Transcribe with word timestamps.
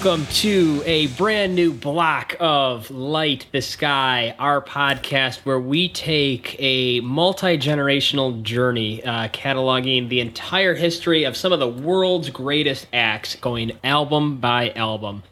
Welcome 0.00 0.26
to 0.26 0.80
a 0.86 1.08
brand 1.08 1.56
new 1.56 1.72
block 1.72 2.36
of 2.38 2.88
Light 2.88 3.46
the 3.50 3.60
Sky, 3.60 4.32
our 4.38 4.62
podcast 4.62 5.38
where 5.38 5.58
we 5.58 5.88
take 5.88 6.54
a 6.60 7.00
multi 7.00 7.58
generational 7.58 8.40
journey, 8.44 9.02
uh, 9.02 9.26
cataloging 9.30 10.08
the 10.08 10.20
entire 10.20 10.76
history 10.76 11.24
of 11.24 11.36
some 11.36 11.52
of 11.52 11.58
the 11.58 11.66
world's 11.66 12.30
greatest 12.30 12.86
acts, 12.92 13.34
going 13.34 13.72
album 13.82 14.36
by 14.36 14.70
album. 14.70 15.24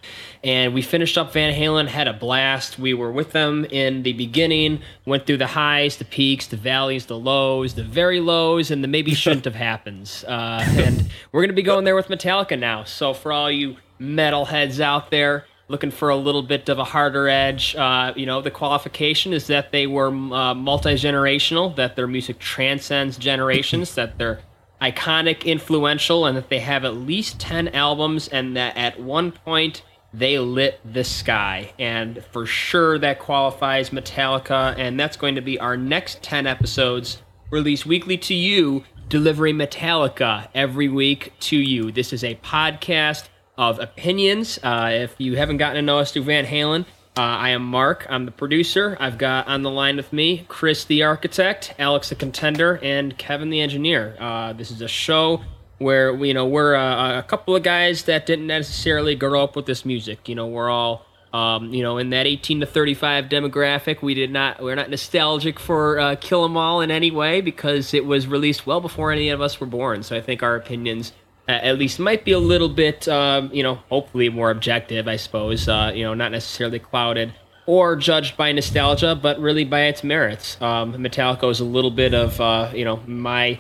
And 0.43 0.75
we 0.75 0.83
finished 0.83 1.17
up 1.17 1.33
Van 1.33 1.55
Halen, 1.55 1.87
had 1.87 2.09
a 2.09 2.13
blast. 2.13 2.77
We 2.77 2.93
were 2.93 3.13
with 3.13 3.31
them 3.31 3.67
in 3.67 4.03
the 4.03 4.15
beginning, 4.15 4.81
went 5.05 5.27
through 5.27 5.39
the 5.39 5.47
highs, 5.47 5.97
the 5.99 6.05
peaks, 6.05 6.49
the 6.49 6.57
valleys, 6.57 7.07
the 7.07 7.19
lows, 7.19 7.75
the 7.75 7.85
very 7.85 8.19
lows, 8.19 8.73
and 8.73 8.83
the 8.83 8.89
maybe 8.89 9.15
shouldn't 9.15 9.45
have 9.45 9.55
happens. 9.55 10.25
Uh, 10.25 10.65
and 10.71 11.09
we're 11.31 11.43
going 11.43 11.51
to 11.51 11.55
be 11.55 11.63
going 11.63 11.85
there 11.85 11.95
with 11.95 12.09
Metallica 12.09 12.59
now. 12.59 12.83
So 12.83 13.15
for 13.15 13.33
all 13.33 13.49
you 13.49 13.77
metalheads 14.01 14.81
out 14.81 15.11
there 15.11 15.47
looking 15.69 15.91
for 15.91 16.11
a 16.11 16.17
little 16.17 16.43
bit 16.43 16.69
of 16.69 16.79
a 16.79 16.85
harder 16.85 17.29
edge. 17.29 17.75
Uh, 17.75 18.13
you 18.17 18.27
know, 18.27 18.41
the 18.41 18.51
qualification 18.51 19.33
is 19.33 19.49
that 19.49 19.73
they 19.73 19.87
were 19.87 20.09
uh, 20.09 20.55
multi 20.55 20.95
generational, 20.95 21.75
that 21.77 21.97
their 21.97 22.07
music 22.07 22.39
transcends 22.39 23.17
generations, 23.17 23.95
that 23.95 24.19
they're 24.19 24.41
iconic, 24.81 25.45
influential, 25.45 26.27
and 26.27 26.37
that 26.37 26.49
they 26.49 26.61
have 26.61 26.85
at 26.85 26.95
least 26.95 27.41
10 27.41 27.69
albums, 27.69 28.29
and 28.29 28.57
that 28.57 28.77
at 28.77 29.01
one 29.01 29.33
point 29.33 29.83
they 30.13 30.39
lit 30.39 30.81
the 30.85 31.05
sky. 31.05 31.73
And 31.79 32.25
for 32.33 32.47
sure 32.47 32.99
that 32.99 33.19
qualifies 33.19 33.91
Metallica, 33.91 34.77
and 34.79 34.99
that's 34.99 35.17
going 35.17 35.35
to 35.35 35.41
be 35.41 35.59
our 35.59 35.77
next 35.77 36.23
10 36.23 36.47
episodes 36.47 37.23
released 37.51 37.87
weekly 37.87 38.19
to 38.19 38.35
you, 38.35 38.85
delivering 39.09 39.57
Metallica 39.57 40.49
every 40.55 40.89
week 40.89 41.33
to 41.39 41.57
you. 41.57 41.93
This 41.93 42.13
is 42.13 42.25
a 42.25 42.35
podcast 42.37 43.29
of 43.59 43.79
opinions. 43.79 44.59
Uh, 44.63 44.91
if 44.93 45.15
you 45.19 45.37
haven't 45.37 45.57
gotten 45.57 45.77
to 45.77 45.83
know 45.83 45.99
us 45.99 46.13
through 46.13 46.25
Van 46.25 46.45
Halen, 46.45 46.85
uh, 47.17 47.21
I 47.21 47.51
am 47.51 47.63
Mark. 47.63 48.07
I'm 48.11 48.27
the 48.27 48.31
producer. 48.31 48.97
I've 49.01 49.17
got 49.17 49.49
on 49.49 49.63
the 49.63 49.71
line 49.71 49.97
with 49.97 50.13
me 50.13 50.45
Chris, 50.49 50.85
the 50.85 51.03
architect, 51.03 51.75
Alex, 51.79 52.11
the 52.11 52.15
contender, 52.15 52.79
and 52.83 53.17
Kevin, 53.17 53.49
the 53.49 53.61
engineer. 53.61 54.17
Uh, 54.21 54.53
this 54.53 54.71
is 54.71 54.83
a 54.83 54.89
show 54.89 55.43
where 55.79 56.15
you 56.25 56.35
know 56.35 56.47
we're 56.47 56.75
a, 56.75 57.19
a, 57.19 57.23
couple 57.23 57.57
of 57.57 57.63
guys 57.63 58.05
that 58.05 58.27
didn't 58.27 58.47
necessarily 58.47 59.15
grow 59.15 59.43
up 59.43 59.57
with 59.57 59.65
this 59.65 59.85
music. 59.85 60.29
You 60.29 60.35
know, 60.35 60.47
we're 60.47 60.69
all 60.69 61.07
um, 61.33 61.73
you 61.73 61.83
know 61.83 61.97
in 61.97 62.11
that 62.11 62.27
18 62.27 62.61
to 62.61 62.67
35 62.67 63.31
demographic. 63.31 64.03
We 64.03 64.13
did 64.13 64.31
not. 64.31 64.63
We're 64.63 64.75
not 64.75 64.91
nostalgic 64.91 65.59
for 65.59 65.99
uh, 65.99 66.17
Kill 66.17 66.45
'Em 66.45 66.59
All 66.59 66.83
in 66.83 66.91
any 66.91 67.11
way 67.11 67.41
because 67.41 67.95
it 67.95 68.05
was 68.05 68.27
released 68.27 68.67
well 68.67 68.83
before 68.83 69.11
any 69.11 69.31
of 69.31 69.41
us 69.41 69.59
were 69.59 69.67
born. 69.67 70.03
So 70.03 70.15
I 70.15 70.21
think 70.21 70.43
our 70.43 70.55
opinions 70.55 71.15
at 71.49 71.79
least 71.79 71.99
might 71.99 72.25
be 72.25 72.33
a 72.33 72.39
little 72.39 72.69
bit, 72.69 73.07
um, 73.09 73.51
you 73.53 73.63
know, 73.63 73.77
hopefully 73.89 74.29
more 74.29 74.51
objective, 74.51 75.07
I 75.07 75.17
suppose. 75.17 75.69
Uh, 75.69 75.93
you 75.95 76.03
know, 76.03 76.15
not 76.15 76.33
necessarily 76.33 76.79
clouded 76.79 77.35
or 77.67 77.97
judged 77.97 78.37
by 78.37 78.53
nostalgia, 78.53 79.15
but 79.15 79.41
really 79.41 79.65
by 79.65 79.83
its 79.83 80.05
merits. 80.05 80.61
Um, 80.61 80.95
Metallica 80.95 81.51
is 81.51 81.61
a 81.61 81.65
little 81.65 81.91
bit 81.91 82.15
of, 82.15 82.41
uh, 82.41 82.71
you 82.75 82.85
know, 82.85 83.01
my 83.07 83.59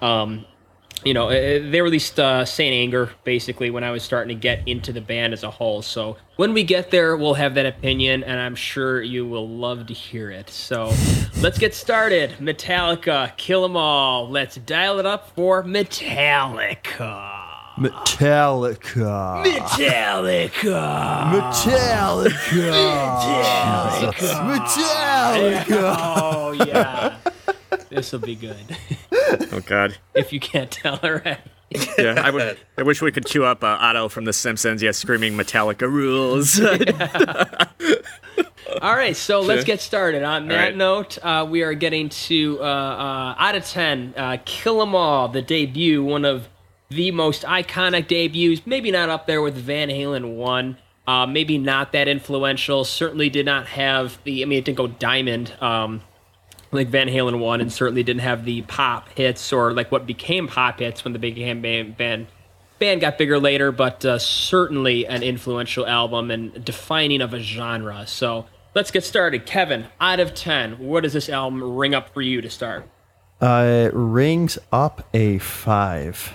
um, 0.00 0.44
you 1.04 1.14
know, 1.14 1.28
eh, 1.28 1.58
they 1.70 1.80
released 1.80 2.18
uh, 2.18 2.44
St. 2.44 2.72
Anger 2.74 3.10
basically 3.24 3.70
when 3.70 3.84
I 3.84 3.90
was 3.90 4.02
starting 4.02 4.36
to 4.36 4.40
get 4.40 4.66
into 4.66 4.92
the 4.92 5.00
band 5.00 5.32
as 5.32 5.42
a 5.44 5.50
whole. 5.50 5.82
So 5.82 6.16
when 6.36 6.52
we 6.52 6.64
get 6.64 6.90
there, 6.90 7.16
we'll 7.16 7.34
have 7.34 7.54
that 7.54 7.66
opinion, 7.66 8.24
and 8.24 8.40
I'm 8.40 8.54
sure 8.54 9.02
you 9.02 9.26
will 9.26 9.48
love 9.48 9.86
to 9.86 9.94
hear 9.94 10.30
it. 10.30 10.50
So 10.50 10.92
let's 11.40 11.58
get 11.58 11.74
started. 11.74 12.30
Metallica, 12.40 13.36
kill 13.36 13.64
'em 13.64 13.76
all. 13.76 14.28
Let's 14.28 14.56
dial 14.56 14.98
it 14.98 15.06
up 15.06 15.30
for 15.34 15.62
Metallica. 15.62 17.42
Metallica. 17.76 19.44
Metallica. 19.44 20.72
Metallica. 21.30 22.40
Metallica. 24.10 24.32
Metallica. 24.48 25.96
Oh 25.98 26.52
yeah. 26.52 27.16
This 27.88 28.12
will 28.12 28.20
be 28.20 28.34
good. 28.34 28.56
Oh 29.52 29.60
God. 29.60 29.96
if 30.14 30.32
you 30.32 30.38
can't 30.38 30.70
tell 30.70 31.00
already. 31.02 31.40
Yeah, 31.98 32.20
I, 32.22 32.30
would, 32.30 32.58
I 32.78 32.84
wish 32.84 33.02
we 33.02 33.10
could 33.10 33.26
chew 33.26 33.44
up 33.44 33.64
uh, 33.64 33.78
Otto 33.80 34.08
from 34.08 34.24
The 34.24 34.32
Simpsons. 34.32 34.82
Yeah, 34.82 34.92
screaming 34.92 35.34
Metallica 35.34 35.90
rules. 35.90 36.60
All 38.82 38.94
right, 38.94 39.16
so 39.16 39.40
let's 39.40 39.64
get 39.64 39.80
started. 39.80 40.22
On 40.22 40.46
that 40.48 40.56
right. 40.56 40.76
note, 40.76 41.18
uh, 41.22 41.46
we 41.48 41.62
are 41.62 41.74
getting 41.74 42.08
to 42.08 42.58
uh, 42.60 42.64
uh, 42.64 43.34
out 43.38 43.54
of 43.56 43.64
ten, 43.64 44.14
uh, 44.16 44.36
"Kill 44.44 44.80
'Em 44.82 44.94
All," 44.94 45.28
the 45.28 45.42
debut, 45.42 46.04
one 46.04 46.24
of 46.24 46.48
the 46.88 47.10
most 47.10 47.42
iconic 47.42 48.06
debuts. 48.06 48.62
Maybe 48.66 48.90
not 48.90 49.08
up 49.08 49.26
there 49.26 49.40
with 49.42 49.56
Van 49.56 49.88
Halen 49.88 50.36
one. 50.36 50.76
Uh, 51.06 51.26
maybe 51.26 51.56
not 51.56 51.92
that 51.92 52.08
influential. 52.08 52.84
Certainly 52.84 53.30
did 53.30 53.46
not 53.46 53.66
have 53.68 54.18
the. 54.24 54.42
I 54.42 54.46
mean, 54.46 54.58
it 54.58 54.64
didn't 54.64 54.78
go 54.78 54.88
diamond. 54.88 55.52
Um, 55.60 56.02
like 56.76 56.88
Van 56.88 57.08
Halen 57.08 57.38
one, 57.38 57.60
and 57.60 57.72
certainly 57.72 58.02
didn't 58.02 58.22
have 58.22 58.44
the 58.44 58.62
pop 58.62 59.08
hits 59.10 59.52
or 59.52 59.72
like 59.72 59.90
what 59.90 60.06
became 60.06 60.48
pop 60.48 60.78
hits 60.78 61.04
when 61.04 61.12
the 61.12 61.18
big 61.18 61.36
band 61.36 61.96
band 61.96 62.26
band 62.78 63.00
got 63.00 63.18
bigger 63.18 63.38
later, 63.38 63.72
but 63.72 64.04
uh, 64.04 64.18
certainly 64.18 65.06
an 65.06 65.22
influential 65.22 65.86
album 65.86 66.30
and 66.30 66.64
defining 66.64 67.20
of 67.20 67.32
a 67.34 67.40
genre. 67.40 68.06
So 68.06 68.46
let's 68.74 68.90
get 68.90 69.04
started. 69.04 69.46
Kevin, 69.46 69.86
out 70.00 70.20
of 70.20 70.34
ten, 70.34 70.78
what 70.78 71.02
does 71.02 71.12
this 71.12 71.28
album 71.28 71.76
ring 71.76 71.94
up 71.94 72.12
for 72.12 72.22
you 72.22 72.40
to 72.40 72.50
start? 72.50 72.88
Uh, 73.40 73.86
it 73.88 73.92
rings 73.94 74.58
up 74.72 75.08
a 75.12 75.38
five. 75.38 76.34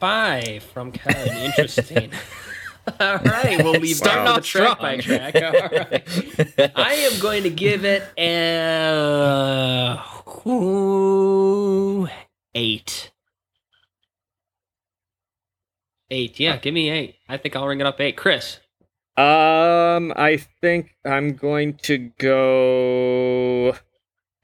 Five 0.00 0.62
from 0.62 0.92
Kevin. 0.92 1.36
Interesting. 1.36 2.12
All 3.00 3.18
right, 3.18 3.62
we'll 3.64 3.72
leave 3.80 3.96
Starting 3.96 4.26
off 4.28 4.38
off 4.38 4.44
track 4.44 4.78
by 4.78 4.98
track. 4.98 5.34
All 5.34 5.52
right. 5.52 6.72
I 6.76 6.94
am 6.94 7.18
going 7.20 7.42
to 7.42 7.50
give 7.50 7.84
it 7.84 8.04
a 8.16 10.00
ooh, 10.46 12.08
eight. 12.54 13.10
Eight, 16.10 16.38
yeah, 16.38 16.56
give 16.58 16.72
me 16.72 16.88
eight. 16.90 17.16
I 17.28 17.36
think 17.36 17.56
I'll 17.56 17.66
ring 17.66 17.80
it 17.80 17.86
up 17.86 18.00
eight. 18.00 18.16
Chris, 18.16 18.60
um, 19.16 20.12
I 20.14 20.36
think 20.60 20.94
I'm 21.04 21.34
going 21.34 21.74
to 21.84 21.98
go. 22.18 23.76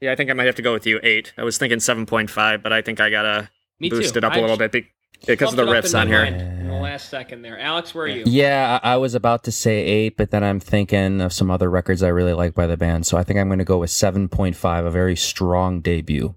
Yeah, 0.01 0.11
I 0.11 0.15
think 0.15 0.29
I 0.29 0.33
might 0.33 0.47
have 0.47 0.55
to 0.55 0.61
go 0.61 0.73
with 0.73 0.85
you. 0.85 0.99
Eight. 1.03 1.31
I 1.37 1.43
was 1.43 1.57
thinking 1.57 1.79
seven 1.79 2.05
point 2.05 2.29
five, 2.29 2.61
but 2.61 2.73
I 2.73 2.81
think 2.81 2.99
I 2.99 3.09
gotta 3.09 3.49
me 3.79 3.89
boost 3.89 4.13
too. 4.13 4.17
it 4.17 4.23
up 4.25 4.33
a 4.33 4.37
I 4.37 4.41
little 4.41 4.57
bit 4.57 4.73
be- 4.73 4.89
because 5.25 5.51
of 5.51 5.57
the 5.57 5.65
bumped 5.65 5.73
it 5.73 5.77
up 5.77 5.85
in 5.85 5.91
riffs 5.91 5.99
on 5.99 6.07
here. 6.07 6.23
mind 6.23 6.59
In 6.59 6.67
the 6.67 6.73
last 6.73 7.09
second 7.09 7.41
there, 7.41 7.59
Alex, 7.59 7.93
where 7.93 8.05
are 8.05 8.07
you? 8.07 8.23
Yeah, 8.25 8.79
I 8.83 8.93
I 8.93 8.97
was 8.97 9.15
about 9.15 9.43
to 9.45 9.51
say 9.51 9.83
eight, 9.83 10.17
but 10.17 10.31
then 10.31 10.43
I'm 10.43 10.59
thinking 10.59 11.21
of 11.21 11.33
some 11.33 11.49
other 11.49 11.69
records 11.69 12.03
I 12.03 12.09
really 12.09 12.33
like 12.33 12.53
by 12.53 12.67
the 12.67 12.77
band. 12.77 13.05
So 13.05 13.17
I 13.17 13.23
think 13.23 13.39
I'm 13.39 13.47
going 13.47 13.59
to 13.59 13.65
go 13.65 13.79
with 13.79 13.89
7.5, 13.89 14.85
a 14.85 14.91
very 14.91 15.15
strong 15.15 15.81
debut. 15.81 16.35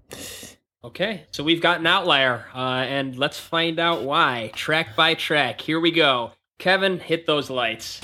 Okay, 0.83 1.25
so 1.31 1.43
we've 1.43 1.61
got 1.61 1.79
an 1.81 1.87
outlier, 1.87 2.45
uh, 2.55 2.85
and 2.87 3.17
let's 3.17 3.37
find 3.37 3.79
out 3.79 4.03
why. 4.03 4.51
Track 4.55 4.95
by 4.95 5.13
track, 5.13 5.59
here 5.61 5.79
we 5.79 5.91
go. 5.91 6.31
Kevin, 6.59 6.99
hit 6.99 7.25
those 7.25 7.49
lights. 7.49 8.01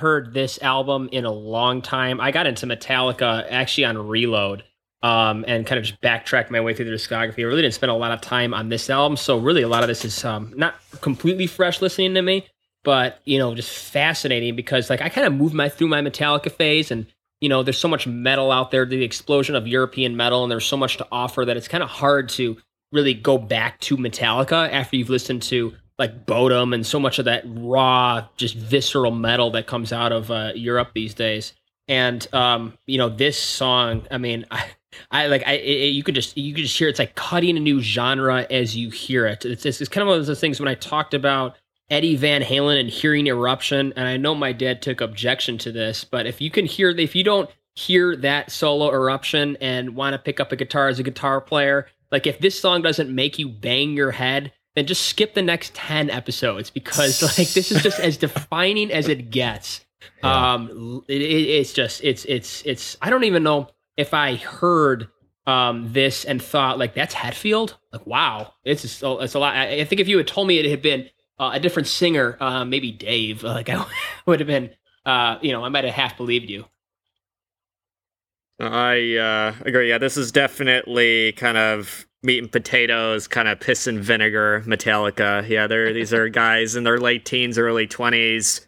Heard 0.00 0.34
this 0.34 0.60
album 0.62 1.08
in 1.12 1.24
a 1.24 1.30
long 1.30 1.82
time. 1.82 2.20
I 2.20 2.30
got 2.30 2.46
into 2.46 2.66
Metallica 2.66 3.46
actually 3.50 3.84
on 3.84 3.98
Reload. 4.08 4.64
Um, 5.02 5.46
and 5.48 5.66
kind 5.66 5.78
of 5.78 5.86
just 5.86 5.98
backtracked 6.02 6.50
my 6.50 6.60
way 6.60 6.74
through 6.74 6.84
the 6.84 6.90
discography. 6.90 7.38
I 7.38 7.44
really 7.44 7.62
didn't 7.62 7.72
spend 7.72 7.90
a 7.90 7.94
lot 7.94 8.12
of 8.12 8.20
time 8.20 8.52
on 8.52 8.68
this 8.68 8.90
album, 8.90 9.16
so 9.16 9.38
really 9.38 9.62
a 9.62 9.68
lot 9.68 9.82
of 9.82 9.88
this 9.88 10.04
is 10.04 10.26
um, 10.26 10.52
not 10.54 10.74
completely 11.00 11.46
fresh 11.46 11.80
listening 11.80 12.12
to 12.12 12.20
me, 12.20 12.46
but 12.84 13.18
you 13.24 13.38
know, 13.38 13.54
just 13.54 13.70
fascinating 13.70 14.54
because 14.56 14.90
like 14.90 15.00
I 15.00 15.08
kind 15.08 15.26
of 15.26 15.32
moved 15.32 15.54
my 15.54 15.70
through 15.70 15.88
my 15.88 16.02
Metallica 16.02 16.52
phase, 16.52 16.90
and 16.90 17.06
you 17.40 17.48
know, 17.48 17.62
there's 17.62 17.78
so 17.78 17.88
much 17.88 18.06
metal 18.06 18.52
out 18.52 18.70
there, 18.70 18.84
the 18.84 19.02
explosion 19.02 19.56
of 19.56 19.66
European 19.66 20.18
metal, 20.18 20.42
and 20.42 20.52
there's 20.52 20.66
so 20.66 20.76
much 20.76 20.98
to 20.98 21.06
offer 21.10 21.46
that 21.46 21.56
it's 21.56 21.66
kind 21.66 21.82
of 21.82 21.88
hard 21.88 22.28
to 22.30 22.58
really 22.92 23.14
go 23.14 23.38
back 23.38 23.80
to 23.80 23.96
Metallica 23.96 24.70
after 24.70 24.96
you've 24.96 25.10
listened 25.10 25.42
to 25.42 25.74
like 26.00 26.24
Bodom 26.24 26.72
and 26.74 26.84
so 26.84 26.98
much 26.98 27.18
of 27.18 27.26
that 27.26 27.44
raw, 27.46 28.26
just 28.36 28.56
visceral 28.56 29.12
metal 29.12 29.50
that 29.50 29.66
comes 29.66 29.92
out 29.92 30.12
of 30.12 30.30
uh, 30.30 30.52
Europe 30.54 30.92
these 30.94 31.12
days. 31.12 31.52
And 31.86 32.26
um, 32.32 32.78
you 32.86 32.96
know, 32.96 33.10
this 33.10 33.38
song, 33.38 34.06
I 34.10 34.16
mean, 34.16 34.46
I, 34.50 34.64
I 35.10 35.26
like, 35.26 35.46
I 35.46 35.52
it, 35.52 35.88
you 35.88 36.02
could 36.02 36.14
just 36.14 36.36
you 36.36 36.54
could 36.54 36.64
just 36.64 36.78
hear 36.78 36.88
it's 36.88 36.98
like 36.98 37.14
cutting 37.14 37.56
a 37.56 37.60
new 37.60 37.80
genre 37.80 38.46
as 38.50 38.74
you 38.74 38.90
hear 38.90 39.26
it. 39.26 39.44
It's 39.44 39.66
it's, 39.66 39.80
it's 39.80 39.90
kind 39.90 40.02
of 40.02 40.08
one 40.08 40.18
of 40.18 40.26
those 40.26 40.40
things 40.40 40.58
when 40.58 40.68
I 40.68 40.74
talked 40.74 41.12
about 41.12 41.56
Eddie 41.90 42.16
Van 42.16 42.42
Halen 42.42 42.80
and 42.80 42.88
hearing 42.88 43.26
Eruption, 43.26 43.92
and 43.94 44.08
I 44.08 44.16
know 44.16 44.34
my 44.34 44.52
dad 44.52 44.80
took 44.80 45.00
objection 45.00 45.58
to 45.58 45.72
this, 45.72 46.04
but 46.04 46.26
if 46.26 46.40
you 46.40 46.50
can 46.50 46.64
hear, 46.64 46.90
if 46.90 47.14
you 47.14 47.24
don't 47.24 47.50
hear 47.74 48.16
that 48.16 48.50
solo 48.50 48.90
Eruption 48.90 49.56
and 49.60 49.96
want 49.96 50.14
to 50.14 50.18
pick 50.18 50.40
up 50.40 50.52
a 50.52 50.56
guitar 50.56 50.88
as 50.88 50.98
a 50.98 51.02
guitar 51.02 51.40
player, 51.40 51.88
like 52.12 52.26
if 52.26 52.38
this 52.38 52.58
song 52.58 52.80
doesn't 52.80 53.14
make 53.14 53.38
you 53.38 53.48
bang 53.48 53.92
your 53.92 54.12
head, 54.12 54.52
then 54.74 54.86
just 54.86 55.06
skip 55.06 55.34
the 55.34 55.42
next 55.42 55.74
10 55.74 56.10
episodes 56.10 56.70
because 56.70 57.22
like 57.38 57.48
this 57.48 57.72
is 57.72 57.82
just 57.82 57.98
as 58.00 58.16
defining 58.16 58.92
as 58.92 59.08
it 59.08 59.30
gets. 59.30 59.84
Um 60.22 61.04
it, 61.08 61.20
it, 61.20 61.48
it's 61.48 61.72
just 61.72 62.02
it's 62.02 62.24
it's 62.24 62.62
it's 62.64 62.96
I 63.02 63.10
don't 63.10 63.24
even 63.24 63.42
know 63.42 63.68
if 63.96 64.14
I 64.14 64.36
heard 64.36 65.08
um 65.46 65.92
this 65.92 66.24
and 66.24 66.42
thought 66.42 66.78
like 66.78 66.94
that's 66.94 67.14
Hetfield. 67.14 67.74
Like 67.92 68.06
wow, 68.06 68.54
it's 68.64 68.82
just, 68.82 69.02
it's 69.02 69.34
a 69.34 69.38
lot. 69.38 69.54
I, 69.54 69.80
I 69.80 69.84
think 69.84 70.00
if 70.00 70.08
you 70.08 70.16
had 70.16 70.26
told 70.26 70.48
me 70.48 70.58
it 70.58 70.70
had 70.70 70.82
been 70.82 71.08
uh, 71.38 71.50
a 71.54 71.60
different 71.60 71.88
singer, 71.88 72.36
uh, 72.40 72.64
maybe 72.64 72.92
Dave, 72.92 73.42
like 73.44 73.68
I 73.68 73.84
would 74.26 74.40
have 74.40 74.46
been 74.46 74.70
uh 75.04 75.38
you 75.42 75.52
know, 75.52 75.64
I 75.64 75.68
might 75.68 75.84
have 75.84 75.94
half 75.94 76.16
believed 76.16 76.48
you. 76.48 76.64
I 78.60 79.16
uh, 79.16 79.54
agree. 79.64 79.88
Yeah, 79.88 79.98
this 79.98 80.18
is 80.18 80.32
definitely 80.32 81.32
kind 81.32 81.56
of 81.56 82.06
meat 82.22 82.38
and 82.38 82.52
potatoes, 82.52 83.26
kind 83.28 83.48
of 83.48 83.60
piss 83.60 83.86
and 83.86 84.00
vinegar 84.00 84.62
Metallica. 84.66 85.48
Yeah, 85.48 85.66
they're 85.66 85.92
these 85.92 86.12
are 86.12 86.28
guys 86.28 86.76
in 86.76 86.84
their 86.84 86.98
late 86.98 87.24
teens, 87.24 87.58
early 87.58 87.86
twenties. 87.86 88.66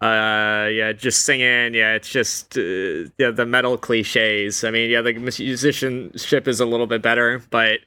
Uh, 0.00 0.68
yeah, 0.70 0.92
just 0.92 1.24
singing. 1.24 1.74
Yeah, 1.74 1.94
it's 1.94 2.08
just 2.08 2.56
uh, 2.56 3.08
yeah 3.18 3.30
the 3.30 3.46
metal 3.46 3.78
cliches. 3.78 4.64
I 4.64 4.70
mean, 4.70 4.90
yeah, 4.90 5.02
the 5.02 5.14
musicianship 5.14 6.48
is 6.48 6.60
a 6.60 6.66
little 6.66 6.86
bit 6.86 7.02
better, 7.02 7.42
but 7.50 7.80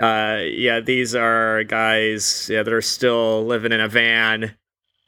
uh, 0.00 0.40
yeah, 0.44 0.80
these 0.80 1.14
are 1.14 1.64
guys. 1.64 2.48
Yeah, 2.50 2.62
that 2.62 2.72
are 2.72 2.82
still 2.82 3.44
living 3.46 3.72
in 3.72 3.80
a 3.80 3.88
van. 3.88 4.54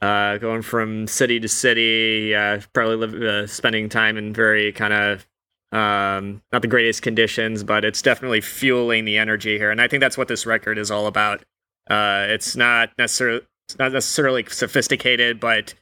Uh, 0.01 0.39
going 0.39 0.63
from 0.63 1.05
city 1.05 1.39
to 1.39 1.47
city, 1.47 2.33
uh, 2.33 2.59
probably 2.73 2.95
live, 2.95 3.13
uh, 3.13 3.45
spending 3.45 3.87
time 3.87 4.17
in 4.17 4.33
very 4.33 4.71
kind 4.71 4.93
of 4.93 5.27
um 5.71 6.41
not 6.51 6.61
the 6.61 6.67
greatest 6.67 7.01
conditions 7.01 7.63
but 7.63 7.85
it's 7.85 8.01
definitely 8.01 8.41
fueling 8.41 9.05
the 9.05 9.17
energy 9.17 9.57
here. 9.57 9.71
And 9.71 9.81
i 9.81 9.87
think 9.87 10.01
that's 10.01 10.17
what 10.17 10.27
this 10.27 10.45
record 10.45 10.77
is 10.77 10.91
all 10.91 11.07
about. 11.07 11.43
Uh 11.89 12.25
it's 12.29 12.55
not 12.55 12.89
necessarily 12.97 13.41
it's 13.67 13.77
not 13.77 13.91
necessarily 13.91 14.45
sophisticated 14.49 15.39
but 15.39 15.73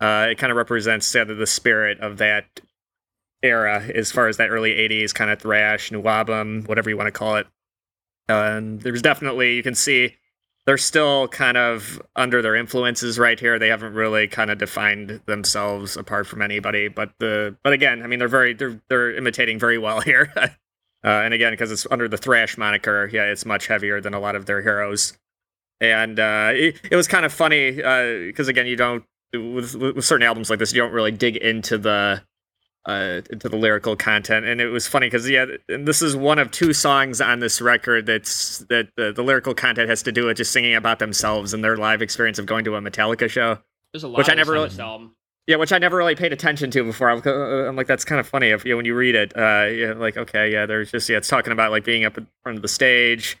uh 0.00 0.28
it 0.30 0.38
kind 0.38 0.50
of 0.50 0.56
represents 0.56 1.14
uh, 1.14 1.24
the 1.24 1.46
spirit 1.46 1.98
of 2.00 2.18
that 2.18 2.60
era 3.42 3.82
as 3.94 4.10
far 4.10 4.28
as 4.28 4.36
that 4.36 4.48
early 4.48 4.72
80s 4.72 5.14
kind 5.14 5.30
of 5.30 5.40
thrash 5.40 5.92
new 5.92 6.02
album 6.02 6.64
whatever 6.66 6.90
you 6.90 6.96
want 6.96 7.06
to 7.06 7.12
call 7.12 7.36
it. 7.36 7.46
And 8.28 8.80
there's 8.82 9.02
definitely 9.02 9.54
you 9.56 9.62
can 9.62 9.74
see 9.74 10.16
they're 10.68 10.76
still 10.76 11.28
kind 11.28 11.56
of 11.56 11.98
under 12.14 12.42
their 12.42 12.54
influences 12.54 13.18
right 13.18 13.40
here. 13.40 13.58
They 13.58 13.68
haven't 13.68 13.94
really 13.94 14.28
kind 14.28 14.50
of 14.50 14.58
defined 14.58 15.22
themselves 15.24 15.96
apart 15.96 16.26
from 16.26 16.42
anybody. 16.42 16.88
But 16.88 17.12
the 17.20 17.56
but 17.64 17.72
again, 17.72 18.02
I 18.02 18.06
mean, 18.06 18.18
they're 18.18 18.28
very 18.28 18.52
they're 18.52 18.78
they're 18.90 19.16
imitating 19.16 19.58
very 19.58 19.78
well 19.78 20.00
here. 20.02 20.30
uh, 20.36 20.50
and 21.02 21.32
again, 21.32 21.54
because 21.54 21.72
it's 21.72 21.86
under 21.90 22.06
the 22.06 22.18
thrash 22.18 22.58
moniker, 22.58 23.08
yeah, 23.10 23.22
it's 23.22 23.46
much 23.46 23.66
heavier 23.66 24.02
than 24.02 24.12
a 24.12 24.20
lot 24.20 24.36
of 24.36 24.44
their 24.44 24.60
heroes. 24.60 25.16
And 25.80 26.20
uh, 26.20 26.50
it, 26.52 26.78
it 26.90 26.96
was 26.96 27.08
kind 27.08 27.24
of 27.24 27.32
funny 27.32 27.70
because 27.70 28.48
again, 28.48 28.66
you 28.66 28.76
don't 28.76 29.04
with, 29.32 29.74
with 29.74 30.04
certain 30.04 30.26
albums 30.26 30.50
like 30.50 30.58
this, 30.58 30.74
you 30.74 30.82
don't 30.82 30.92
really 30.92 31.12
dig 31.12 31.38
into 31.38 31.78
the 31.78 32.22
uh, 32.88 33.20
into 33.30 33.48
the 33.48 33.56
lyrical 33.56 33.94
content, 33.94 34.46
and 34.46 34.60
it 34.60 34.68
was 34.68 34.88
funny 34.88 35.06
because 35.06 35.28
yeah, 35.28 35.44
and 35.68 35.86
this 35.86 36.00
is 36.02 36.16
one 36.16 36.38
of 36.38 36.50
two 36.50 36.72
songs 36.72 37.20
on 37.20 37.38
this 37.40 37.60
record 37.60 38.06
that's 38.06 38.58
that 38.70 38.88
the, 38.96 39.12
the 39.12 39.22
lyrical 39.22 39.54
content 39.54 39.88
has 39.90 40.02
to 40.04 40.10
do 40.12 40.24
with 40.26 40.38
just 40.38 40.50
singing 40.50 40.74
about 40.74 40.98
themselves 40.98 41.52
and 41.52 41.62
their 41.62 41.76
live 41.76 42.00
experience 42.02 42.38
of 42.38 42.46
going 42.46 42.64
to 42.64 42.74
a 42.76 42.80
Metallica 42.80 43.28
show. 43.28 43.58
There's 43.92 44.04
a 44.04 44.08
lot 44.08 44.18
Which 44.18 44.30
I 44.30 44.34
never 44.34 44.52
really- 44.52 44.70
album. 44.80 45.14
Yeah, 45.46 45.56
which 45.56 45.72
I 45.72 45.78
never 45.78 45.96
really 45.96 46.14
paid 46.14 46.34
attention 46.34 46.70
to 46.72 46.84
before. 46.84 47.08
I'm, 47.08 47.22
uh, 47.24 47.66
I'm 47.66 47.74
like, 47.74 47.86
that's 47.86 48.04
kind 48.04 48.20
of 48.20 48.28
funny 48.28 48.48
if 48.48 48.66
you 48.66 48.72
know, 48.72 48.76
when 48.76 48.84
you 48.84 48.94
read 48.94 49.14
it. 49.14 49.34
Uh, 49.34 49.64
yeah, 49.70 49.94
like 49.96 50.18
okay, 50.18 50.52
yeah, 50.52 50.66
there's 50.66 50.90
just 50.90 51.08
yeah, 51.08 51.16
it's 51.16 51.28
talking 51.28 51.54
about 51.54 51.70
like 51.70 51.84
being 51.84 52.04
up 52.04 52.18
in 52.18 52.26
front 52.42 52.56
of 52.56 52.62
the 52.62 52.68
stage. 52.68 53.38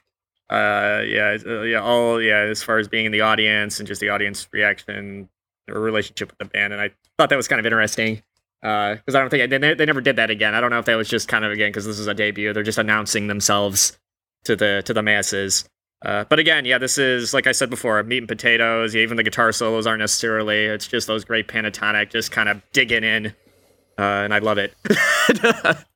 Uh, 0.48 1.02
yeah, 1.06 1.36
uh, 1.46 1.60
yeah, 1.60 1.82
all 1.82 2.18
yeah, 2.22 2.38
as 2.38 2.62
far 2.62 2.78
as 2.78 2.88
being 2.88 3.04
in 3.04 3.12
the 3.12 3.20
audience 3.20 3.78
and 3.78 3.86
just 3.86 4.00
the 4.00 4.08
audience 4.08 4.48
reaction 4.52 5.28
or 5.70 5.80
relationship 5.80 6.30
with 6.30 6.38
the 6.38 6.46
band, 6.46 6.72
and 6.72 6.80
I 6.80 6.92
thought 7.18 7.28
that 7.28 7.36
was 7.36 7.46
kind 7.46 7.60
of 7.60 7.66
interesting 7.66 8.22
because 8.60 9.14
I 9.14 9.20
don't 9.20 9.30
think 9.30 9.50
they, 9.50 9.74
they 9.74 9.86
never 9.86 10.00
did 10.00 10.16
that 10.16 10.30
again. 10.30 10.54
I 10.54 10.60
don't 10.60 10.70
know 10.70 10.78
if 10.78 10.84
that 10.86 10.96
was 10.96 11.08
just 11.08 11.28
kind 11.28 11.44
of 11.44 11.52
again 11.52 11.70
because 11.70 11.86
this 11.86 11.98
is 11.98 12.06
a 12.06 12.14
debut. 12.14 12.52
They're 12.52 12.62
just 12.62 12.78
announcing 12.78 13.26
themselves 13.26 13.98
to 14.44 14.56
the 14.56 14.82
to 14.84 14.92
the 14.94 15.02
masses. 15.02 15.68
Uh, 16.04 16.24
but 16.28 16.38
again, 16.38 16.64
yeah, 16.64 16.78
this 16.78 16.96
is 16.96 17.34
like 17.34 17.46
I 17.46 17.52
said 17.52 17.70
before, 17.70 18.02
meat 18.02 18.18
and 18.18 18.28
potatoes. 18.28 18.94
Yeah, 18.94 19.02
even 19.02 19.16
the 19.16 19.22
guitar 19.22 19.52
solos 19.52 19.86
aren't 19.86 20.00
necessarily. 20.00 20.66
It's 20.66 20.86
just 20.86 21.06
those 21.06 21.24
great 21.24 21.48
pentatonic, 21.48 22.10
just 22.10 22.30
kind 22.30 22.48
of 22.48 22.62
digging 22.72 23.04
in, 23.04 23.26
uh, 23.98 24.02
and 24.02 24.34
I 24.34 24.38
love 24.38 24.58
it. 24.58 24.74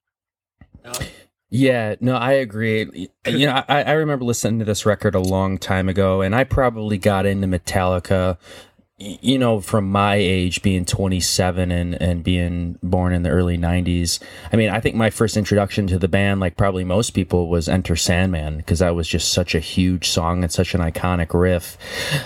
Yeah, 1.55 1.97
no, 2.01 2.15
I 2.17 2.33
agree. 2.33 3.11
You 3.27 3.47
know, 3.47 3.63
I, 3.69 3.83
I 3.83 3.93
remember 3.93 4.25
listening 4.25 4.59
to 4.61 4.65
this 4.65 4.87
record 4.87 5.15
a 5.15 5.21
long 5.21 5.59
time 5.59 5.87
ago, 5.87 6.23
and 6.23 6.35
I 6.35 6.45
probably 6.45 6.97
got 6.97 7.27
into 7.27 7.47
Metallica, 7.47 8.39
y- 8.39 8.72
you 9.21 9.39
know, 9.39 9.61
from 9.61 9.91
my 9.91 10.15
age, 10.15 10.63
being 10.63 10.85
27 10.85 11.71
and, 11.71 12.01
and 12.01 12.23
being 12.23 12.79
born 12.83 13.13
in 13.13 13.23
the 13.23 13.31
early 13.31 13.59
90s. 13.59 14.23
I 14.53 14.57
mean, 14.57 14.71
I 14.71 14.81
think 14.81 14.95
my 14.95 15.11
first 15.11 15.37
introduction 15.37 15.87
to 15.89 15.99
the 15.99 16.09
band, 16.09 16.41
like 16.41 16.57
probably 16.57 16.85
most 16.85 17.11
people, 17.11 17.49
was 17.49 17.69
Enter 17.69 17.97
Sandman, 17.97 18.59
because 18.59 18.79
that 18.79 18.95
was 18.95 19.09
just 19.09 19.33
such 19.33 19.55
a 19.55 19.61
huge 19.61 20.09
song 20.09 20.43
and 20.43 20.53
such 20.53 20.75
an 20.75 20.81
iconic 20.81 21.35
riff. 21.35 21.77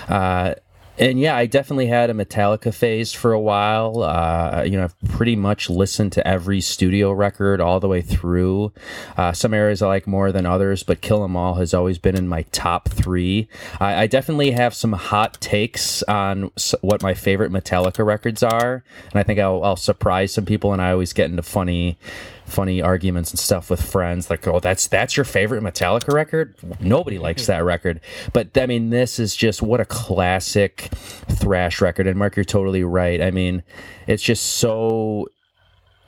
Uh, 0.09 0.54
and 0.99 1.21
yeah, 1.21 1.37
I 1.37 1.47
definitely 1.47 1.87
had 1.87 2.11
a 2.11 2.15
Metallica 2.15 2.73
phase 2.73 3.12
for 3.12 3.33
a 3.33 3.41
while. 3.41 4.03
Uh, 4.03 4.62
you 4.65 4.76
know, 4.76 4.85
I've 4.85 5.00
pretty 5.09 5.37
much 5.37 5.69
listened 5.69 6.12
to 6.12 6.26
every 6.26 6.61
studio 6.61 7.12
record 7.12 7.61
all 7.61 7.81
the 7.81 7.88
way 7.88 8.03
through. 8.03 8.73
Uh, 9.17 9.33
some 9.33 9.53
areas 9.53 9.83
I 9.83 9.88
like 9.88 10.07
more 10.07 10.33
than 10.33 10.47
others, 10.47 10.83
but 10.83 11.00
Kill 11.00 11.23
'Em 11.23 11.37
All 11.37 11.55
has 11.55 11.75
always 11.75 11.99
been 11.99 12.17
in 12.17 12.29
my 12.29 12.43
top 12.53 12.88
three. 12.88 13.49
I, 13.81 14.03
I 14.03 14.07
definitely 14.07 14.53
have 14.53 14.75
some 14.75 14.93
hot 14.93 15.41
takes 15.41 16.03
on 16.05 16.50
what 16.81 17.03
my 17.03 17.15
favorite 17.15 17.53
Metallica 17.53 18.05
records 18.05 18.43
are, 18.43 18.83
and 19.11 19.21
I 19.21 19.23
think 19.23 19.38
I'll, 19.38 19.62
I'll 19.62 19.76
surprise 19.76 20.33
some 20.33 20.47
people. 20.47 20.73
And 20.73 20.81
I 20.81 20.93
always 20.93 21.12
get 21.12 21.31
into 21.31 21.43
funny 21.43 21.99
funny 22.47 22.81
arguments 22.81 23.31
and 23.31 23.38
stuff 23.38 23.69
with 23.71 23.83
friends 23.83 24.31
like 24.31 24.47
oh 24.47 24.61
that's 24.61 24.87
that's 24.87 25.17
your 25.17 25.25
favorite 25.25 25.62
metallica 25.62 26.12
record? 26.12 26.55
Nobody 26.81 27.19
likes 27.19 27.47
hmm. 27.47 27.53
that 27.53 27.65
record. 27.65 28.00
But 28.33 28.57
i 28.57 28.67
mean 28.67 28.91
this 28.91 29.19
is 29.19 29.37
just 29.37 29.62
what 29.62 29.81
a 29.81 29.85
classic 29.85 30.88
thrash 31.29 31.81
record 31.81 32.07
and 32.07 32.19
mark 32.19 32.37
you're 32.37 32.45
totally 32.45 32.85
right. 32.85 33.21
I 33.21 33.31
mean 33.31 33.62
it's 34.07 34.23
just 34.23 34.45
so 34.45 35.26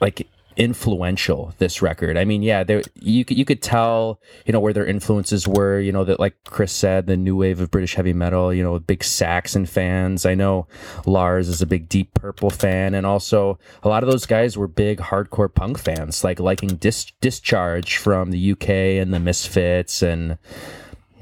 like 0.01 0.27
influential 0.59 1.53
this 1.57 1.81
record. 1.81 2.17
I 2.17 2.25
mean 2.25 2.43
yeah 2.43 2.63
there 2.63 2.83
you 2.95 3.23
could 3.23 3.37
you 3.37 3.45
could 3.45 3.61
tell 3.61 4.19
you 4.45 4.51
know 4.51 4.59
where 4.59 4.73
their 4.73 4.85
influences 4.85 5.47
were 5.47 5.79
you 5.79 5.91
know 5.91 6.03
that 6.03 6.19
like 6.19 6.35
chris 6.43 6.73
said 6.73 7.07
the 7.07 7.15
new 7.15 7.35
wave 7.37 7.61
of 7.61 7.71
british 7.71 7.95
heavy 7.95 8.11
metal 8.11 8.53
you 8.53 8.61
know 8.61 8.77
big 8.77 9.03
saxon 9.03 9.65
fans. 9.65 10.25
I 10.25 10.35
know 10.35 10.67
lars 11.05 11.47
is 11.47 11.61
a 11.61 11.65
big 11.65 11.87
deep 11.87 12.13
purple 12.13 12.49
fan 12.49 12.93
and 12.93 13.05
also 13.05 13.57
a 13.83 13.89
lot 13.89 14.03
of 14.03 14.11
those 14.11 14.25
guys 14.25 14.57
were 14.57 14.67
big 14.67 14.99
hardcore 14.99 15.53
punk 15.53 15.79
fans 15.79 16.23
like 16.23 16.39
liking 16.39 16.75
Dis- 16.75 17.13
discharge 17.21 17.97
from 17.97 18.31
the 18.31 18.51
uk 18.51 18.69
and 18.69 19.13
the 19.13 19.19
misfits 19.19 20.01
and 20.01 20.37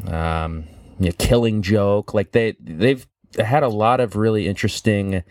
um 0.07 0.65
you 0.99 1.11
killing 1.13 1.61
joke. 1.61 2.13
Like 2.13 2.31
they 2.31 2.55
they've 2.59 3.05
had 3.37 3.63
a 3.63 3.67
lot 3.67 3.99
of 3.99 4.15
really 4.15 4.47
interesting 4.47 5.23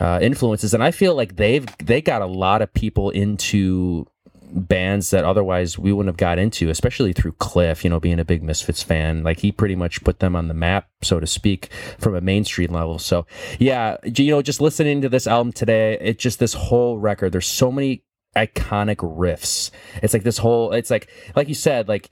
uh, 0.00 0.18
influences 0.20 0.74
and 0.74 0.82
i 0.82 0.90
feel 0.90 1.14
like 1.14 1.36
they've 1.36 1.66
they 1.78 2.00
got 2.00 2.22
a 2.22 2.26
lot 2.26 2.60
of 2.62 2.72
people 2.74 3.10
into 3.10 4.06
bands 4.54 5.10
that 5.10 5.24
otherwise 5.24 5.78
we 5.78 5.92
wouldn't 5.92 6.12
have 6.12 6.16
got 6.16 6.38
into 6.38 6.70
especially 6.70 7.12
through 7.12 7.32
cliff 7.32 7.82
you 7.82 7.90
know 7.90 7.98
being 7.98 8.20
a 8.20 8.24
big 8.24 8.42
misfits 8.42 8.82
fan. 8.82 9.22
Like 9.22 9.40
he 9.40 9.50
pretty 9.50 9.74
much 9.74 10.04
put 10.04 10.20
them 10.20 10.36
on 10.36 10.48
the 10.48 10.54
map 10.54 10.88
so 11.02 11.18
to 11.18 11.26
speak 11.26 11.70
from 11.98 12.14
a 12.14 12.20
mainstream 12.20 12.72
level. 12.72 12.98
So 12.98 13.26
yeah 13.58 13.96
you 14.04 14.30
know 14.30 14.42
just 14.42 14.60
listening 14.60 15.02
to 15.02 15.08
this 15.08 15.26
album 15.26 15.52
today 15.52 15.98
it 16.00 16.18
just 16.18 16.38
this 16.38 16.54
whole 16.54 16.98
record 16.98 17.32
there's 17.32 17.48
so 17.48 17.72
many 17.72 18.04
iconic 18.36 18.96
riffs. 18.96 19.70
It's 20.02 20.14
like 20.14 20.22
this 20.22 20.38
whole 20.38 20.72
it's 20.72 20.90
like 20.90 21.10
like 21.34 21.48
you 21.48 21.54
said 21.54 21.88
like 21.88 22.10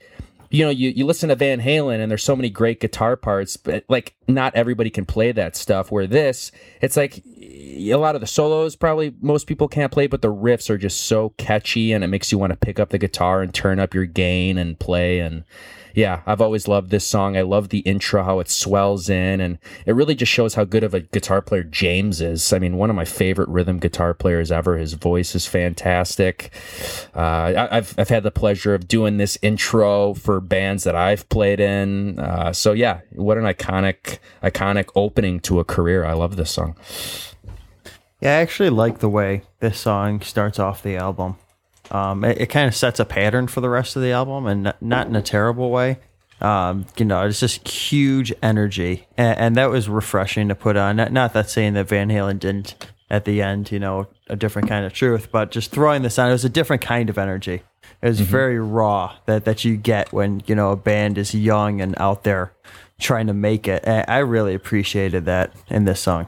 you 0.53 0.63
know, 0.63 0.69
you, 0.69 0.89
you 0.89 1.03
listen 1.07 1.29
to 1.29 1.35
Van 1.35 1.59
Halen 1.59 1.99
and 1.99 2.11
there's 2.11 2.23
so 2.23 2.35
many 2.35 2.47
great 2.47 2.79
guitar 2.79 3.15
parts, 3.15 3.57
but 3.57 3.83
like 3.89 4.15
not 4.27 4.55
everybody 4.55 4.89
can 4.89 5.05
play 5.05 5.31
that 5.31 5.55
stuff. 5.55 5.91
Where 5.91 6.07
this, 6.07 6.51
it's 6.81 6.97
like 6.97 7.23
a 7.25 7.95
lot 7.95 8.15
of 8.15 8.21
the 8.21 8.27
solos 8.27 8.75
probably 8.75 9.13
most 9.21 9.47
people 9.47 9.67
can't 9.67 9.91
play, 9.91 10.07
but 10.07 10.21
the 10.21 10.33
riffs 10.33 10.69
are 10.69 10.77
just 10.77 11.01
so 11.01 11.29
catchy 11.37 11.91
and 11.91 12.03
it 12.03 12.07
makes 12.07 12.31
you 12.31 12.37
want 12.37 12.51
to 12.51 12.57
pick 12.57 12.79
up 12.79 12.89
the 12.89 12.97
guitar 12.97 13.41
and 13.41 13.53
turn 13.53 13.79
up 13.79 13.93
your 13.93 14.05
gain 14.05 14.57
and 14.57 14.79
play. 14.79 15.19
And 15.19 15.43
yeah, 15.93 16.21
I've 16.25 16.41
always 16.41 16.67
loved 16.67 16.89
this 16.89 17.05
song. 17.05 17.37
I 17.37 17.41
love 17.41 17.69
the 17.69 17.79
intro, 17.79 18.23
how 18.23 18.39
it 18.39 18.49
swells 18.49 19.09
in, 19.09 19.39
and 19.39 19.59
it 19.85 19.93
really 19.93 20.15
just 20.15 20.31
shows 20.31 20.55
how 20.55 20.63
good 20.63 20.83
of 20.83 20.93
a 20.93 21.01
guitar 21.01 21.41
player 21.41 21.63
James 21.63 22.19
is. 22.19 22.51
I 22.51 22.59
mean, 22.59 22.77
one 22.77 22.89
of 22.89 22.95
my 22.95 23.05
favorite 23.05 23.49
rhythm 23.49 23.77
guitar 23.77 24.13
players 24.13 24.51
ever. 24.51 24.77
His 24.77 24.93
voice 24.93 25.35
is 25.35 25.45
fantastic. 25.45 26.51
Uh, 27.15 27.19
I, 27.19 27.77
I've 27.77 27.93
I've 27.97 28.09
had 28.09 28.23
the 28.23 28.31
pleasure 28.31 28.73
of 28.73 28.87
doing 28.87 29.17
this 29.17 29.37
intro 29.41 30.15
for 30.15 30.39
bands 30.41 30.83
that 30.83 30.95
I've 30.95 31.29
played 31.29 31.59
in. 31.59 32.17
Uh, 32.17 32.53
so 32.53 32.71
yeah, 32.71 33.01
what 33.15 33.37
an 33.37 33.43
iconic 33.43 34.19
iconic 34.41 34.89
opening 34.95 35.39
to 35.41 35.59
a 35.59 35.63
career. 35.63 36.05
I 36.05 36.13
love 36.13 36.35
this 36.35 36.51
song. 36.51 36.75
Yeah, 38.21 38.37
I 38.37 38.41
actually 38.41 38.69
like 38.69 38.99
the 38.99 39.09
way 39.09 39.43
this 39.59 39.79
song 39.79 40.21
starts 40.21 40.57
off 40.57 40.81
the 40.81 40.95
album. 40.95 41.35
Um, 41.91 42.23
it, 42.23 42.41
it 42.41 42.45
kind 42.47 42.67
of 42.67 42.75
sets 42.75 42.99
a 42.99 43.05
pattern 43.05 43.47
for 43.47 43.59
the 43.59 43.69
rest 43.69 43.95
of 43.95 44.01
the 44.01 44.11
album, 44.11 44.47
and 44.47 44.63
not, 44.63 44.81
not 44.81 45.07
in 45.07 45.15
a 45.15 45.21
terrible 45.21 45.69
way. 45.69 45.99
Um, 46.39 46.85
you 46.97 47.05
know, 47.05 47.25
it's 47.25 47.39
just 47.39 47.67
huge 47.67 48.33
energy, 48.41 49.07
and, 49.17 49.37
and 49.37 49.55
that 49.55 49.69
was 49.69 49.89
refreshing 49.89 50.47
to 50.49 50.55
put 50.55 50.77
on. 50.77 50.95
Not, 50.95 51.11
not 51.11 51.33
that 51.33 51.49
saying 51.49 51.73
that 51.73 51.87
Van 51.87 52.09
Halen 52.09 52.39
didn't 52.39 52.75
at 53.09 53.25
the 53.25 53.41
end, 53.41 53.71
you 53.71 53.79
know, 53.79 54.07
a 54.27 54.35
different 54.35 54.67
kind 54.67 54.85
of 54.85 54.93
truth, 54.93 55.29
but 55.31 55.51
just 55.51 55.71
throwing 55.71 56.01
this 56.01 56.17
on, 56.17 56.29
it 56.29 56.31
was 56.31 56.45
a 56.45 56.49
different 56.49 56.81
kind 56.81 57.09
of 57.09 57.17
energy. 57.17 57.61
It 58.01 58.07
was 58.07 58.19
very 58.19 58.59
raw 58.59 59.15
that 59.27 59.45
that 59.45 59.63
you 59.63 59.77
get 59.77 60.11
when 60.11 60.43
you 60.45 60.55
know 60.55 60.71
a 60.71 60.75
band 60.75 61.17
is 61.17 61.33
young 61.33 61.79
and 61.79 61.93
out 61.97 62.23
there 62.23 62.51
trying 63.03 63.27
to 63.27 63.33
make 63.33 63.67
it. 63.67 63.83
And 63.85 64.05
I 64.07 64.19
really 64.19 64.55
appreciated 64.55 65.25
that 65.25 65.53
in 65.69 65.85
this 65.85 65.99
song. 65.99 66.27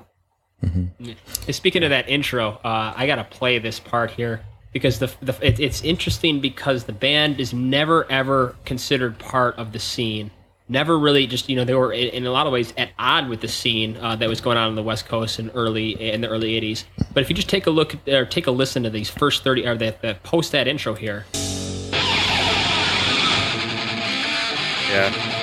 Speaking 1.50 1.84
of 1.84 1.90
that 1.92 2.10
intro, 2.10 2.60
uh, 2.64 2.94
I 2.96 3.08
gotta 3.08 3.24
play 3.24 3.60
this 3.60 3.80
part 3.80 4.12
here 4.12 4.42
because 4.74 4.98
the, 5.00 5.12
the 5.22 5.36
it, 5.42 5.60
it's 5.60 5.84
interesting 5.84 6.40
because 6.42 6.86
the 6.86 6.92
band 6.94 7.40
is 7.40 7.54
never 7.54 8.10
ever 8.12 8.56
considered 8.66 9.18
part 9.20 9.56
of 9.58 9.72
the 9.74 9.80
scene. 9.80 10.32
Never 10.68 10.98
really 10.98 11.28
just 11.28 11.48
you 11.50 11.56
know 11.56 11.66
they 11.66 11.76
were 11.76 11.94
in, 11.94 12.10
in 12.10 12.26
a 12.26 12.32
lot 12.32 12.48
of 12.48 12.54
ways 12.54 12.74
at 12.78 12.90
odd 12.98 13.30
with 13.30 13.42
the 13.42 13.48
scene 13.48 13.96
uh, 13.98 14.16
that 14.16 14.28
was 14.28 14.42
going 14.42 14.58
on 14.58 14.70
on 14.70 14.76
the 14.76 14.82
West 14.82 15.06
Coast 15.08 15.38
in 15.40 15.52
early 15.52 15.92
in 16.02 16.22
the 16.22 16.28
early 16.28 16.60
'80s. 16.60 16.86
But 17.14 17.22
if 17.22 17.30
you 17.30 17.36
just 17.36 17.50
take 17.50 17.68
a 17.68 17.72
look 17.72 17.94
at- 17.94 18.10
or 18.10 18.26
take 18.26 18.48
a 18.48 18.52
listen 18.52 18.82
to 18.84 18.90
these 18.90 19.10
first 19.10 19.44
thirty 19.44 19.68
or 19.68 19.76
that 19.78 20.02
the 20.02 20.18
post 20.24 20.52
that 20.54 20.68
intro 20.68 20.96
here, 20.96 21.26
Yeah. 24.90 25.35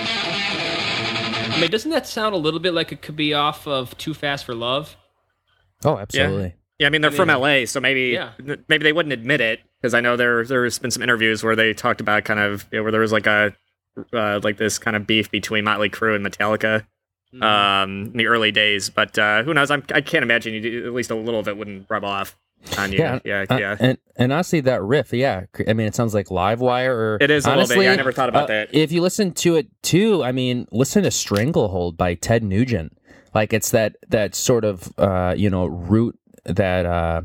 I 1.52 1.61
mean, 1.61 1.71
doesn't 1.71 1.90
that 1.90 2.06
sound 2.06 2.35
a 2.35 2.38
little 2.38 2.61
bit 2.61 2.75
like 2.75 2.92
it 2.92 3.02
could 3.02 3.16
be 3.16 3.35
off 3.35 3.66
of 3.66 3.97
Too 3.99 4.14
Fast 4.14 4.44
for 4.44 4.54
Love? 4.54 4.97
Oh, 5.85 5.99
absolutely. 5.99 6.54
Yeah, 6.78 6.87
I 6.87 6.90
mean 6.90 7.02
they're 7.02 7.11
I 7.11 7.14
from 7.14 7.28
LA, 7.28 7.64
so 7.66 7.80
maybe 7.80 8.11
yeah. 8.11 8.32
maybe 8.68 8.82
they 8.82 8.92
wouldn't 8.92 9.12
admit 9.12 9.40
it 9.40 9.61
because 9.80 9.94
I 9.94 10.00
know 10.00 10.16
there 10.16 10.44
there's 10.44 10.78
been 10.78 10.90
some 10.90 11.02
interviews 11.02 11.44
where 11.44 11.54
they 11.54 11.75
talked 11.75 12.00
about 12.00 12.25
kind 12.25 12.40
of 12.40 12.66
you 12.73 12.78
know, 12.78 12.82
where 12.82 12.92
there 12.92 13.00
was 13.00 13.12
like 13.12 13.26
a 13.26 13.54
uh, 14.12 14.40
like 14.42 14.56
this 14.56 14.78
kind 14.78 14.97
of 14.97 15.06
beef 15.06 15.30
between 15.30 15.64
Motley 15.64 15.90
Crue 15.90 16.16
and 16.16 16.26
Metallica 16.26 16.87
Mm-hmm. 17.35 17.42
um, 17.42 17.90
in 18.12 18.18
the 18.18 18.26
early 18.26 18.52
days, 18.52 18.90
but 18.90 19.18
uh, 19.18 19.42
who 19.42 19.54
knows? 19.54 19.71
I'm, 19.71 19.82
I 19.94 20.02
can't 20.02 20.23
imagine 20.23 20.52
you 20.52 20.87
at 20.87 20.92
least 20.92 21.11
a 21.11 21.14
little 21.14 21.40
of 21.40 21.49
it 21.49 21.56
wouldn't 21.56 21.87
rub 21.88 22.04
off 22.04 22.37
on 22.78 22.92
you. 22.92 22.99
Yeah, 22.99 23.19
Yeah, 23.25 23.45
uh, 23.49 23.59
yeah. 23.59 23.76
and 23.78 23.99
and 24.16 24.33
honestly, 24.33 24.61
that 24.61 24.83
riff, 24.83 25.12
yeah, 25.12 25.45
I 25.66 25.73
mean, 25.73 25.87
it 25.87 25.95
sounds 25.95 26.14
like 26.14 26.28
Livewire. 26.28 26.90
Or 26.90 27.19
It 27.21 27.31
is 27.31 27.45
a 27.45 27.49
little 27.49 27.62
bit, 27.62 27.71
honestly, 27.71 27.85
yeah, 27.87 27.92
I 27.92 27.97
never 27.97 28.12
thought 28.12 28.28
about 28.28 28.45
uh, 28.45 28.47
that. 28.47 28.75
If 28.75 28.92
you 28.92 29.02
listen 29.02 29.33
to 29.35 29.57
it 29.57 29.69
too, 29.83 30.23
I 30.23 30.33
mean, 30.33 30.66
listen 30.71 31.02
to 31.04 31.11
"Stranglehold" 31.11 31.97
by 31.97 32.14
Ted 32.14 32.42
Nugent. 32.42 32.97
Like 33.35 33.52
it's 33.52 33.71
that 33.71 33.97
that 34.09 34.35
sort 34.35 34.64
of 34.64 34.92
uh, 34.99 35.35
you 35.37 35.49
know 35.50 35.66
root 35.66 36.19
that 36.45 36.87
uh, 36.87 37.23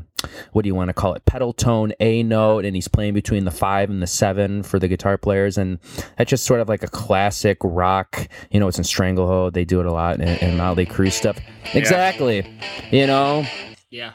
what 0.52 0.62
do 0.62 0.68
you 0.68 0.74
want 0.74 0.88
to 0.88 0.94
call 0.94 1.14
it 1.14 1.24
pedal 1.24 1.52
tone 1.52 1.92
A 2.00 2.22
note, 2.22 2.64
and 2.64 2.74
he's 2.74 2.88
playing 2.88 3.14
between 3.14 3.44
the 3.44 3.50
five 3.50 3.90
and 3.90 4.00
the 4.02 4.06
seven 4.06 4.62
for 4.62 4.78
the 4.78 4.88
guitar 4.88 5.18
players, 5.18 5.58
and 5.58 5.78
that's 6.16 6.30
just 6.30 6.44
sort 6.44 6.60
of 6.60 6.68
like 6.68 6.82
a 6.82 6.88
classic 6.88 7.58
rock. 7.62 8.28
You 8.50 8.60
know, 8.60 8.68
it's 8.68 8.78
in 8.78 8.84
Stranglehold. 8.84 9.54
They 9.54 9.64
do 9.64 9.80
it 9.80 9.86
a 9.86 9.92
lot 9.92 10.20
and, 10.20 10.40
in 10.40 10.56
Motley 10.56 10.86
Crue 10.86 11.12
stuff. 11.12 11.38
Exactly. 11.74 12.48
You 12.90 13.06
know, 13.06 13.44
Yeah. 13.90 14.12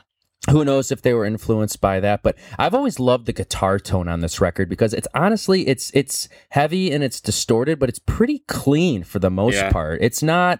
Who 0.52 0.66
knows 0.66 0.92
if 0.92 1.02
they 1.02 1.14
were 1.14 1.24
influenced 1.26 1.80
by 1.80 2.00
that 2.02 2.22
but 2.22 2.36
i've 2.60 2.74
always 2.74 3.00
loved 3.00 3.26
the 3.28 3.34
guitar 3.34 3.80
tone 3.80 4.10
on 4.10 4.20
this 4.20 4.42
record 4.42 4.68
because 4.68 4.94
it's 4.94 5.08
honestly 5.14 5.68
it's 5.68 5.90
it's 5.94 6.28
heavy 6.50 6.92
and 6.92 7.02
it's 7.04 7.22
distorted 7.22 7.80
but 7.80 7.88
it's 7.90 8.00
pretty 8.00 8.40
clean 8.48 9.04
for 9.04 9.20
the 9.20 9.30
most 9.30 9.56
Yeah. 9.56 9.72
part. 9.72 10.00
It's 10.02 10.22
not 10.22 10.60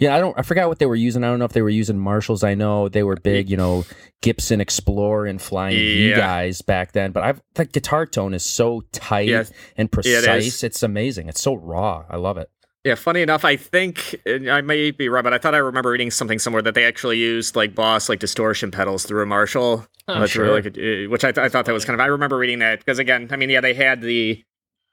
yeah 0.00 0.14
i 0.16 0.20
don't 0.20 0.38
i 0.38 0.42
forgot 0.42 0.68
what 0.68 0.78
they 0.78 0.86
were 0.86 0.94
using. 0.94 1.24
I 1.24 1.26
don't 1.28 1.38
know 1.40 1.44
if 1.44 1.52
they 1.52 1.60
were 1.62 1.68
using 1.68 1.98
marshalls. 1.98 2.42
I 2.42 2.54
know 2.54 2.88
they 2.88 3.02
were 3.02 3.16
big 3.16 3.50
you 3.50 3.56
know 3.58 3.84
gibson 4.22 4.60
explorer 4.60 5.26
and 5.26 5.42
flying 5.42 5.76
v 5.76 6.10
guys 6.14 6.62
back 6.62 6.92
then 6.92 7.12
but 7.12 7.22
i've 7.22 7.40
the 7.54 7.64
guitar 7.66 8.06
tone 8.06 8.32
is 8.34 8.44
so 8.44 8.82
tight 8.92 9.28
Yeah. 9.28 9.44
and 9.76 9.88
Yeah, 10.04 10.18
it 10.18 10.24
precise. 10.24 10.62
It's 10.64 10.82
amazing. 10.82 11.28
It's 11.28 11.40
so 11.42 11.54
raw. 11.54 12.04
I 12.08 12.16
love 12.16 12.38
it 12.38 12.48
Yeah, 12.88 12.94
funny 12.94 13.20
enough, 13.20 13.44
I 13.44 13.56
think 13.56 14.16
uh, 14.26 14.50
I 14.50 14.62
may 14.62 14.90
be 14.92 15.10
right, 15.10 15.22
but 15.22 15.34
I 15.34 15.38
thought 15.38 15.54
I 15.54 15.58
remember 15.58 15.90
reading 15.90 16.10
something 16.10 16.38
somewhere 16.38 16.62
that 16.62 16.74
they 16.74 16.86
actually 16.86 17.18
used 17.18 17.54
like 17.54 17.74
Boss 17.74 18.08
like 18.08 18.18
distortion 18.18 18.70
pedals 18.70 19.04
through 19.04 19.22
a 19.22 19.26
Marshall, 19.26 19.86
Oh, 20.08 20.20
That's 20.20 20.32
sure. 20.32 20.44
really 20.46 20.62
good, 20.62 20.78
uh, 20.78 21.10
which 21.10 21.22
I, 21.22 21.32
th- 21.32 21.44
I 21.44 21.50
thought 21.50 21.66
that 21.66 21.72
was 21.74 21.84
kind 21.84 21.92
of. 21.94 22.00
I 22.00 22.06
remember 22.06 22.38
reading 22.38 22.60
that 22.60 22.78
because 22.78 22.98
again, 22.98 23.28
I 23.30 23.36
mean, 23.36 23.50
yeah, 23.50 23.60
they 23.60 23.74
had 23.74 24.00
the, 24.00 24.42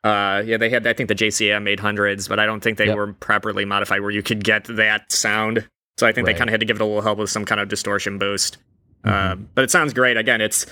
uh, 0.04 0.44
yeah, 0.46 0.58
they 0.58 0.70
had 0.70 0.86
I 0.86 0.92
think 0.92 1.08
the 1.08 1.16
JCM 1.16 1.74
800s, 1.78 2.28
but 2.28 2.38
I 2.38 2.46
don't 2.46 2.60
think 2.62 2.78
they 2.78 2.88
Yep. 2.88 2.98
were 2.98 3.14
properly 3.14 3.64
modified 3.64 4.02
where 4.02 4.12
you 4.12 4.22
could 4.22 4.44
get 4.44 4.66
that 4.66 5.10
sound. 5.14 5.66
So 5.98 6.06
I 6.06 6.12
think 6.12 6.28
they 6.28 6.34
kind 6.34 6.50
of 6.50 6.52
had 6.52 6.60
to 6.60 6.66
give 6.66 6.76
it 6.76 6.82
a 6.82 6.86
little 6.86 7.02
help 7.02 7.18
with 7.18 7.30
some 7.30 7.46
kind 7.46 7.62
of 7.62 7.70
distortion 7.70 8.18
boost. 8.20 8.58
Mhm. 9.06 9.32
Um, 9.32 9.50
but 9.56 9.64
it 9.64 9.72
sounds 9.72 9.94
great. 9.94 10.18
Again, 10.18 10.42
it's 10.42 10.66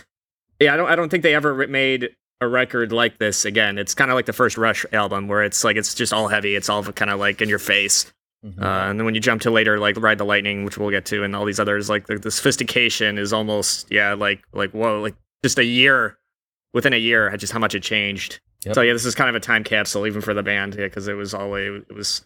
yeah, 0.59 0.73
I 0.73 0.77
don't 0.77 0.89
I 0.89 0.97
don't 0.97 1.07
think 1.07 1.23
they 1.23 1.33
ever 1.35 1.65
made 1.67 2.09
a 2.41 2.47
record 2.47 2.91
like 2.91 3.17
this 3.19 3.45
again. 3.45 3.77
It's 3.77 3.93
kind 3.93 4.11
of 4.11 4.15
like 4.15 4.25
the 4.25 4.33
first 4.33 4.57
Rush 4.57 4.85
album 4.91 5.27
where 5.27 5.43
it's 5.43 5.63
like 5.63 5.77
it's 5.77 5.93
just 5.93 6.11
all 6.13 6.27
heavy. 6.27 6.55
It's 6.55 6.69
all 6.69 6.83
kind 6.83 7.11
of 7.11 7.19
like 7.19 7.41
in 7.41 7.49
your 7.49 7.59
face. 7.59 8.11
Mhm. 8.45 8.61
Uh, 8.61 8.89
and 8.89 8.99
then 8.99 9.05
when 9.05 9.15
you 9.15 9.21
jump 9.21 9.41
to 9.43 9.51
later, 9.51 9.79
like 9.79 9.95
Ride 9.97 10.17
the 10.17 10.25
Lightning, 10.25 10.65
which 10.65 10.77
we'll 10.77 10.89
get 10.89 11.05
to, 11.05 11.23
and 11.23 11.33
all 11.35 11.45
these 11.45 11.59
others, 11.59 11.89
like 11.89 12.07
the, 12.07 12.17
the 12.17 12.31
sophistication 12.31 13.17
is 13.17 13.31
almost, 13.31 13.87
yeah, 13.89 14.13
like 14.13 14.43
like 14.51 14.71
whoa, 14.71 14.99
like 15.01 15.15
just 15.43 15.57
a 15.57 15.63
year 15.63 16.17
within 16.73 16.91
a 16.91 16.97
year, 16.97 17.35
just 17.37 17.53
how 17.53 17.59
much 17.59 17.75
it 17.75 17.83
changed. 17.83 18.41
Yep. 18.65 18.75
So 18.75 18.81
yeah, 18.81 18.91
this 18.93 19.05
is 19.05 19.15
kind 19.15 19.29
of 19.29 19.35
a 19.35 19.39
time 19.39 19.63
capsule 19.63 20.05
even 20.07 20.21
for 20.21 20.33
the 20.33 20.43
band, 20.43 20.75
yeah, 20.75 20.85
because 20.85 21.07
it 21.07 21.13
was 21.13 21.33
always 21.33 21.83
it 21.89 21.95
was, 21.95 22.25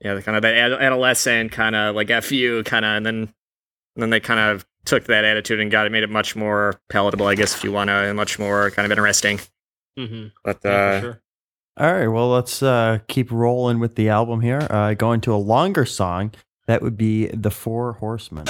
yeah, 0.00 0.14
the 0.14 0.22
kind 0.22 0.34
of 0.36 0.42
that 0.42 0.54
adolescent 0.56 1.52
kind 1.52 1.76
of 1.76 1.94
like 1.94 2.08
fu 2.24 2.64
kind 2.64 2.84
of, 2.84 2.96
and 2.96 3.06
then 3.06 3.14
and 3.94 4.02
then 4.02 4.10
they 4.10 4.18
kind 4.20 4.40
of 4.40 4.64
took 4.84 5.04
that 5.04 5.24
attitude 5.24 5.60
and 5.60 5.70
got 5.70 5.86
it, 5.86 5.92
made 5.92 6.02
it 6.02 6.10
much 6.10 6.36
more 6.36 6.80
palatable, 6.88 7.26
I 7.26 7.34
guess, 7.34 7.54
if 7.54 7.64
you 7.64 7.72
want 7.72 7.88
to, 7.88 7.94
and 7.94 8.16
much 8.16 8.38
more 8.38 8.70
kind 8.70 8.84
of 8.84 8.92
interesting. 8.92 9.40
Mm-hmm. 9.98 10.28
But 10.44 10.64
uh, 10.64 10.68
Yeah, 10.68 11.00
sure. 11.00 11.22
All 11.78 11.92
right, 11.92 12.08
well, 12.08 12.28
let's 12.28 12.62
uh, 12.62 12.98
keep 13.08 13.32
rolling 13.32 13.78
with 13.78 13.94
the 13.94 14.10
album 14.10 14.42
here. 14.42 14.66
Uh, 14.68 14.92
going 14.92 15.22
to 15.22 15.34
a 15.34 15.36
longer 15.36 15.86
song, 15.86 16.32
that 16.66 16.82
would 16.82 16.98
be 16.98 17.28
The 17.28 17.50
Four 17.50 17.94
Horsemen. 17.94 18.44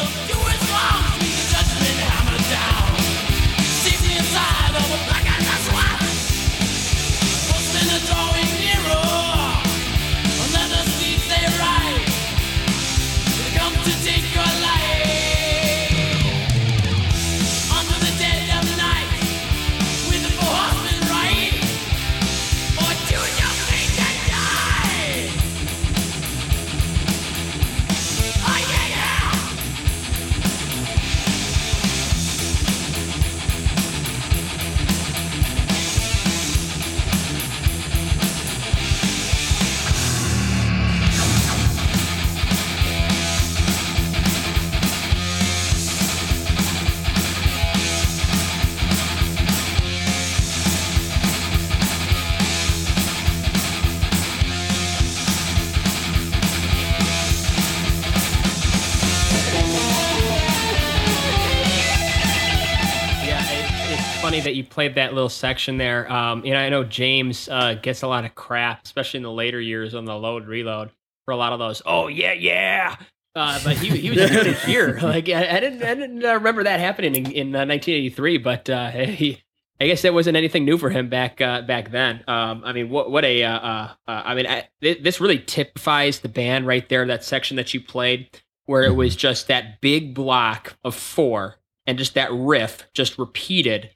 Played 64.72 64.94
that 64.94 65.12
little 65.12 65.28
section 65.28 65.76
there. 65.76 66.10
Um, 66.10 66.44
you 66.44 66.52
know, 66.52 66.58
I 66.58 66.70
know 66.70 66.82
James 66.82 67.46
uh, 67.48 67.74
gets 67.74 68.02
a 68.02 68.08
lot 68.08 68.24
of 68.24 68.34
crap, 68.34 68.84
especially 68.84 69.18
in 69.18 69.22
the 69.22 69.30
later 69.30 69.60
years 69.60 69.94
on 69.94 70.06
the 70.06 70.16
load 70.16 70.46
reload. 70.46 70.90
for 71.26 71.32
a 71.32 71.36
lot 71.36 71.52
of 71.52 71.58
those. 71.58 71.82
Oh 71.84 72.08
yeah, 72.08 72.32
yeah. 72.32 72.96
Uh, 73.34 73.60
but 73.62 73.76
he 73.76 73.88
he 73.90 74.10
was 74.10 74.30
doing 74.30 74.46
it 74.46 74.58
here. 74.66 74.98
Like 75.00 75.28
I, 75.28 75.56
I 75.56 75.60
didn't 75.60 75.82
I 75.82 75.94
didn't 75.94 76.24
uh, 76.24 76.34
remember 76.34 76.64
that 76.64 76.80
happening 76.80 77.14
in, 77.14 77.30
in 77.30 77.54
uh, 77.54 77.66
1983. 77.66 78.38
But 78.38 78.70
uh, 78.70 78.90
he, 78.90 79.42
I 79.78 79.86
guess 79.86 80.02
that 80.02 80.14
wasn't 80.14 80.36
anything 80.38 80.64
new 80.64 80.78
for 80.78 80.88
him 80.88 81.08
back 81.10 81.40
uh, 81.40 81.62
back 81.62 81.90
then. 81.90 82.24
Um, 82.26 82.62
I 82.64 82.72
mean, 82.72 82.88
what 82.88 83.10
what 83.10 83.24
a 83.26 83.44
uh, 83.44 83.88
I 84.06 84.34
mean, 84.34 84.46
I, 84.46 84.68
th- 84.80 85.02
this 85.02 85.20
really 85.20 85.38
typifies 85.38 86.20
the 86.20 86.28
band 86.28 86.66
right 86.66 86.88
there. 86.88 87.06
That 87.06 87.24
section 87.24 87.58
that 87.58 87.74
you 87.74 87.80
played, 87.80 88.40
where 88.64 88.84
it 88.84 88.96
was 88.96 89.16
just 89.16 89.48
that 89.48 89.82
big 89.82 90.14
block 90.14 90.76
of 90.82 90.94
four 90.94 91.56
and 91.86 91.98
just 91.98 92.14
that 92.14 92.32
riff 92.32 92.86
just 92.94 93.18
repeated 93.18 93.90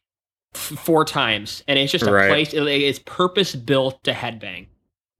four 0.56 1.04
times, 1.04 1.62
and 1.68 1.78
it's 1.78 1.92
just 1.92 2.06
a 2.06 2.12
Right. 2.12 2.28
place. 2.28 2.52
It, 2.54 2.62
it's 2.66 2.98
purpose 3.00 3.54
built 3.54 4.02
to 4.04 4.12
headbang. 4.12 4.66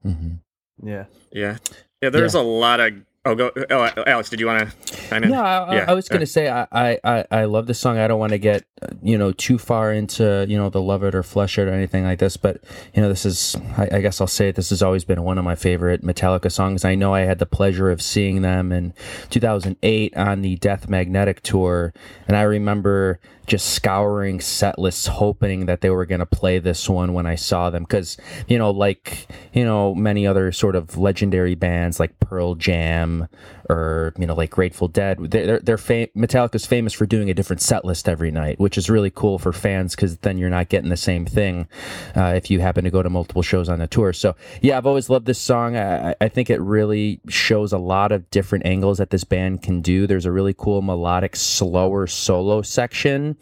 Mhm. 0.05 0.39
Yeah. 0.83 1.05
Yeah. 1.33 1.59
Yeah, 2.03 2.11
there's 2.11 2.35
a 2.35 2.43
lot 2.43 2.81
of. 2.81 2.95
Oh, 3.25 3.35
go. 3.35 3.51
Oh, 3.71 3.91
Alex, 4.07 4.31
did 4.31 4.39
you 4.39 4.47
want 4.47 4.71
to? 5.11 5.19
No, 5.19 5.43
I, 5.43 5.57
I- 5.59 5.75
Yeah, 5.75 5.85
I 5.89 5.95
was 5.95 6.07
yeah. 6.09 6.15
gonna 6.17 6.27
say 6.27 6.49
I, 6.49 6.69
I, 6.71 6.99
I, 7.03 7.25
I 7.33 7.45
love 7.47 7.67
this 7.67 7.81
song. 7.81 7.99
I 7.99 8.07
don't 8.07 8.21
want 8.21 8.31
to 8.31 8.39
get 8.39 8.65
uh, 8.83 8.87
you 9.03 9.19
know 9.19 9.33
too 9.33 9.59
far 9.59 9.93
into 9.93 10.47
you 10.49 10.57
know 10.57 10.71
the 10.71 10.81
love 10.81 11.03
it 11.03 11.13
or 11.13 11.25
flesh 11.25 11.59
it 11.59 11.67
or 11.67 11.73
anything 11.73 12.05
like 12.05 12.21
this, 12.21 12.37
but 12.37 12.63
you 12.95 13.03
know 13.03 13.09
this 13.09 13.27
is 13.27 13.57
I, 13.77 13.89
I 13.95 14.01
guess 14.01 14.21
I'll 14.21 14.29
say 14.29 14.51
it. 14.51 14.55
This 14.55 14.71
has 14.71 14.81
always 14.81 15.05
been 15.05 15.23
one 15.25 15.39
of 15.39 15.45
my 15.45 15.57
favorite 15.57 16.05
Metallica 16.05 16.53
songs. 16.53 16.85
I 16.85 16.95
know 16.95 17.15
I 17.15 17.23
had 17.23 17.41
the 17.41 17.47
pleasure 17.47 17.91
of 17.91 18.01
seeing 18.01 18.43
them 18.43 18.71
in 18.71 18.95
2008 19.31 20.17
on 20.17 20.43
the 20.43 20.55
Death 20.57 20.89
Magnetic 20.89 21.43
tour, 21.43 21.93
and 22.29 22.37
I 22.37 22.43
remember 22.43 23.19
just 23.47 23.71
scouring 23.75 24.41
set 24.41 24.79
lists 24.79 25.07
hoping 25.07 25.67
that 25.67 25.81
they 25.81 25.91
were 25.91 26.07
going 26.07 26.19
to 26.21 26.27
play 26.27 26.59
this 26.59 26.89
one 26.89 27.13
when 27.13 27.27
I 27.27 27.35
saw 27.35 27.71
them. 27.71 27.83
Because 27.85 28.17
you 28.49 28.59
know 28.59 28.71
like 28.71 29.27
you 29.53 29.65
know 29.65 29.95
many 29.95 30.27
other 30.27 30.53
sort 30.53 30.77
of 30.77 30.97
legendary 30.97 31.55
bands 31.55 31.99
like 32.01 32.19
Pearl 32.21 32.55
Jam 32.55 33.29
or 33.69 34.13
you 34.19 34.27
know 34.27 34.35
like 34.35 34.51
Grateful 34.51 34.89
Dead 34.89 35.19
they're 35.31 35.59
they're 35.61 35.79
fam- 35.79 36.09
Metallica's 36.17 36.67
famous 36.67 36.93
for 36.93 37.05
doing 37.07 37.31
a 37.31 37.35
different 37.35 37.61
set 37.61 37.85
list 37.85 38.09
every 38.09 38.31
night 38.31 38.61
which 38.61 38.79
is 38.79 38.89
really 38.89 39.11
cool 39.11 39.39
for 39.39 39.53
fans 39.53 39.97
because 39.97 40.19
then 40.19 40.39
you're 40.39 40.51
not 40.51 40.69
getting 40.69 40.91
the 40.91 40.97
same 40.97 41.27
thing 41.27 41.67
uh, 42.17 42.33
if 42.37 42.51
you 42.51 42.61
happen 42.61 42.85
to 42.85 42.91
go 42.91 43.03
to 43.03 43.11
multiple 43.11 43.43
shows 43.43 43.69
on 43.69 43.79
the 43.81 43.87
tour. 43.89 44.13
So 44.13 44.37
yeah 44.63 44.77
I've 44.79 44.87
always 44.87 45.11
loved 45.11 45.27
this 45.27 45.39
song. 45.39 45.77
I- 45.77 46.15
I 46.21 46.29
think 46.29 46.51
it 46.51 46.61
really 46.61 47.21
shows 47.29 47.73
a 47.73 47.79
lot 47.79 48.13
of 48.13 48.29
different 48.31 48.65
angles 48.67 48.99
that 48.99 49.11
this 49.11 49.25
band 49.25 49.63
can 49.63 49.81
do. 49.81 50.07
There's 50.07 50.25
a 50.27 50.33
really 50.33 50.55
cool 50.55 50.81
melodic 50.83 51.37
slower 51.37 52.07
solo 52.07 52.63
section 52.63 53.36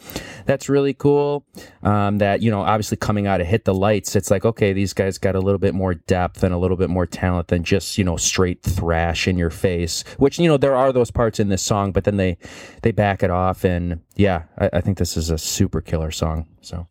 that's 0.46 0.68
really 0.68 0.94
cool 0.94 1.44
um, 1.82 2.18
that 2.18 2.42
you 2.42 2.50
know 2.50 2.60
obviously 2.60 2.96
coming 2.96 3.26
out 3.26 3.40
of 3.40 3.46
hit 3.46 3.64
the 3.64 3.74
lights 3.74 4.16
it's 4.16 4.30
like 4.30 4.44
okay 4.44 4.72
these 4.72 4.92
guys 4.92 5.18
got 5.18 5.34
a 5.34 5.40
little 5.40 5.58
bit 5.58 5.74
more 5.74 5.94
depth 5.94 6.42
and 6.42 6.54
a 6.54 6.58
little 6.58 6.76
bit 6.76 6.90
more 6.90 7.06
talent 7.06 7.48
than 7.48 7.64
just 7.64 7.98
you 7.98 8.04
know 8.04 8.16
straight 8.16 8.62
thrash 8.62 9.26
in 9.26 9.38
your 9.38 9.50
face 9.50 10.04
which 10.18 10.38
you 10.38 10.48
know 10.48 10.56
there 10.56 10.76
are 10.76 10.92
those 10.92 11.10
parts 11.10 11.40
in 11.40 11.48
this 11.48 11.62
song 11.62 11.92
but 11.92 12.04
then 12.04 12.16
they 12.16 12.36
they 12.82 12.92
back 12.92 13.22
it 13.22 13.30
off 13.30 13.64
and 13.64 14.00
yeah 14.16 14.42
i, 14.58 14.70
I 14.74 14.80
think 14.80 14.98
this 14.98 15.16
is 15.16 15.30
a 15.30 15.38
super 15.38 15.80
killer 15.80 16.10
song 16.10 16.46
so 16.60 16.86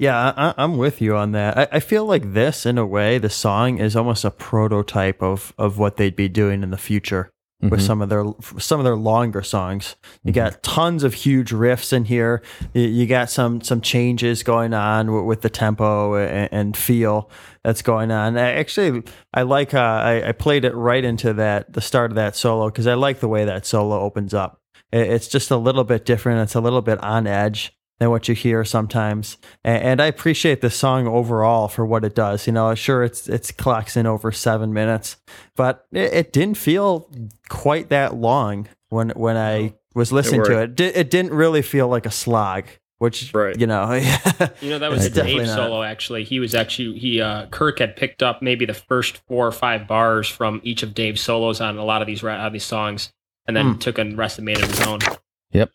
Yeah, 0.00 0.32
I, 0.36 0.54
I'm 0.56 0.76
with 0.78 1.00
you 1.00 1.16
on 1.16 1.32
that. 1.32 1.58
I, 1.58 1.68
I 1.72 1.80
feel 1.80 2.04
like 2.06 2.32
this, 2.32 2.64
in 2.64 2.78
a 2.78 2.86
way, 2.86 3.18
the 3.18 3.28
song 3.28 3.78
is 3.78 3.96
almost 3.96 4.24
a 4.24 4.30
prototype 4.30 5.20
of 5.22 5.52
of 5.58 5.76
what 5.76 5.96
they'd 5.96 6.14
be 6.14 6.28
doing 6.28 6.62
in 6.62 6.70
the 6.70 6.78
future 6.78 7.32
with 7.60 7.80
Mhm. 7.80 7.86
some 7.86 8.02
of 8.02 8.08
their 8.08 8.24
some 8.58 8.78
of 8.78 8.84
their 8.84 8.96
longer 8.96 9.42
songs. 9.42 9.96
You 10.22 10.32
got 10.32 10.62
tons 10.62 11.02
of 11.02 11.14
huge 11.14 11.50
riffs 11.50 11.92
in 11.92 12.04
here. 12.04 12.40
You, 12.72 12.82
you 12.82 13.06
got 13.06 13.30
some 13.30 13.60
some 13.62 13.80
changes 13.80 14.42
going 14.42 14.74
on 14.74 15.12
with, 15.12 15.24
with 15.24 15.40
the 15.42 15.50
tempo 15.50 16.14
and, 16.14 16.48
and 16.52 16.76
feel 16.76 17.30
that's 17.64 17.82
going 17.82 18.10
on. 18.12 18.38
I, 18.38 18.52
actually, 18.52 19.02
I 19.34 19.42
like. 19.42 19.74
Uh, 19.74 19.78
I, 19.80 20.28
I 20.28 20.32
played 20.32 20.64
it 20.64 20.74
right 20.74 21.04
into 21.04 21.32
that 21.34 21.72
the 21.72 21.80
start 21.80 22.12
of 22.12 22.14
that 22.16 22.36
solo 22.36 22.66
because 22.68 22.86
I 22.86 22.94
like 22.94 23.20
the 23.20 23.28
way 23.28 23.44
that 23.44 23.66
solo 23.66 23.98
opens 24.00 24.32
up. 24.34 24.60
It- 24.92 25.10
It's 25.10 25.26
just 25.28 25.50
a 25.50 25.56
little 25.56 25.84
bit 25.84 26.04
different. 26.04 26.40
It's 26.42 26.54
a 26.54 26.60
little 26.60 26.82
bit 26.82 27.02
on 27.02 27.26
edge 27.26 27.72
than 27.98 28.10
what 28.10 28.28
you 28.28 28.34
hear 28.34 28.64
sometimes. 28.64 29.38
And, 29.64 29.82
and 29.82 30.02
I 30.02 30.06
appreciate 30.06 30.60
the 30.60 30.70
song 30.70 31.06
overall 31.06 31.68
for 31.68 31.84
what 31.84 32.04
it 32.04 32.14
does. 32.14 32.46
You 32.46 32.52
know, 32.52 32.74
sure 32.74 33.02
it's 33.04 33.28
it's 33.28 33.50
clocks 33.50 33.96
in 33.96 34.06
over 34.06 34.30
seven 34.32 34.72
minutes, 34.72 35.16
but 35.56 35.86
it, 35.92 36.12
it 36.12 36.32
didn't 36.32 36.56
feel 36.56 37.10
quite 37.48 37.88
that 37.88 38.14
long 38.14 38.68
when 38.88 39.10
when 39.10 39.36
I 39.36 39.74
was 39.94 40.12
listening 40.12 40.44
to 40.44 40.62
it. 40.62 40.80
It, 40.80 40.96
it 40.96 41.10
didn't 41.10 41.32
really 41.32 41.62
feel 41.62 41.88
like 41.88 42.06
a 42.06 42.10
slog, 42.10 42.66
which 42.98 43.34
Right. 43.34 43.58
you 43.58 43.66
know. 43.66 43.92
You 44.60 44.70
know, 44.70 44.78
that 44.78 44.90
was 44.90 45.04
It's 45.06 45.16
a 45.16 45.22
Dave 45.24 45.46
solo. 45.48 45.82
Actually, 45.82 46.22
he 46.24 46.38
was 46.40 46.54
actually 46.54 46.98
he 46.98 47.20
uh, 47.20 47.46
Kirk 47.46 47.80
had 47.80 47.96
picked 47.96 48.22
up 48.22 48.42
maybe 48.42 48.64
the 48.64 48.74
first 48.74 49.18
four 49.26 49.46
or 49.46 49.52
five 49.52 49.88
bars 49.88 50.28
from 50.28 50.60
each 50.62 50.82
of 50.84 50.94
Dave's 50.94 51.20
solos 51.20 51.60
on 51.60 51.76
a 51.78 51.84
lot 51.84 52.00
of 52.02 52.06
these 52.06 52.22
ra- 52.22 52.34
uh, 52.46 52.48
these 52.48 52.64
songs, 52.64 53.10
and 53.46 53.56
then 53.56 53.72
Hmm. 53.72 53.78
took 53.78 53.98
and 53.98 54.16
rest 54.16 54.38
and 54.38 54.44
made 54.44 54.58
it 54.58 54.66
his 54.66 54.86
own. 54.86 55.00
Yep. 55.52 55.70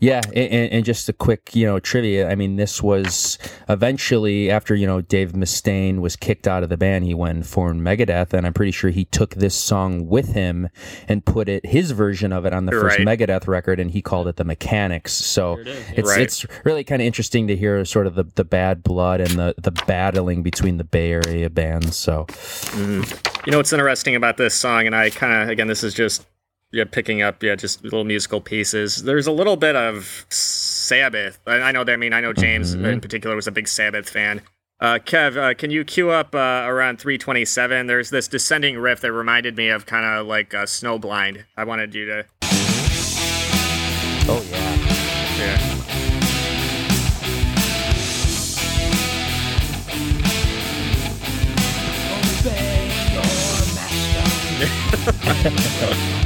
Yeah, 0.00 0.20
and, 0.34 0.72
and- 0.72 0.84
just 0.84 1.08
a 1.08 1.14
quick, 1.14 1.56
you 1.56 1.64
know, 1.64 1.78
trivia. 1.78 2.28
I 2.28 2.34
mean, 2.34 2.56
this 2.56 2.82
was 2.82 3.38
eventually 3.70 4.50
after 4.50 4.74
you 4.74 4.86
know 4.86 5.00
Dave 5.00 5.32
Mustaine 5.32 6.00
was 6.00 6.14
kicked 6.14 6.46
out 6.46 6.62
of 6.62 6.68
the 6.68 6.76
band. 6.76 7.04
He 7.04 7.14
went 7.14 7.36
and 7.36 7.46
formed 7.46 7.80
Megadeth, 7.80 8.32
and 8.34 8.46
I'm 8.46 8.52
pretty 8.52 8.72
sure 8.72 8.90
he 8.90 9.06
took 9.06 9.34
this 9.34 9.54
song 9.54 10.06
with 10.06 10.34
him 10.34 10.68
and 11.08 11.24
put 11.24 11.48
it 11.48 11.64
his 11.64 11.92
version 11.92 12.32
of 12.32 12.44
it 12.44 12.52
on 12.52 12.66
the 12.66 12.72
first 12.72 12.98
Right. 12.98 13.06
Megadeth 13.06 13.46
record, 13.46 13.80
and 13.80 13.90
he 13.90 14.02
called 14.02 14.28
it 14.28 14.36
the 14.36 14.44
Mechanix. 14.44 15.08
So 15.08 15.58
it 15.58 15.68
is, 15.68 15.88
yeah. 15.88 15.94
it's 15.96 16.08
Right. 16.08 16.20
it's 16.20 16.46
really 16.64 16.84
kind 16.84 17.00
of 17.00 17.06
interesting 17.06 17.46
to 17.48 17.56
hear 17.56 17.84
sort 17.84 18.06
of 18.06 18.14
the, 18.14 18.24
the 18.34 18.44
bad 18.44 18.82
blood 18.82 19.20
and 19.20 19.30
the 19.32 19.54
the 19.56 19.70
battling 19.86 20.42
between 20.42 20.76
the 20.76 20.84
Bay 20.84 21.12
Area 21.12 21.48
bands. 21.48 21.96
So 21.96 22.26
mm-hmm. 22.28 23.02
You 23.46 23.50
know 23.52 23.58
what's 23.58 23.72
interesting 23.72 24.16
about 24.16 24.36
this 24.36 24.54
song, 24.54 24.86
and 24.86 24.94
I 24.94 25.10
kind 25.10 25.42
of 25.42 25.48
again, 25.48 25.66
this 25.66 25.82
is 25.84 25.94
just 25.94 26.26
yeah, 26.74 26.84
picking 26.84 27.22
up 27.22 27.42
yeah, 27.42 27.54
just 27.54 27.82
little 27.84 28.04
musical 28.04 28.40
pieces. 28.40 29.02
There's 29.04 29.26
a 29.26 29.32
little 29.32 29.56
bit 29.56 29.76
of 29.76 30.26
Sabbath. 30.28 31.38
I, 31.46 31.56
I 31.60 31.72
know 31.72 31.84
that. 31.84 31.92
I 31.92 31.96
mean, 31.96 32.12
I 32.12 32.20
know 32.20 32.32
James 32.32 32.74
Mhm. 32.76 32.92
in 32.94 33.00
particular 33.00 33.36
was 33.36 33.46
a 33.46 33.52
big 33.52 33.68
Sabbath 33.68 34.08
fan. 34.10 34.42
Uh, 34.80 34.98
Kev, 34.98 35.36
uh, 35.36 35.54
can 35.54 35.70
you 35.70 35.84
cue 35.84 36.10
up 36.10 36.34
uh, 36.34 36.64
around 36.66 36.98
327? 36.98 37.86
There's 37.86 38.10
this 38.10 38.26
descending 38.28 38.76
riff 38.78 39.00
that 39.00 39.12
reminded 39.12 39.56
me 39.56 39.68
of 39.68 39.86
kind 39.86 40.04
of 40.04 40.26
like 40.26 40.52
uh, 40.52 40.64
Snowblind. 40.64 41.44
I 41.56 41.64
wanted 41.64 41.94
you 41.94 42.06
to. 42.06 42.26
oh 44.28 44.44
yeah. 44.50 44.74
Yeah. 45.38 45.80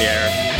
Yeah. 0.00 0.58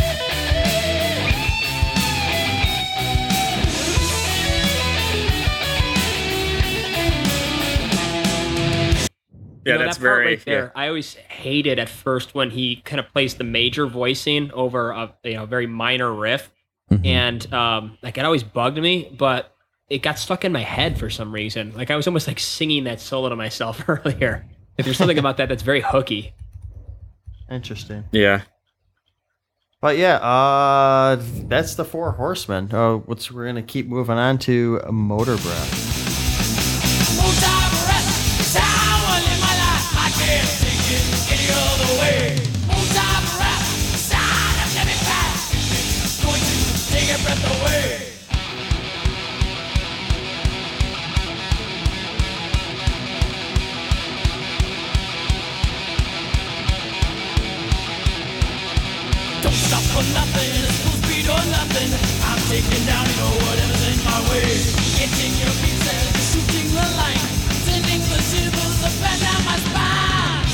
Yeah, 9.65 9.73
you 9.73 9.79
know, 9.79 9.85
that's 9.85 9.97
that 9.97 10.03
part 10.03 10.17
very 10.19 10.25
right 10.35 10.45
there. 10.45 10.71
I 10.73 10.87
always 10.87 11.15
hated 11.15 11.79
at 11.79 11.89
first 11.89 12.33
when 12.33 12.49
he 12.49 12.77
kind 12.77 12.99
of 12.99 13.07
plays 13.11 13.35
the 13.35 13.43
major 13.43 13.85
voicing 13.87 14.51
over 14.53 14.91
a 14.91 15.13
you 15.23 15.33
know 15.35 15.45
very 15.45 15.67
minor 15.67 16.11
riff, 16.13 16.49
Mhm. 16.91 17.05
and 17.05 17.53
um, 17.53 17.97
like 18.01 18.17
it 18.17 18.25
always 18.25 18.41
bugged 18.43 18.77
me, 18.77 19.11
but 19.15 19.53
it 19.89 20.01
got 20.01 20.19
stuck 20.19 20.45
in 20.45 20.51
my 20.51 20.61
head 20.61 20.99
for 20.99 21.09
some 21.09 21.31
reason. 21.33 21.73
Like 21.75 21.89
I 21.91 21.95
was 21.95 22.07
almost 22.07 22.27
like 22.27 22.39
singing 22.39 22.83
that 22.85 22.99
solo 22.99 23.29
to 23.29 23.35
myself 23.35 23.83
earlier. 23.87 24.45
Like 24.77 24.85
there's 24.85 24.97
something 24.97 25.17
about 25.17 25.37
that 25.37 25.49
that's 25.49 25.63
very 25.63 25.81
hooky. 25.81 26.33
Interesting. 27.49 28.05
yeah. 28.11 28.41
But 29.81 29.97
yeah, 29.97 30.15
uh, 30.15 31.21
that's 31.47 31.75
the 31.75 31.85
four 31.85 32.11
horsemen. 32.11 32.73
Uh, 32.73 32.95
what's 32.97 33.31
we're 33.31 33.45
gonna 33.45 33.61
keep 33.63 33.87
moving 33.87 34.17
on 34.17 34.37
to 34.39 34.79
Motorbreath. 34.89 35.89
Breath 37.17 37.58
nothing. 60.13 60.53
Speed 61.03 61.27
or 61.29 61.43
nothing. 61.51 61.89
I'm 62.25 62.39
taking 62.49 62.85
down, 62.85 63.05
my 64.05 64.19
way. 64.29 64.49
Your 65.39 65.53
shooting 66.29 66.69
the 66.73 66.85
line. 66.99 67.23
Sending 67.65 68.01
the 68.11 68.19
shivers 68.29 68.83
up 68.83 68.95
down 69.21 69.41
my 69.45 69.57
spine. 69.57 70.47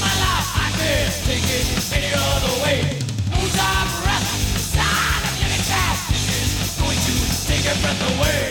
My 0.00 0.14
life. 0.24 0.48
I 0.54 0.68
can't 0.78 1.14
take 1.24 1.46
it 1.58 1.66
any 1.96 2.12
other 2.12 2.54
way. 2.62 2.78
Breath, 4.02 4.26
going 6.78 7.00
to 7.06 7.12
take 7.46 7.64
your 7.64 7.76
breath 7.82 8.02
away. 8.18 8.45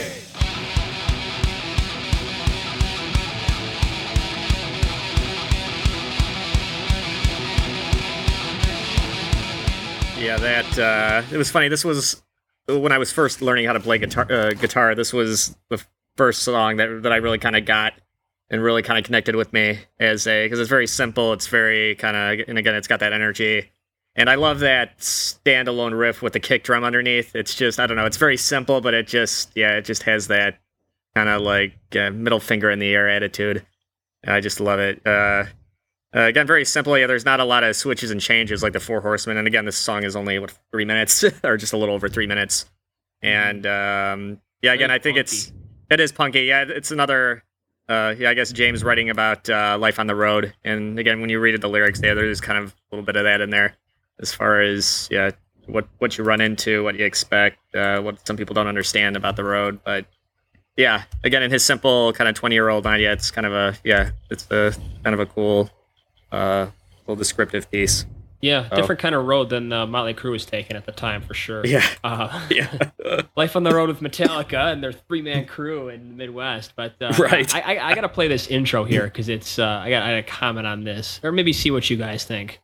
Yeah, 10.25 10.37
that 10.37 10.79
uh, 10.79 11.21
it 11.31 11.37
was 11.37 11.51
funny. 11.51 11.67
This 11.67 11.85
was 11.85 12.23
when 12.67 12.91
I 12.91 12.97
was 12.97 13.11
first 13.11 13.43
learning 13.43 13.67
how 13.67 13.73
to 13.73 13.79
play 13.79 13.99
guitar. 13.99 14.25
Uh, 14.27 14.53
guitar. 14.53 14.95
This 14.95 15.13
was 15.13 15.55
the 15.69 15.79
first 16.15 16.41
song 16.41 16.77
that 16.77 17.03
that 17.03 17.11
I 17.11 17.17
really 17.17 17.37
kind 17.37 17.55
of 17.55 17.65
got 17.65 17.93
and 18.49 18.63
really 18.63 18.81
kind 18.81 18.97
of 18.97 19.05
connected 19.05 19.35
with 19.35 19.53
me 19.53 19.77
as 19.99 20.25
a 20.25 20.45
because 20.45 20.59
it's 20.59 20.67
very 20.67 20.87
simple. 20.87 21.31
It's 21.33 21.45
very 21.45 21.93
kind 21.93 22.17
of 22.17 22.47
and 22.49 22.57
again, 22.57 22.73
it's 22.73 22.87
got 22.87 23.01
that 23.01 23.13
energy. 23.13 23.69
And 24.15 24.27
I 24.27 24.33
love 24.33 24.61
that 24.61 24.97
standalone 24.97 25.95
riff 25.95 26.23
with 26.23 26.33
the 26.33 26.39
kick 26.39 26.63
drum 26.63 26.83
underneath. 26.83 27.35
It's 27.35 27.53
just 27.53 27.79
I 27.79 27.85
don't 27.85 27.95
know. 27.95 28.07
It's 28.07 28.17
very 28.17 28.37
simple, 28.37 28.81
but 28.81 28.95
it 28.95 29.05
just 29.05 29.51
yeah, 29.53 29.77
it 29.77 29.85
just 29.85 30.01
has 30.03 30.25
that 30.29 30.57
kind 31.13 31.29
of 31.29 31.43
like 31.43 31.77
uh, 31.95 32.09
middle 32.09 32.39
finger 32.39 32.71
in 32.71 32.79
the 32.79 32.91
air 32.95 33.07
attitude. 33.07 33.63
I 34.25 34.39
just 34.41 34.59
love 34.59 34.79
it. 34.79 35.05
Uh, 35.05 35.45
uh, 36.15 36.21
again, 36.21 36.47
very 36.47 36.65
simple. 36.65 36.97
Yeah, 36.97 37.07
there's 37.07 37.25
not 37.25 37.39
a 37.39 37.45
lot 37.45 37.63
of 37.63 37.75
switches 37.75 38.11
and 38.11 38.21
changes 38.21 38.63
like 38.63 38.73
the 38.73 38.79
Four 38.79 39.01
Horsemen. 39.01 39.37
And 39.37 39.47
again, 39.47 39.65
this 39.65 39.77
song 39.77 40.03
is 40.03 40.15
only 40.15 40.39
what 40.39 40.57
three 40.71 40.85
minutes 40.85 41.23
or 41.43 41.57
just 41.57 41.73
a 41.73 41.77
little 41.77 41.95
over 41.95 42.07
three 42.07 42.27
minutes. 42.27 42.65
And 43.21 43.65
um, 43.65 44.41
yeah, 44.61 44.73
again, 44.73 44.91
I 44.91 44.99
think 44.99 45.17
it's 45.17 45.51
it 45.89 45.99
is 45.99 46.11
punky. 46.11 46.41
Yeah, 46.41 46.65
it's 46.67 46.91
another. 46.91 47.43
Uh, 47.87 48.15
yeah, 48.17 48.31
I 48.31 48.33
guess 48.33 48.51
James 48.51 48.83
writing 48.83 49.11
about 49.11 49.47
uh, 49.47 49.77
life 49.79 49.99
on 49.99 50.07
the 50.07 50.15
road. 50.15 50.53
And 50.63 50.97
again, 50.97 51.21
when 51.21 51.29
you 51.29 51.39
read 51.39 51.59
the 51.61 51.67
lyrics, 51.67 51.99
there 51.99 52.15
there's 52.15 52.41
kind 52.41 52.57
of 52.57 52.71
a 52.71 52.95
little 52.95 53.05
bit 53.05 53.15
of 53.15 53.25
that 53.25 53.41
in 53.41 53.51
there, 53.51 53.75
as 54.19 54.33
far 54.33 54.61
as 54.61 55.07
yeah, 55.11 55.31
what 55.67 55.87
what 55.99 56.17
you 56.17 56.23
run 56.23 56.41
into, 56.41 56.83
what 56.83 56.95
you 56.95 57.05
expect, 57.05 57.57
uh, 57.75 58.01
what 58.01 58.25
some 58.25 58.37
people 58.37 58.53
don't 58.53 58.67
understand 58.67 59.15
about 59.15 59.35
the 59.35 59.43
road. 59.43 59.79
But 59.83 60.05
yeah, 60.77 61.03
again, 61.23 61.43
in 61.43 61.51
his 61.51 61.63
simple 61.63 62.11
kind 62.13 62.27
of 62.27 62.35
20 62.35 62.55
year 62.55 62.69
old 62.69 62.83
mind, 62.83 63.01
yeah, 63.01 63.13
it's 63.13 63.31
kind 63.31 63.45
of 63.45 63.53
a 63.53 63.77
yeah, 63.83 64.11
it's 64.29 64.49
a 64.51 64.73
kind 65.03 65.13
of 65.13 65.19
a 65.19 65.25
cool, 65.25 65.69
uh, 66.31 66.67
little 67.01 67.15
descriptive 67.15 67.69
piece. 67.71 68.05
Yeah, 68.41 68.67
Oh. 68.71 68.75
different 68.75 69.01
kind 69.01 69.15
of 69.15 69.25
road 69.25 69.49
than 69.49 69.73
uh, 69.73 69.87
Motley 69.87 70.13
Crue 70.13 70.29
was 70.31 70.45
taking 70.45 70.75
at 70.77 70.85
the 70.85 70.91
time 70.91 71.21
for 71.23 71.33
sure. 71.33 71.65
Yeah, 71.65 71.83
Uh, 72.03 72.45
yeah, 72.51 72.91
Life 73.35 73.55
on 73.55 73.63
the 73.63 73.73
Road 73.73 73.89
with 73.89 74.01
Metallica 74.01 74.71
and 74.71 74.83
their 74.83 74.91
three 74.91 75.21
man 75.23 75.45
crew 75.45 75.89
in 75.89 76.09
the 76.09 76.15
Midwest. 76.15 76.73
But 76.75 76.93
uh, 77.01 77.13
Right. 77.19 77.51
I, 77.55 77.75
I, 77.77 77.89
I 77.91 77.95
got 77.95 78.01
to 78.01 78.09
play 78.09 78.27
this 78.27 78.47
intro 78.47 78.83
here 78.83 79.05
because 79.05 79.29
it's 79.29 79.57
uh, 79.57 79.65
I 79.83 79.89
got 79.89 80.03
I 80.03 80.21
got 80.21 80.27
to 80.27 80.31
comment 80.31 80.67
on 80.67 80.83
this 80.83 81.19
or 81.23 81.31
maybe 81.31 81.53
see 81.53 81.71
what 81.71 81.89
you 81.89 81.97
guys 81.97 82.23
think. 82.25 82.59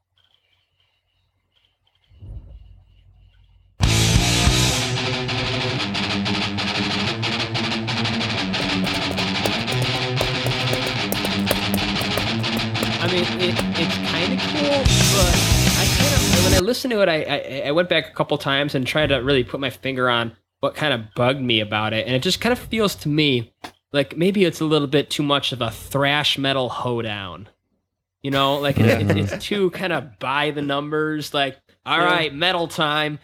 Mean, 13.11 13.23
it, 13.41 13.55
it's 13.79 13.97
kind 14.11 14.33
of 14.33 14.39
cool, 14.39 14.77
but 15.13 15.33
I 15.77 15.85
kind 15.97 16.13
of 16.13 16.45
when 16.45 16.53
I 16.53 16.59
listened 16.59 16.91
to 16.91 17.01
it, 17.01 17.09
I, 17.09 17.23
I 17.23 17.67
I 17.67 17.71
went 17.71 17.89
back 17.89 18.09
a 18.09 18.13
couple 18.13 18.37
times 18.37 18.75
and 18.75 18.85
tried 18.87 19.07
to 19.07 19.17
really 19.17 19.43
put 19.43 19.59
my 19.59 19.69
finger 19.69 20.09
on 20.09 20.35
what 20.59 20.75
kind 20.75 20.93
of 20.93 21.13
bugged 21.15 21.41
me 21.41 21.59
about 21.59 21.93
it, 21.93 22.05
and 22.07 22.15
it 22.15 22.21
just 22.21 22.39
kind 22.41 22.53
of 22.53 22.59
feels 22.59 22.95
to 22.95 23.09
me 23.09 23.53
like 23.91 24.15
maybe 24.15 24.45
it's 24.45 24.61
a 24.61 24.65
little 24.65 24.87
bit 24.87 25.09
too 25.09 25.23
much 25.23 25.51
of 25.51 25.61
a 25.61 25.71
thrash 25.71 26.37
metal 26.37 26.69
hoedown. 26.69 27.47
You 28.23 28.29
know, 28.31 28.57
like 28.59 28.79
it, 28.79 28.85
it's, 29.17 29.31
it's 29.33 29.43
too 29.45 29.71
kind 29.71 29.91
of 29.91 30.19
by 30.19 30.51
the 30.51 30.61
numbers. 30.61 31.33
Like, 31.33 31.57
all 31.85 31.97
Yeah. 31.97 32.05
right, 32.05 32.33
metal 32.33 32.67
time. 32.67 33.17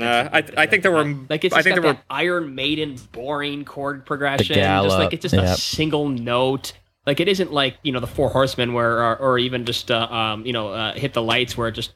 Uh, 0.00 0.28
I 0.32 0.44
I 0.56 0.66
think 0.66 0.84
there 0.84 0.92
were 0.92 1.04
like 1.28 1.44
it's 1.44 1.54
I 1.54 1.62
think 1.62 1.74
got 1.76 1.82
there 1.82 1.92
that 1.94 1.98
were 1.98 2.04
Iron 2.08 2.54
Maiden 2.54 2.96
boring 3.10 3.64
chord 3.64 4.06
progression. 4.06 4.54
just 4.84 4.96
like 5.04 5.12
it's 5.12 5.22
just 5.22 5.34
yep. 5.34 5.44
a 5.44 5.56
single 5.56 6.08
note. 6.08 6.72
Like 7.10 7.18
it 7.18 7.26
isn't 7.26 7.52
like 7.52 7.76
you 7.82 7.90
know 7.90 7.98
the 7.98 8.06
Four 8.06 8.28
Horsemen 8.28 8.72
where 8.72 9.02
or, 9.02 9.16
or 9.16 9.36
even 9.36 9.64
just 9.64 9.90
uh, 9.90 10.06
um 10.12 10.46
you 10.46 10.52
know 10.52 10.68
uh, 10.68 10.94
hit 10.94 11.12
the 11.12 11.20
lights 11.20 11.56
where 11.56 11.68
just 11.72 11.90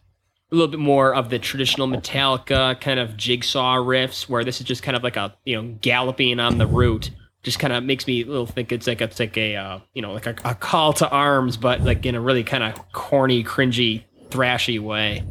a 0.50 0.56
little 0.56 0.66
bit 0.66 0.80
more 0.80 1.14
of 1.14 1.30
the 1.30 1.38
traditional 1.38 1.86
Metallica 1.86 2.80
kind 2.80 2.98
of 2.98 3.16
jigsaw 3.16 3.76
riffs 3.76 4.28
where 4.28 4.42
this 4.42 4.60
is 4.60 4.66
just 4.66 4.82
kind 4.82 4.96
of 4.96 5.04
like 5.04 5.16
a 5.16 5.32
you 5.44 5.54
know 5.54 5.76
galloping 5.80 6.40
on 6.40 6.58
the 6.58 6.66
root. 6.66 7.12
Just 7.44 7.60
kind 7.60 7.72
of 7.72 7.84
makes 7.84 8.08
me 8.08 8.22
a 8.22 8.26
little 8.26 8.44
think 8.44 8.72
it's 8.72 8.88
like 8.88 9.00
it's 9.00 9.20
like 9.20 9.36
a 9.36 9.54
uh, 9.54 9.78
you 9.92 10.02
know 10.02 10.14
like 10.14 10.26
a, 10.26 10.34
a 10.44 10.56
call 10.56 10.92
to 10.94 11.08
arms, 11.08 11.56
but 11.56 11.82
like 11.82 12.04
in 12.04 12.16
a 12.16 12.20
really 12.20 12.42
kind 12.42 12.64
of 12.64 12.74
corny, 12.90 13.44
cringy, 13.44 14.02
thrashy 14.30 14.80
way. 14.80 15.22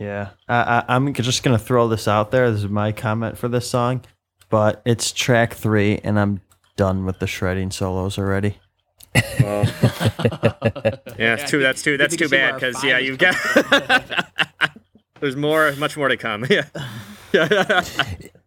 Yeah, 0.00 0.30
I, 0.48 0.56
I, 0.56 0.96
I'm 0.96 1.14
just 1.14 1.44
gonna 1.44 1.60
throw 1.60 1.86
this 1.86 2.08
out 2.08 2.32
there. 2.32 2.50
This 2.50 2.64
is 2.64 2.68
my 2.68 2.90
comment 2.90 3.38
for 3.38 3.46
this 3.46 3.70
song, 3.70 4.02
but 4.50 4.82
it's 4.84 5.12
track 5.12 5.54
three, 5.54 6.00
and 6.02 6.18
I'm 6.18 6.40
done 6.74 7.04
with 7.04 7.20
the 7.20 7.28
shredding 7.28 7.70
solos 7.70 8.18
already. 8.18 8.58
Well, 9.40 9.64
yeah, 11.18 11.34
it's 11.34 11.50
too, 11.50 11.60
that's 11.60 11.82
too 11.82 11.96
that's 11.96 12.16
too 12.16 12.28
bad 12.28 12.54
because 12.54 12.82
yeah, 12.82 12.98
you've 12.98 13.18
got 13.18 13.36
there's 15.20 15.36
more 15.36 15.72
much 15.76 15.96
more 15.96 16.08
to 16.08 16.16
come. 16.16 16.44
Yeah. 17.32 17.82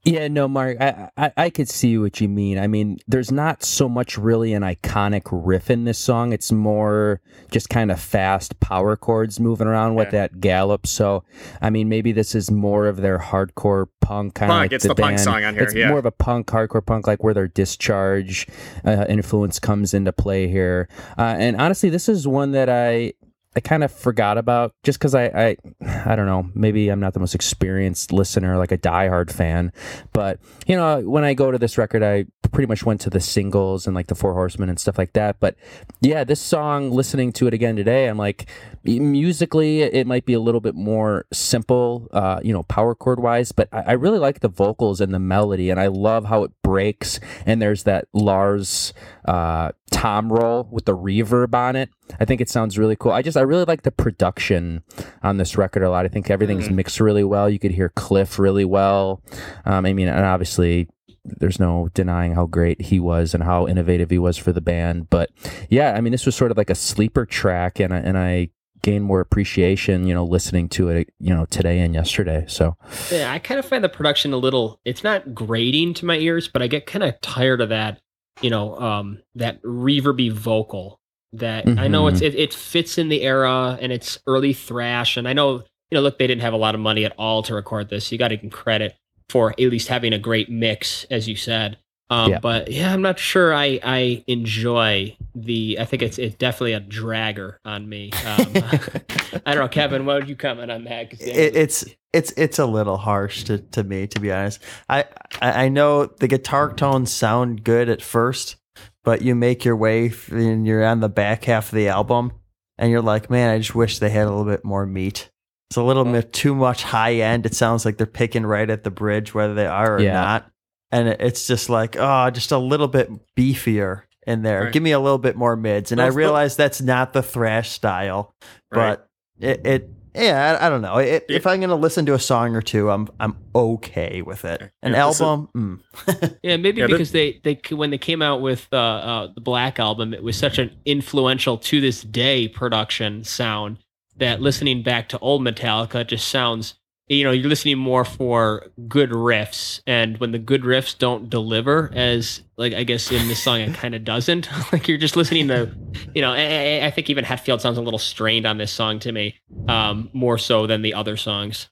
Yeah, 0.08 0.30
no, 0.30 0.48
Mark, 0.48 0.78
I, 0.80 1.10
I 1.18 1.32
I 1.36 1.50
could 1.50 1.68
see 1.68 1.98
what 1.98 2.22
you 2.22 2.30
mean. 2.30 2.58
I 2.58 2.68
mean, 2.68 2.98
there's 3.08 3.30
not 3.32 3.62
so 3.64 3.90
much 3.90 4.18
really 4.18 4.54
an 4.54 4.64
iconic 4.64 5.24
riff 5.32 5.70
in 5.70 5.84
this 5.84 5.98
song. 6.00 6.32
It's 6.32 6.50
more 6.52 7.20
just 7.52 7.70
kind 7.70 7.92
of 7.92 8.00
fast 8.00 8.60
power 8.62 8.96
chords 8.96 9.38
moving 9.40 9.68
around 9.68 9.96
with 9.96 10.08
Yeah. 10.08 10.12
that 10.28 10.40
gallop. 10.40 10.88
So, 10.88 11.26
I 11.62 11.70
mean, 11.70 11.90
maybe 11.90 12.14
this 12.14 12.36
is 12.36 12.50
more 12.50 12.88
of 12.88 12.98
their 12.98 13.20
hardcore 13.20 13.88
punk 14.00 14.36
kind 14.36 14.50
of 14.52 14.58
like 14.58 14.72
it's 14.72 14.84
the, 14.84 14.90
the 14.90 14.96
punk 14.96 15.12
band. 15.18 15.20
song 15.20 15.44
on 15.44 15.54
here, 15.56 15.64
It's 15.64 15.76
yeah. 15.76 15.90
more 15.90 16.00
of 16.00 16.06
a 16.06 16.12
punk, 16.12 16.48
hardcore 16.48 16.86
punk, 16.86 17.06
like 17.06 17.22
where 17.22 17.34
their 17.34 17.50
discharge 17.50 18.48
uh, 18.86 19.06
influence 19.10 19.60
comes 19.60 19.94
into 19.94 20.14
play 20.14 20.48
here. 20.48 20.88
Uh, 21.18 21.36
and 21.38 21.60
honestly, 21.60 21.90
this 21.90 22.08
is 22.08 22.26
one 22.26 22.52
that 22.52 22.70
I 22.70 23.12
I 23.58 23.60
kind 23.60 23.84
of 23.84 23.92
forgot 23.92 24.38
about 24.38 24.76
just 24.84 25.00
because 25.00 25.16
I, 25.16 25.26
I 25.26 25.58
I 26.06 26.16
don't 26.16 26.28
know 26.28 26.48
maybe 26.54 26.90
I'm 26.90 27.00
not 27.00 27.16
the 27.16 27.20
most 27.20 27.34
experienced 27.34 28.14
listener 28.14 28.56
like 28.56 28.72
a 28.72 28.78
diehard 28.78 29.32
fan, 29.32 29.74
but 30.14 30.40
you 30.68 30.76
know 30.76 31.02
when 31.02 31.24
I 31.24 31.34
go 31.34 31.50
to 31.50 31.58
this 31.58 31.76
record 31.76 32.04
I 32.04 32.26
pretty 32.52 32.68
much 32.68 32.86
went 32.86 33.02
to 33.02 33.10
the 33.10 33.20
singles 33.20 33.88
and 33.88 33.96
like 33.96 34.08
the 34.08 34.16
Four 34.16 34.34
Horsemen 34.34 34.70
and 34.70 34.80
stuff 34.80 34.98
like 35.00 35.14
that. 35.14 35.40
But 35.40 35.56
yeah, 36.02 36.24
this 36.24 36.40
song 36.40 36.92
listening 36.92 37.34
to 37.34 37.48
it 37.48 37.54
again 37.54 37.76
today, 37.76 38.08
I'm 38.08 38.18
like 38.18 38.48
musically 38.84 39.82
it 39.82 40.06
might 40.06 40.26
be 40.26 40.34
a 40.34 40.40
little 40.40 40.62
bit 40.62 40.76
more 40.76 41.26
simple, 41.34 42.08
uh, 42.14 42.40
you 42.44 42.54
know, 42.54 42.62
power 42.64 42.94
chord 42.94 43.20
wise, 43.20 43.52
but 43.52 43.70
I, 43.72 43.82
I 43.88 43.92
really 43.94 44.20
like 44.20 44.42
the 44.42 44.50
vocals 44.50 45.02
and 45.02 45.12
the 45.12 45.20
melody, 45.20 45.72
and 45.72 45.80
I 45.80 45.88
love 45.88 46.26
how 46.26 46.44
it 46.44 46.52
breaks 46.64 47.20
and 47.48 47.60
there's 47.60 47.84
that 47.84 48.08
Lars 48.14 48.94
uh, 49.26 49.72
tom 49.92 50.32
roll 50.32 50.68
with 50.72 50.86
the 50.86 50.96
reverb 50.96 51.54
on 51.54 51.76
it. 51.76 51.90
I 52.20 52.26
think 52.26 52.42
it 52.42 52.50
sounds 52.50 52.78
really 52.78 52.96
cool. 52.96 53.12
I 53.12 53.22
just 53.22 53.38
I 53.38 53.42
really 53.42 53.66
like 53.66 53.84
the 53.84 53.92
production 53.92 54.84
on 55.24 55.38
this 55.38 55.58
record 55.58 55.84
a 55.84 55.90
lot. 55.90 56.06
I 56.06 56.10
think 56.10 56.30
everything's 56.30 56.70
mixed 56.70 57.00
really 57.00 57.24
well. 57.24 57.50
You 57.50 57.60
could 57.60 57.72
hear 57.72 57.90
Cliff 57.90 58.38
really 58.40 58.66
well. 58.66 59.22
Um, 59.66 59.86
I 59.86 59.94
mean, 59.94 60.08
and 60.08 60.26
obviously 60.26 60.90
there's 61.24 61.60
no 61.60 61.90
denying 61.94 62.34
how 62.34 62.46
great 62.46 62.82
he 62.82 63.00
was 63.00 63.34
and 63.34 63.44
how 63.44 63.68
innovative 63.68 64.10
he 64.10 64.20
was 64.20 64.38
for 64.38 64.52
the 64.52 64.62
band. 64.62 65.10
But 65.10 65.30
yeah, 65.70 65.94
I 65.94 66.02
mean, 66.02 66.12
this 66.12 66.26
was 66.26 66.36
sort 66.36 66.52
of 66.52 66.58
like 66.58 66.70
a 66.70 66.76
sleeper 66.76 67.26
track, 67.26 67.80
and 67.80 67.94
I, 67.94 67.98
and 67.98 68.18
I 68.18 68.50
gained 68.82 69.04
more 69.04 69.20
appreciation, 69.20 70.08
you 70.08 70.14
know, 70.14 70.24
listening 70.24 70.70
to 70.70 70.90
it, 70.90 71.10
you 71.20 71.34
know, 71.34 71.46
today 71.46 71.80
and 71.80 71.94
yesterday. 71.94 72.46
So 72.48 72.78
Yeah, 73.12 73.32
I 73.32 73.40
kind 73.40 73.60
of 73.60 73.66
find 73.66 73.84
the 73.84 73.90
production 73.90 74.34
a 74.34 74.38
little. 74.38 74.80
It's 74.86 75.04
not 75.04 75.34
grating 75.34 75.94
to 75.96 76.06
my 76.06 76.18
ears, 76.18 76.48
but 76.48 76.62
I 76.62 76.68
get 76.68 76.86
kind 76.86 77.04
of 77.04 77.20
tired 77.22 77.62
of 77.62 77.70
that. 77.70 78.00
You 78.42 78.50
know, 78.50 78.78
um, 78.78 79.20
that 79.36 79.62
reverby 79.64 80.32
vocal. 80.32 81.00
That 81.34 81.68
I 81.68 81.88
know 81.88 82.08
it's 82.08 82.22
it, 82.22 82.36
it 82.36 82.54
fits 82.54 82.98
in 82.98 83.10
the 83.10 83.22
era 83.22 83.78
and 83.82 83.92
it's 83.92 84.18
early 84.26 84.54
thrash, 84.54 85.18
and 85.18 85.28
I 85.28 85.34
know 85.34 85.56
you 85.92 85.96
know. 85.96 86.02
Look, 86.02 86.18
they 86.18 86.28
didn't 86.28 86.42
have 86.42 86.54
a 86.54 86.58
lot 86.58 86.74
of 86.74 86.82
money 86.82 87.04
at 87.04 87.14
all 87.18 87.44
to 87.44 87.54
record 87.54 87.90
this. 87.90 88.12
You 88.12 88.18
got 88.18 88.30
to 88.30 88.38
give 88.38 88.52
credit 88.52 88.96
for 89.30 89.52
at 89.52 89.60
least 89.60 89.90
having 89.90 90.14
a 90.14 90.20
great 90.20 90.50
mix, 90.50 91.06
as 91.12 91.28
you 91.28 91.36
said. 91.36 91.78
Um, 92.10 92.32
Yeah. 92.32 92.40
But 92.40 92.72
yeah, 92.72 92.94
I'm 92.94 93.02
not 93.02 93.20
sure. 93.20 93.54
I 93.54 93.80
I 93.84 94.24
enjoy 94.28 95.16
the. 95.36 95.78
I 95.80 95.86
think 95.86 96.02
it's 96.04 96.18
it's 96.18 96.36
definitely 96.36 96.74
a 96.74 96.82
dragger 96.82 97.56
on 97.66 97.88
me. 97.90 98.12
Um, 98.26 98.48
I 99.46 99.54
don't 99.54 99.64
know, 99.64 99.68
Kevin. 99.68 100.06
What 100.06 100.20
would 100.20 100.30
you 100.30 100.36
comment 100.36 100.72
on 100.72 100.86
that? 100.86 101.14
It, 101.14 101.56
it's 101.56 101.86
it's 102.14 102.32
it's 102.38 102.60
a 102.60 102.66
little 102.66 102.98
harsh 102.98 103.44
to, 103.46 103.58
to 103.60 103.84
me, 103.84 104.08
to 104.08 104.20
be 104.20 104.32
honest. 104.32 104.62
I 104.88 105.06
I 105.42 105.66
I 105.66 105.70
know 105.70 106.06
the 106.06 106.28
guitar 106.28 106.72
tones 106.74 107.12
sound 107.12 107.64
good 107.66 107.90
at 107.90 108.02
first, 108.02 108.56
but 109.04 109.22
you 109.22 109.36
make 109.36 109.66
your 109.66 109.76
way 109.76 110.12
and 110.32 110.66
you're 110.66 110.86
on 110.86 111.02
the 111.02 111.10
back 111.10 111.44
half 111.44 111.70
of 111.74 111.76
the 111.76 111.90
album, 111.90 112.32
and 112.78 112.90
you're 112.90 113.02
like, 113.02 113.30
man, 113.30 113.50
I 113.50 113.58
just 113.58 113.76
wish 113.76 114.00
they 114.00 114.10
had 114.10 114.28
a 114.28 114.30
little 114.30 114.46
bit 114.46 114.64
more 114.64 114.86
meat. 114.86 115.30
It's 115.70 115.76
a 115.78 115.84
little 115.84 116.06
bit 116.06 116.32
too 116.32 116.56
much 116.56 116.84
high 116.84 117.16
end. 117.16 117.46
It 117.46 117.54
sounds 117.54 117.84
like 117.84 117.98
they're 117.98 118.08
picking 118.08 118.46
right 118.46 118.70
at 118.70 118.86
the 118.86 118.92
bridge, 118.92 119.34
whether 119.34 119.54
they 119.54 119.66
are 119.68 119.98
or 119.98 120.00
Yeah. 120.00 120.14
not. 120.14 120.50
And 120.92 121.10
it's 121.10 121.48
just 121.48 121.70
like, 121.70 121.96
oh, 122.00 122.30
just 122.30 122.52
a 122.52 122.58
little 122.58 122.88
bit 122.88 123.10
beefier 123.36 124.04
in 124.26 124.42
there. 124.42 124.64
Right. 124.66 124.74
Give 124.74 124.84
me 124.84 124.92
a 124.92 125.00
little 125.00 125.18
bit 125.18 125.36
more 125.36 125.56
mids. 125.56 125.92
And 125.92 126.00
I 126.02 126.06
Well, 126.06 126.10
well- 126.12 126.18
realize 126.18 126.56
that's 126.56 126.82
not 126.82 127.14
the 127.14 127.24
thrash 127.24 127.72
style, 127.72 128.34
Right. 128.72 128.98
but 128.98 129.10
it, 129.40 129.66
it 129.68 129.90
yeah, 130.16 130.58
I, 130.60 130.66
I 130.66 130.70
don't 130.70 130.82
know. 130.82 130.98
It, 130.98 131.26
If 131.30 131.46
I'm 131.46 131.60
gonna 131.62 131.76
listen 131.76 132.06
to 132.08 132.16
a 132.16 132.20
song 132.20 132.56
or 132.56 132.62
two, 132.62 132.90
I'm 132.90 133.08
I'm 133.20 133.36
okay 133.54 134.24
with 134.24 134.46
it. 134.46 134.72
An 134.82 134.94
Yeah, 134.94 135.06
this 135.08 135.16
is- 135.18 135.22
album, 135.22 135.50
mm. 135.56 136.38
Yeah, 136.44 136.58
maybe 136.58 136.82
Yeah, 136.82 136.88
because 136.88 137.12
they 137.12 137.40
they 137.44 137.60
when 137.76 137.92
they 137.92 137.98
came 138.00 138.22
out 138.24 138.42
with 138.42 138.68
uh, 138.74 138.78
uh, 138.78 139.28
the 139.36 139.42
Black 139.42 139.80
album, 139.80 140.14
it 140.16 140.24
was 140.24 140.36
such 140.38 140.58
an 140.58 140.72
influential 140.86 141.58
to 141.60 141.80
this 141.82 142.02
day 142.02 142.48
production 142.48 143.24
sound 143.26 143.78
that 144.16 144.42
listening 144.42 144.82
back 144.82 145.10
to 145.10 145.20
old 145.20 145.44
Metallica 145.44 146.08
just 146.08 146.28
sounds 146.30 146.74
you 147.08 147.24
know 147.24 147.32
you're 147.32 147.48
listening 147.50 147.78
more 147.78 148.04
for 148.04 148.66
good 148.88 149.12
riffs 149.12 149.82
and 149.88 150.18
when 150.20 150.32
the 150.32 150.40
good 150.40 150.64
riffs 150.64 150.98
don't 150.98 151.30
deliver 151.30 151.90
as 151.94 152.42
like 152.58 152.74
i 152.74 152.84
guess 152.84 153.12
in 153.12 153.28
this 153.30 153.42
song 153.42 153.62
it 153.62 153.74
kind 153.76 153.96
of 153.96 154.04
doesn't 154.04 154.50
like 154.74 154.88
you're 154.88 154.98
just 154.98 155.16
listening 155.16 155.48
to 155.48 155.70
you 156.14 156.22
know 156.22 156.34
I, 156.34 156.86
I 156.86 156.92
think 156.92 157.10
even 157.10 157.24
hetfield 157.24 157.62
sounds 157.62 157.78
a 157.78 157.82
little 157.82 157.98
strained 158.00 158.46
on 158.46 158.58
this 158.58 158.72
song 158.72 159.00
to 159.00 159.12
me 159.12 159.36
um 159.70 160.10
more 160.14 160.38
so 160.38 160.68
than 160.68 160.82
the 160.82 160.94
other 160.94 161.16
songs 161.18 161.70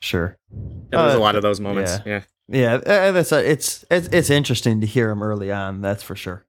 Sure. 0.00 0.38
Yeah, 0.92 1.02
there's 1.02 1.14
Uh, 1.14 1.18
a 1.18 1.20
lot 1.20 1.34
of 1.34 1.42
those 1.42 1.58
moments. 1.58 1.98
yeah. 2.06 2.22
Yeah. 2.50 2.80
Yeah, 2.86 3.08
uh, 3.08 3.10
that's 3.12 3.32
a, 3.32 3.50
it's 3.50 3.84
it's 3.90 4.06
it's 4.12 4.30
interesting 4.30 4.80
to 4.80 4.86
hear 4.86 5.10
him 5.10 5.24
early 5.24 5.50
on. 5.50 5.80
That's 5.82 6.04
for 6.04 6.14
sure. 6.14 6.46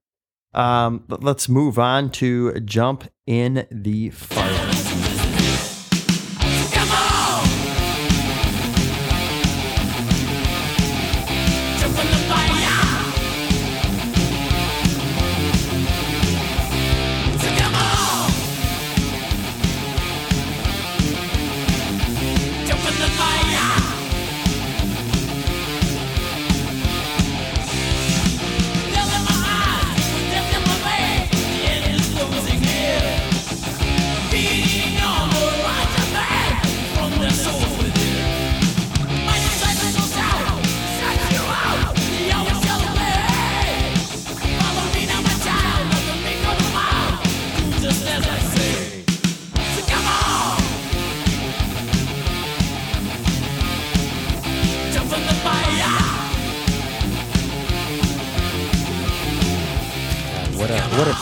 Um, 0.54 1.02
but 1.08 1.24
let's 1.24 1.48
move 1.48 1.76
on 1.76 2.10
to 2.12 2.58
jump 2.60 3.10
in 3.26 3.66
the 3.72 4.10
fire. 4.10 5.09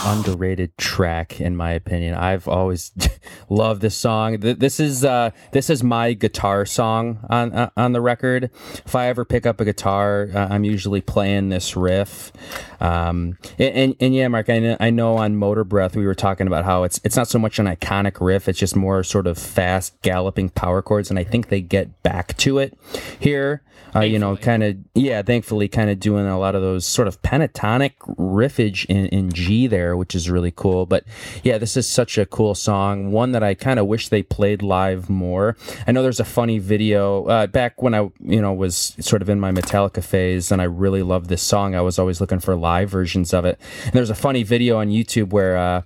Underrated 0.09 0.79
track 0.79 1.39
in 1.39 1.55
my 1.55 1.73
opinion. 1.73 2.15
I've 2.15 2.49
always 2.49 2.93
loved 3.51 3.83
this 3.83 3.95
song. 3.95 4.41
This 4.41 4.81
is 4.81 5.05
uh 5.05 5.33
this 5.53 5.69
is 5.69 5.85
my 5.85 6.15
guitar 6.15 6.65
song 6.65 7.19
on 7.29 7.53
uh, 7.53 7.69
on 7.77 7.93
the 7.93 8.01
record. 8.01 8.51
If 8.87 8.95
I 8.95 9.09
ever 9.09 9.27
pick 9.27 9.45
up 9.45 9.61
a 9.61 9.67
guitar, 9.67 10.31
uh, 10.35 10.47
I'm 10.49 10.65
usually 10.65 11.03
playing 11.03 11.51
this 11.51 11.77
riff. 11.77 12.33
Um 12.81 13.37
and 13.59 13.75
and, 13.75 13.97
and 14.01 14.15
yeah, 14.15 14.29
Mark, 14.29 14.49
I 14.49 14.59
know, 14.61 14.77
I 14.81 14.89
know 14.89 15.19
on 15.19 15.37
Motorbreath 15.37 15.95
we 15.95 16.07
were 16.07 16.15
talking 16.15 16.47
about 16.47 16.65
how 16.65 16.85
it's 16.85 16.99
it's 17.05 17.17
not 17.17 17.29
so 17.29 17.39
much 17.39 17.59
an 17.59 17.67
iconic 17.67 18.19
riff, 18.19 18.49
it's 18.49 18.59
just 18.59 18.77
more 18.77 19.05
sort 19.05 19.27
of 19.27 19.37
fast 19.37 20.01
galloping 20.01 20.49
power 20.49 20.81
chords 20.81 21.11
and 21.11 21.19
I 21.19 21.25
think 21.25 21.49
they 21.49 21.61
get 21.61 22.03
back 22.03 22.35
to 22.39 22.57
it 22.57 22.79
here. 23.21 23.63
Uh, 23.95 24.01
you 24.01 24.19
know, 24.19 24.37
kind 24.37 24.63
of 24.63 24.77
yeah, 24.95 25.23
thankfully 25.23 25.69
kind 25.69 25.91
of 25.91 25.99
doing 25.99 26.27
a 26.27 26.39
lot 26.39 26.55
of 26.55 26.63
those 26.63 26.87
sort 26.87 27.09
of 27.09 27.21
pentatonic 27.23 27.93
riffage 28.19 28.85
in, 28.87 29.07
in 29.07 29.33
G 29.33 29.67
there, 29.67 29.97
which 29.99 30.15
is 30.15 30.31
really 30.31 30.53
cool. 30.55 30.87
But 30.87 31.05
yeah, 31.43 31.59
this 31.59 31.77
is 31.77 31.89
such 31.89 32.17
a 32.19 32.27
cool 32.27 32.55
song. 32.55 33.13
One 33.13 33.33
that 33.33 33.43
I 33.43 33.55
kind 33.55 33.79
of 33.79 33.87
wish 33.87 34.09
they 34.09 34.23
played 34.23 34.63
live 34.63 35.11
more. 35.11 35.57
I 35.87 35.93
know 35.93 36.03
there's 36.03 36.21
a 36.21 36.25
funny 36.25 36.59
video 36.59 37.27
uh, 37.27 37.47
back 37.47 37.83
when 37.83 37.95
I, 37.95 38.11
you 38.21 38.41
know, 38.41 38.53
was 38.53 38.95
sort 39.01 39.23
of 39.23 39.29
in 39.29 39.41
my 39.41 39.53
Metallica 39.53 40.03
phase 40.03 40.51
and 40.51 40.63
I 40.63 40.65
really 40.65 41.03
loved 41.03 41.29
this 41.29 41.43
song. 41.43 41.75
I 41.75 41.81
was 41.81 41.99
always 41.99 42.21
looking 42.21 42.39
for 42.39 42.55
live 42.55 42.91
versions 42.91 43.35
of 43.35 43.45
it. 43.45 43.61
And 43.85 43.93
there's 43.93 44.11
a 44.11 44.15
funny 44.15 44.43
video 44.43 44.79
on 44.79 44.89
YouTube 44.89 45.31
where 45.31 45.57
uh, 45.57 45.83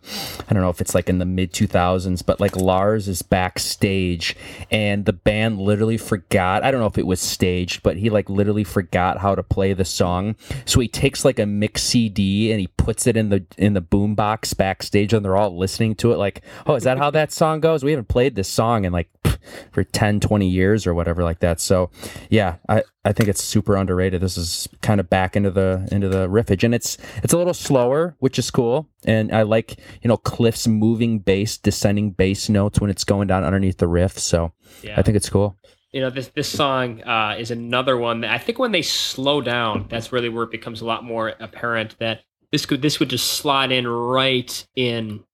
I 0.49 0.53
don't 0.53 0.63
know 0.63 0.71
if 0.71 0.81
it's 0.81 0.95
like 0.95 1.09
in 1.09 1.19
the 1.19 1.25
mid 1.25 1.53
2000s, 1.53 2.25
but 2.25 2.41
like 2.41 2.57
Lars 2.57 3.09
is 3.09 3.23
backstage 3.23 4.37
and 4.71 5.05
the 5.05 5.13
band 5.13 5.59
literally 5.59 5.97
forgot. 5.97 6.63
I 6.63 6.71
don't 6.71 6.81
know 6.81 6.87
if 6.87 6.99
it 6.99 7.07
was 7.07 7.21
staged, 7.21 7.83
but 7.83 7.97
he 7.97 8.11
like 8.11 8.29
literally 8.29 8.65
forgot 8.65 9.19
how 9.19 9.35
to 9.35 9.43
play 9.43 9.73
the 9.73 9.85
song. 9.85 10.37
So 10.65 10.81
he 10.81 10.89
takes 10.89 11.25
like 11.25 11.39
a 11.39 11.47
mix 11.47 11.83
CD 11.83 12.51
and 12.51 12.61
he 12.61 12.67
puts 12.67 13.07
it 13.07 13.17
in 13.17 13.29
the 13.29 13.45
in 13.57 13.75
the 13.75 13.81
boombox 14.03 14.57
backstage 14.57 15.13
and 15.13 15.25
they're 15.25 15.37
all 15.37 15.57
listening 15.57 15.95
to 15.97 16.13
it 16.13 16.17
like, 16.17 16.43
"Oh, 16.67 16.75
is 16.75 16.85
that 16.85 16.99
how 16.99 17.11
that 17.11 17.33
song 17.33 17.61
goes? 17.61 17.85
We 17.85 17.93
haven't 17.93 18.09
played 18.09 18.35
this 18.35 18.49
song 18.49 18.85
in 18.85 18.93
like 18.93 19.09
pff, 19.25 19.39
for 19.73 19.85
10, 19.85 20.21
20 20.21 20.49
years 20.49 20.87
or 20.87 20.95
whatever 20.95 21.23
like 21.23 21.41
that." 21.41 21.61
So, 21.61 21.91
yeah, 22.31 22.57
I 22.69 22.83
I 23.05 23.13
think 23.13 23.29
it's 23.29 23.43
super 23.43 23.77
underrated. 23.77 24.21
This 24.21 24.37
is 24.37 24.69
kind 24.81 25.01
of 25.01 25.09
back 25.11 25.37
into 25.37 25.51
the 25.51 25.89
into 25.91 26.09
the 26.09 26.29
riffage 26.29 26.65
and 26.65 26.75
it's 26.75 26.99
it's 27.23 27.33
a 27.33 27.39
little 27.39 27.55
slower, 27.55 28.17
which 28.19 28.39
is 28.39 28.51
cool. 28.51 28.89
And 29.05 29.33
I 29.35 29.43
like, 29.43 29.79
you 30.03 30.09
know, 30.09 30.17
Cliff's 30.17 30.67
moving 30.69 31.19
bass, 31.19 31.59
descending 31.59 32.13
bass 32.13 32.49
notes 32.49 32.81
when 32.81 32.91
it's 32.91 33.05
going 33.05 33.29
down 33.29 33.45
underneath 33.45 33.79
the 33.79 33.89
riff. 33.89 34.19
So, 34.19 34.53
yeah 34.83 34.95
I 34.99 35.03
think 35.03 35.17
it's 35.17 35.29
cool. 35.29 35.57
you 35.93 36.01
know 36.01 36.09
this 36.11 36.29
this 36.29 36.49
song 36.49 37.03
uh, 37.03 37.37
is 37.39 37.51
another 37.51 37.97
one 37.97 38.21
that 38.23 38.31
I 38.31 38.39
think 38.39 38.59
when 38.59 38.73
they 38.73 38.83
slow 38.83 39.41
down, 39.43 39.87
that's 39.91 40.13
really 40.13 40.29
where 40.31 40.45
it 40.45 40.51
becomes 40.51 40.81
a 40.81 40.87
lot 40.87 41.05
more 41.05 41.35
apparent 41.41 41.99
that 41.99 42.23
this 42.53 42.67
could 42.67 42.83
this 42.83 43.01
would 43.01 43.11
just 43.11 43.33
slot 43.35 43.73
in 43.73 43.87
right 43.89 44.67
in 44.77 45.25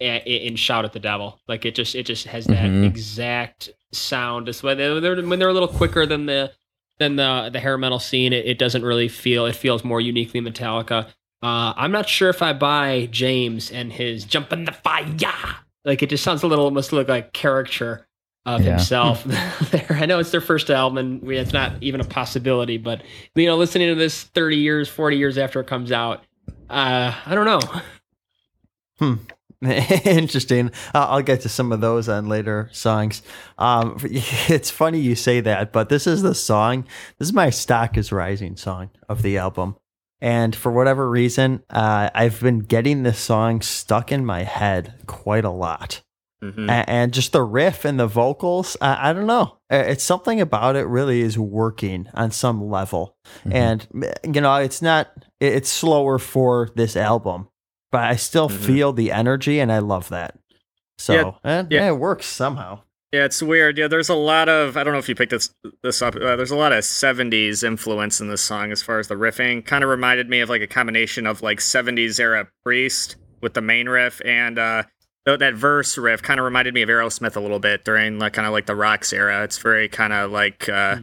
in, 0.00 0.16
in 0.22 0.56
shout 0.56 0.84
at 0.84 0.92
the 0.92 0.98
devil. 1.00 1.38
Like 1.48 1.64
it 1.64 1.74
just 1.74 1.94
it 1.94 2.06
just 2.06 2.26
has 2.26 2.46
that 2.46 2.64
Mhm. 2.70 2.84
exact 2.86 3.70
sound. 3.92 4.46
Just 4.46 4.62
when 4.62 4.78
they're, 4.78 5.00
they're 5.00 5.22
when 5.22 5.38
they're 5.38 5.48
a 5.48 5.52
little 5.52 5.68
quicker 5.68 6.06
than 6.06 6.26
the 6.26 6.52
than 6.98 7.16
the 7.16 7.50
the 7.52 7.60
hair 7.60 7.76
metal 7.78 7.98
scene, 7.98 8.32
it, 8.32 8.46
it 8.46 8.58
doesn't 8.58 8.84
really 8.84 9.08
feel 9.08 9.46
it 9.46 9.56
feels 9.56 9.84
more 9.84 10.00
uniquely 10.00 10.40
Metallica. 10.40 11.06
Uh, 11.42 11.72
I'm 11.76 11.90
not 11.90 12.08
sure 12.08 12.28
if 12.30 12.40
I 12.42 12.52
buy 12.52 13.08
James 13.10 13.72
and 13.72 13.92
his 13.92 14.24
jump 14.24 14.52
in 14.52 14.64
the 14.64 14.72
fire. 14.72 15.04
Like 15.84 16.02
it 16.02 16.10
just 16.10 16.22
sounds 16.22 16.44
a 16.44 16.46
little 16.46 16.64
almost 16.66 16.92
look 16.92 17.08
like 17.08 17.32
caricature 17.32 18.06
of 18.46 18.60
Yeah. 18.62 18.70
himself 18.76 19.24
there. 19.72 19.86
I 19.90 20.06
know 20.06 20.20
it's 20.20 20.30
their 20.30 20.40
first 20.40 20.70
album 20.70 20.98
and 20.98 21.22
we, 21.22 21.36
it's 21.36 21.52
not 21.52 21.72
even 21.80 22.00
a 22.00 22.04
possibility, 22.04 22.76
but 22.78 23.02
you 23.34 23.46
know, 23.46 23.56
listening 23.56 23.88
to 23.88 23.96
this 23.96 24.22
30 24.22 24.56
years, 24.58 24.88
40 24.88 25.16
years 25.16 25.36
after 25.38 25.58
it 25.60 25.66
comes 25.66 25.90
out, 25.90 26.22
uh, 26.72 27.14
I 27.26 27.34
don't 27.34 27.44
know. 27.44 27.80
Hmm. 28.98 29.14
Interesting. 30.04 30.72
Uh, 30.92 31.06
I'll 31.08 31.22
get 31.22 31.42
to 31.42 31.48
some 31.48 31.70
of 31.70 31.80
those 31.80 32.08
on 32.08 32.28
later 32.28 32.68
songs. 32.72 33.22
Um, 33.58 33.96
it's 34.02 34.70
funny 34.70 34.98
you 34.98 35.14
say 35.14 35.40
that, 35.40 35.72
but 35.72 35.88
this 35.88 36.06
is 36.06 36.22
the 36.22 36.34
song. 36.34 36.84
This 37.18 37.28
is 37.28 37.34
my 37.34 37.50
"Stock 37.50 37.96
Is 37.96 38.10
Rising" 38.10 38.56
song 38.56 38.90
of 39.08 39.22
the 39.22 39.38
album, 39.38 39.76
and 40.20 40.56
for 40.56 40.72
whatever 40.72 41.08
reason, 41.08 41.62
uh, 41.70 42.10
I've 42.12 42.40
been 42.40 42.60
getting 42.60 43.04
this 43.04 43.20
song 43.20 43.60
stuck 43.60 44.10
in 44.10 44.26
my 44.26 44.42
head 44.42 44.94
quite 45.06 45.44
a 45.44 45.50
lot. 45.50 46.02
Mhm. 46.42 46.68
A- 46.68 46.90
and 46.90 47.12
just 47.12 47.32
the 47.32 47.42
riff 47.42 47.84
and 47.84 48.00
the 48.00 48.06
vocals 48.06 48.76
I, 48.80 49.10
I 49.10 49.12
don't 49.12 49.26
know 49.26 49.58
it's 49.70 50.02
something 50.04 50.40
about 50.40 50.74
it 50.76 50.86
really 50.86 51.20
is 51.20 51.38
working 51.38 52.08
on 52.14 52.30
some 52.32 52.68
level 52.68 53.16
Mhm. 53.46 53.54
and 53.54 54.34
you 54.34 54.40
know 54.40 54.56
it's 54.56 54.82
not 54.82 55.12
it's 55.40 55.70
slower 55.70 56.18
for 56.18 56.68
this 56.74 56.96
album 56.96 57.48
but 57.92 58.02
i 58.02 58.16
still 58.16 58.48
Mhm. 58.48 58.58
feel 58.66 58.92
the 58.92 59.12
energy 59.12 59.60
and 59.60 59.70
i 59.72 59.78
love 59.78 60.08
that 60.08 60.36
so 60.98 61.12
Yeah, 61.44 61.50
eh, 61.50 61.64
yeah. 61.70 61.82
eh, 61.84 61.88
it 61.88 61.98
works 61.98 62.26
somehow 62.26 62.80
Yeah, 63.14 63.26
it's 63.26 63.42
weird. 63.42 63.76
Yeah, 63.76 63.88
there's 63.88 64.08
a 64.08 64.14
lot 64.14 64.48
of 64.48 64.78
I 64.78 64.82
don't 64.84 64.94
know 64.94 64.98
if 64.98 65.06
you 65.06 65.14
picked 65.14 65.32
this 65.32 65.50
this 65.82 66.00
up. 66.00 66.16
Uh, 66.16 66.34
there's 66.34 66.50
a 66.50 66.56
lot 66.56 66.72
of 66.72 66.82
'70s 66.82 67.62
influence 67.62 68.22
in 68.22 68.28
this 68.28 68.40
song 68.40 68.72
as 68.72 68.80
far 68.82 68.98
as 69.00 69.08
the 69.08 69.16
riffing. 69.16 69.62
Kind 69.66 69.84
of 69.84 69.90
reminded 69.90 70.30
me 70.30 70.40
of 70.40 70.48
like 70.48 70.62
a 70.62 70.66
combination 70.66 71.26
of 71.26 71.42
like 71.42 71.60
'70s 71.60 72.18
era 72.18 72.48
Priest 72.64 73.16
with 73.42 73.52
the 73.52 73.60
main 73.60 73.86
riff 73.86 74.22
and 74.24 74.58
uh, 74.58 74.84
th- 75.26 75.38
that 75.38 75.54
verse 75.54 75.96
riff. 75.98 76.22
Kind 76.22 76.40
of 76.40 76.44
reminded 76.44 76.74
me 76.74 76.82
of 76.82 76.88
Aerosmith 76.88 77.36
a 77.36 77.40
little 77.40 77.58
bit 77.58 77.84
during 77.84 78.18
like 78.18 78.32
kind 78.32 78.46
of 78.46 78.52
like 78.52 78.66
the 78.66 78.76
Rocks 78.76 79.12
era. 79.12 79.42
It's 79.44 79.58
very 79.58 79.88
kind 79.88 80.12
of 80.12 80.30
like 80.30 80.68
uh, 80.68 80.96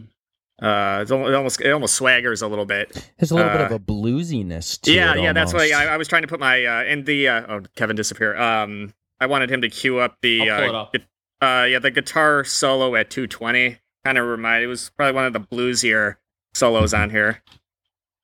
uh, 0.62 1.06
it 1.08 1.12
almost 1.12 1.62
it 1.62 1.72
almost 1.72 2.00
swaggers 2.00 2.42
a 2.42 2.48
little 2.48 2.66
bit. 2.66 3.12
There's 3.18 3.32
a 3.32 3.36
little 3.36 3.52
bit 3.52 3.62
Uh, 3.62 3.66
of 3.66 3.72
a 3.72 3.80
bluesiness 3.80 4.80
to 4.82 4.92
yeah, 4.94 5.14
it. 5.14 5.18
yeah, 5.18 5.24
yeah, 5.24 5.34
that's 5.34 5.54
why. 5.54 5.72
I, 5.76 5.86
I 5.94 5.98
was 5.98 6.08
trying 6.08 6.24
to 6.24 6.28
put 6.28 6.40
my 6.40 6.66
uh, 6.66 6.84
in 6.84 7.06
the 7.06 7.28
uh, 7.28 7.42
oh 7.48 7.62
Kevin 7.76 7.96
disappear. 7.96 8.36
Um, 8.38 8.94
I 9.22 9.26
wanted 9.26 9.52
him 9.52 9.62
to 9.62 9.70
cue 9.70 10.00
up 10.00 10.18
the 10.22 10.50
I'll 10.50 10.60
pull 10.60 10.70
it 10.70 10.76
uh, 10.76 10.82
up. 10.82 10.94
gu- 10.94 11.46
uh, 11.46 11.64
yeah, 11.66 11.80
the 11.80 11.92
guitar 11.92 12.44
solo 12.44 12.96
at 12.96 13.10
220 13.10 13.78
kind 14.06 14.18
of 14.18 14.26
reminded. 14.26 14.66
It 14.66 14.68
was 14.68 14.92
probably 14.98 15.14
one 15.14 15.26
of 15.26 15.34
the 15.34 15.40
bluesier 15.40 16.16
solos 16.54 16.94
on 16.94 17.10
here. 17.10 17.42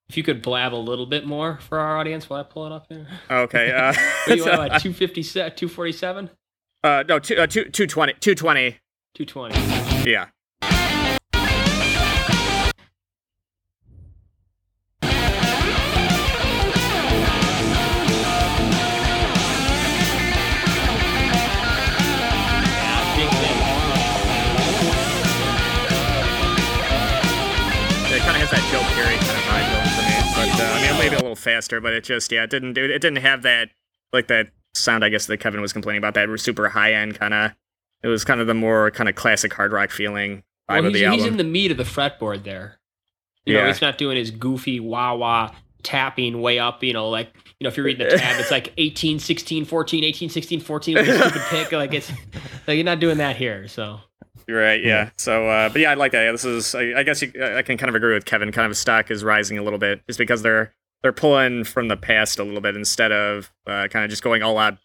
If 0.10 0.18
you 0.18 0.24
could 0.24 0.42
blab 0.42 0.74
a 0.74 0.76
little 0.78 1.06
bit 1.08 1.26
more 1.26 1.58
for 1.60 1.80
our 1.80 1.98
audience 1.98 2.30
while 2.30 2.40
I 2.40 2.44
pull 2.44 2.66
it 2.66 2.72
up 2.72 2.86
here. 2.90 3.08
Okay. 3.30 3.72
Uh, 3.76 3.94
Are 4.32 4.36
you 4.36 4.46
at 4.46 4.82
257, 4.82 5.56
247? 5.56 6.30
Uh, 6.84 7.04
no, 7.08 7.20
two, 7.20 7.36
uh, 7.36 7.48
two, 7.48 7.66
220. 7.66 8.14
220. 8.20 8.78
220. 9.16 10.10
Yeah. 10.10 10.28
It 28.08 28.22
kind 28.22 28.38
of 28.42 28.48
has 28.48 28.52
that 28.52 28.64
Joe 28.72 28.80
Perry 28.96 29.18
uh, 30.60 31.36
faster, 31.36 31.82
but 31.82 31.94
it 31.94 32.04
just 32.04 32.32
yeah, 32.32 32.44
it 32.44 32.50
didn't 32.50 32.74
do 32.74 32.84
it 32.86 33.00
didn't 33.00 33.18
have 33.18 33.42
that 33.44 33.70
like 34.14 34.28
that 34.28 34.48
sound 34.74 35.04
I 35.04 35.10
guess 35.10 35.26
that 35.28 35.38
Kevin 35.38 35.62
was 35.62 35.74
complaining 35.74 35.98
about 36.00 36.14
that 36.16 36.28
were 36.30 36.38
super 36.38 36.70
high 36.70 36.94
end 36.94 37.20
kind 37.20 37.34
of. 37.34 37.52
It 38.04 38.08
was 38.08 38.24
kind 38.24 38.40
of 38.40 38.48
the 38.48 38.54
more 38.54 38.92
kind 38.92 39.10
of 39.10 39.16
classic 39.16 39.54
hard 39.54 39.72
rock 39.72 39.90
feeling 39.92 40.38
vibe 40.38 40.44
Well, 40.70 40.78
of 40.80 40.86
he's, 40.86 40.94
the 40.94 41.00
he's 41.12 41.22
album. 41.22 41.28
in 41.34 41.38
the 41.38 41.44
meat 41.44 41.72
of 41.72 41.78
the 41.78 41.84
fretboard 41.84 42.44
there. 42.44 42.80
You 43.46 43.54
know, 43.56 43.62
Yeah. 43.62 43.68
he's 43.68 43.82
not 43.82 43.98
doing 43.98 44.18
his 44.18 44.32
goofy 44.32 44.80
wah 44.80 45.14
wah 45.16 45.52
tapping 45.84 46.42
way 46.42 46.58
up, 46.60 46.84
you 46.84 46.94
know, 46.94 47.10
like, 47.10 47.30
you 47.60 47.64
know, 47.66 47.68
if 47.68 47.78
you're 47.78 47.86
reading 47.86 48.08
the 48.08 48.18
tab, 48.18 48.40
it's 48.40 48.52
like 48.52 48.74
18, 48.78 49.20
16, 49.20 49.66
14, 49.66 50.04
18, 50.04 50.30
16, 50.30 50.60
14 50.60 50.96
with 50.96 51.08
a 51.10 51.20
stupid 51.20 51.42
pick. 51.50 51.72
Like, 51.72 51.94
it's 51.94 52.12
like 52.68 52.76
you're 52.76 52.84
not 52.84 53.00
doing 53.00 53.18
that 53.18 53.36
here. 53.36 53.68
So, 53.68 54.00
right, 54.48 54.84
yeah. 54.84 55.10
So, 55.18 55.48
uh, 55.50 55.70
but 55.70 55.82
yeah, 55.82 55.92
I 55.92 55.94
like 55.96 56.12
that. 56.12 56.24
Yeah, 56.24 56.32
this 56.32 56.46
is, 56.46 56.76
I, 56.76 57.00
I 57.00 57.04
guess, 57.04 57.22
you, 57.22 57.32
I 57.42 57.62
can 57.62 57.78
kind 57.78 57.90
of 57.90 57.96
agree 57.96 58.14
with 58.14 58.26
Kevin. 58.26 58.52
Kind 58.52 58.70
of 58.70 58.78
stock 58.78 59.12
is 59.12 59.24
rising 59.24 59.58
a 59.58 59.64
little 59.64 59.80
bit, 59.80 60.06
just 60.08 60.20
because 60.20 60.42
they're 60.42 60.74
they're 61.02 61.14
pulling 61.14 61.64
from 61.64 61.88
the 61.88 61.98
past 61.98 62.40
a 62.40 62.44
little 62.44 62.62
bit 62.62 62.76
instead 62.76 63.12
of 63.12 63.52
uh, 63.68 63.88
kind 63.90 64.06
of 64.06 64.10
just 64.10 64.24
going 64.24 64.44
all 64.44 64.58
out 64.58 64.78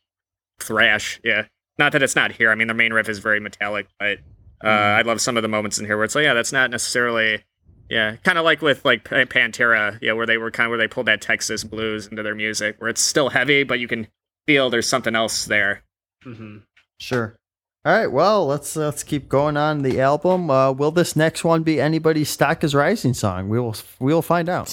thrash. 0.59 1.21
Yeah, 1.25 1.47
not 1.79 1.93
that 1.93 2.03
it's 2.03 2.17
not 2.17 2.33
here. 2.33 2.51
I 2.51 2.55
mean, 2.55 2.69
the 2.69 2.75
main 2.75 2.93
riff 2.93 3.09
is 3.09 3.19
very 3.19 3.41
metallic, 3.41 3.89
but 3.99 4.19
uh, 4.65 4.69
I 4.69 5.03
love 5.03 5.21
some 5.21 5.37
of 5.37 5.43
the 5.43 5.49
moments 5.49 5.79
in 5.79 5.87
here 5.87 5.97
where 5.97 6.05
it's 6.05 6.15
like, 6.15 6.25
yeah, 6.25 6.35
that's 6.35 6.53
not 6.53 6.71
necessarily. 6.71 7.45
Yeah, 7.89 8.15
kind 8.23 8.39
of 8.39 8.45
like 8.45 8.63
with 8.63 8.85
like 8.85 9.03
Pantera, 9.03 9.99
yeah, 10.01 10.13
where 10.13 10.25
they 10.25 10.39
were 10.39 10.53
kind 10.53 10.67
of 10.67 10.71
where 10.71 10.79
they 10.79 10.87
pulled 10.87 11.07
that 11.07 11.21
Texas 11.21 11.65
blues 11.65 12.07
into 12.07 12.23
their 12.23 12.37
music, 12.37 12.77
where 12.79 12.89
it's 12.89 13.01
still 13.01 13.31
heavy, 13.31 13.65
but 13.65 13.81
you 13.81 13.89
can 13.89 14.07
feel 14.47 14.71
there's 14.71 14.87
something 14.87 15.17
else 15.17 15.47
there. 15.47 15.83
Mm-hmm. 16.25 16.59
Sure. 17.01 17.35
All 17.83 17.95
right. 17.95 18.13
Well, 18.13 18.47
let's 18.47 18.77
let's 18.77 19.03
keep 19.03 19.31
going 19.31 19.57
on 19.57 19.81
the 19.81 20.03
album. 20.03 20.51
Uh, 20.51 20.71
will 20.71 20.91
this 20.91 21.17
next 21.17 21.45
one 21.45 21.63
be 21.63 21.81
anybody's 21.81 22.29
"Stock 22.29 22.63
Is 22.63 22.75
Rising" 22.75 23.15
song? 23.15 23.49
We 23.49 23.59
will 23.59 23.75
we 23.99 24.13
will 24.13 24.21
find 24.21 24.51
out. 24.51 24.69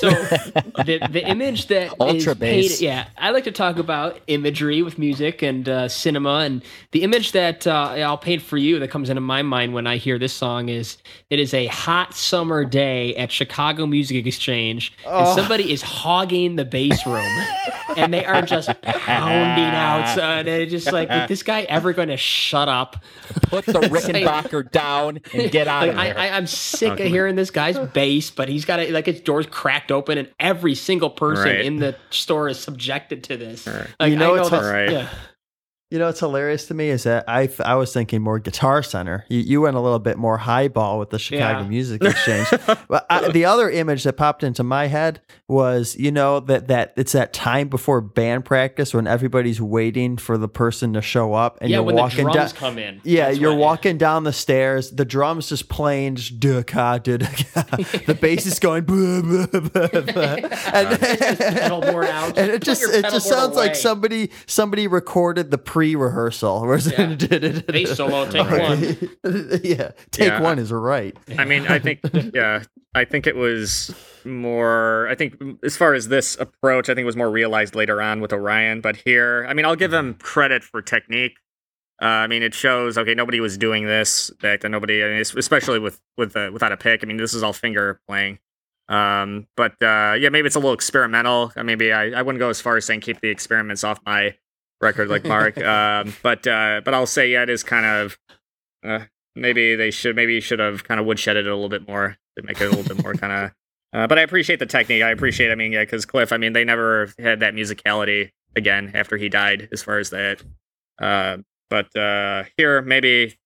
So 0.00 0.08
the 0.84 1.06
the 1.10 1.22
image 1.28 1.66
that 1.68 1.86
is 1.88 1.92
Ultra 2.00 2.34
paid- 2.34 2.62
bass. 2.62 2.80
yeah, 2.82 3.06
I 3.18 3.30
like 3.30 3.44
to 3.44 3.52
talk 3.52 3.78
about 3.78 4.18
imagery 4.26 4.82
with 4.82 4.98
music 4.98 5.42
and 5.42 5.68
uh, 5.68 5.88
cinema, 5.88 6.38
and 6.38 6.62
the 6.92 7.02
image 7.02 7.32
that 7.32 7.66
uh, 7.66 7.94
I'll 7.98 8.18
paint 8.18 8.42
for 8.42 8.56
you 8.56 8.78
that 8.78 8.90
comes 8.90 9.10
into 9.10 9.20
my 9.20 9.42
mind 9.42 9.74
when 9.74 9.86
I 9.86 9.96
hear 9.98 10.18
this 10.18 10.32
song 10.32 10.68
is 10.68 10.96
it 11.28 11.38
is 11.38 11.52
a 11.54 11.66
hot 11.66 12.14
summer 12.14 12.64
day 12.64 13.14
at 13.16 13.30
Chicago 13.30 13.86
Music 13.86 14.26
Exchange, 14.26 14.92
and 15.06 15.28
somebody 15.28 15.72
is 15.72 15.82
hogging 15.82 16.56
the 16.56 16.64
bass 16.64 17.06
room, 17.06 17.44
and 17.96 18.12
they 18.14 18.24
are 18.24 18.42
just 18.42 18.68
pounding 18.82 19.64
out. 19.64 20.14
So 20.14 20.22
and 20.22 20.48
it's 20.48 20.70
just 20.72 20.92
like, 20.92 21.10
is 21.10 21.28
this 21.28 21.42
guy 21.42 21.62
ever 21.62 21.92
going 21.92 22.08
to 22.08 22.16
shut 22.16 22.68
up? 22.68 22.96
Put 23.42 23.66
the 23.66 23.72
Rickenbacker 23.90 24.70
down 24.70 25.20
and 25.34 25.50
get 25.50 25.68
out 25.68 25.88
Like, 25.88 25.92
of 26.12 26.16
I. 26.16 26.28
I, 26.28 26.36
I'm 26.36 26.46
sick 26.46 26.92
of 27.00 27.06
hearing 27.06 27.36
this 27.36 27.50
guy's 27.50 27.78
bass, 27.90 28.30
but 28.30 28.48
he's 28.48 28.64
got 28.64 28.80
it 28.80 28.90
like 28.90 29.06
his 29.06 29.20
doors 29.20 29.46
cracked 29.46 29.89
open, 29.90 30.18
and 30.18 30.28
every 30.38 30.74
single 30.74 31.10
person 31.10 31.46
Right. 31.46 31.64
in 31.64 31.76
the 31.78 31.94
store 32.10 32.48
is 32.48 32.58
subjected 32.58 33.24
to 33.24 33.36
this. 33.36 33.66
Like, 33.66 34.10
You 34.10 34.16
know 34.16 34.32
I 34.32 34.36
know 34.36 34.40
it's 34.42 34.50
that's, 34.50 34.64
Right. 34.66 34.90
yeah. 34.90 35.08
You 35.90 35.98
know 35.98 36.06
what's 36.06 36.20
hilarious 36.20 36.66
to 36.68 36.74
me 36.74 36.88
is 36.88 37.02
that 37.02 37.24
I 37.26 37.48
I 37.64 37.74
was 37.74 37.92
thinking 37.92 38.22
more 38.22 38.38
Guitar 38.38 38.80
Center. 38.82 39.24
You, 39.28 39.40
you 39.40 39.60
went 39.60 39.74
a 39.76 39.80
little 39.80 39.98
bit 39.98 40.18
more 40.18 40.36
highball 40.38 41.00
with 41.00 41.10
the 41.10 41.18
Chicago 41.18 41.62
Yeah. 41.62 41.68
Music 41.68 42.04
Exchange. 42.04 42.46
but 42.88 43.06
I, 43.10 43.28
the 43.32 43.44
other 43.46 43.68
image 43.68 44.04
that 44.04 44.12
popped 44.12 44.44
into 44.44 44.62
my 44.62 44.86
head 44.86 45.20
was 45.48 45.96
you 45.96 46.12
know 46.12 46.38
that 46.40 46.68
that 46.68 46.92
it's 46.96 47.10
that 47.10 47.32
time 47.32 47.66
before 47.68 48.00
band 48.00 48.44
practice 48.44 48.94
when 48.94 49.08
everybody's 49.08 49.60
waiting 49.60 50.16
for 50.16 50.38
the 50.38 50.46
person 50.48 50.92
to 50.92 51.02
show 51.02 51.34
up 51.34 51.58
and 51.60 51.70
yeah, 51.70 51.78
you're 51.78 51.82
when 51.82 51.96
walking 51.96 52.24
the 52.26 52.32
drums 52.32 52.52
down. 52.52 52.60
come 52.60 52.78
in. 52.78 53.00
Yeah, 53.02 53.26
That's 53.26 53.38
you're 53.38 53.56
walking 53.56 53.98
down 53.98 54.22
the 54.22 54.32
stairs. 54.32 54.92
The 54.92 55.04
drums 55.04 55.48
just 55.48 55.68
playing, 55.68 56.14
just 56.14 56.38
duh-ka. 56.38 56.98
The 57.00 58.16
bass 58.20 58.46
is 58.46 58.58
going, 58.60 58.84
blah, 58.84 59.22
blah, 59.22 59.46
blah, 59.46 59.88
blah. 59.88 60.22
and, 60.72 61.02
and 62.36 62.50
it 62.50 62.62
just 62.62 62.82
it 62.84 63.02
just 63.10 63.28
sounds 63.28 63.56
like 63.56 63.74
somebody 63.74 64.30
somebody 64.46 64.86
recorded 64.86 65.50
the 65.50 65.58
pre-rehearsal. 65.80 66.60
Whereas 66.66 66.92
Yeah. 66.92 67.14
Bass 67.68 67.96
solo, 67.96 68.28
take 68.30 68.50
one. 68.50 69.60
yeah, 69.64 69.92
take 70.10 70.28
Yeah. 70.28 70.42
one 70.42 70.58
is 70.58 70.70
right. 70.70 71.16
I 71.38 71.44
mean, 71.46 71.66
I 71.66 71.78
think, 71.78 72.00
yeah, 72.34 72.64
I 72.94 73.06
think 73.06 73.26
it 73.26 73.34
was 73.34 73.94
more. 74.26 75.08
I 75.08 75.14
think 75.14 75.40
as 75.64 75.76
far 75.78 75.94
as 75.94 76.08
this 76.08 76.36
approach, 76.38 76.90
I 76.90 76.94
think 76.94 77.04
it 77.04 77.06
was 77.06 77.16
more 77.16 77.30
realized 77.30 77.74
later 77.74 78.02
on 78.02 78.20
with 78.20 78.32
Orion. 78.34 78.82
But 78.82 78.96
here, 78.96 79.46
I 79.48 79.54
mean, 79.54 79.64
I'll 79.64 79.76
give 79.76 79.92
him 79.92 80.14
credit 80.14 80.62
for 80.62 80.82
technique. 80.82 81.38
Uh, 82.02 82.06
I 82.06 82.26
mean, 82.26 82.42
it 82.42 82.52
shows 82.54 82.98
okay, 82.98 83.14
nobody 83.14 83.40
was 83.40 83.56
doing 83.56 83.86
this 83.86 84.30
back 84.42 84.60
then. 84.60 84.70
Nobody, 84.72 85.02
I 85.02 85.08
mean, 85.08 85.20
especially 85.20 85.78
with 85.78 85.98
with 86.18 86.36
uh, 86.36 86.50
without 86.52 86.72
a 86.72 86.76
pick. 86.76 87.02
I 87.02 87.06
mean, 87.06 87.16
this 87.16 87.32
is 87.32 87.42
all 87.42 87.52
finger 87.54 88.00
playing. 88.06 88.38
Um, 88.90 89.46
but 89.56 89.72
uh, 89.82 90.14
yeah, 90.18 90.28
maybe 90.30 90.46
it's 90.46 90.56
a 90.56 90.58
little 90.58 90.74
experimental. 90.74 91.52
Uh, 91.56 91.62
maybe 91.64 91.92
I, 91.92 92.10
I 92.10 92.22
wouldn't 92.22 92.40
go 92.40 92.48
as 92.50 92.60
far 92.60 92.76
as 92.76 92.84
saying 92.84 93.00
keep 93.00 93.20
the 93.20 93.28
experiments 93.30 93.82
off 93.84 93.98
my 94.04 94.34
record 94.80 95.08
like 95.08 95.24
Mark. 95.24 95.58
um, 95.64 96.14
but 96.22 96.46
uh, 96.46 96.80
but 96.84 96.94
I'll 96.94 97.06
say 97.06 97.30
yeah, 97.30 97.42
it 97.42 97.50
is 97.50 97.62
kind 97.62 97.86
of 97.86 98.18
uh, 98.84 99.04
maybe 99.34 99.76
they 99.76 99.90
should 99.90 100.16
maybe 100.16 100.34
you 100.34 100.40
should 100.40 100.58
have 100.58 100.84
kind 100.84 101.00
of 101.00 101.06
woodshedded 101.06 101.40
it 101.40 101.46
a 101.46 101.54
little 101.54 101.68
bit 101.68 101.86
more 101.86 102.16
to 102.36 102.44
make 102.44 102.60
it 102.60 102.66
a 102.66 102.70
little 102.70 102.94
bit 102.94 103.02
more 103.02 103.14
kind 103.14 103.32
of. 103.32 103.50
Uh, 103.92 104.06
but 104.06 104.20
I 104.20 104.22
appreciate 104.22 104.60
the 104.60 104.66
technique. 104.66 105.02
I 105.02 105.10
appreciate. 105.10 105.50
I 105.50 105.56
mean, 105.56 105.72
yeah, 105.72 105.82
because 105.82 106.06
Cliff. 106.06 106.32
I 106.32 106.36
mean, 106.36 106.52
they 106.52 106.62
never 106.62 107.12
had 107.18 107.40
that 107.40 107.54
musicality 107.54 108.30
again 108.54 108.92
after 108.94 109.16
he 109.16 109.28
died, 109.28 109.68
as 109.72 109.82
far 109.82 109.98
as 109.98 110.10
that. 110.10 110.40
Uh, 111.02 111.38
but 111.68 111.96
uh, 111.96 112.44
here, 112.56 112.82
maybe 112.82 113.36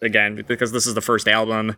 again 0.00 0.42
because 0.48 0.72
this 0.72 0.86
is 0.86 0.94
the 0.94 1.02
first 1.02 1.28
album 1.28 1.76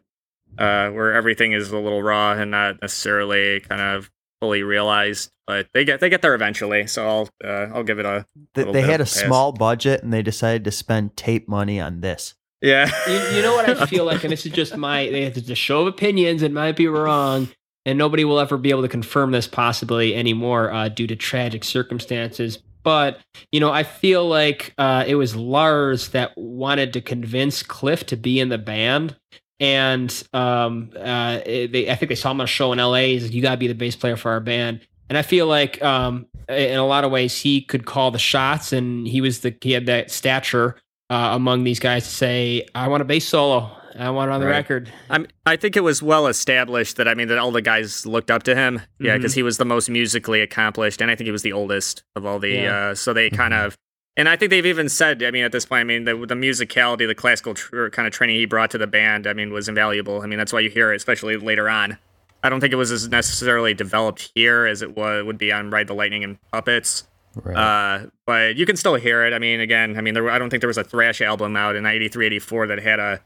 uh, 0.58 0.90
where 0.90 1.12
everything 1.12 1.52
is 1.52 1.70
a 1.70 1.78
little 1.78 2.02
raw 2.02 2.32
and 2.32 2.50
not 2.50 2.80
necessarily 2.80 3.60
kind 3.60 3.80
of 3.80 4.10
fully 4.40 4.62
realized. 4.62 5.30
But 5.46 5.68
they 5.72 5.84
get 5.84 6.00
they 6.00 6.08
get 6.10 6.22
there 6.22 6.34
eventually. 6.34 6.86
So 6.86 7.06
I'll 7.08 7.28
uh, 7.44 7.68
I'll 7.74 7.84
give 7.84 7.98
it 7.98 8.06
a 8.06 8.26
They, 8.54 8.64
they 8.64 8.72
bit 8.72 8.84
had 8.84 9.00
a 9.00 9.04
pass. 9.04 9.12
small 9.14 9.52
budget 9.52 10.02
and 10.02 10.12
they 10.12 10.22
decided 10.22 10.64
to 10.64 10.70
spend 10.70 11.16
tape 11.16 11.48
money 11.48 11.80
on 11.80 12.00
this. 12.00 12.34
yeah. 12.60 12.90
You, 13.06 13.36
you 13.36 13.42
know 13.42 13.54
what 13.54 13.68
I 13.68 13.86
feel 13.86 14.04
like, 14.04 14.24
and 14.24 14.32
this 14.32 14.44
is 14.44 14.52
just 14.52 14.76
my 14.88 15.00
it's 15.00 15.48
a 15.48 15.54
show 15.54 15.82
of 15.82 15.86
opinions. 15.88 16.42
It 16.42 16.52
might 16.52 16.76
be 16.76 16.86
wrong, 16.86 17.48
and 17.86 17.96
nobody 17.96 18.24
will 18.24 18.40
ever 18.40 18.58
be 18.58 18.70
able 18.70 18.82
to 18.82 18.88
confirm 18.88 19.30
this 19.30 19.46
possibly 19.46 20.14
anymore 20.14 20.70
uh, 20.72 20.88
due 20.88 21.06
to 21.06 21.16
tragic 21.16 21.64
circumstances. 21.64 22.58
But 22.82 23.20
you 23.52 23.60
know, 23.60 23.70
I 23.72 23.82
feel 23.84 24.26
like 24.28 24.74
uh, 24.78 25.04
it 25.06 25.14
was 25.14 25.34
Lars 25.34 26.08
that 26.10 26.32
wanted 26.36 26.92
to 26.94 27.00
convince 27.00 27.62
Cliff 27.62 28.04
to 28.06 28.16
be 28.16 28.38
in 28.40 28.48
the 28.50 28.58
band, 28.58 29.16
and 29.60 30.10
um, 30.32 30.90
uh, 30.96 31.38
they, 31.44 31.88
I 31.90 31.94
think 31.94 32.08
they 32.08 32.14
saw 32.14 32.30
him 32.30 32.40
on 32.40 32.44
a 32.44 32.46
show 32.48 32.72
in 32.72 32.78
L.A. 32.78 33.14
He's 33.14 33.24
like, 33.24 33.32
"You 33.32 33.42
got 33.42 33.52
to 33.52 33.56
be 33.56 33.66
the 33.68 33.74
bass 33.74 33.96
player 33.96 34.16
for 34.16 34.30
our 34.30 34.40
band." 34.40 34.80
And 35.08 35.16
I 35.16 35.22
feel 35.22 35.46
like, 35.46 35.82
um, 35.82 36.26
in 36.48 36.78
a 36.78 36.86
lot 36.86 37.04
of 37.04 37.10
ways, 37.10 37.40
he 37.40 37.62
could 37.62 37.86
call 37.86 38.10
the 38.10 38.18
shots, 38.18 38.72
and 38.72 39.06
he 39.08 39.20
was 39.20 39.40
the 39.40 39.54
he 39.60 39.72
had 39.72 39.86
that 39.86 40.10
stature 40.10 40.76
uh, 41.10 41.30
among 41.32 41.64
these 41.64 41.80
guys 41.80 42.04
to 42.04 42.10
say, 42.10 42.66
"I 42.74 42.88
want 42.88 43.00
a 43.00 43.04
bass 43.04 43.26
solo. 43.26 43.70
I 43.98 44.10
want 44.10 44.30
it 44.30 44.34
on 44.34 44.40
the 44.40 44.46
Right. 44.46 44.52
record." 44.56 44.92
I'm, 45.10 45.26
I 45.46 45.56
think 45.56 45.76
it 45.76 45.80
was 45.80 46.02
well 46.02 46.26
established 46.28 46.98
that 46.98 47.08
I 47.08 47.14
mean 47.14 47.28
that 47.28 47.38
all 47.38 47.50
the 47.50 47.62
guys 47.62 48.04
looked 48.06 48.30
up 48.30 48.42
to 48.44 48.54
him. 48.54 48.80
Yeah, 49.00 49.16
because 49.16 49.34
he 49.34 49.42
was 49.42 49.56
the 49.56 49.64
most 49.64 49.88
musically 49.90 50.40
accomplished, 50.40 51.00
and 51.00 51.10
I 51.10 51.16
think 51.16 51.26
he 51.26 51.32
was 51.32 51.42
the 51.42 51.52
oldest 51.52 52.04
of 52.14 52.24
all 52.26 52.38
the. 52.38 52.50
Yeah. 52.50 52.76
Uh, 52.90 52.94
so 52.94 53.12
they 53.12 53.30
kind 53.30 53.54
of, 53.54 53.76
and 54.18 54.28
I 54.28 54.36
think 54.36 54.50
they've 54.50 54.66
even 54.66 54.90
said. 54.90 55.22
I 55.22 55.30
mean, 55.30 55.44
at 55.44 55.52
this 55.52 55.64
point, 55.64 55.80
I 55.80 55.84
mean 55.84 56.04
the 56.04 56.14
the 56.26 56.34
musicality, 56.34 57.06
the 57.06 57.14
classical 57.14 57.54
tr- 57.54 57.88
kind 57.88 58.06
of 58.06 58.12
training 58.12 58.36
he 58.36 58.44
brought 58.44 58.70
to 58.72 58.78
the 58.78 58.86
band. 58.86 59.26
I 59.26 59.32
mean, 59.32 59.50
was 59.52 59.68
invaluable. 59.68 60.20
I 60.20 60.26
mean, 60.26 60.38
that's 60.38 60.52
why 60.52 60.60
you 60.60 60.68
hear 60.68 60.92
it, 60.92 60.96
especially 60.96 61.36
later 61.38 61.70
on. 61.70 61.96
I 62.42 62.50
don't 62.50 62.60
think 62.60 62.72
it 62.72 62.76
was 62.76 62.92
as 62.92 63.08
necessarily 63.08 63.72
developed 63.74 64.30
here 64.34 64.66
as 64.66 64.82
it 64.82 64.96
was, 64.96 65.24
would 65.24 65.38
be 65.38 65.50
on 65.50 65.70
Ride 65.70 65.86
the 65.88 65.94
Lightning 65.94 66.22
and 66.22 66.38
Puppets. 66.52 67.08
Right. 67.34 67.56
Uh, 67.56 68.06
but 68.26 68.56
you 68.56 68.64
can 68.66 68.76
still 68.76 68.94
hear 68.96 69.24
it. 69.26 69.32
I 69.32 69.38
mean, 69.38 69.60
again, 69.60 69.96
I 69.96 70.00
mean, 70.02 70.14
there, 70.14 70.28
I 70.30 70.38
don't 70.38 70.50
think 70.50 70.60
there 70.60 70.68
was 70.68 70.78
a 70.78 70.84
thrash 70.84 71.20
album 71.20 71.56
out 71.56 71.74
in 71.76 71.84
83, 71.86 72.26
84 72.26 72.66
that 72.68 72.78
had 72.82 73.00
a 73.00 73.20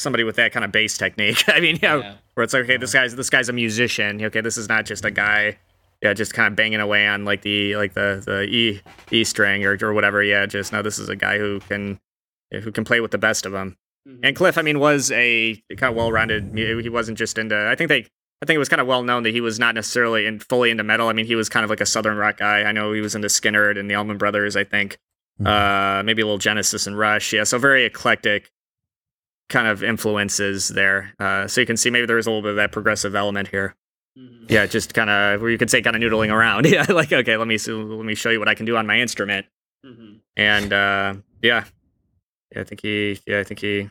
somebody 0.00 0.22
with 0.24 0.36
that 0.36 0.52
kind 0.52 0.64
of 0.64 0.70
bass 0.72 0.96
technique. 0.98 1.44
I 1.48 1.60
mean, 1.60 1.78
yeah, 1.82 1.96
Yeah. 1.96 2.14
where 2.34 2.44
it's 2.44 2.52
like, 2.52 2.64
okay, 2.64 2.76
this 2.76 2.92
guy's 2.92 3.14
this 3.16 3.30
guy's 3.30 3.48
a 3.48 3.52
musician. 3.52 4.22
Okay, 4.24 4.40
this 4.40 4.56
is 4.56 4.68
not 4.68 4.84
just 4.86 5.04
a 5.04 5.10
guy, 5.10 5.58
yeah, 6.02 6.12
just 6.14 6.34
kind 6.34 6.46
of 6.52 6.56
banging 6.56 6.80
away 6.80 7.06
on 7.06 7.24
like 7.24 7.42
the 7.42 7.76
like 7.76 7.94
the 7.94 8.22
the 8.24 8.42
E 8.44 8.80
E 9.10 9.24
string 9.24 9.64
or 9.64 9.76
or 9.82 9.92
whatever. 9.92 10.22
Yeah, 10.22 10.46
just 10.46 10.72
no, 10.72 10.82
this 10.82 10.98
is 10.98 11.08
a 11.08 11.16
guy 11.16 11.38
who 11.38 11.60
can 11.60 11.98
who 12.52 12.72
can 12.72 12.84
play 12.84 13.00
with 13.00 13.10
the 13.10 13.18
best 13.18 13.46
of 13.46 13.52
them. 13.52 13.76
Mhm. 14.08 14.20
And 14.22 14.36
Cliff, 14.36 14.56
I 14.56 14.62
mean, 14.62 14.78
was 14.78 15.10
a 15.12 15.60
kind 15.76 15.90
of 15.90 15.96
well-rounded. 15.96 16.56
He 16.56 16.88
wasn't 16.88 17.18
just 17.18 17.36
into. 17.38 17.56
I 17.68 17.74
think 17.74 17.88
they. 17.88 18.06
I 18.40 18.46
think 18.46 18.54
it 18.54 18.58
was 18.58 18.68
kind 18.68 18.80
of 18.80 18.86
well 18.86 19.02
known 19.02 19.24
that 19.24 19.30
he 19.34 19.40
was 19.40 19.58
not 19.58 19.74
necessarily 19.74 20.24
in 20.24 20.38
fully 20.38 20.70
into 20.70 20.84
metal. 20.84 21.08
I 21.08 21.12
mean, 21.12 21.26
he 21.26 21.34
was 21.34 21.48
kind 21.48 21.64
of 21.64 21.70
like 21.70 21.80
a 21.80 21.86
southern 21.86 22.16
rock 22.16 22.36
guy. 22.36 22.62
I 22.62 22.70
know 22.70 22.92
he 22.92 23.00
was 23.00 23.16
into 23.16 23.26
Skynyrd 23.26 23.76
and 23.76 23.90
the 23.90 23.96
Allman 23.96 24.16
Brothers. 24.16 24.54
I 24.56 24.62
think 24.62 24.98
uh, 25.44 26.02
maybe 26.04 26.22
a 26.22 26.24
little 26.24 26.38
Genesis 26.38 26.86
and 26.86 26.96
Rush. 26.96 27.32
Yeah, 27.32 27.42
so 27.42 27.58
very 27.58 27.84
eclectic 27.84 28.52
kind 29.48 29.66
of 29.66 29.82
influences 29.82 30.68
there. 30.68 31.14
Uh, 31.18 31.48
so 31.48 31.60
you 31.60 31.66
can 31.66 31.76
see 31.76 31.90
maybe 31.90 32.06
there 32.06 32.18
is 32.18 32.26
a 32.26 32.30
little 32.30 32.42
bit 32.42 32.50
of 32.50 32.56
that 32.56 32.70
progressive 32.70 33.16
element 33.16 33.48
here. 33.48 33.74
Mhm. 34.18 34.50
Yeah, 34.50 34.66
just 34.66 34.94
kind 34.94 35.10
of 35.10 35.40
where 35.40 35.50
you 35.50 35.58
could 35.58 35.70
say 35.70 35.82
kind 35.82 35.94
of 35.96 36.02
noodling 36.02 36.32
around. 36.32 36.66
Yeah, 36.70 36.86
like 36.88 37.12
okay, 37.12 37.36
let 37.36 37.46
me 37.46 37.54
s- 37.56 37.68
let 37.68 38.04
me 38.04 38.14
show 38.14 38.30
you 38.30 38.38
what 38.38 38.48
I 38.48 38.54
can 38.54 38.66
do 38.66 38.76
on 38.76 38.86
my 38.86 38.98
instrument. 39.00 39.46
Mhm. 39.86 40.20
And 40.36 40.72
uh, 40.72 41.14
yeah, 41.42 41.64
yeah, 42.54 42.60
I 42.60 42.64
think 42.64 42.80
he. 42.82 43.20
Yeah, 43.26 43.40
I 43.40 43.44
think 43.44 43.60
he. 43.60 43.90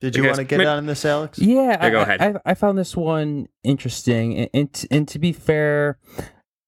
Did 0.00 0.16
you 0.16 0.24
want 0.24 0.36
to 0.36 0.44
get 0.44 0.58
ma- 0.58 0.64
on 0.76 0.86
this, 0.86 1.04
Alex? 1.04 1.38
Yeah, 1.38 1.78
Yeah, 1.80 1.90
go 1.90 2.00
ahead. 2.00 2.20
I, 2.20 2.34
I 2.50 2.54
found 2.54 2.76
this 2.76 2.96
one 2.96 3.46
interesting, 3.62 4.36
and 4.36 4.48
and, 4.52 4.72
t- 4.72 4.88
and 4.90 5.06
to 5.08 5.18
be 5.20 5.32
fair, 5.32 5.98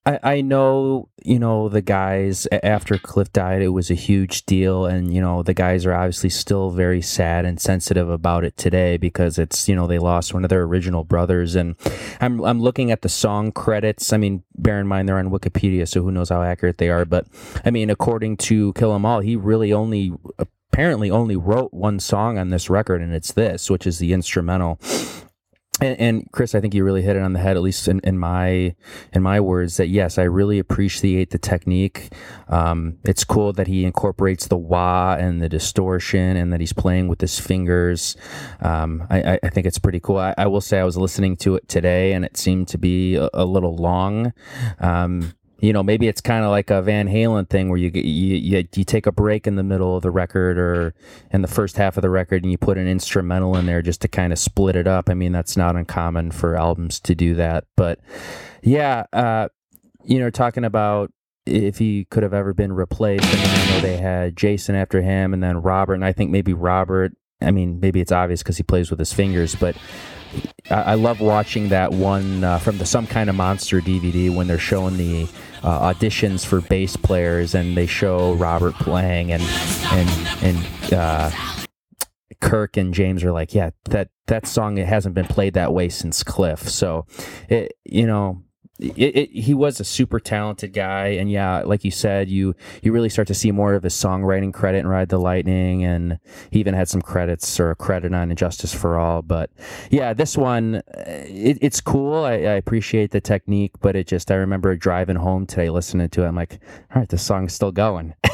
I, 0.07 0.19
I 0.23 0.41
know 0.43 1.09
you 1.25 1.39
know 1.39 1.69
the 1.71 1.81
guys 1.81 2.47
after 2.63 2.99
Cliff 2.99 3.33
died, 3.33 3.63
it 3.63 3.69
was 3.69 3.91
a 3.91 3.95
huge 3.95 4.45
deal, 4.45 4.85
and 4.85 5.15
you 5.15 5.21
know 5.21 5.43
the 5.43 5.55
guys 5.55 5.87
are 5.87 5.95
obviously 5.95 6.31
still 6.31 6.71
very 6.71 7.01
sad 7.01 7.45
and 7.47 7.59
sensitive 7.59 8.11
about 8.11 8.45
it 8.45 8.57
today 8.57 8.99
because 8.99 9.39
it's 9.39 9.69
you 9.69 9.75
know 9.75 9.87
they 9.87 9.99
lost 9.99 10.35
one 10.35 10.45
of 10.45 10.51
their 10.51 10.63
original 10.63 11.05
brothers, 11.05 11.55
and 11.55 11.77
I'm 12.21 12.45
I'm 12.45 12.61
looking 12.61 12.91
at 12.91 13.03
the 13.03 13.09
song 13.09 13.53
credits. 13.53 14.13
I 14.13 14.19
mean, 14.19 14.43
bear 14.57 14.79
in 14.79 14.87
mind 14.87 15.09
they're 15.09 15.19
on 15.19 15.31
Wikipedia, 15.31 15.89
so 15.89 16.03
who 16.03 16.11
knows 16.11 16.29
how 16.29 16.43
accurate 16.43 16.79
they 16.79 16.91
are, 16.91 17.05
but 17.05 17.27
I 17.65 17.71
mean, 17.71 17.89
according 17.89 18.37
to 18.39 18.75
Kill 18.75 18.95
'Em 18.95 19.07
All, 19.07 19.21
he 19.21 19.37
really 19.37 19.73
only 19.73 20.13
apparently 20.39 21.11
only 21.11 21.37
wrote 21.37 21.73
one 21.73 21.99
song 21.99 22.37
on 22.37 22.51
this 22.51 22.69
record, 22.69 23.01
and 23.01 23.15
it's 23.15 23.33
this, 23.33 23.71
which 23.71 23.87
is 23.87 23.99
the 23.99 24.13
instrumental. 24.13 24.79
And, 25.81 25.99
and 25.99 26.33
Chris, 26.33 26.55
I 26.55 26.61
think 26.61 26.73
you 26.73 26.85
really 26.85 27.03
hit 27.03 27.17
it 27.17 27.23
on 27.23 27.33
the 27.33 27.41
head, 27.41 27.57
at 27.57 27.63
least 27.63 27.89
in, 27.89 27.99
in 28.05 28.17
my 28.17 28.77
in 29.13 29.23
my 29.23 29.41
words. 29.41 29.77
That 29.77 29.89
yes, 29.89 30.19
I 30.19 30.23
really 30.23 30.61
appreciate 30.61 31.31
the 31.31 31.39
technique. 31.39 32.13
Um, 32.49 32.99
it's 33.05 33.25
cool 33.25 33.53
that 33.55 33.67
he 33.67 33.85
incorporates 33.85 34.47
the 34.47 34.57
wah 34.57 35.17
and 35.19 35.43
the 35.43 35.49
distortion, 35.49 36.37
and 36.37 36.53
that 36.53 36.61
he's 36.61 36.73
playing 36.73 37.09
with 37.09 37.21
his 37.21 37.41
fingers. 37.41 38.17
Um, 38.61 39.05
I, 39.11 39.39
I- 39.43 39.49
think 39.55 39.67
it's 39.67 39.79
pretty 39.79 40.01
cool. 40.01 40.19
I, 40.19 40.35
I 40.39 40.47
will 40.47 40.61
say 40.61 40.79
I 40.81 40.85
was 40.85 40.97
listening 40.97 41.37
to 41.39 41.55
it 41.57 41.69
today, 41.69 42.13
and 42.13 42.25
it 42.25 42.37
seemed 42.37 42.67
to 42.69 42.79
be 42.79 43.15
a, 43.17 43.29
a 43.35 43.45
little 43.45 43.77
long. 43.77 44.33
Um, 44.81 45.35
you 45.65 45.73
know, 45.73 45.83
maybe 45.83 46.09
it's 46.09 46.21
kind 46.21 46.45
of 46.45 46.51
like 46.51 46.69
a 46.69 46.83
Van 46.83 47.09
Halen 47.09 47.49
thing 47.49 47.71
where 47.71 47.79
you, 47.79 47.91
you 47.95 48.65
you 48.75 48.85
take 48.85 49.07
a 49.07 49.13
break 49.13 49.47
in 49.47 49.57
the 49.57 49.63
middle 49.63 49.97
of 49.97 50.03
the 50.03 50.11
record 50.11 50.59
or 50.59 50.95
in 51.31 51.41
the 51.41 51.49
first 51.49 51.79
half 51.79 51.97
of 51.97 52.03
the 52.03 52.11
record 52.11 52.43
and 52.43 52.53
you 52.53 52.59
put 52.59 52.77
an 52.77 52.87
instrumental 52.87 53.57
in 53.57 53.65
there 53.65 53.81
just 53.81 54.03
to 54.03 54.09
kind 54.09 54.31
of 54.31 54.39
split 54.39 54.77
it 54.77 54.87
up. 54.87 55.09
I 55.09 55.15
mean, 55.15 55.33
that's 55.33 55.57
not 55.57 55.75
uncommon 55.75 56.33
for 56.33 56.55
albums 56.55 57.01
to 57.01 57.15
do 57.15 57.35
that. 57.37 57.65
But 57.77 57.99
yeah, 58.63 59.05
uh, 59.15 59.49
you 60.05 60.19
know, 60.19 60.29
talking 60.29 60.65
about 60.65 61.11
if 61.47 61.79
he 61.79 62.05
could 62.11 62.25
have 62.25 62.35
ever 62.35 62.53
been 62.53 62.75
replaced. 62.75 63.25
I 63.25 63.37
mean, 63.37 63.47
I 63.49 63.71
know 63.71 63.81
they 63.81 63.97
had 63.97 64.37
Jason 64.37 64.75
after 64.75 65.01
him 65.01 65.33
and 65.33 65.43
then 65.43 65.63
Robert, 65.63 65.95
and 65.95 66.05
I 66.05 66.13
think 66.13 66.31
maybe 66.31 66.53
Robert. 66.53 67.13
I 67.41 67.53
mean, 67.53 67.81
maybe 67.81 68.03
it's 68.03 68.13
obvious 68.13 68.43
because 68.43 68.59
he 68.59 68.63
plays 68.63 68.91
with 68.91 68.99
his 68.99 69.15
fingers, 69.15 69.55
but 69.55 69.77
I, 70.71 70.75
I 70.75 70.95
love 70.95 71.21
watching 71.21 71.69
that 71.69 71.93
one 71.93 72.45
uh, 72.45 72.59
from 72.59 72.79
the 72.79 72.87
Some 72.87 73.07
Kind 73.07 73.31
of 73.31 73.37
Monster 73.37 73.81
DVD 73.81 74.35
when 74.35 74.47
they're 74.47 74.59
showing 74.59 74.97
the 74.97 75.29
uh, 75.65 75.93
auditions 75.93 76.45
for 76.45 76.61
bass 76.61 76.95
players 76.95 77.55
and 77.55 77.77
they 77.77 77.87
show 77.87 78.35
Robert 78.35 78.75
playing 78.75 79.33
and 79.33 79.43
and 79.91 80.11
and 80.43 80.93
uh, 80.93 81.31
Kirk 82.41 82.77
and 82.77 82.93
James 82.93 83.25
are 83.25 83.33
like, 83.33 83.55
yeah, 83.55 83.71
that 83.87 84.11
that 84.27 84.47
song 84.47 84.77
it 84.79 84.87
hasn't 84.87 85.15
been 85.15 85.27
played 85.27 85.55
that 85.55 85.73
way 85.73 85.89
since 85.89 86.23
Cliff. 86.23 86.69
So, 86.69 87.07
it 87.49 87.73
you 87.85 88.07
know. 88.07 88.43
It, 88.81 88.99
it, 89.17 89.31
he 89.31 89.55
was 89.55 89.79
a 89.79 89.85
super 89.85 90.19
talented 90.19 90.73
guy, 90.73 91.09
and 91.09 91.31
yeah, 91.31 91.61
like 91.61 91.85
you 91.85 91.93
said, 91.93 92.29
you 92.29 92.57
you 92.83 92.91
really 92.91 93.09
start 93.09 93.29
to 93.29 93.35
see 93.35 93.53
more 93.53 93.75
of 93.75 93.85
his 93.85 93.95
songwriting 93.95 94.53
credit 94.53 94.79
in 94.79 94.89
Ride 94.89 95.11
the 95.11 95.19
Lightning, 95.19 95.85
and 95.85 96.19
he 96.51 96.59
even 96.59 96.75
had 96.75 96.89
some 96.89 97.01
credits 97.01 97.61
or 97.61 97.71
a 97.71 97.77
credit 97.77 98.13
on 98.13 98.31
And 98.31 98.37
Justice 98.39 98.75
for 98.75 98.99
All. 98.99 99.23
But 99.23 99.51
yeah, 99.91 100.13
this 100.13 100.37
one, 100.37 100.77
uh, 100.77 100.83
it, 101.07 101.59
it's 101.61 101.81
cool. 101.81 102.25
I, 102.25 102.33
I 102.33 102.55
appreciate 102.55 103.13
the 103.13 103.21
technique, 103.21 103.73
but 103.81 103.95
it 103.95 104.09
just 104.09 104.31
I 104.33 104.35
remember 104.35 104.75
driving 104.75 105.17
home 105.17 105.47
today 105.47 105.71
listening 105.71 106.09
to 106.09 106.25
it. 106.25 106.27
I'm 106.27 106.35
like, 106.35 106.59
all 106.95 107.01
right, 107.01 107.09
this 107.09 107.23
song's 107.23 107.53
still 107.55 107.73
going. 107.73 108.15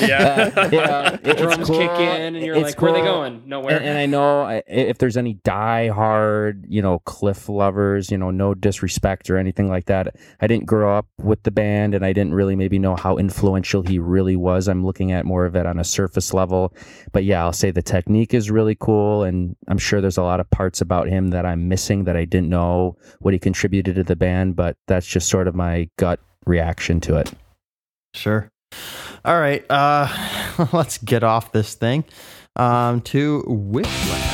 Yeah. 0.00 0.50
Uh, 0.56 0.68
yeah, 0.72 1.16
it- 1.22 1.36
Drums 1.38 1.68
cool. 1.68 1.78
kick 1.78 1.90
in, 1.90 2.34
and 2.34 2.44
you're 2.44 2.56
It's 2.56 2.64
like, 2.70 2.80
"Where 2.82 2.90
are 2.92 2.94
they 2.94 3.02
going? 3.02 3.42
Nowhere." 3.46 3.76
And, 3.76 3.84
and 3.84 3.98
I 3.98 4.06
know 4.06 4.42
I- 4.42 4.62
if 4.66 4.98
there's 4.98 5.16
any 5.16 5.34
die-hard, 5.34 6.66
you 6.68 6.82
know, 6.82 6.98
Cliff 7.00 7.48
lovers, 7.48 8.10
you 8.10 8.18
know, 8.18 8.30
no 8.30 8.54
disrespect 8.54 9.30
or 9.30 9.36
anything 9.36 9.59
like 9.68 9.86
that. 9.86 10.16
I 10.40 10.46
didn't 10.46 10.66
grow 10.66 10.96
up 10.96 11.06
with 11.18 11.42
the 11.42 11.50
band, 11.50 11.94
and 11.94 12.04
I 12.04 12.12
didn't 12.12 12.34
really 12.34 12.56
maybe 12.56 12.78
know 12.78 12.96
how 12.96 13.16
influential 13.16 13.82
he 13.82 13.98
really 13.98 14.36
was. 14.36 14.68
I'm 14.68 14.84
looking 14.84 15.12
at 15.12 15.24
more 15.24 15.44
of 15.44 15.56
it 15.56 15.66
on 15.66 15.78
a 15.78 15.84
surface 15.84 16.32
level, 16.32 16.74
but 17.12 17.24
yeah, 17.24 17.42
I'll 17.42 17.52
say 17.52 17.70
the 17.70 17.82
technique 17.82 18.34
is 18.34 18.50
really 18.50 18.76
cool, 18.76 19.24
and 19.24 19.56
I'm 19.68 19.78
sure 19.78 20.00
there's 20.00 20.18
a 20.18 20.22
lot 20.22 20.40
of 20.40 20.50
parts 20.50 20.80
about 20.80 21.08
him 21.08 21.28
that 21.28 21.46
I'm 21.46 21.68
missing 21.68 22.04
that 22.04 22.16
I 22.16 22.24
didn't 22.24 22.48
know 22.48 22.96
what 23.20 23.34
he 23.34 23.38
contributed 23.38 23.96
to 23.96 24.04
the 24.04 24.16
band. 24.16 24.56
But 24.56 24.76
that's 24.86 25.06
just 25.06 25.28
sort 25.28 25.48
of 25.48 25.54
my 25.54 25.88
gut 25.96 26.20
reaction 26.46 27.00
to 27.00 27.16
it. 27.16 27.32
Sure. 28.14 28.50
All 29.24 29.40
right. 29.40 29.64
Uh, 29.70 30.08
let's 30.72 30.98
get 30.98 31.22
off 31.22 31.52
this 31.52 31.74
thing. 31.74 32.04
Um, 32.56 33.00
to 33.02 33.44
Whiplash. 33.46 34.29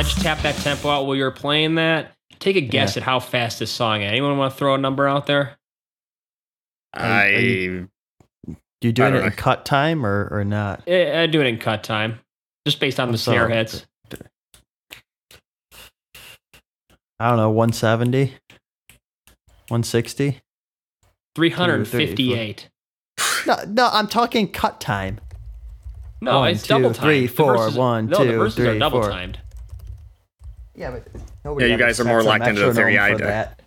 Whiplash. 0.00 0.14
So 0.14 0.20
I 0.20 0.22
just 0.22 0.22
tapped 0.22 0.42
that 0.42 0.56
tempo 0.56 0.88
out 0.88 1.06
while 1.06 1.16
you're 1.16 1.30
playing 1.30 1.76
that. 1.76 2.12
Take 2.38 2.56
a 2.56 2.60
guess 2.60 2.96
at 2.96 3.02
how 3.02 3.20
fast 3.20 3.58
this 3.58 3.70
song 3.70 4.02
is. 4.02 4.10
Anyone 4.10 4.38
want 4.38 4.52
to 4.52 4.58
throw 4.58 4.74
a 4.74 4.78
number 4.78 5.06
out 5.06 5.26
there? 5.26 5.58
Are 6.94 7.28
you- 7.28 7.88
You 8.80 8.92
doing 8.92 9.12
I 9.12 9.16
it 9.16 9.20
don't 9.20 9.30
in 9.30 9.36
cut 9.36 9.66
time 9.66 10.06
or, 10.06 10.28
or 10.32 10.42
not? 10.44 10.82
Eh, 10.86 11.22
I 11.22 11.26
do 11.26 11.40
it 11.42 11.46
in 11.46 11.58
cut 11.58 11.84
time, 11.84 12.20
just 12.66 12.80
based 12.80 12.98
on 12.98 13.12
the 13.12 13.18
So- 13.18 13.32
snare 13.32 13.48
hits. 13.48 13.86
I 17.22 17.28
don't 17.28 17.36
know, 17.36 17.50
170? 17.50 18.32
160? 19.68 20.40
Three 21.36 21.50
hundred 21.50 21.86
fifty-eight. 21.86 22.70
No, 23.46 23.56
no, 23.68 23.88
I'm 23.92 24.08
talking 24.08 24.50
cut 24.50 24.80
time. 24.80 25.20
No, 26.22 26.40
One, 26.40 26.50
it's 26.52 26.62
two, 26.62 26.68
double 26.68 26.94
timed. 26.94 26.96
three, 26.96 27.26
The 27.26 27.32
four, 27.34 27.56
verses- 27.58 27.76
one, 27.78 28.06
no, 28.06 28.18
the 28.18 28.24
two, 28.32 28.38
verses 28.38 28.58
are 28.60 28.70
three, 28.70 28.78
double 28.78 29.02
four. 29.02 29.10
timed. 29.10 29.38
Yeah, 30.80 30.98
but 31.44 31.60
Yeah, 31.60 31.66
you 31.66 31.76
guys 31.76 32.00
are 32.00 32.04
more 32.04 32.22
locked 32.22 32.46
into 32.46 32.62
the 32.62 32.72
theory 32.72 32.98
I 32.98 33.10
do. 33.14 33.24
that. 33.24 33.60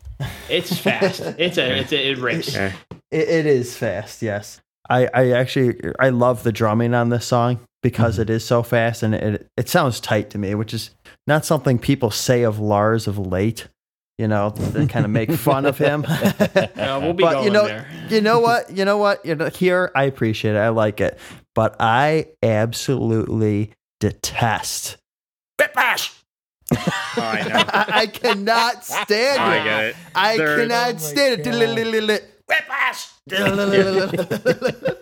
It's 0.49 0.75
fast. 0.77 1.19
it's 1.37 1.57
a 1.59 1.79
it's 1.79 1.91
a 1.91 2.09
it 2.11 2.17
rips. 2.17 2.55
Yeah. 2.55 2.73
It, 3.11 3.29
it 3.29 3.45
is 3.45 3.77
fast, 3.77 4.23
yes. 4.23 4.61
I, 4.89 5.07
I 5.13 5.31
actually 5.31 5.79
I 5.99 6.09
love 6.09 6.43
the 6.43 6.51
drumming 6.51 6.93
on 6.95 7.09
this 7.09 7.25
song 7.25 7.59
because 7.83 8.17
it 8.17 8.27
mm-hmm. 8.27 8.35
is 8.35 8.45
so 8.45 8.63
fast 8.63 9.03
and 9.03 9.13
it 9.13 9.47
it 9.55 9.69
sounds 9.69 9.99
tight 9.99 10.31
to 10.31 10.39
me, 10.39 10.55
which 10.55 10.73
is 10.73 10.89
not 11.27 11.45
something 11.45 11.77
people 11.77 12.09
say 12.09 12.41
of 12.41 12.59
Lars 12.59 13.07
of 13.07 13.19
late. 13.19 13.67
You 14.17 14.27
know, 14.27 14.49
they 14.49 14.87
kind 14.87 15.05
of 15.05 15.11
make 15.11 15.31
fun 15.31 15.65
of 15.65 15.77
him. 15.77 16.05
We'll 16.75 17.13
be 17.13 17.23
but 17.23 17.33
going 17.33 17.45
you 17.45 17.51
know, 17.51 17.67
there. 17.67 17.87
you 18.09 18.21
know 18.21 18.39
what, 18.39 18.69
you 18.75 18.85
know 18.85 18.97
what, 18.97 19.25
you 19.25 19.35
know, 19.35 19.49
here 19.49 19.91
I 19.95 20.03
appreciate 20.03 20.55
it, 20.55 20.59
I 20.59 20.69
like 20.69 21.01
it, 21.01 21.17
but 21.55 21.75
I 21.79 22.27
absolutely 22.41 23.71
detest 23.99 24.97
Whiplash. 25.59 26.22
Oh, 27.15 27.21
I 27.21 27.41
know. 27.47 27.55
I, 27.67 27.85
I 28.01 28.07
cannot 28.07 28.83
stand 28.83 29.39
Oh, 29.39 29.43
I 29.43 29.57
it. 29.57 29.63
get 29.63 29.83
it. 29.83 29.95
I 30.15 30.37
They're- 30.37 30.57
cannot 30.57 30.99
stand 31.01 31.45
it. 31.45 32.23
whiplash. 32.47 33.07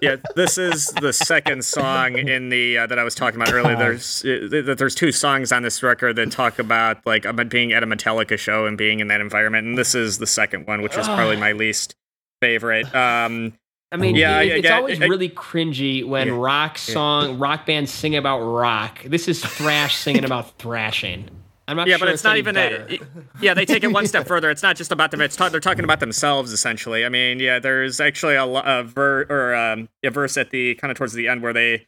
yeah, 0.01 0.15
this 0.35 0.57
is 0.57 0.87
the 1.01 1.11
second 1.13 1.63
song 1.65 2.17
in 2.17 2.49
the 2.49 2.79
uh, 2.79 2.87
that 2.87 2.99
I 2.99 3.03
was 3.03 3.15
talking 3.15 3.41
about 3.41 3.53
earlier. 3.53 3.75
There's 3.77 4.23
uh, 4.25 4.73
there's 4.77 4.95
two 4.95 5.11
songs 5.11 5.51
on 5.51 5.63
this 5.63 5.81
record 5.83 6.15
that 6.17 6.31
talk 6.31 6.59
about 6.59 7.05
like 7.05 7.25
about 7.25 7.49
being 7.49 7.71
at 7.73 7.81
a 7.83 7.87
Metallica 7.87 8.37
show 8.37 8.65
and 8.65 8.77
being 8.77 8.99
in 8.99 9.07
that 9.07 9.21
environment, 9.21 9.67
and 9.67 9.77
this 9.77 9.95
is 9.95 10.17
the 10.17 10.27
second 10.27 10.67
one, 10.67 10.81
which 10.81 10.97
is 10.97 11.07
probably 11.07 11.37
my 11.37 11.51
least 11.53 11.95
favorite. 12.41 12.93
Um, 12.93 13.53
I 13.91 13.97
mean, 13.97 14.15
Yeah, 14.15 14.39
it- 14.41 14.57
it's 14.59 14.69
I- 14.69 14.77
always 14.77 15.01
I- 15.01 15.05
really 15.05 15.29
cringy 15.29 16.05
when 16.05 16.27
Yeah. 16.27 16.33
rock 16.37 16.77
song, 16.77 17.39
rock 17.39 17.65
bands 17.65 17.91
sing 17.91 18.15
about 18.15 18.39
rock. 18.41 18.99
This 19.03 19.27
is 19.27 19.43
thrash 19.43 19.95
singing 19.97 20.23
about 20.25 20.57
thrashing. 20.59 21.29
I'm 21.67 21.77
not 21.77 21.87
yeah, 21.87 21.97
sure 21.97 22.07
but 22.07 22.13
it's 22.13 22.23
not 22.23 22.37
even 22.37 22.57
a, 22.57 22.99
yeah. 23.41 23.53
They 23.53 23.65
take 23.65 23.83
it 23.83 23.91
one 23.91 24.07
step 24.07 24.27
further. 24.27 24.49
It's 24.49 24.63
not 24.63 24.75
just 24.75 24.91
about 24.91 25.11
them. 25.11 25.21
It's 25.21 25.35
ta- 25.35 25.49
they're 25.49 25.59
talking 25.59 25.83
about 25.83 25.99
themselves 25.99 26.51
essentially. 26.51 27.05
I 27.05 27.09
mean, 27.09 27.39
yeah, 27.39 27.59
there's 27.59 27.99
actually 27.99 28.35
a, 28.35 28.45
a 28.45 28.83
ver 28.83 29.25
or 29.29 29.55
um, 29.55 29.87
a 30.03 30.09
verse 30.09 30.37
at 30.37 30.49
the 30.49 30.75
kind 30.75 30.91
of 30.91 30.97
towards 30.97 31.13
the 31.13 31.27
end 31.27 31.41
where 31.41 31.53
they. 31.53 31.85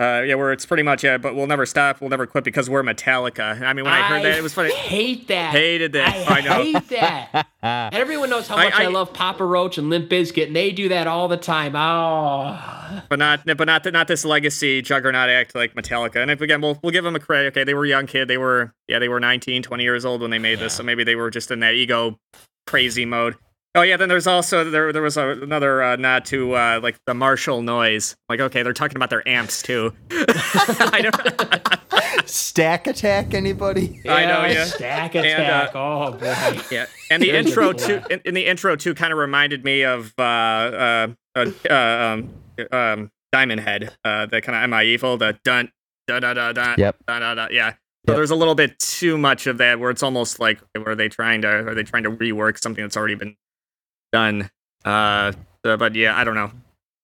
Uh, 0.00 0.22
yeah, 0.24 0.36
where 0.36 0.52
it's 0.52 0.64
pretty 0.64 0.84
much 0.84 1.02
yeah, 1.02 1.18
but 1.18 1.34
we'll 1.34 1.48
never 1.48 1.66
stop, 1.66 2.00
we'll 2.00 2.08
never 2.08 2.24
quit 2.24 2.44
because 2.44 2.70
we're 2.70 2.84
Metallica. 2.84 3.60
I 3.60 3.72
mean, 3.72 3.84
when 3.84 3.92
I, 3.92 4.02
heard 4.02 4.22
that, 4.22 4.38
it 4.38 4.42
was 4.44 4.54
funny. 4.54 4.72
hate 4.72 5.26
that. 5.26 5.50
Hated 5.50 5.92
that. 5.94 6.30
I, 6.30 6.38
I 6.38 6.40
know. 6.40 6.62
hate 6.62 6.88
that. 6.90 7.46
Everyone 7.92 8.30
knows 8.30 8.46
how 8.46 8.56
much 8.56 8.74
I, 8.74 8.84
I- 8.84 8.86
love 8.86 9.12
Papa 9.12 9.44
Roach 9.44 9.76
and 9.76 9.90
Limp 9.90 10.08
Bizkit, 10.08 10.46
and 10.46 10.54
they 10.54 10.70
do 10.70 10.88
that 10.90 11.08
all 11.08 11.26
the 11.26 11.36
time. 11.36 11.74
Oh, 11.74 13.02
but 13.08 13.18
not 13.18 13.44
but 13.44 13.64
not 13.64 13.84
not 13.92 14.06
this 14.06 14.24
legacy 14.24 14.82
juggernaut 14.82 15.28
act 15.28 15.56
like 15.56 15.74
Metallica. 15.74 16.22
And 16.22 16.30
if, 16.30 16.40
again, 16.40 16.60
we'll 16.60 16.78
we'll 16.80 16.92
give 16.92 17.02
them 17.02 17.16
a 17.16 17.20
credit. 17.20 17.48
Okay, 17.48 17.64
they 17.64 17.74
were 17.74 17.84
a 17.84 17.88
young 17.88 18.06
kid. 18.06 18.28
They 18.28 18.38
were 18.38 18.72
yeah, 18.86 19.00
they 19.00 19.08
were 19.08 19.18
19, 19.18 19.64
20 19.64 19.82
years 19.82 20.04
old 20.04 20.20
when 20.20 20.30
they 20.30 20.38
made 20.38 20.60
this. 20.60 20.74
So 20.74 20.84
maybe 20.84 21.02
they 21.02 21.16
were 21.16 21.30
just 21.30 21.50
in 21.50 21.58
that 21.60 21.74
ego 21.74 22.18
crazy 22.68 23.04
mode. 23.04 23.36
Oh 23.74 23.82
yeah, 23.82 23.96
then 23.96 24.08
there's 24.08 24.26
also 24.26 24.68
there 24.68 24.92
there 24.92 25.02
was 25.02 25.16
a, 25.16 25.28
another 25.28 25.82
uh, 25.82 25.96
nod 25.96 26.24
to 26.26 26.54
uh, 26.54 26.80
like 26.82 26.98
the 27.06 27.14
Marshall 27.14 27.62
noise. 27.62 28.16
Like 28.28 28.40
okay, 28.40 28.62
they're 28.62 28.72
talking 28.72 28.96
about 28.96 29.10
their 29.10 29.26
amps 29.28 29.62
too. 29.62 29.94
I 30.10 31.02
know. 31.02 32.24
Stack 32.26 32.86
attack, 32.86 33.34
anybody? 33.34 34.00
I 34.08 34.24
know, 34.26 34.44
yeah. 34.44 34.64
Stack 34.64 35.14
And, 35.14 35.26
uh, 35.26 35.28
attack. 35.28 35.70
oh 35.74 36.12
boy. 36.12 36.62
Yeah, 36.70 36.86
and 37.10 37.22
the 37.22 37.30
intro 37.30 37.72
good 37.72 37.78
too. 37.78 38.02
In, 38.10 38.20
in 38.24 38.34
the 38.34 38.46
intro 38.46 38.74
too, 38.74 38.94
kind 38.94 39.12
of 39.12 39.18
reminded 39.18 39.64
me 39.64 39.82
of 39.82 40.12
uh, 40.18 40.22
uh, 40.22 41.08
uh, 41.36 41.50
uh 41.70 41.74
um, 41.74 42.30
um, 42.72 43.10
Diamond 43.32 43.60
Head. 43.60 43.94
Uh, 44.04 44.26
the 44.26 44.40
kind 44.40 44.56
of 44.56 44.62
"Am 44.62 44.72
I 44.72 44.84
Evil?" 44.84 45.18
The 45.18 45.38
dun 45.44 45.70
dun 46.06 46.22
dun 46.22 46.36
dun 46.36 46.54
dun. 46.54 46.74
Yep. 46.78 46.96
Dun, 47.06 47.20
dun, 47.20 47.36
dun, 47.36 47.48
yeah. 47.52 47.74
So 48.06 48.14
there's 48.14 48.30
a 48.30 48.36
little 48.36 48.54
bit 48.54 48.78
too 48.78 49.18
much 49.18 49.46
of 49.46 49.58
that, 49.58 49.78
where 49.78 49.90
it's 49.90 50.02
almost 50.02 50.40
like, 50.40 50.60
were 50.74 50.94
they 50.94 51.10
trying 51.10 51.42
to, 51.42 51.48
are 51.48 51.74
they 51.74 51.82
trying 51.82 52.04
to 52.04 52.10
rework 52.10 52.58
something 52.58 52.82
that's 52.82 52.96
already 52.96 53.16
been 53.16 53.36
done? 54.12 54.50
Uh, 54.84 55.32
uh, 55.64 55.76
but 55.76 55.94
yeah, 55.94 56.16
I 56.16 56.24
don't 56.24 56.34
know. 56.34 56.50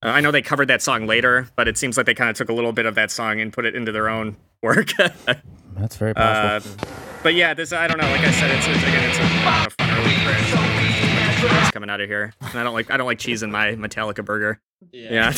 Uh, 0.02 0.08
I 0.08 0.20
know 0.20 0.30
they 0.30 0.42
covered 0.42 0.68
that 0.68 0.82
song 0.82 1.06
later, 1.06 1.48
but 1.56 1.68
it 1.68 1.76
seems 1.78 1.96
like 1.96 2.06
they 2.06 2.14
kind 2.14 2.30
of 2.30 2.36
took 2.36 2.48
a 2.48 2.52
little 2.52 2.72
bit 2.72 2.86
of 2.86 2.94
that 2.96 3.10
song 3.10 3.40
and 3.40 3.52
put 3.52 3.64
it 3.64 3.74
into 3.74 3.92
their 3.92 4.08
own 4.08 4.36
work. 4.62 4.90
That's 5.76 5.96
very 5.96 6.12
Uh, 6.16 6.60
possible. 6.60 6.88
but 7.22 7.34
yeah, 7.34 7.52
this 7.54 7.72
I 7.72 7.86
don't 7.88 7.98
know. 7.98 8.06
Like 8.08 8.20
I 8.20 8.30
said, 8.30 8.50
it's, 8.50 8.66
it's 8.66 8.82
again, 8.82 9.10
it's 9.10 9.18
a, 9.18 9.22
a 9.22 9.70
fun 9.70 9.90
early 9.98 11.70
coming 11.72 11.90
out 11.90 12.00
of 12.00 12.08
here. 12.08 12.32
And 12.40 12.58
I 12.58 12.62
don't 12.62 12.74
like 12.74 12.90
I 12.90 12.96
don't 12.96 13.06
like 13.06 13.18
cheese 13.18 13.42
in 13.42 13.50
my 13.50 13.72
Metallica 13.72 14.24
burger. 14.24 14.60
Yeah. 14.92 15.32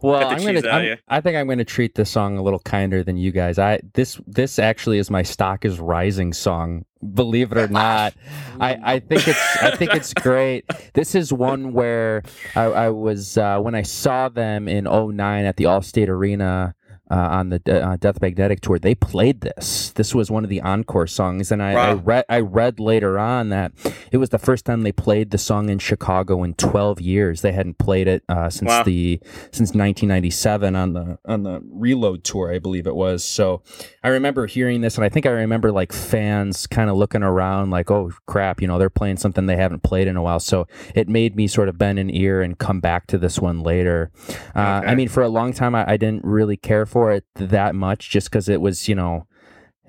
well, 0.00 0.28
I'm 0.28 0.42
gonna. 0.44 0.58
out, 0.58 0.64
I'm- 0.66 0.84
yeah. 0.84 0.94
I 1.08 1.20
think 1.20 1.36
I'm 1.36 1.46
gonna 1.48 1.64
treat 1.64 1.94
this 1.94 2.10
song 2.10 2.36
a 2.38 2.42
little 2.42 2.58
kinder 2.60 3.02
than 3.02 3.16
you 3.16 3.30
guys. 3.32 3.58
I 3.58 3.80
this 3.94 4.20
this 4.26 4.58
actually 4.58 4.98
is 4.98 5.10
my 5.10 5.22
stock 5.22 5.64
is 5.64 5.78
rising 5.80 6.32
song. 6.32 6.84
Believe 7.14 7.50
it 7.50 7.58
or 7.58 7.66
not, 7.68 8.14
I, 8.60 8.78
I 8.94 8.98
think 9.00 9.26
it's 9.26 9.56
I 9.62 9.74
think 9.76 9.92
it's 9.94 10.14
great. 10.14 10.64
This 10.94 11.14
is 11.16 11.32
one 11.32 11.72
where 11.72 12.22
I, 12.54 12.62
I 12.64 12.88
was 12.90 13.36
uh, 13.36 13.58
when 13.58 13.74
I 13.74 13.82
saw 13.82 14.28
them 14.28 14.68
in 14.68 14.84
09 14.84 15.44
at 15.44 15.56
the 15.56 15.64
Allstate 15.64 16.08
Arena. 16.08 16.74
Uh, 17.12 17.28
on 17.30 17.50
the 17.50 17.60
uh, 17.84 17.96
Death 17.96 18.22
Magnetic 18.22 18.62
tour, 18.62 18.78
they 18.78 18.94
played 18.94 19.42
this. 19.42 19.90
This 19.90 20.14
was 20.14 20.30
one 20.30 20.44
of 20.44 20.48
the 20.50 20.62
encore 20.62 21.06
songs, 21.06 21.52
and 21.52 21.62
I, 21.62 21.72
I 21.72 21.92
read 21.92 22.24
I 22.30 22.40
read 22.40 22.80
later 22.80 23.18
on 23.18 23.50
that 23.50 23.72
it 24.10 24.16
was 24.16 24.30
the 24.30 24.38
first 24.38 24.64
time 24.64 24.80
they 24.80 24.92
played 24.92 25.30
the 25.30 25.36
song 25.36 25.68
in 25.68 25.78
Chicago 25.78 26.42
in 26.42 26.54
12 26.54 27.02
years. 27.02 27.42
They 27.42 27.52
hadn't 27.52 27.76
played 27.76 28.08
it 28.08 28.24
uh, 28.30 28.48
since 28.48 28.70
Wow. 28.70 28.84
the 28.84 29.20
since 29.52 29.74
1997 29.74 30.74
on 30.74 30.94
the 30.94 31.18
on 31.26 31.42
the 31.42 31.60
Reload 31.70 32.24
tour, 32.24 32.50
I 32.50 32.58
believe 32.58 32.86
it 32.86 32.94
was. 32.94 33.22
So 33.22 33.62
I 34.02 34.08
remember 34.08 34.46
hearing 34.46 34.80
this, 34.80 34.96
and 34.96 35.04
I 35.04 35.10
think 35.10 35.26
I 35.26 35.30
remember 35.32 35.70
like 35.70 35.92
fans 35.92 36.66
kind 36.66 36.88
of 36.88 36.96
looking 36.96 37.22
around, 37.22 37.68
like, 37.68 37.90
"Oh 37.90 38.12
crap, 38.26 38.62
you 38.62 38.66
know, 38.68 38.78
they're 38.78 38.88
playing 38.88 39.18
something 39.18 39.44
they 39.44 39.56
haven't 39.56 39.82
played 39.82 40.08
in 40.08 40.16
a 40.16 40.22
while." 40.22 40.40
So 40.40 40.66
it 40.94 41.10
made 41.10 41.36
me 41.36 41.46
sort 41.46 41.68
of 41.68 41.76
bend 41.76 41.98
an 41.98 42.08
ear 42.08 42.40
and 42.40 42.56
come 42.58 42.80
back 42.80 43.06
to 43.08 43.18
this 43.18 43.38
one 43.38 43.60
later. 43.62 44.10
Uh, 44.56 44.80
I 44.86 44.94
mean, 44.94 45.08
for 45.08 45.22
a 45.22 45.28
long 45.28 45.52
time, 45.52 45.74
I, 45.74 45.92
I 45.92 45.96
didn't 45.98 46.24
really 46.24 46.56
care 46.56 46.86
for 46.86 47.01
it 47.10 47.24
that 47.34 47.74
much, 47.74 48.10
just 48.10 48.30
because 48.30 48.48
it 48.48 48.60
was, 48.60 48.86
you 48.86 48.94
know 48.94 49.26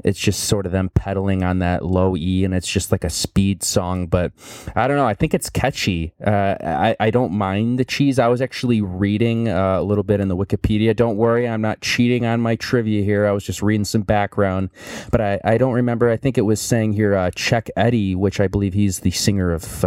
it's 0.03 0.20
just 0.20 0.45
sort 0.45 0.66
of 0.66 0.72
them 0.72 0.89
pedaling 0.89 1.43
on 1.43 1.59
that 1.59 1.86
low 1.86 2.18
E, 2.18 2.43
and 2.43 2.53
it's 2.53 2.68
just 2.68 2.91
like 2.91 3.03
a 3.03 3.09
speed 3.09 3.64
song. 3.64 4.07
But 4.07 4.32
I 4.76 4.88
don't 4.88 4.97
know. 4.97 5.05
I 5.05 5.14
think 5.14 5.34
it's 5.34 5.49
catchy. 5.49 6.14
Uh, 6.26 6.55
I 6.61 6.95
I 6.99 7.09
don't 7.11 7.32
mind 7.32 7.80
the 7.80 7.86
cheese. 7.86 8.18
I 8.18 8.28
was 8.28 8.41
actually 8.41 8.82
reading 8.82 9.49
uh, 9.49 9.80
a 9.80 9.84
little 9.84 10.03
bit 10.03 10.20
in 10.20 10.28
the 10.28 10.36
Wikipedia. 10.36 10.95
Don't 10.95 11.18
worry, 11.18 11.47
I'm 11.47 11.61
not 11.61 11.82
cheating 11.82 12.26
on 12.26 12.41
my 12.41 12.55
trivia 12.55 13.03
here. 13.03 13.26
I 13.26 13.32
was 13.32 13.43
just 13.43 13.61
reading 13.61 13.86
some 13.86 14.01
background, 14.01 14.70
but 15.11 15.22
I 15.22 15.39
I 15.43 15.57
don't 15.57 15.74
remember. 15.74 16.09
I 16.09 16.18
think 16.18 16.38
it 16.38 16.41
was 16.41 16.59
saying 16.59 16.93
here 16.93 17.16
uh, 17.16 17.32
Chuck 17.32 17.70
Eddy, 17.76 18.16
which 18.16 18.39
I 18.39 18.47
believe 18.47 18.74
he's 18.74 18.99
the 18.99 19.11
singer 19.11 19.51
of. 19.51 19.86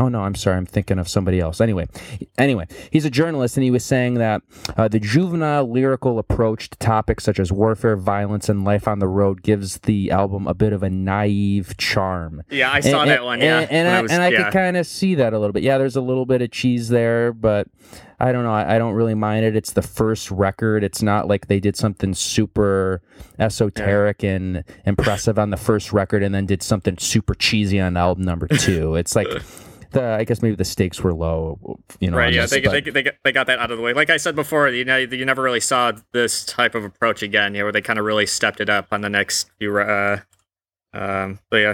Oh 0.00 0.08
no, 0.08 0.22
I'm 0.22 0.34
sorry. 0.34 0.56
I'm 0.56 0.64
thinking 0.64 0.98
of 0.98 1.08
somebody 1.08 1.40
else. 1.40 1.60
Anyway, 1.60 1.86
anyway, 2.38 2.66
he's 2.90 3.04
a 3.04 3.10
journalist, 3.10 3.58
and 3.58 3.64
he 3.64 3.70
was 3.70 3.84
saying 3.84 4.14
that 4.14 4.40
uh, 4.78 4.88
the 4.88 4.98
juvenile 4.98 5.70
lyrical 5.70 6.18
approach 6.18 6.70
to 6.70 6.78
topics 6.78 7.22
such 7.22 7.38
as 7.38 7.52
warfare, 7.52 7.96
violence, 7.96 8.48
and 8.48 8.64
life 8.64 8.88
on 8.88 8.98
the 8.98 9.06
road 9.06 9.42
gives 9.42 9.78
the 9.80 10.10
album 10.10 10.46
a 10.46 10.54
bit 10.54 10.72
of 10.72 10.82
a 10.82 10.88
naive 10.88 11.76
charm. 11.76 12.42
yeah, 12.50 12.72
I 12.72 12.80
saw 12.80 13.02
And- 13.02 13.10
that 13.10 13.24
one. 13.24 13.40
Yeah, 13.40 13.60
and, 13.60 13.70
and 13.70 13.88
I, 13.88 14.00
was- 14.00 14.10
and 14.10 14.22
I 14.22 14.28
yeah. 14.30 14.44
could 14.44 14.52
kind 14.54 14.76
of 14.78 14.86
see 14.86 15.16
that 15.16 15.34
a 15.34 15.38
little 15.38 15.52
bit. 15.52 15.62
Yeah, 15.62 15.76
there's 15.76 15.96
a 15.96 16.00
little 16.00 16.24
bit 16.24 16.40
of 16.40 16.50
cheese 16.50 16.88
there, 16.88 17.34
but 17.34 17.68
I 18.18 18.32
don't 18.32 18.44
know. 18.44 18.52
I, 18.54 18.76
I 18.76 18.78
don't 18.78 18.94
really 18.94 19.14
mind 19.14 19.44
it. 19.44 19.54
It's 19.54 19.72
the 19.72 19.82
first 19.82 20.30
record. 20.30 20.82
It's 20.82 21.02
not 21.02 21.28
like 21.28 21.48
they 21.48 21.60
did 21.60 21.76
something 21.76 22.14
super 22.14 23.02
esoteric 23.38 24.24
and 24.24 24.64
impressive 24.86 25.38
on 25.38 25.50
the 25.50 25.56
first 25.58 25.92
record, 25.92 26.22
and 26.22 26.34
then 26.34 26.46
did 26.46 26.62
something 26.62 26.96
super 26.96 27.34
cheesy 27.34 27.78
on 27.80 27.98
album 27.98 28.24
number 28.24 28.48
two. 28.48 28.94
It's 28.94 29.14
like. 29.14 29.28
The, 29.92 30.02
I 30.02 30.24
guess 30.24 30.40
maybe 30.40 30.54
the 30.54 30.64
stakes 30.64 31.00
were 31.00 31.12
low, 31.12 31.80
you 31.98 32.10
know. 32.10 32.16
Right, 32.16 32.32
yeah, 32.32 32.42
this, 32.42 32.50
they, 32.52 32.60
but- 32.60 32.70
they, 32.84 32.90
they, 32.90 33.02
got- 33.02 33.14
they 33.24 33.32
got 33.32 33.46
that 33.48 33.58
out 33.58 33.70
of 33.70 33.76
the 33.78 33.82
way. 33.82 33.92
Like 33.92 34.08
I 34.10 34.18
said 34.18 34.36
before, 34.36 34.68
you 34.68 34.84
know, 34.84 34.96
you 34.96 35.24
never 35.24 35.42
really 35.42 35.60
saw 35.60 35.92
this 36.12 36.44
type 36.44 36.74
of 36.74 36.84
approach 36.84 37.22
again, 37.22 37.54
you 37.54 37.60
know, 37.60 37.64
where 37.66 37.72
they 37.72 37.80
kind 37.80 37.98
of 37.98 38.04
really 38.04 38.26
stepped 38.26 38.60
it 38.60 38.68
up 38.70 38.88
on 38.92 39.00
the 39.00 39.10
next 39.10 39.50
few. 39.58 39.76
Uh, 39.78 40.20
um, 40.92 41.38
but 41.50 41.56
yeah, 41.56 41.70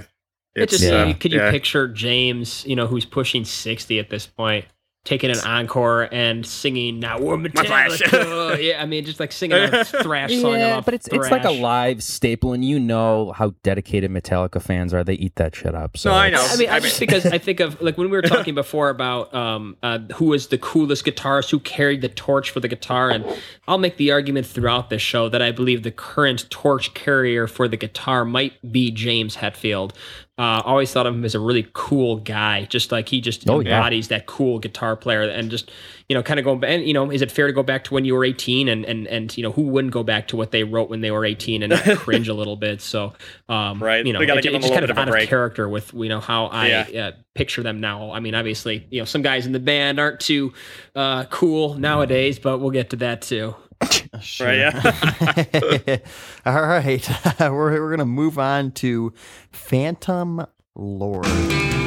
It 0.55 0.63
it's, 0.63 0.79
just 0.79 0.91
uh, 0.93 1.13
could 1.15 1.33
you 1.33 1.41
yeah. 1.41 1.51
picture 1.51 1.89
James, 1.89 2.65
you 2.67 2.75
know, 2.77 2.87
who's 2.87 3.05
pushing 3.05 3.45
sixty 3.45 3.99
at 3.99 4.09
this 4.11 4.27
point, 4.27 4.65
taking 5.07 5.31
an 5.31 5.41
encore 5.41 6.09
and 6.13 6.47
singing 6.47 7.01
"Now 7.01 7.19
We're 7.19 7.49
Flash." 7.51 8.03
Metallica"? 8.03 8.63
yeah, 8.63 8.83
I 8.83 8.87
mean, 8.87 9.05
just 9.05 9.21
like 9.21 9.33
singing 9.33 9.59
a 9.59 9.85
thrash 9.85 10.39
song 10.41 10.53
yeah, 10.53 10.69
about 10.69 10.85
but 10.85 10.95
it's 10.95 11.09
it's 11.09 11.31
like 11.31 11.45
a 11.45 11.51
live 11.51 12.03
staple, 12.03 12.53
and 12.53 12.65
you 12.65 12.79
know 12.79 13.33
how 13.33 13.55
dedicated 13.65 14.11
Metallica 14.11 14.63
fans 14.63 14.95
are. 14.95 15.03
They 15.03 15.15
eat 15.15 15.37
that 15.37 15.57
shit 15.57 15.75
up. 15.75 15.97
So 15.97 16.11
No, 16.11 16.17
I 16.17 16.31
know. 16.31 16.47
I 16.49 16.57
mean, 16.57 16.69
I 16.69 16.77
I 16.77 16.81
just 16.81 17.01
because 17.01 17.27
I 17.27 17.39
think 17.47 17.61
of 17.61 17.81
like 17.81 17.97
when 17.97 18.11
we 18.11 18.17
were 18.17 18.23
talking 18.23 18.55
before 18.67 18.91
about 18.91 19.35
um, 19.35 19.77
uh, 19.83 19.99
who 20.15 20.27
was 20.27 20.49
the 20.49 20.59
coolest 20.59 21.05
guitarist, 21.05 21.51
who 21.51 21.59
carried 21.59 22.03
the 22.03 22.09
torch 22.09 22.51
for 22.51 22.61
the 22.61 22.69
guitar, 22.69 23.11
and 23.11 23.25
I'll 23.67 23.79
make 23.79 23.97
the 23.97 24.13
argument 24.13 24.47
throughout 24.47 24.91
this 24.91 25.03
show 25.03 25.29
that 25.29 25.43
I 25.43 25.51
believe 25.53 25.83
the 25.83 25.91
current 25.91 26.49
torch 26.51 26.95
carrier 26.95 27.47
for 27.47 27.67
the 27.69 27.77
guitar 27.77 28.25
might 28.25 28.71
be 28.71 28.91
James 28.91 29.37
Hetfield. 29.37 29.93
Uh, 30.39 30.61
always 30.67 30.93
thought 30.93 31.07
of 31.07 31.15
him 31.15 31.25
as 31.25 31.35
a 31.35 31.41
really 31.41 31.67
cool 31.73 32.17
guy, 32.17 32.67
just 32.67 32.93
like 32.93 33.09
he 33.09 33.23
just 33.23 33.49
Oh, 33.49 33.61
yeah. 33.61 33.77
embodies 33.77 34.09
that 34.09 34.27
cool 34.27 34.59
guitar 34.59 34.95
player, 34.95 35.23
and 35.23 35.51
just 35.51 35.71
you 36.11 36.15
know, 36.15 36.23
kind 36.23 36.39
of 36.39 36.45
going. 36.45 36.63
And 36.63 36.87
you 36.87 36.93
know, 36.93 37.11
is 37.11 37.23
it 37.23 37.33
fair 37.33 37.47
to 37.47 37.55
go 37.55 37.63
back 37.63 37.85
to 37.85 37.95
when 37.95 38.05
you 38.05 38.13
were 38.15 38.23
eighteen, 38.23 38.69
and 38.69 38.85
and 38.85 39.07
and 39.07 39.35
you 39.35 39.43
know, 39.43 39.51
who 39.51 39.63
wouldn't 39.63 39.95
go 39.95 40.03
back 40.03 40.29
to 40.29 40.37
what 40.37 40.51
they 40.51 40.63
wrote 40.63 40.91
when 40.91 41.01
they 41.01 41.11
were 41.11 41.25
eighteen 41.25 41.63
and 41.63 41.73
cringe 41.99 42.29
a 42.29 42.35
little 42.35 42.57
bit? 42.57 42.83
So, 42.83 43.15
um, 43.49 43.83
Right. 43.83 44.05
you 44.05 44.13
know, 44.13 44.19
We 44.19 44.25
it- 44.31 44.43
give 44.43 44.51
it 44.51 44.53
them 44.53 44.61
just 44.61 44.75
kind 44.75 44.85
of 44.85 44.95
a 44.95 45.01
out 45.01 45.09
break. 45.09 45.27
character 45.31 45.71
with 45.71 45.95
you 45.95 46.11
know 46.11 46.21
how 46.21 46.47
I 46.49 46.69
Yeah. 46.91 47.07
uh, 47.07 47.11
picture 47.35 47.63
them 47.63 47.81
now. 47.81 48.11
I 48.11 48.21
mean, 48.21 48.35
obviously, 48.35 48.87
you 48.91 49.01
know, 49.01 49.05
some 49.07 49.23
guys 49.23 49.47
in 49.47 49.53
the 49.53 49.59
band 49.61 49.99
aren't 49.99 50.21
too 50.21 50.53
uh, 50.95 51.25
cool 51.31 51.77
nowadays, 51.79 52.39
but 52.39 52.59
we'll 52.59 52.71
get 52.71 52.91
to 52.91 52.97
that 52.97 53.23
too. 53.23 53.55
Right, 54.41 54.59
yeah. 54.59 55.99
All 56.47 56.63
right. 56.63 57.09
we're, 57.41 57.51
we're 57.51 57.89
going 57.89 57.99
to 57.99 58.07
move 58.07 58.39
on 58.39 58.73
to 58.73 59.13
Phantom 59.53 60.47
Lord. 60.75 61.86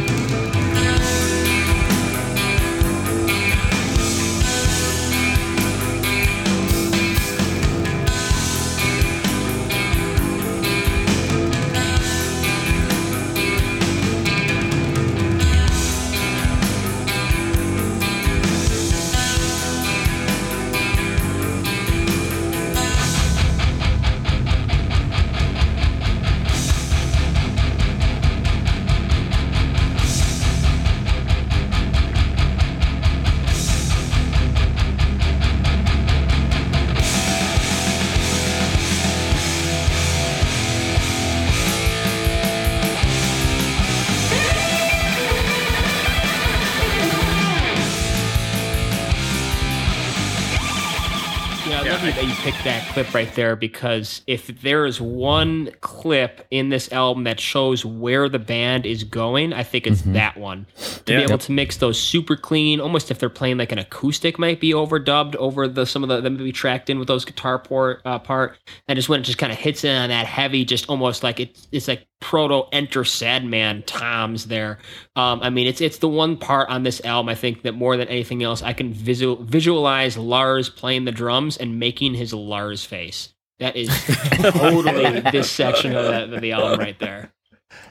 Clip 53.03 53.13
right 53.13 53.35
there 53.35 53.55
because 53.55 54.21
if 54.27 54.47
there 54.61 54.85
is 54.85 54.99
one 54.99 55.69
clip 55.81 56.45
in 56.51 56.69
this 56.69 56.91
album 56.91 57.23
that 57.23 57.39
shows 57.39 57.85
where 57.85 58.27
the 58.27 58.39
band 58.39 58.85
is 58.85 59.03
going, 59.03 59.53
I 59.53 59.63
think 59.63 59.87
it's 59.87 60.01
that 60.01 60.37
one. 60.37 60.65
To 61.05 61.13
Yeah. 61.13 61.19
be 61.19 61.23
able 61.23 61.37
to 61.39 61.51
mix 61.51 61.77
those 61.77 61.99
super 61.99 62.35
clean, 62.35 62.81
almost 62.81 63.09
if 63.09 63.19
they're 63.19 63.29
playing 63.29 63.57
like 63.57 63.71
an 63.71 63.79
acoustic, 63.79 64.37
might 64.37 64.59
be 64.59 64.71
overdubbed 64.71 65.35
over 65.37 65.67
the 65.67 65.85
some 65.85 66.03
of 66.03 66.09
the 66.09 66.19
them 66.21 66.37
be 66.37 66.51
tracked 66.51 66.89
in 66.89 66.99
with 66.99 67.07
those 67.07 67.23
guitar 67.25 67.57
port 67.59 68.01
uh, 68.05 68.19
part, 68.19 68.57
and 68.87 68.97
just 68.97 69.07
when 69.09 69.21
it 69.21 69.23
just 69.23 69.37
kind 69.37 69.51
of 69.51 69.57
hits 69.57 69.83
in 69.83 69.95
on 69.95 70.09
that 70.09 70.25
heavy, 70.25 70.65
just 70.65 70.89
almost 70.89 71.23
like 71.23 71.39
it's 71.39 71.67
it's 71.71 71.87
like 71.87 72.05
proto 72.19 72.63
Enter 72.71 73.03
Sandman 73.03 73.83
toms 73.83 74.45
there. 74.45 74.79
Um, 75.15 75.39
I 75.41 75.49
mean, 75.49 75.67
it's 75.67 75.81
it's 75.81 75.99
the 75.99 76.09
one 76.09 76.37
part 76.37 76.69
on 76.69 76.83
this 76.83 77.03
album 77.05 77.29
I 77.29 77.35
think 77.35 77.63
that 77.63 77.73
more 77.73 77.97
than 77.97 78.07
anything 78.07 78.43
else, 78.43 78.61
I 78.61 78.73
can 78.73 78.93
visual 78.93 79.37
visualize 79.37 80.17
Lars 80.17 80.69
playing 80.69 81.05
the 81.05 81.11
drums 81.11 81.57
and 81.57 81.79
making 81.79 82.15
his 82.15 82.33
Lars 82.33 82.83
face. 82.83 83.33
That 83.59 83.75
is 83.75 83.89
totally 84.33 85.19
this 85.31 85.51
section 85.51 85.95
of 85.95 86.05
the, 86.05 86.35
of 86.35 86.41
the 86.41 86.53
album 86.53 86.79
right 86.79 86.97
there. 86.99 87.33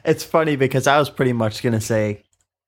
It's 0.03 0.23
funny 0.23 0.55
because 0.55 0.87
I 0.87 0.97
was 0.97 1.09
pretty 1.09 1.33
much 1.33 1.61
going 1.61 1.73
to 1.73 1.81
say 1.81 2.23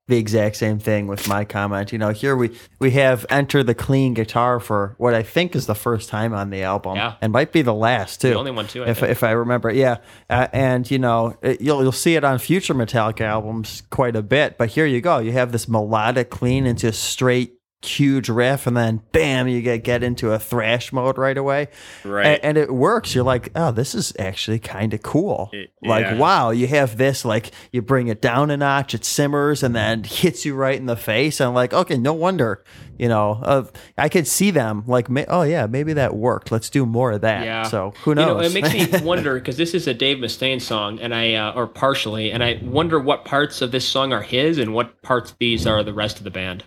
the 0.08 0.16
exact 0.16 0.56
same 0.56 0.78
thing 0.80 1.06
with 1.06 1.28
my 1.28 1.44
comment. 1.44 1.92
You 1.92 1.98
know, 1.98 2.10
here 2.10 2.34
we 2.36 2.50
we 2.80 2.90
have 2.92 3.24
enter 3.30 3.62
the 3.62 3.74
clean 3.74 4.14
guitar 4.14 4.58
for 4.60 4.94
what 4.98 5.14
I 5.14 5.22
think 5.22 5.54
is 5.54 5.66
the 5.66 5.74
first 5.76 6.08
time 6.08 6.34
on 6.34 6.50
the 6.50 6.62
album, 6.62 6.96
Yeah. 6.96 7.14
and 7.20 7.32
might 7.32 7.52
be 7.52 7.62
the 7.62 7.72
last 7.74 8.20
too. 8.20 8.30
The 8.30 8.34
only 8.34 8.50
one 8.50 8.66
too. 8.66 8.84
I 8.84 8.88
if 8.88 8.98
think. 8.98 9.10
if 9.12 9.22
I 9.22 9.30
remember, 9.30 9.70
yeah. 9.70 9.98
Uh, 10.28 10.48
and 10.52 10.90
you 10.90 10.98
know, 10.98 11.36
it, 11.40 11.60
you'll 11.60 11.82
you'll 11.82 11.92
see 11.92 12.16
it 12.16 12.24
on 12.24 12.38
future 12.38 12.74
Metallica 12.74 13.20
albums 13.22 13.82
quite 13.90 14.16
a 14.16 14.22
bit. 14.22 14.58
But 14.58 14.70
here 14.70 14.86
you 14.86 15.00
go, 15.00 15.18
you 15.18 15.32
have 15.32 15.52
this 15.52 15.68
melodic 15.68 16.30
clean 16.30 16.66
into 16.66 16.92
straight 16.92 17.54
huge 17.84 18.28
riff, 18.28 18.66
and 18.66 18.76
then 18.76 19.02
bam, 19.12 19.48
you 19.48 19.60
get 19.62 19.84
get 19.84 20.02
into 20.02 20.32
a 20.32 20.38
thrash 20.38 20.92
mode 20.92 21.18
right 21.18 21.36
away. 21.36 21.68
Right. 22.04 22.26
A- 22.38 22.44
and, 22.44 22.56
it 22.56 22.72
works. 22.72 23.14
You're 23.14 23.24
like, 23.24 23.50
oh, 23.56 23.72
this 23.72 23.94
is 23.94 24.12
actually 24.18 24.58
kind 24.60 24.94
of 24.94 25.02
cool. 25.02 25.50
Y- 25.52 25.66
Like, 25.82 26.04
yeah. 26.06 26.16
wow, 26.18 26.50
you 26.50 26.66
have 26.68 26.96
this. 26.96 27.24
Like, 27.24 27.50
you 27.72 27.82
bring 27.82 28.08
it 28.08 28.22
down 28.22 28.50
a 28.50 28.56
notch, 28.56 28.94
it 28.94 29.04
simmers, 29.04 29.62
and 29.62 29.74
then 29.74 30.04
hits 30.04 30.44
you 30.44 30.54
right 30.54 30.76
in 30.78 30.86
the 30.86 30.96
face. 30.96 31.40
And 31.40 31.48
I'm 31.48 31.54
like, 31.54 31.72
okay, 31.72 31.96
no 31.98 32.12
wonder. 32.12 32.62
You 32.98 33.08
know, 33.08 33.40
uh, 33.42 33.64
I 33.98 34.08
could 34.08 34.28
see 34.28 34.52
them 34.52 34.84
like, 34.86 35.08
oh 35.28 35.42
yeah, 35.42 35.66
maybe 35.66 35.94
that 35.94 36.14
worked. 36.14 36.52
Let's 36.52 36.70
do 36.70 36.86
more 36.86 37.10
of 37.12 37.22
that. 37.22 37.44
Yeah. 37.44 37.64
So 37.64 37.94
who 38.04 38.14
knows 38.14 38.22
You 38.22 38.26
know, 38.34 38.40
knows? 38.42 38.54
it 38.54 38.62
makes 38.62 38.92
me 38.92 39.00
wonder 39.06 39.34
because 39.34 39.56
this 39.56 39.74
is 39.74 39.88
a 39.88 39.94
Dave 39.94 40.18
Mustaine 40.18 40.60
song, 40.60 41.00
and 41.00 41.12
I 41.12 41.34
uh, 41.34 41.52
or 41.54 41.66
partially, 41.66 42.30
and 42.30 42.44
I 42.44 42.60
wonder 42.62 43.00
what 43.00 43.24
parts 43.24 43.60
of 43.60 43.72
this 43.72 43.88
song 43.88 44.12
are 44.12 44.22
his 44.22 44.58
and 44.58 44.72
what 44.72 45.02
parts 45.02 45.34
these 45.40 45.66
are 45.66 45.82
the 45.82 45.94
rest 45.94 46.18
of 46.18 46.24
the 46.24 46.30
band. 46.30 46.64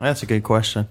That's 0.00 0.22
a 0.22 0.26
good 0.26 0.42
question. 0.42 0.88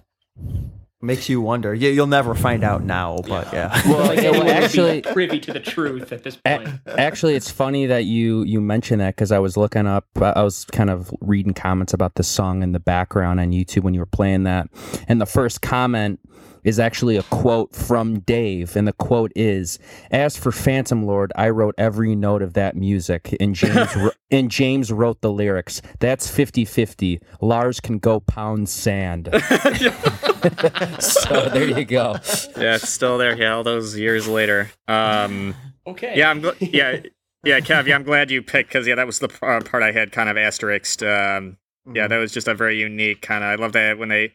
Makes 1.01 1.30
you 1.30 1.39
wonder. 1.39 1.74
You, 1.74 1.91
you'll 1.91 2.07
never 2.07 2.36
find 2.36 2.62
out 2.62 2.84
now, 2.84 3.20
but 3.26 3.53
yeah. 3.53 3.70
Well, 3.88 4.07
Like 4.07 4.22
yeah, 4.22 4.32
well, 4.32 4.43
be 4.43 4.49
actually, 4.49 5.01
privy 5.01 5.39
to 5.39 5.53
the 5.53 5.62
truth 5.62 6.12
at 6.12 6.24
this 6.24 6.36
point. 6.36 6.68
Actually, 6.86 7.36
it's 7.36 7.49
funny 7.49 7.86
that 7.86 8.03
you 8.03 8.43
you 8.43 8.60
mention 8.60 8.99
that 8.99 9.16
because 9.16 9.32
I 9.32 9.39
was 9.39 9.55
looking 9.55 9.88
up, 9.88 10.05
I 10.18 10.32
I 10.32 10.43
was 10.43 10.66
kind 10.66 10.89
of 10.89 11.10
reading 11.22 11.53
comments 11.53 11.93
about 11.93 12.16
this 12.16 12.28
song 12.28 12.64
in 12.64 12.74
the 12.74 12.82
background 12.82 13.39
on 13.39 13.51
YouTube 13.51 13.84
when 13.84 13.93
you 13.93 14.01
were 14.01 14.05
playing 14.05 14.43
that, 14.43 14.68
and 15.07 15.22
the 15.22 15.26
first 15.26 15.62
comment 15.62 16.20
is 16.64 16.80
actually 16.80 17.18
a 17.18 17.24
quote 17.24 17.74
from 17.76 18.20
Dave, 18.20 18.76
and 18.76 18.88
the 18.88 18.93
quote 18.93 19.32
is, 19.36 19.80
"As 20.12 20.38
for 20.38 20.51
Phantom 20.51 21.05
Lord, 21.05 21.32
I 21.36 21.49
wrote 21.49 21.76
every 21.78 22.16
note 22.16 22.41
of 22.41 22.53
that 22.53 22.76
music, 22.76 23.36
and 23.39 23.55
James 23.55 23.95
wr- 23.95 24.10
and 24.32 24.49
James 24.51 24.91
wrote 24.91 25.22
the 25.22 25.32
lyrics. 25.32 25.82
That's 25.99 26.30
50-50. 26.30 27.22
Lars 27.41 27.80
can 27.80 27.97
go 27.99 28.20
pound 28.20 28.70
sand." 28.70 29.30
so 30.99 31.49
there 31.49 31.66
you 31.80 31.86
go. 31.86 32.14
yeah, 32.57 32.76
it's 32.76 32.89
still 32.89 33.18
there. 33.18 33.36
Yeah, 33.36 33.55
all 33.55 33.64
those 33.64 33.97
years 33.97 34.28
later. 34.28 34.72
Um, 34.88 35.55
Okay. 35.88 36.14
yeah, 36.18 36.30
I'm. 36.30 36.41
Gl- 36.41 36.55
yeah, 36.74 36.99
yeah, 37.43 37.60
Kev. 37.62 37.88
Yeah, 37.88 37.95
I'm 37.95 38.03
glad 38.03 38.30
you 38.30 38.41
picked 38.43 38.70
because 38.70 38.86
yeah, 38.88 38.95
that 38.95 39.07
was 39.07 39.20
the 39.20 39.28
p- 39.30 39.38
uh, 39.41 39.62
part 39.62 39.82
I 39.82 39.91
had 39.91 40.12
kind 40.12 40.30
of 40.30 40.38
asterisked. 40.38 41.01
Um, 41.01 41.57
yeah, 41.91 42.07
that 42.07 42.18
was 42.18 42.32
just 42.32 42.47
a 42.47 42.53
very 42.53 42.80
unique 42.80 43.22
kind 43.22 43.43
of. 43.43 43.49
I 43.49 43.55
love 43.55 43.74
that 43.74 43.97
when 43.97 44.10
they. 44.10 44.34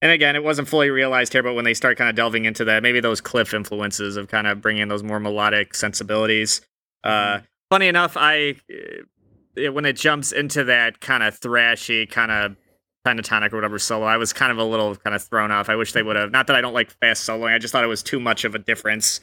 And 0.00 0.12
again, 0.12 0.36
it 0.36 0.44
wasn't 0.44 0.68
fully 0.68 0.90
realized 0.90 1.32
here, 1.32 1.42
but 1.42 1.54
when 1.54 1.64
they 1.64 1.74
start 1.74 1.98
kind 1.98 2.08
of 2.08 2.14
delving 2.14 2.44
into 2.44 2.64
that, 2.64 2.82
maybe 2.82 3.00
those 3.00 3.20
Cliff 3.20 3.52
influences 3.52 4.16
of 4.16 4.28
kind 4.28 4.46
of 4.46 4.60
bringing 4.60 4.88
those 4.88 5.02
more 5.02 5.18
melodic 5.18 5.74
sensibilities. 5.74 6.60
Uh, 7.02 7.40
funny 7.70 7.88
enough, 7.88 8.16
I 8.16 8.56
uh, 8.70 9.72
when 9.72 9.84
it 9.84 9.96
jumps 9.96 10.30
into 10.30 10.64
that 10.64 11.00
kind 11.00 11.22
of 11.22 11.38
thrashy 11.38 12.08
kind 12.08 12.30
of 12.30 12.56
pentatonic 13.06 13.52
or 13.52 13.56
whatever 13.56 13.78
solo, 13.78 14.06
I 14.06 14.16
was 14.18 14.32
kind 14.32 14.52
of 14.52 14.58
a 14.58 14.64
little 14.64 14.94
kind 14.96 15.16
of 15.16 15.22
thrown 15.22 15.50
off. 15.50 15.68
I 15.68 15.76
wish 15.76 15.92
they 15.92 16.02
would 16.02 16.16
have. 16.16 16.30
Not 16.30 16.46
that 16.46 16.56
I 16.56 16.60
don't 16.60 16.74
like 16.74 16.90
fast 17.00 17.28
soloing, 17.28 17.52
I 17.54 17.58
just 17.58 17.72
thought 17.72 17.84
it 17.84 17.88
was 17.88 18.02
too 18.02 18.20
much 18.20 18.44
of 18.44 18.54
a 18.54 18.58
difference. 18.58 19.20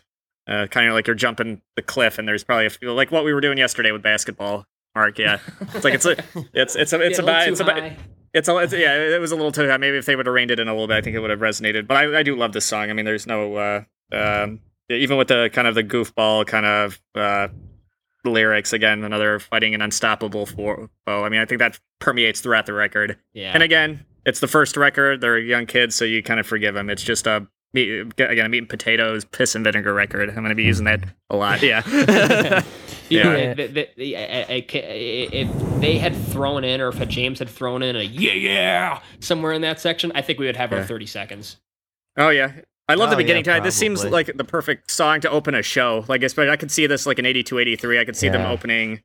Uh, 0.47 0.67
kind 0.67 0.87
of 0.87 0.93
like 0.93 1.07
you're 1.07 1.15
jumping 1.15 1.61
the 1.75 1.81
cliff, 1.81 2.19
and 2.19 2.27
there's 2.27 2.43
probably 2.43 2.67
a 2.67 2.69
few 2.69 2.91
like 2.91 3.11
what 3.11 3.25
we 3.25 3.33
were 3.33 3.41
doing 3.41 3.57
yesterday 3.57 3.91
with 3.91 4.03
basketball. 4.03 4.65
Mark, 4.93 5.17
yeah, 5.17 5.39
it's 5.73 5.83
like 5.83 5.93
it's 5.93 6.05
a, 6.05 6.15
it's 6.53 6.75
it's 6.75 6.93
a, 6.93 7.01
it's 7.01 7.17
Yeah, 7.17 7.23
about 7.23 7.47
it's 7.47 7.59
about 7.59 7.79
high. 7.79 7.97
It's 8.35 8.49
a, 8.49 8.57
it's, 8.57 8.73
yeah, 8.73 8.95
it 8.95 9.21
was 9.21 9.31
a 9.31 9.35
little 9.35 9.51
too. 9.51 9.65
Maybe 9.77 9.97
if 9.97 10.05
they 10.05 10.15
would 10.15 10.25
have 10.25 10.35
reined 10.35 10.51
it 10.51 10.59
in 10.59 10.67
a 10.67 10.71
little 10.73 10.87
bit, 10.87 10.97
I 10.97 11.01
think 11.01 11.15
it 11.15 11.19
would 11.19 11.29
have 11.29 11.39
resonated. 11.39 11.87
But 11.87 11.97
I, 11.97 12.19
I 12.19 12.23
do 12.23 12.35
love 12.35 12.51
this 12.51 12.65
song. 12.65 12.89
I 12.89 12.93
mean, 12.93 13.05
there's 13.05 13.25
no, 13.25 13.55
uh, 13.55 13.83
um, 14.11 14.59
even 14.89 15.17
with 15.17 15.29
the 15.29 15.49
kind 15.53 15.67
of 15.67 15.73
the 15.73 15.83
goofball 15.83 16.45
kind 16.45 16.65
of 16.65 17.01
uh, 17.15 17.47
lyrics. 18.25 18.73
Again, 18.73 19.05
another 19.05 19.39
fighting 19.39 19.73
an 19.73 19.81
unstoppable 19.81 20.45
foe. 20.45 20.89
I 21.07 21.29
mean, 21.29 21.39
I 21.39 21.45
think 21.45 21.59
that 21.59 21.79
permeates 21.99 22.41
throughout 22.41 22.65
the 22.65 22.73
record. 22.73 23.17
Yeah. 23.33 23.51
And 23.53 23.63
again, 23.63 24.05
it's 24.25 24.41
the 24.41 24.47
first 24.47 24.75
record. 24.75 25.21
They're 25.21 25.37
young 25.37 25.65
kids, 25.65 25.95
so 25.95 26.03
you 26.03 26.21
kind 26.21 26.39
of 26.39 26.45
forgive 26.45 26.75
them. 26.75 26.89
It's 26.89 27.03
just 27.03 27.27
a 27.27 27.47
meat, 27.73 28.01
again 28.19 28.45
a 28.45 28.49
meat 28.49 28.57
and 28.57 28.69
potatoes, 28.69 29.23
piss 29.23 29.55
and 29.55 29.63
vinegar 29.63 29.93
record. 29.93 30.27
I'm 30.29 30.35
going 30.35 30.49
to 30.49 30.55
be 30.55 30.63
using 30.63 30.85
that 30.85 31.01
a 31.29 31.37
lot. 31.37 31.61
Yeah. 31.61 31.83
You 33.09 33.23
know, 33.23 33.35
Yeah. 33.35 33.53
the- 33.53 33.67
the- 33.67 33.89
the- 33.97 34.17
I- 34.17 34.21
I- 34.21 34.45
I- 34.49 34.65
if 34.69 35.79
they 35.81 35.97
had 35.97 36.15
thrown 36.15 36.63
in, 36.63 36.81
or 36.81 36.89
if 36.89 37.07
James 37.07 37.39
had 37.39 37.49
thrown 37.49 37.83
in 37.83 37.95
a 37.95 38.01
yeah, 38.01 38.33
yeah, 38.33 38.99
somewhere 39.19 39.51
in 39.53 39.61
that 39.61 39.79
section, 39.79 40.11
I 40.15 40.21
think 40.21 40.39
we 40.39 40.45
would 40.47 40.55
have 40.55 40.73
our 40.73 40.83
30 40.83 41.05
seconds. 41.05 41.57
Oh 42.17 42.29
yeah, 42.29 42.51
I 42.87 42.93
love 42.95 43.09
the 43.09 43.15
Oh, 43.15 43.19
yeah, 43.19 43.23
beginning 43.23 43.43
time. 43.43 43.63
This 43.63 43.75
seems 43.75 44.03
like 44.05 44.31
the 44.35 44.43
perfect 44.43 44.89
song 44.89 45.21
to 45.21 45.29
open 45.29 45.53
a 45.55 45.61
show. 45.61 46.05
Like, 46.07 46.23
especially 46.23 46.51
I 46.51 46.55
could 46.57 46.71
see 46.71 46.87
this 46.87 47.05
like 47.05 47.19
an 47.19 47.25
82, 47.25 47.59
83. 47.59 47.99
I 47.99 48.05
could 48.05 48.15
see 48.15 48.29
them 48.29 48.45
opening 48.45 49.01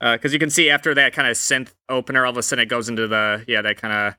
uh, 0.00 0.16
because 0.16 0.32
you 0.32 0.38
can 0.38 0.50
see 0.50 0.70
after 0.70 0.94
that 0.94 1.12
kind 1.12 1.28
of 1.28 1.36
synth 1.36 1.72
opener, 1.88 2.24
all 2.24 2.30
of 2.30 2.36
a 2.38 2.42
sudden 2.42 2.62
it 2.62 2.66
goes 2.68 2.88
into 2.88 3.06
the 3.06 3.44
yeah 3.46 3.60
that 3.62 3.76
kind 3.80 3.92
of, 3.94 4.14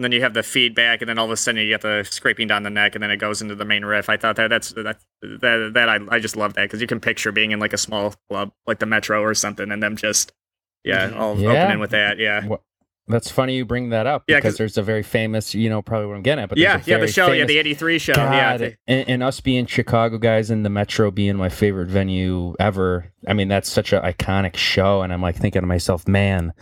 and 0.00 0.04
then 0.06 0.12
you 0.12 0.22
have 0.22 0.32
the 0.32 0.42
feedback, 0.42 1.02
and 1.02 1.10
then 1.10 1.18
all 1.18 1.26
of 1.26 1.30
a 1.30 1.36
sudden 1.36 1.60
you 1.60 1.68
get 1.68 1.82
the 1.82 2.08
scraping 2.10 2.48
down 2.48 2.62
the 2.62 2.70
neck, 2.70 2.94
and 2.94 3.02
then 3.02 3.10
it 3.10 3.18
goes 3.18 3.42
into 3.42 3.54
the 3.54 3.66
main 3.66 3.84
riff. 3.84 4.08
I 4.08 4.16
thought 4.16 4.36
that 4.36 4.48
that's 4.48 4.70
that 4.72 4.98
that, 5.20 5.72
that 5.74 5.88
I 5.90 5.98
I 6.08 6.18
just 6.18 6.36
love 6.36 6.54
that 6.54 6.62
because 6.62 6.80
you 6.80 6.86
can 6.86 7.00
picture 7.00 7.32
being 7.32 7.50
in 7.50 7.60
like 7.60 7.74
a 7.74 7.78
small 7.78 8.14
club 8.30 8.50
like 8.66 8.78
the 8.78 8.86
Metro 8.86 9.22
or 9.22 9.34
something, 9.34 9.70
and 9.70 9.82
them 9.82 9.96
just 9.96 10.32
yeah 10.84 11.10
mm-hmm. 11.10 11.20
all 11.20 11.36
Yeah. 11.36 11.50
opening 11.64 11.80
with 11.80 11.90
that 11.90 12.18
yeah. 12.18 12.46
Wha- 12.46 12.60
That's 13.08 13.28
funny 13.30 13.56
you 13.56 13.64
bring 13.64 13.90
that 13.90 14.06
up 14.06 14.22
Yeah, 14.28 14.36
because 14.36 14.52
'cause- 14.52 14.58
there's 14.58 14.78
a 14.78 14.82
very 14.82 15.02
famous, 15.02 15.52
you 15.54 15.68
know, 15.68 15.82
probably 15.82 16.06
what 16.06 16.14
I'm 16.16 16.22
getting 16.22 16.42
at, 16.44 16.48
but 16.48 16.58
Yeah, 16.58 16.76
a 16.76 16.82
yeah, 16.86 16.98
the 16.98 17.08
show, 17.08 17.32
yeah, 17.32 17.44
the 17.44 17.58
'83 17.58 17.98
show, 17.98 18.12
yeah. 18.16 18.56
God, 18.58 18.76
and, 18.86 19.08
and 19.08 19.22
us 19.22 19.40
being 19.40 19.66
Chicago 19.66 20.16
guys 20.18 20.48
and 20.50 20.64
the 20.64 20.70
Metro 20.70 21.10
being 21.10 21.36
my 21.36 21.48
favorite 21.48 21.88
venue 21.88 22.54
ever. 22.60 23.12
I 23.26 23.32
mean, 23.32 23.48
that's 23.48 23.68
such 23.70 23.92
an 23.92 24.02
iconic 24.02 24.56
show, 24.56 25.02
and 25.02 25.12
I'm 25.12 25.22
like 25.22 25.34
thinking 25.36 25.62
to 25.62 25.66
myself, 25.66 26.06
man, 26.06 26.52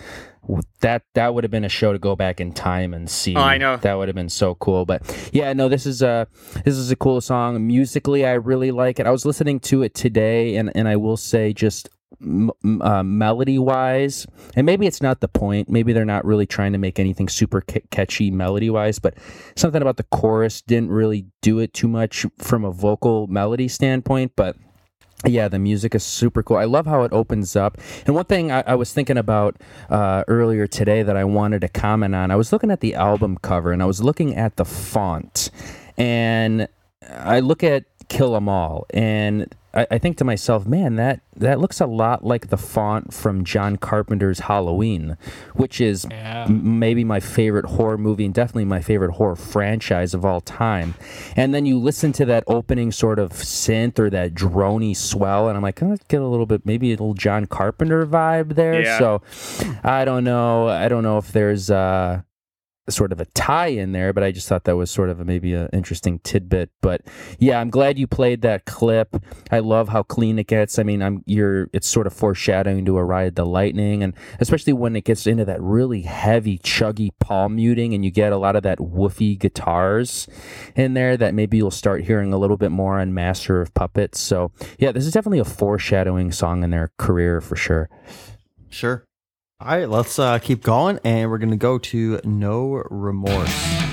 that 0.81 1.03
that 1.15 1.35
would 1.35 1.45
have 1.45 1.51
been 1.51 1.65
a 1.65 1.69
show 1.69 1.93
to 1.93 1.99
go 1.99 2.17
back 2.17 2.41
in 2.41 2.53
time 2.53 2.95
and 2.95 3.11
see. 3.11 3.35
Oh, 3.37 3.41
I 3.43 3.59
know. 3.59 3.77
that 3.77 3.99
would 3.99 4.09
have 4.09 4.15
been 4.15 4.31
so 4.31 4.55
cool. 4.55 4.87
But 4.87 5.03
yeah, 5.33 5.53
no, 5.53 5.69
this 5.69 5.85
is 5.85 6.01
a 6.01 6.27
this 6.65 6.75
is 6.77 6.91
a 6.91 6.97
cool 6.97 7.21
song. 7.21 7.67
Musically, 7.67 8.25
I 8.25 8.33
really 8.33 8.71
like 8.71 8.99
it. 8.99 9.07
I 9.07 9.11
was 9.11 9.27
listening 9.27 9.61
to 9.61 9.83
it 9.83 9.93
today, 9.95 10.57
and 10.57 10.73
and 10.75 10.89
I 10.89 10.97
will 10.97 11.19
say 11.19 11.53
just. 11.53 11.91
M- 12.21 12.51
uh, 12.83 13.05
melody 13.05 13.59
wise, 13.59 14.27
and 14.57 14.67
maybe 14.67 14.87
it's 14.87 15.01
not 15.01 15.21
the 15.21 15.29
point. 15.29 15.69
Maybe 15.69 15.93
they're 15.93 16.05
not 16.05 16.25
really 16.25 16.47
trying 16.47 16.73
to 16.73 16.79
make 16.79 16.99
anything 16.99 17.29
super 17.29 17.61
ca- 17.61 17.83
catchy 17.91 18.31
melody 18.31 18.71
wise, 18.71 18.99
but 18.99 19.15
something 19.55 19.81
about 19.81 19.99
the 19.99 20.03
chorus 20.03 20.61
didn't 20.61 20.91
really 20.91 21.27
do 21.43 21.61
it 21.61 21.73
too 21.73 21.87
much 21.87 22.27
from 22.39 22.65
a 22.65 22.73
vocal 22.73 23.29
melody 23.29 23.69
standpoint. 23.69 24.33
But 24.35 24.57
yeah, 25.25 25.49
the 25.49 25.59
music 25.61 25.95
is 25.95 26.03
super 26.03 26.43
cool. 26.43 26.57
I 26.57 26.65
love 26.65 26.87
how 26.87 27.03
it 27.03 27.13
opens 27.13 27.55
up. 27.55 27.79
And 28.07 28.15
one 28.15 28.25
thing 28.25 28.51
I, 28.51 28.63
I 28.67 28.75
was 28.75 28.93
thinking 28.93 29.17
about 29.17 29.57
uh, 29.89 30.25
earlier 30.27 30.67
today 30.67 31.03
that 31.05 31.17
I 31.17 31.25
wanted 31.25 31.61
to 31.61 31.69
comment 31.69 32.15
on, 32.15 32.31
I 32.31 32.37
was 32.37 32.53
looking 32.53 32.71
at 32.71 32.81
the 32.81 32.95
album 32.95 33.39
cover 33.43 33.73
and 33.73 33.83
I 33.83 33.87
was 33.87 34.03
looking 34.03 34.35
at 34.35 34.57
the 34.57 34.65
font, 34.65 35.51
and 35.97 36.69
I 37.09 37.41
look 37.41 37.63
at 37.63 37.85
Kill 38.09 38.35
'Em 38.35 38.49
All, 38.49 38.87
and 38.91 39.55
I, 39.79 39.87
I 39.93 39.99
think 39.99 40.17
to 40.19 40.25
myself, 40.25 40.67
man, 40.67 40.97
that 40.97 41.21
that 41.37 41.61
looks 41.61 41.81
a 41.81 41.87
lot 41.87 42.25
like 42.25 42.49
the 42.49 42.57
font 42.57 43.15
from 43.15 43.45
John 43.45 43.77
Carpenter's 43.77 44.41
Halloween, 44.41 45.17
which 45.55 45.81
is 45.81 46.07
Yeah. 46.11 46.47
m- 46.49 46.79
maybe 46.79 47.05
my 47.05 47.21
favorite 47.21 47.67
horror 47.67 47.97
movie 47.97 48.25
and 48.25 48.35
definitely 48.35 48.65
my 48.65 48.81
favorite 48.81 49.13
horror 49.13 49.37
franchise 49.37 50.15
of 50.15 50.25
all 50.25 50.41
time. 50.41 50.95
And 51.37 51.55
then 51.55 51.65
you 51.65 51.79
listen 51.79 52.13
to 52.15 52.25
that 52.27 52.45
opening 52.47 52.91
sort 52.93 53.19
of 53.19 53.31
synth 53.33 53.99
or 53.99 54.11
that 54.11 54.35
drony 54.35 54.97
swell, 54.97 55.49
and 55.49 55.57
I'm 55.57 55.63
like, 55.63 55.83
oh, 55.83 55.87
let's 55.89 56.05
get 56.09 56.21
a 56.21 56.27
little 56.27 56.47
bit, 56.47 56.67
maybe 56.67 56.89
a 56.89 56.93
little 56.93 57.15
John 57.15 57.47
Carpenter 57.47 58.05
vibe 58.07 58.55
there. 58.57 58.83
Yeah. 58.83 58.99
So 58.99 59.23
I 59.85 60.05
don't 60.05 60.25
know. 60.25 60.69
I 60.69 60.89
don't 60.89 61.03
know 61.03 61.19
if 61.19 61.33
there's. 61.33 61.71
uh 61.71 62.23
sort 62.89 63.13
of 63.13 63.21
a 63.21 63.25
tie 63.27 63.69
in 63.69 63.93
there, 63.93 64.13
but 64.13 64.23
I 64.23 64.33
just 64.33 64.49
thought 64.49 64.65
that 64.65 64.77
was 64.77 64.91
sort 64.91 65.11
of 65.11 65.21
a, 65.21 65.25
maybe 65.25 65.55
an 65.55 65.69
interesting 65.73 66.19
tidbit. 66.21 66.71
But 66.81 67.03
yeah, 67.39 67.61
I'm 67.61 67.71
glad 67.71 67.99
you 67.99 68.07
played 68.07 68.43
that 68.43 68.65
clip. 68.65 69.17
I 69.51 69.59
love 69.61 69.89
how 69.89 70.03
clean 70.03 70.39
it 70.39 70.47
gets. 70.47 70.79
I 70.79 70.83
mean, 70.83 71.03
I'm 71.03 71.23
you're 71.27 71.69
it's 71.73 71.87
sort 71.87 72.07
of 72.07 72.13
foreshadowing 72.13 72.85
to 72.87 72.99
a 72.99 73.05
ride 73.05 73.35
the 73.35 73.47
lightning, 73.47 74.03
and 74.03 74.15
especially 74.41 74.73
when 74.73 74.97
it 74.97 75.05
gets 75.05 75.27
into 75.27 75.45
that 75.45 75.61
really 75.61 76.03
heavy, 76.03 76.59
chuggy 76.59 77.11
palm 77.21 77.57
muting, 77.57 77.95
and 77.95 78.05
you 78.05 78.11
get 78.11 78.33
a 78.33 78.39
lot 78.39 78.57
of 78.57 78.63
that 78.63 78.79
woofy 78.79 79.39
guitars 79.39 80.29
in 80.75 80.95
there 80.95 81.17
that 81.17 81.35
maybe 81.35 81.57
you'll 81.57 81.71
start 81.71 82.05
hearing 82.05 82.33
a 82.33 82.39
little 82.39 82.57
bit 82.57 82.71
more 82.71 83.01
on 83.01 83.15
Master 83.15 83.61
of 83.61 83.75
Puppets. 83.75 84.21
So 84.21 84.53
yeah, 84.79 84.93
this 84.93 85.07
is 85.07 85.13
definitely 85.13 85.41
a 85.41 85.45
foreshadowing 85.45 86.33
song 86.33 86.63
in 86.63 86.71
their 86.71 86.93
career 86.99 87.41
for 87.41 87.57
sure. 87.57 87.89
Sure. 88.71 89.08
All 89.61 89.77
right, 89.77 89.89
let's 89.89 90.21
uh, 90.21 90.39
keep 90.39 90.63
going, 90.63 91.01
and 91.03 91.29
we're 91.33 91.39
gonna 91.39 91.57
go 91.57 91.79
to 91.79 92.21
No 92.23 92.85
Remorse. 92.91 93.88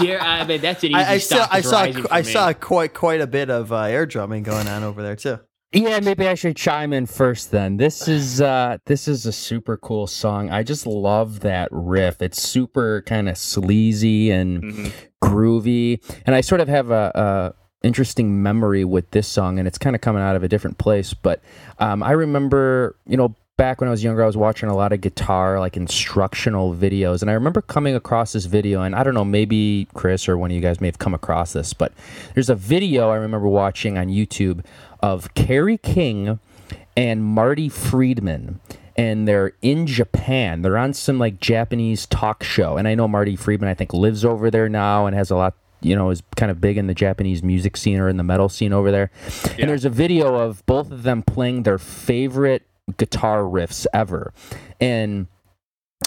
Dear, 0.00 0.18
I 0.20 0.44
mean 0.44 0.60
that's 0.60 0.82
an 0.84 0.90
easy 0.90 0.94
I, 0.96 1.12
I 1.12 1.18
stop. 1.18 1.48
saw 1.50 1.54
I 1.56 1.60
saw 1.60 2.04
I 2.10 2.18
me. 2.22 2.24
saw 2.24 2.52
quite 2.52 2.94
quite 2.94 3.20
a 3.20 3.26
bit 3.26 3.50
of 3.50 3.72
uh, 3.72 3.82
air 3.82 4.06
drumming 4.06 4.42
going 4.42 4.66
on 4.68 4.82
over 4.82 5.02
there 5.02 5.16
too. 5.16 5.38
Yeah, 5.72 6.00
maybe 6.00 6.26
I 6.26 6.34
should 6.34 6.56
chime 6.56 6.92
in 6.92 7.06
first 7.06 7.52
then. 7.52 7.76
This 7.76 8.08
is 8.08 8.40
uh 8.40 8.78
this 8.86 9.06
is 9.06 9.24
a 9.26 9.32
super 9.32 9.76
cool 9.76 10.06
song. 10.08 10.50
I 10.50 10.62
just 10.64 10.84
love 10.86 11.40
that 11.40 11.68
riff. 11.70 12.20
It's 12.20 12.42
super 12.42 13.02
kind 13.02 13.28
of 13.28 13.38
sleazy 13.38 14.30
and 14.32 14.62
Mhm. 14.62 14.92
groovy. 15.22 16.00
And 16.26 16.34
I 16.34 16.40
sort 16.40 16.60
of 16.60 16.68
have 16.68 16.90
a, 16.90 17.12
a 17.14 17.86
interesting 17.86 18.42
memory 18.42 18.84
with 18.84 19.10
this 19.12 19.26
song 19.28 19.58
and 19.58 19.66
it's 19.68 19.78
kind 19.78 19.94
of 19.96 20.02
coming 20.02 20.22
out 20.22 20.36
of 20.36 20.42
a 20.42 20.48
different 20.48 20.76
place, 20.78 21.14
but 21.14 21.40
um 21.78 22.02
I 22.02 22.10
remember, 22.12 22.96
you 23.06 23.16
know, 23.16 23.34
back 23.60 23.78
when 23.78 23.88
I 23.88 23.90
was 23.90 24.02
younger 24.02 24.22
I 24.22 24.26
was 24.26 24.38
watching 24.38 24.70
a 24.70 24.74
lot 24.74 24.94
of 24.94 25.02
guitar 25.02 25.60
like 25.60 25.76
instructional 25.76 26.74
videos 26.74 27.20
and 27.20 27.30
I 27.30 27.34
remember 27.34 27.60
coming 27.60 27.94
across 27.94 28.32
this 28.32 28.46
video 28.46 28.80
and 28.80 28.96
I 28.96 29.02
don't 29.02 29.12
know, 29.12 29.22
maybe 29.22 29.86
Chris 29.92 30.30
or 30.30 30.38
one 30.38 30.50
of 30.50 30.54
you 30.54 30.62
guys 30.62 30.80
may 30.80 30.86
have 30.88 30.98
come 30.98 31.12
across 31.12 31.52
this, 31.52 31.74
but 31.74 31.92
there's 32.32 32.48
a 32.48 32.54
video 32.54 33.10
I 33.10 33.16
remember 33.16 33.48
watching 33.48 33.98
on 33.98 34.08
YouTube 34.08 34.64
of 35.00 35.34
Kerry 35.34 35.76
King 35.76 36.40
and 36.96 37.22
Marty 37.22 37.68
Friedman. 37.68 38.60
And 38.96 39.28
they're 39.28 39.52
in 39.60 39.86
Japan. 39.86 40.62
They're 40.62 40.78
on 40.78 40.94
some 40.94 41.18
like 41.18 41.38
Japanese 41.38 42.06
talk 42.06 42.42
show. 42.42 42.78
And 42.78 42.88
I 42.88 42.94
know 42.94 43.08
Marty 43.08 43.36
Friedman, 43.36 43.68
I 43.68 43.74
think, 43.74 43.92
lives 43.92 44.24
over 44.24 44.50
there 44.50 44.70
now 44.70 45.04
and 45.04 45.14
has 45.14 45.30
a 45.30 45.36
lot, 45.36 45.54
you 45.82 45.94
know, 45.94 46.08
is 46.08 46.22
kind 46.34 46.50
of 46.50 46.62
big 46.62 46.78
in 46.78 46.86
the 46.86 46.94
Japanese 46.94 47.42
music 47.42 47.76
scene 47.76 47.98
or 47.98 48.08
in 48.08 48.16
the 48.16 48.24
metal 48.24 48.48
scene 48.48 48.72
over 48.72 48.90
there. 48.90 49.10
And 49.58 49.68
there's 49.68 49.84
a 49.84 49.90
video 49.90 50.34
of 50.34 50.64
both 50.64 50.90
of 50.90 51.02
them 51.02 51.22
playing 51.22 51.62
their 51.64 51.78
favorite 51.78 52.66
guitar 52.96 53.42
riffs 53.42 53.86
ever. 53.92 54.32
And 54.80 55.26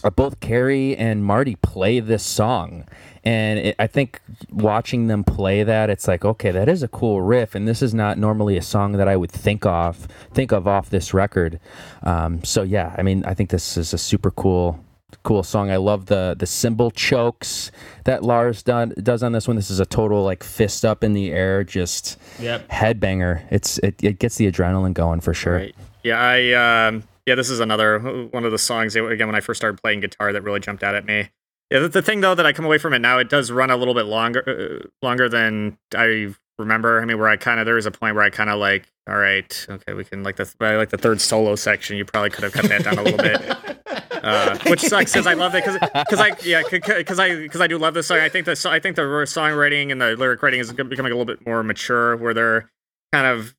uh, 0.03 0.09
both 0.09 0.39
Kerry 0.39 0.95
and 0.97 1.23
Marty 1.23 1.55
play 1.55 1.99
this 1.99 2.23
song. 2.23 2.85
And 3.23 3.59
it, 3.59 3.75
I 3.79 3.87
think 3.87 4.19
watching 4.51 5.07
them 5.07 5.23
play 5.23 5.63
that, 5.63 5.89
it's 5.89 6.07
like, 6.07 6.25
okay, 6.25 6.51
that 6.51 6.67
is 6.67 6.83
a 6.83 6.87
cool 6.89 7.21
riff, 7.21 7.55
and 7.55 7.65
this 7.67 7.81
is 7.81 7.93
not 7.93 8.17
normally 8.17 8.57
a 8.57 8.61
song 8.61 8.93
that 8.93 9.07
I 9.07 9.15
would 9.15 9.31
think 9.31 9.65
of 9.65 10.07
think 10.33 10.51
of 10.51 10.67
off 10.67 10.89
this 10.89 11.13
record. 11.13 11.59
Um, 12.01 12.43
so 12.43 12.63
yeah, 12.63 12.93
I 12.97 13.01
mean, 13.01 13.23
I 13.25 13.33
think 13.33 13.49
this 13.49 13.77
is 13.77 13.93
a 13.93 13.97
super 13.97 14.29
cool 14.31 14.83
cool 15.21 15.43
song. 15.43 15.71
I 15.71 15.77
love 15.77 16.07
the 16.07 16.35
the 16.37 16.45
cymbal 16.47 16.91
chokes 16.91 17.71
that 18.03 18.23
Lars 18.23 18.61
done, 18.61 18.93
does 19.01 19.23
on 19.23 19.31
this 19.31 19.47
one. 19.47 19.55
This 19.55 19.71
is 19.71 19.79
a 19.79 19.85
total 19.85 20.23
like 20.23 20.43
fist 20.43 20.83
up 20.83 21.01
in 21.01 21.13
the 21.13 21.31
air, 21.31 21.63
just 21.63 22.19
Yep. 22.41 22.67
headbanger. 22.69 23.43
It's 23.51 23.77
it, 23.77 24.03
it 24.03 24.19
gets 24.19 24.35
the 24.35 24.51
adrenaline 24.51 24.93
going 24.93 25.21
for 25.21 25.33
sure. 25.33 25.55
Right. 25.57 25.75
Yeah, 26.03 26.19
I 26.19 26.87
um 26.87 27.03
yeah, 27.25 27.35
this 27.35 27.49
is 27.49 27.59
another 27.59 27.99
one 28.31 28.43
of 28.43 28.51
the 28.51 28.57
songs 28.57 28.95
again 28.95 29.27
when 29.27 29.35
I 29.35 29.39
first 29.39 29.59
started 29.59 29.81
playing 29.81 30.01
guitar 30.01 30.33
that 30.33 30.41
really 30.41 30.59
jumped 30.59 30.83
out 30.83 30.95
at 30.95 31.05
me. 31.05 31.29
Yeah, 31.71 31.79
the, 31.79 31.89
the 31.89 32.01
thing 32.01 32.21
though 32.21 32.35
that 32.35 32.45
I 32.45 32.51
come 32.53 32.65
away 32.65 32.77
from 32.77 32.93
it 32.93 32.99
now, 32.99 33.17
it 33.19 33.29
does 33.29 33.51
run 33.51 33.71
a 33.71 33.77
little 33.77 33.93
bit 33.93 34.05
longer 34.05 34.43
uh, 34.83 34.87
longer 35.01 35.29
than 35.29 35.77
I 35.95 36.33
remember. 36.59 37.01
I 37.01 37.05
mean, 37.05 37.17
where 37.17 37.29
I 37.29 37.37
kind 37.37 37.59
of 37.59 37.65
there 37.65 37.75
was 37.75 37.85
a 37.85 37.91
point 37.91 38.15
where 38.15 38.23
I 38.23 38.29
kind 38.29 38.49
of 38.49 38.59
like, 38.59 38.91
all 39.07 39.17
right, 39.17 39.65
okay, 39.69 39.93
we 39.93 40.03
can 40.03 40.23
like 40.23 40.35
the 40.35 40.53
by 40.59 40.75
like 40.75 40.89
the 40.89 40.97
third 40.97 41.21
solo 41.21 41.55
section, 41.55 41.95
you 41.95 42.05
probably 42.05 42.29
could 42.29 42.43
have 42.43 42.53
cut 42.53 42.65
that 42.65 42.83
down 42.83 42.97
a 42.97 43.03
little 43.03 43.17
bit. 43.17 43.57
Uh, 44.23 44.57
which 44.67 44.79
sucks 44.79 45.11
because 45.11 45.27
I 45.27 45.33
love 45.33 45.53
it 45.53 45.65
because 45.65 46.17
I 46.21 46.31
yeah 46.45 46.63
because 46.71 47.19
I 47.19 47.35
because 47.35 47.59
I 47.59 47.67
do 47.67 47.77
love 47.77 47.93
this 47.93 48.07
song. 48.07 48.19
I 48.19 48.29
think 48.29 48.45
the 48.45 48.69
I 48.69 48.79
think 48.79 48.95
the 48.95 49.01
songwriting 49.01 49.91
and 49.91 49.99
the 49.99 50.15
lyric 50.15 50.41
writing 50.41 50.61
is 50.61 50.71
becoming 50.71 51.11
a 51.11 51.15
little 51.15 51.25
bit 51.25 51.45
more 51.45 51.61
mature, 51.61 52.15
where 52.15 52.33
they're 52.33 52.71
kind 53.11 53.27
of 53.27 53.53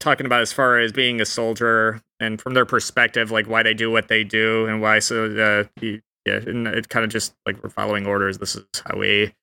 talking 0.00 0.26
about 0.26 0.42
as 0.42 0.52
far 0.52 0.78
as 0.78 0.92
being 0.92 1.20
a 1.20 1.24
soldier 1.24 2.00
and 2.20 2.40
from 2.40 2.54
their 2.54 2.64
perspective, 2.66 3.30
like 3.30 3.46
why 3.48 3.62
they 3.62 3.74
do 3.74 3.90
what 3.90 4.08
they 4.08 4.24
do 4.24 4.66
and 4.66 4.80
why. 4.80 4.98
So 5.00 5.26
uh, 5.26 5.64
yeah, 5.82 5.96
and 6.46 6.66
it 6.66 6.88
kind 6.88 7.04
of 7.04 7.10
just 7.10 7.34
like 7.46 7.62
we're 7.62 7.70
following 7.70 8.06
orders. 8.06 8.38
This 8.38 8.56
is 8.56 8.64
how 8.84 8.98
we, 8.98 9.34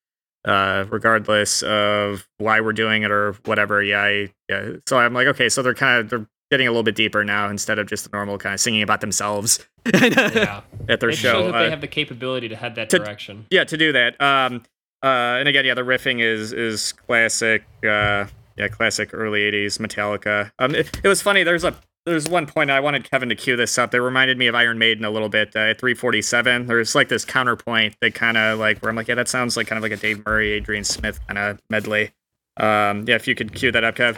uh, 0.45 0.85
regardless 0.89 1.63
of 1.63 2.27
why 2.37 2.61
we're 2.61 2.73
doing 2.73 3.03
it 3.03 3.11
or 3.11 3.33
whatever. 3.45 3.81
Yeah, 3.81 4.01
I, 4.03 4.33
yeah. 4.49 4.69
So 4.87 4.97
I'm 4.97 5.13
like, 5.13 5.27
okay, 5.27 5.49
so 5.49 5.61
they're 5.63 5.73
kind 5.73 5.99
of 6.01 6.09
they're 6.09 6.27
getting 6.51 6.67
a 6.67 6.69
little 6.69 6.83
bit 6.83 6.95
deeper 6.95 7.23
now 7.25 7.49
instead 7.49 7.79
of 7.79 7.87
just 7.87 8.03
the 8.03 8.15
normal 8.15 8.37
kind 8.37 8.53
of 8.53 8.59
singing 8.59 8.83
about 8.83 9.01
themselves 9.01 9.65
Yeah. 9.93 10.61
at 10.87 10.99
their 10.99 11.09
It 11.09 11.15
show. 11.17 11.45
that 11.47 11.55
Uh, 11.55 11.63
they 11.63 11.69
have 11.71 11.81
the 11.81 11.87
capability 11.87 12.47
to 12.49 12.55
head 12.55 12.75
that 12.75 12.89
to- 12.91 12.99
direction. 12.99 13.47
yeah 13.49 13.63
to 13.63 13.75
do 13.75 13.91
that 13.93 14.21
um 14.21 14.61
uh 15.03 15.37
and 15.39 15.47
again 15.49 15.65
yeah 15.65 15.73
the 15.73 15.81
riffing 15.81 16.21
is 16.21 16.53
is 16.53 16.93
classic 16.93 17.63
uh 17.83 18.25
yeah 18.57 18.67
classic 18.67 19.09
early 19.13 19.41
80s 19.51 19.79
metallica 19.79 20.51
um 20.59 20.73
it, 20.75 20.99
it 21.03 21.07
was 21.07 21.21
funny 21.21 21.43
there's 21.43 21.63
a 21.63 21.75
there's 22.05 22.29
one 22.29 22.45
point 22.45 22.69
i 22.69 22.79
wanted 22.79 23.09
kevin 23.09 23.29
to 23.29 23.35
cue 23.35 23.55
this 23.55 23.77
up 23.77 23.91
that 23.91 24.01
reminded 24.01 24.37
me 24.37 24.47
of 24.47 24.55
iron 24.55 24.77
maiden 24.77 25.03
a 25.05 25.09
little 25.09 25.29
bit 25.29 25.55
uh, 25.55 25.59
at 25.59 25.79
347 25.79 26.67
there's 26.67 26.95
like 26.95 27.09
this 27.09 27.25
counterpoint 27.25 27.95
that 28.01 28.13
kind 28.13 28.37
of 28.37 28.59
like 28.59 28.79
where 28.79 28.89
i'm 28.89 28.95
like 28.95 29.07
yeah 29.07 29.15
that 29.15 29.27
sounds 29.27 29.57
like 29.57 29.67
kind 29.67 29.77
of 29.77 29.83
like 29.83 29.91
a 29.91 29.97
dave 29.97 30.23
murray 30.25 30.51
adrian 30.51 30.83
smith 30.83 31.19
kind 31.27 31.37
of 31.37 31.59
medley 31.69 32.11
um 32.57 33.03
yeah 33.07 33.15
if 33.15 33.27
you 33.27 33.35
could 33.35 33.53
cue 33.53 33.71
that 33.71 33.83
up 33.83 33.95
kev 33.95 34.15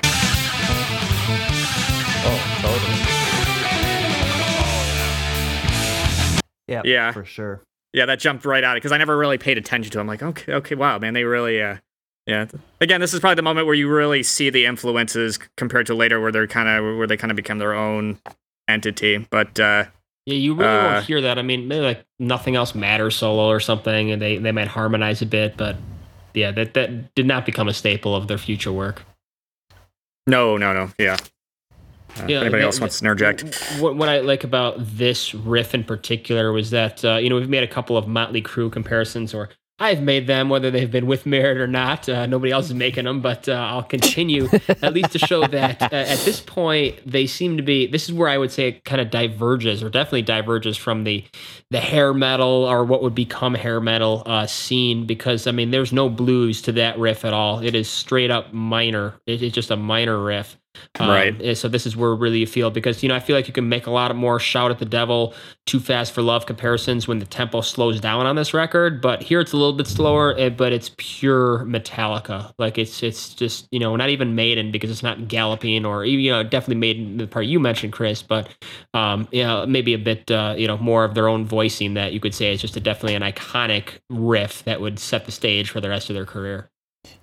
Yeah, 6.68 6.82
Yeah. 6.84 7.12
for 7.14 7.24
sure. 7.24 7.62
yeah, 7.94 8.06
that 8.06 8.20
jumped 8.20 8.44
right 8.46 8.64
out 8.64 8.72
of 8.76 8.78
it, 8.78 8.80
because 8.82 8.92
I 8.92 8.98
never 8.98 9.18
really 9.18 9.38
paid 9.38 9.58
attention 9.58 9.90
to. 9.94 9.98
It. 9.98 10.02
I'm 10.02 10.08
like, 10.08 10.22
okay, 10.22 10.54
okay, 10.54 10.76
wow, 10.76 11.00
man, 11.00 11.14
they 11.14 11.24
really, 11.24 11.62
uh, 11.62 11.78
yeah. 12.28 12.46
Again, 12.82 13.02
this 13.02 13.14
is 13.14 13.20
probably 13.20 13.36
the 13.36 13.42
moment 13.42 13.66
where 13.66 13.76
you 13.76 13.90
really 13.90 14.22
see 14.22 14.50
the 14.50 14.66
influences 14.66 15.40
compared 15.56 15.88
to 15.88 15.96
later, 15.96 16.20
where 16.22 16.32
they're 16.32 16.46
kind 16.48 16.70
of 16.70 16.98
where 16.98 17.08
they 17.08 17.18
kind 17.18 17.32
of 17.32 17.36
become 17.36 17.58
their 17.58 17.74
own 17.74 18.20
entity. 18.68 19.26
But 19.30 19.60
uh, 19.60 19.86
Yeah, 20.26 20.36
you 20.36 20.54
really 20.54 20.78
Uh, 20.78 20.94
won't 20.94 21.06
hear 21.06 21.22
that. 21.22 21.40
I 21.40 21.42
mean, 21.42 21.68
maybe 21.68 21.84
like 21.84 22.06
nothing 22.20 22.56
else 22.56 22.76
matters 22.76 23.16
solo 23.16 23.48
or 23.48 23.60
something, 23.60 24.12
and 24.12 24.22
they 24.22 24.38
they 24.38 24.52
might 24.52 24.68
harmonize 24.68 25.22
a 25.22 25.26
bit, 25.26 25.56
but 25.58 25.78
yeah, 26.34 26.52
that 26.52 26.74
that 26.76 27.16
did 27.16 27.26
not 27.26 27.46
become 27.46 27.68
a 27.68 27.74
staple 27.74 28.14
of 28.16 28.28
their 28.28 28.38
future 28.38 28.72
work. 28.72 29.04
no, 30.28 30.58
no, 30.58 30.74
no, 30.74 30.90
yeah. 31.00 31.18
Uh, 32.20 32.26
Yeah, 32.28 32.42
anybody 32.42 32.64
else 32.64 32.80
wants 32.80 33.00
to 33.00 33.06
interject? 33.06 33.44
What, 33.80 33.96
what 33.96 34.10
I 34.10 34.20
like 34.20 34.44
about 34.44 34.76
this 34.80 35.34
riff 35.34 35.74
in 35.74 35.84
particular 35.84 36.52
was 36.52 36.72
that 36.72 37.04
uh, 37.06 37.16
you 37.16 37.30
know 37.30 37.36
we've 37.38 37.50
made 37.50 37.64
a 37.64 37.68
couple 37.68 37.96
of 37.98 38.08
Motley 38.08 38.42
Crue 38.42 38.72
comparisons 38.72 39.34
or 39.34 39.50
I've 39.80 40.02
made 40.02 40.26
them, 40.26 40.50
whether 40.50 40.72
they've 40.72 40.90
been 40.90 41.06
with 41.06 41.28
Merit 41.28 41.58
or 41.60 41.68
not. 41.68 42.10
Uh, 42.10 42.26
nobody 42.26 42.52
else 42.52 42.66
is 42.66 42.74
making 42.74 43.06
them, 43.06 43.22
but 43.22 43.48
uh, 43.48 43.52
I'll 43.54 43.84
continue 43.84 44.50
at 44.82 44.92
least 44.94 45.12
to 45.12 45.20
show 45.20 45.46
that 45.46 45.82
uh, 45.84 45.90
at 45.96 46.18
this 46.20 46.40
point 46.42 47.00
they 47.06 47.28
seem 47.28 47.58
to 47.58 47.64
be. 47.64 47.86
This 47.86 48.10
is 48.10 48.14
where 48.14 48.28
I 48.28 48.40
would 48.40 48.52
say 48.52 48.70
it 48.70 48.86
kind 48.86 49.00
of 49.00 49.12
diverges, 49.12 49.84
or 49.84 49.90
definitely 49.92 50.24
diverges 50.24 50.78
from 50.78 51.04
the 51.04 51.24
the 51.70 51.80
hair 51.80 52.12
metal 52.12 52.48
or 52.66 52.86
what 52.86 53.04
would 53.04 53.14
become 53.14 53.54
hair 53.54 53.80
metal 53.80 54.24
uh, 54.26 54.48
scene. 54.48 55.06
Because 55.06 55.46
I 55.46 55.52
mean, 55.52 55.70
there's 55.70 55.94
no 55.94 56.10
blues 56.10 56.64
to 56.64 56.72
that 56.72 56.98
riff 56.98 57.24
at 57.24 57.34
all. 57.34 57.60
It 57.60 57.76
is 57.76 57.88
straight 57.88 58.32
up 58.32 58.54
minor. 58.54 59.14
It- 59.28 59.44
it's 59.44 59.54
just 59.54 59.70
a 59.70 59.78
minor 59.78 60.18
riff. 60.24 60.58
Um, 61.00 61.10
Right. 61.10 61.58
So 61.58 61.68
this 61.68 61.86
is 61.86 61.96
where 61.96 62.14
really 62.16 62.40
you 62.40 62.48
feel 62.48 62.70
because 62.72 63.04
you 63.04 63.10
know 63.10 63.16
I 63.16 63.20
feel 63.20 63.36
like 63.36 63.48
you 63.48 63.54
can 63.54 63.70
make 63.70 63.88
a 63.88 63.92
lot 63.92 64.12
of 64.12 64.18
more 64.18 64.40
shout 64.40 64.72
at 64.72 64.80
the 64.80 64.86
devil, 64.86 65.34
too 65.66 65.80
fast 65.80 66.12
for 66.14 66.22
love 66.22 66.46
comparisons 66.46 67.08
when 67.08 67.20
the 67.20 67.26
tempo 67.26 67.62
slows 67.62 68.00
down 68.00 68.26
on 68.26 68.36
this 68.36 68.54
record. 68.54 69.02
But 69.02 69.22
here 69.24 69.40
it's 69.40 69.54
a 69.54 69.58
little 69.58 69.74
bit 69.74 69.88
slower, 69.88 70.36
eh, 70.38 70.50
but 70.50 70.74
it's 70.74 70.92
pure 70.98 71.66
Metallica. 71.66 72.54
Like 72.58 72.78
it's 72.78 73.04
it's 73.04 73.34
just 73.34 73.68
you 73.72 73.80
know 73.80 73.96
not 73.96 74.10
even 74.10 74.36
Maiden 74.36 74.72
because 74.72 74.90
it's 74.92 75.04
not 75.04 75.28
galloping 75.28 75.86
or 75.86 76.06
you 76.06 76.32
know 76.32 76.44
definitely 76.44 76.76
Maiden 76.76 77.18
the 77.18 77.28
part 77.28 77.46
you 77.46 77.60
mentioned 77.60 77.94
Chris, 77.94 78.22
but 78.22 78.50
um 78.94 79.28
you 79.32 79.44
know 79.44 79.66
maybe 79.66 79.94
a 79.94 80.00
bit 80.00 80.30
uh, 80.32 80.56
you 80.58 80.68
know 80.68 80.78
more 80.78 81.04
of 81.04 81.14
their 81.16 81.28
own 81.28 81.46
voicing 81.46 81.94
that 81.96 82.14
you 82.14 82.20
could 82.20 82.34
say 82.34 82.54
is 82.54 82.62
just 82.62 82.76
a, 82.76 82.80
definitely 82.80 83.16
an 83.16 83.22
iconic 83.22 84.00
riff 84.10 84.64
that 84.66 84.82
would 84.82 85.00
set 85.00 85.26
the 85.26 85.32
stage 85.32 85.70
for 85.70 85.82
the 85.82 85.90
rest 85.90 86.10
of 86.10 86.16
their 86.16 86.26
career. 86.26 86.70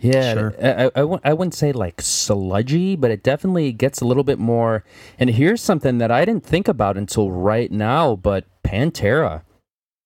Yeah, 0.00 0.34
Sure. 0.34 0.54
I, 0.62 0.84
I, 0.94 1.02
I 1.02 1.18
I 1.24 1.32
wouldn't 1.32 1.54
say 1.54 1.72
like 1.72 2.00
sludgy, 2.02 2.96
but 2.96 3.10
it 3.10 3.22
definitely 3.22 3.72
gets 3.72 4.00
a 4.00 4.04
little 4.04 4.24
bit 4.24 4.38
more. 4.38 4.84
And 5.18 5.30
here's 5.30 5.62
something 5.62 5.98
that 5.98 6.10
I 6.10 6.24
didn't 6.24 6.44
think 6.44 6.68
about 6.68 6.96
until 6.96 7.30
right 7.30 7.70
now, 7.70 8.16
but 8.16 8.44
Pantera. 8.62 9.42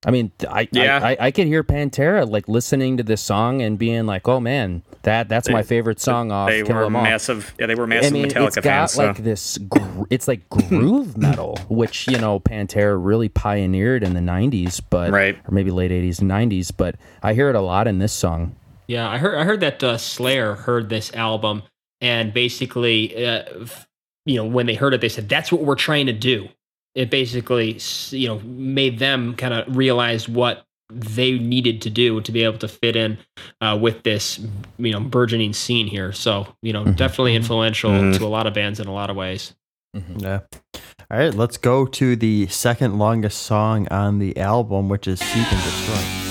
I 0.06 0.12
mean, 0.12 0.30
I, 0.48 0.68
Yeah. 0.70 1.00
I, 1.02 1.10
I, 1.10 1.16
I 1.20 1.30
could 1.32 1.48
hear 1.48 1.64
Pantera 1.64 2.28
like 2.30 2.48
listening 2.48 2.96
to 2.98 3.02
this 3.02 3.20
song 3.20 3.60
and 3.62 3.76
being 3.76 4.06
like, 4.06 4.28
"Oh 4.28 4.38
man, 4.38 4.82
that 5.02 5.28
that's 5.28 5.48
my 5.50 5.64
favorite 5.64 5.98
song 6.00 6.30
off 6.30 6.50
They 6.50 6.62
Kill 6.62 6.76
were 6.76 6.84
'Em 6.84 6.94
All." 6.94 7.02
massive. 7.02 7.52
Yeah, 7.58 7.66
they 7.66 7.74
were 7.74 7.88
massive 7.88 8.12
I 8.12 8.14
mean, 8.14 8.26
Metallica 8.26 8.46
it's 8.46 8.56
got 8.56 8.62
fans. 8.62 8.92
So. 8.92 9.06
like 9.06 9.16
this. 9.24 9.58
Gr- 9.58 10.04
it's 10.08 10.28
like 10.28 10.48
groove 10.50 11.16
metal, 11.18 11.58
which 11.68 12.06
you 12.06 12.16
know 12.18 12.38
Pantera 12.38 12.96
really 12.96 13.28
pioneered 13.28 14.04
in 14.04 14.14
the 14.14 14.20
'90s, 14.20 14.80
but 14.88 15.10
Right. 15.10 15.36
or 15.36 15.50
maybe 15.52 15.72
late 15.72 15.90
'80s 15.90 16.20
and 16.20 16.30
'90s. 16.30 16.70
But 16.76 16.94
I 17.20 17.34
hear 17.34 17.48
it 17.50 17.56
a 17.56 17.60
lot 17.60 17.88
in 17.88 17.98
this 17.98 18.12
song. 18.12 18.54
Yeah, 18.88 19.08
I 19.08 19.18
heard 19.18 19.36
I 19.38 19.44
heard 19.44 19.60
that 19.60 19.82
uh, 19.84 19.98
Slayer 19.98 20.54
heard 20.54 20.88
this 20.88 21.12
album 21.14 21.62
and 22.00 22.32
basically, 22.32 23.24
uh, 23.26 23.44
you 24.24 24.36
know, 24.36 24.44
when 24.46 24.66
they 24.66 24.74
heard 24.74 24.94
it, 24.94 25.00
they 25.00 25.08
said 25.08 25.28
that's 25.28 25.52
what 25.52 25.62
we're 25.62 25.74
trying 25.74 26.06
to 26.06 26.12
do. 26.12 26.48
It 26.94 27.10
basically, 27.10 27.78
you 28.10 28.28
know, 28.28 28.40
made 28.40 28.98
them 28.98 29.34
kind 29.36 29.52
of 29.54 29.76
realize 29.76 30.28
what 30.28 30.64
they 30.90 31.38
needed 31.38 31.82
to 31.82 31.90
do 31.90 32.20
to 32.22 32.32
be 32.32 32.44
able 32.44 32.56
to 32.58 32.66
fit 32.68 32.96
in 32.96 33.18
uh, 33.60 33.78
with 33.80 34.04
this, 34.04 34.40
you 34.78 34.90
know, 34.92 35.00
burgeoning 35.00 35.52
scene 35.52 35.86
here. 35.86 36.12
So, 36.12 36.46
you 36.62 36.72
know, 36.72 36.84
definitely 36.86 37.34
influential 37.36 37.90
Mhm. 37.90 38.16
to 38.16 38.24
a 38.24 38.28
lot 38.28 38.46
of 38.46 38.54
bands 38.54 38.80
in 38.80 38.86
a 38.86 38.92
lot 38.94 39.10
of 39.10 39.16
ways. 39.16 39.54
Yeah. 40.16 40.40
All 41.10 41.18
right, 41.18 41.34
let's 41.34 41.56
go 41.58 41.84
to 41.86 42.16
the 42.16 42.46
second 42.48 42.98
longest 42.98 43.42
song 43.42 43.86
on 43.90 44.18
the 44.18 44.36
album, 44.38 44.88
which 44.88 45.06
is 45.06 45.20
Seek 45.20 45.52
and 45.52 45.62
Destroy. 45.62 46.27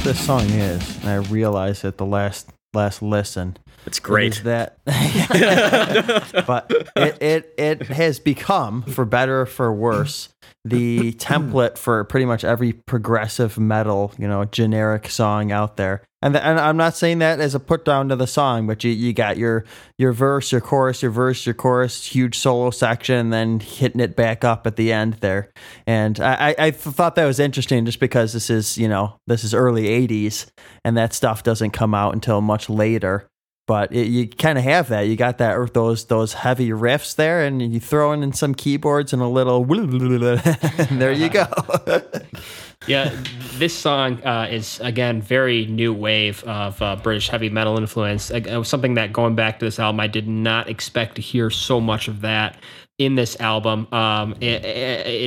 What 0.00 0.16
this 0.16 0.24
song 0.24 0.48
is, 0.48 0.96
and 1.02 1.10
I 1.10 1.16
realized 1.16 1.84
at 1.84 1.98
the 1.98 2.06
last 2.06 2.48
last 2.72 3.02
listen. 3.02 3.58
it's 3.84 3.98
great. 3.98 4.40
that, 4.44 4.78
but 6.46 6.72
it, 6.96 7.22
it 7.22 7.54
it 7.58 7.82
has 7.88 8.18
become, 8.18 8.82
for 8.82 9.04
better 9.04 9.42
or 9.42 9.46
for 9.46 9.70
worse, 9.70 10.30
the 10.64 11.12
template 11.14 11.78
for 11.78 12.04
pretty 12.04 12.26
much 12.26 12.44
every 12.44 12.72
progressive 12.72 13.58
metal, 13.58 14.12
you 14.18 14.28
know, 14.28 14.44
generic 14.44 15.08
song 15.08 15.52
out 15.52 15.76
there. 15.76 16.02
And 16.22 16.34
the, 16.34 16.44
and 16.44 16.60
I'm 16.60 16.76
not 16.76 16.94
saying 16.94 17.20
that 17.20 17.40
as 17.40 17.54
a 17.54 17.60
put 17.60 17.86
down 17.86 18.10
to 18.10 18.16
the 18.16 18.26
song, 18.26 18.66
but 18.66 18.84
you, 18.84 18.90
you 18.90 19.14
got 19.14 19.38
your 19.38 19.64
your 19.96 20.12
verse, 20.12 20.52
your 20.52 20.60
chorus, 20.60 21.00
your 21.00 21.10
verse, 21.10 21.46
your 21.46 21.54
chorus, 21.54 22.04
huge 22.04 22.36
solo 22.36 22.70
section, 22.70 23.30
then 23.30 23.60
hitting 23.60 24.02
it 24.02 24.16
back 24.16 24.44
up 24.44 24.66
at 24.66 24.76
the 24.76 24.92
end 24.92 25.14
there. 25.14 25.50
And 25.86 26.20
I, 26.20 26.54
I 26.58 26.70
thought 26.72 27.14
that 27.14 27.24
was 27.24 27.40
interesting 27.40 27.86
just 27.86 28.00
because 28.00 28.34
this 28.34 28.50
is, 28.50 28.76
you 28.76 28.86
know, 28.86 29.16
this 29.26 29.44
is 29.44 29.54
early 29.54 29.84
80s 29.84 30.50
and 30.84 30.94
that 30.98 31.14
stuff 31.14 31.42
doesn't 31.42 31.70
come 31.70 31.94
out 31.94 32.12
until 32.12 32.42
much 32.42 32.68
later 32.68 33.29
but 33.70 33.92
it, 33.92 34.08
you 34.08 34.26
kind 34.26 34.58
of 34.58 34.64
have 34.64 34.88
that. 34.88 35.02
You 35.02 35.14
got 35.14 35.38
that 35.38 35.74
those 35.74 36.06
those 36.06 36.32
heavy 36.32 36.70
riffs 36.70 37.14
there, 37.14 37.44
and 37.44 37.72
you 37.72 37.78
throw 37.78 38.10
in 38.10 38.32
some 38.32 38.52
keyboards 38.52 39.12
and 39.12 39.22
a 39.22 39.28
little, 39.28 39.64
and 39.70 41.00
there 41.00 41.12
you 41.12 41.28
go. 41.28 41.46
yeah, 42.88 43.16
this 43.58 43.72
song 43.72 44.20
uh, 44.24 44.48
is 44.50 44.80
again 44.80 45.22
very 45.22 45.66
new 45.66 45.92
wave 45.92 46.42
of 46.42 46.82
uh, 46.82 46.96
British 46.96 47.28
heavy 47.28 47.48
metal 47.48 47.78
influence. 47.78 48.32
It 48.32 48.48
was 48.48 48.66
something 48.66 48.94
that 48.94 49.12
going 49.12 49.36
back 49.36 49.60
to 49.60 49.66
this 49.66 49.78
album, 49.78 50.00
I 50.00 50.08
did 50.08 50.26
not 50.26 50.68
expect 50.68 51.14
to 51.14 51.22
hear 51.22 51.48
so 51.48 51.80
much 51.80 52.08
of 52.08 52.22
that 52.22 52.56
in 52.98 53.14
this 53.14 53.40
album. 53.40 53.86
Um, 53.92 54.34
it, 54.40 54.64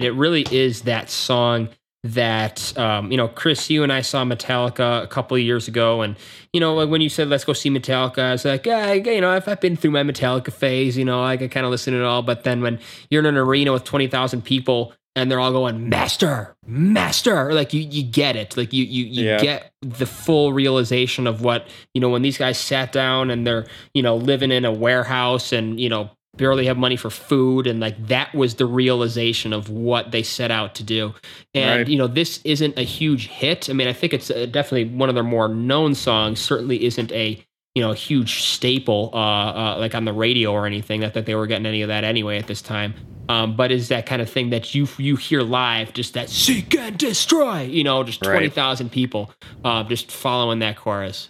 it 0.03 0.13
really 0.15 0.45
is 0.51 0.81
that 0.81 1.09
song 1.09 1.69
that 2.03 2.77
um, 2.77 3.11
you 3.11 3.17
know, 3.17 3.27
Chris, 3.29 3.69
you 3.69 3.81
and 3.83 3.91
I 3.91 4.01
saw 4.01 4.23
Metallica 4.25 5.03
a 5.03 5.07
couple 5.07 5.35
of 5.37 5.43
years 5.43 5.67
ago, 5.67 6.01
and 6.01 6.15
you 6.51 6.59
know, 6.59 6.75
like 6.75 6.89
when 6.89 7.01
you 7.01 7.09
said 7.09 7.29
let's 7.29 7.45
go 7.45 7.53
see 7.53 7.69
Metallica, 7.69 8.19
I 8.19 8.31
was 8.33 8.45
like, 8.45 8.65
yeah, 8.65 8.91
you 8.93 9.21
know, 9.21 9.29
I've, 9.29 9.47
I've 9.47 9.61
been 9.61 9.75
through 9.77 9.91
my 9.91 10.03
Metallica 10.03 10.51
phase, 10.51 10.97
you 10.97 11.05
know, 11.05 11.23
I 11.23 11.37
can 11.37 11.49
kind 11.49 11.65
of 11.65 11.71
listen 11.71 11.93
to 11.93 11.99
it 11.99 12.05
all. 12.05 12.21
But 12.21 12.43
then 12.43 12.61
when 12.61 12.79
you're 13.09 13.21
in 13.21 13.25
an 13.25 13.37
arena 13.37 13.71
with 13.71 13.85
twenty 13.85 14.07
thousand 14.07 14.43
people 14.43 14.93
and 15.15 15.31
they're 15.31 15.39
all 15.39 15.51
going 15.51 15.87
master, 15.89 16.55
master, 16.65 17.53
like 17.53 17.73
you 17.73 17.81
you 17.81 18.03
get 18.03 18.35
it, 18.35 18.57
like 18.57 18.73
you 18.73 18.83
you 18.83 19.05
you 19.05 19.25
Yeah. 19.29 19.39
get 19.41 19.71
the 19.81 20.05
full 20.05 20.51
realization 20.53 21.25
of 21.25 21.41
what 21.41 21.67
you 21.93 22.01
know 22.01 22.09
when 22.09 22.21
these 22.21 22.37
guys 22.37 22.57
sat 22.57 22.91
down 22.91 23.29
and 23.29 23.47
they're 23.47 23.65
you 23.93 24.01
know 24.03 24.15
living 24.17 24.51
in 24.51 24.65
a 24.65 24.71
warehouse 24.71 25.53
and 25.53 25.79
you 25.79 25.87
know 25.89 26.09
barely 26.35 26.65
have 26.65 26.77
money 26.77 26.95
for 26.95 27.09
food 27.09 27.67
and 27.67 27.79
like 27.79 28.07
that 28.07 28.33
was 28.33 28.55
the 28.55 28.65
realization 28.65 29.53
of 29.53 29.69
what 29.69 30.11
they 30.11 30.23
set 30.23 30.49
out 30.49 30.73
to 30.75 30.83
do 30.83 31.13
and 31.53 31.79
Right. 31.79 31.87
you 31.87 31.97
know 31.97 32.07
this 32.07 32.39
isn't 32.43 32.77
a 32.77 32.81
huge 32.83 33.27
hit 33.27 33.69
i 33.69 33.73
mean 33.73 33.87
i 33.87 33.93
think 33.93 34.13
it's 34.13 34.31
uh, 34.31 34.47
definitely 34.49 34.85
one 34.95 35.09
of 35.09 35.15
their 35.15 35.23
more 35.23 35.47
known 35.47 35.93
songs 35.93 36.39
certainly 36.39 36.83
isn't 36.85 37.11
a 37.11 37.43
you 37.75 37.81
know 37.83 37.91
a 37.91 37.95
huge 37.95 38.41
staple 38.43 39.11
uh, 39.13 39.17
uh 39.17 39.77
like 39.79 39.93
on 39.93 40.05
the 40.05 40.13
radio 40.13 40.51
or 40.51 40.65
anything 40.65 41.01
not 41.01 41.13
that 41.13 41.27
they 41.27 41.35
were 41.35 41.45
getting 41.45 41.67
any 41.67 41.83
of 41.83 41.87
that 41.89 42.03
anyway 42.03 42.39
at 42.39 42.47
this 42.47 42.61
time 42.63 42.95
um, 43.29 43.55
but 43.55 43.71
is 43.71 43.87
that 43.87 44.05
kind 44.05 44.21
of 44.21 44.29
thing 44.29 44.49
that 44.49 44.75
you 44.75 44.85
you 44.97 45.15
hear 45.15 45.43
live, 45.43 45.93
just 45.93 46.13
that 46.13 46.29
seek 46.29 46.75
and 46.75 46.97
destroy, 46.97 47.61
you 47.61 47.81
know, 47.81 48.03
just 48.03 48.21
Right. 48.25 48.33
twenty 48.33 48.49
thousand 48.49 48.91
people, 48.91 49.31
uh, 49.63 49.83
just 49.85 50.11
following 50.11 50.59
that 50.59 50.75
chorus. 50.75 51.29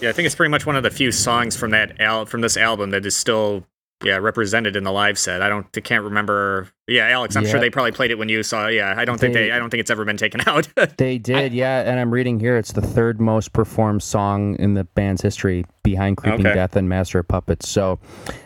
Yeah, 0.00 0.10
I 0.10 0.12
think 0.12 0.26
it's 0.26 0.36
pretty 0.36 0.50
much 0.50 0.66
one 0.66 0.76
of 0.76 0.84
the 0.84 0.90
few 0.90 1.10
songs 1.10 1.56
from 1.56 1.72
that 1.72 2.00
al- 2.00 2.26
from 2.26 2.42
this 2.42 2.56
album 2.56 2.90
that 2.90 3.04
is 3.04 3.16
still 3.16 3.66
yeah 4.04 4.16
represented 4.16 4.76
in 4.76 4.84
the 4.84 4.92
live 4.92 5.18
set. 5.18 5.42
I 5.42 5.48
don't 5.48 5.66
I 5.76 5.80
can't 5.80 6.04
remember 6.04 6.68
yeah, 6.90 7.08
Alex. 7.08 7.36
I'm 7.36 7.44
Yeah. 7.44 7.50
sure 7.50 7.60
they 7.60 7.70
probably 7.70 7.92
played 7.92 8.10
it 8.10 8.18
when 8.18 8.28
you 8.28 8.42
saw. 8.42 8.66
Yeah, 8.66 8.94
I 8.96 9.04
don't 9.04 9.18
think 9.18 9.32
They- 9.34 9.44
they. 9.48 9.52
I 9.52 9.58
don't 9.58 9.70
think 9.70 9.80
it's 9.80 9.90
ever 9.90 10.04
been 10.04 10.16
taken 10.16 10.40
out. 10.46 10.68
They 10.98 11.18
did, 11.18 11.52
yeah. 11.52 11.80
And 11.80 11.98
I'm 12.00 12.10
reading 12.12 12.40
here 12.40 12.56
it's 12.56 12.72
the 12.72 12.82
third 12.82 13.20
most 13.20 13.52
performed 13.52 14.02
song 14.02 14.56
in 14.58 14.74
the 14.74 14.84
band's 14.84 15.22
history 15.22 15.64
behind 15.82 16.16
Creeping 16.18 16.46
Okay. 16.46 16.54
Death 16.54 16.76
and 16.76 16.88
Master 16.88 17.20
of 17.20 17.28
Puppets. 17.28 17.68
So, 17.68 17.98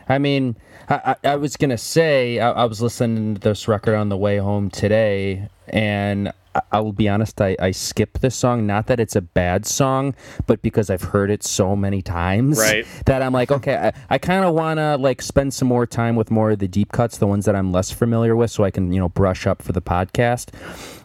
I 0.08 0.18
mean, 0.18 0.56
I, 0.88 1.16
I, 1.24 1.28
I 1.30 1.36
was 1.36 1.56
going 1.56 1.70
to 1.70 1.78
say, 1.78 2.38
I, 2.38 2.50
I 2.50 2.64
was 2.66 2.80
listening 2.82 3.34
to 3.34 3.40
this 3.40 3.66
record 3.66 3.94
on 3.94 4.08
the 4.10 4.16
way 4.16 4.36
home 4.38 4.68
today, 4.70 5.48
and 5.68 6.28
I, 6.54 6.60
I 6.72 6.80
will 6.80 6.92
be 6.92 7.08
honest, 7.08 7.40
I, 7.40 7.56
I 7.58 7.70
skipped 7.72 8.20
this 8.20 8.36
song. 8.36 8.66
Not 8.66 8.86
that 8.88 9.00
it's 9.00 9.16
a 9.16 9.20
bad 9.22 9.64
song, 9.66 10.14
but 10.46 10.60
because 10.62 10.90
I've 10.90 11.02
heard 11.02 11.30
it 11.30 11.42
so 11.42 11.74
many 11.74 12.02
times 12.02 12.58
Right. 12.58 12.86
that 13.06 13.22
I'm 13.22 13.32
like, 13.32 13.50
okay, 13.50 13.76
I, 13.76 13.92
I 14.10 14.18
kind 14.18 14.44
of 14.44 14.54
want 14.54 14.78
to 14.78 14.96
like 14.96 15.22
spend 15.22 15.54
some 15.54 15.68
more 15.68 15.86
time 15.86 16.16
with 16.16 16.30
more 16.30 16.50
of 16.52 16.58
the 16.58 16.68
deep 16.68 16.92
cuts, 16.92 17.16
the 17.18 17.26
ones 17.26 17.46
that 17.46 17.56
I'm 17.56 17.72
less 17.72 17.90
familiar 17.90 18.33
with, 18.36 18.50
so 18.50 18.64
I 18.64 18.70
can, 18.70 18.92
you 18.92 19.00
know, 19.00 19.08
brush 19.08 19.46
up 19.46 19.62
for 19.62 19.72
the 19.72 19.82
podcast. 19.82 20.48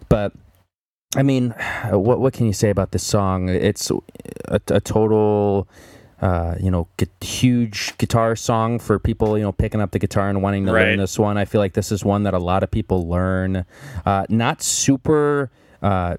But 0.09 0.33
I 1.15 1.23
mean, 1.23 1.51
what 1.89 2.19
what 2.19 2.33
can 2.33 2.45
you 2.45 2.53
say 2.53 2.69
about 2.69 2.91
this 2.91 3.03
song? 3.03 3.49
It's 3.49 3.91
a, 4.47 4.59
a 4.67 4.79
total, 4.81 5.67
uh, 6.21 6.55
you 6.59 6.69
know, 6.71 6.87
huge 7.21 7.97
guitar 7.97 8.35
song 8.35 8.79
for 8.79 8.99
people, 8.99 9.37
you 9.37 9.43
know, 9.43 9.51
picking 9.51 9.81
up 9.81 9.91
the 9.91 9.99
guitar 9.99 10.29
and 10.29 10.41
wanting 10.41 10.65
to 10.65 10.73
Right. 10.73 10.89
learn 10.89 10.97
this 10.99 11.17
one. 11.17 11.37
I 11.37 11.45
feel 11.45 11.61
like 11.61 11.73
this 11.73 11.91
is 11.91 12.03
one 12.05 12.23
that 12.23 12.33
a 12.33 12.39
lot 12.39 12.61
of 12.63 12.69
people 12.71 13.07
learn. 13.07 13.65
Uh, 14.05 14.25
not 14.29 14.61
super. 14.61 15.49
Uh, 15.81 16.17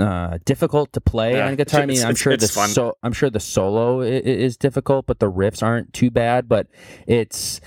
uh, 0.00 0.38
difficult 0.44 0.92
to 0.92 1.00
play 1.00 1.34
Yeah, 1.36 1.46
on 1.46 1.54
guitar. 1.54 1.82
I 1.82 1.86
mean, 1.86 2.04
I'm 2.04 2.16
sure 2.16 2.36
the 2.36 2.48
so 2.48 2.96
I'm 3.04 3.12
sure 3.12 3.30
the 3.30 3.38
solo 3.38 4.00
i- 4.02 4.06
i- 4.06 4.08
is 4.08 4.56
difficult, 4.56 5.06
but 5.06 5.20
the 5.20 5.30
riffs 5.30 5.62
aren't 5.62 5.92
too 5.92 6.10
bad. 6.10 6.48
But 6.48 6.66
it's 7.06 7.60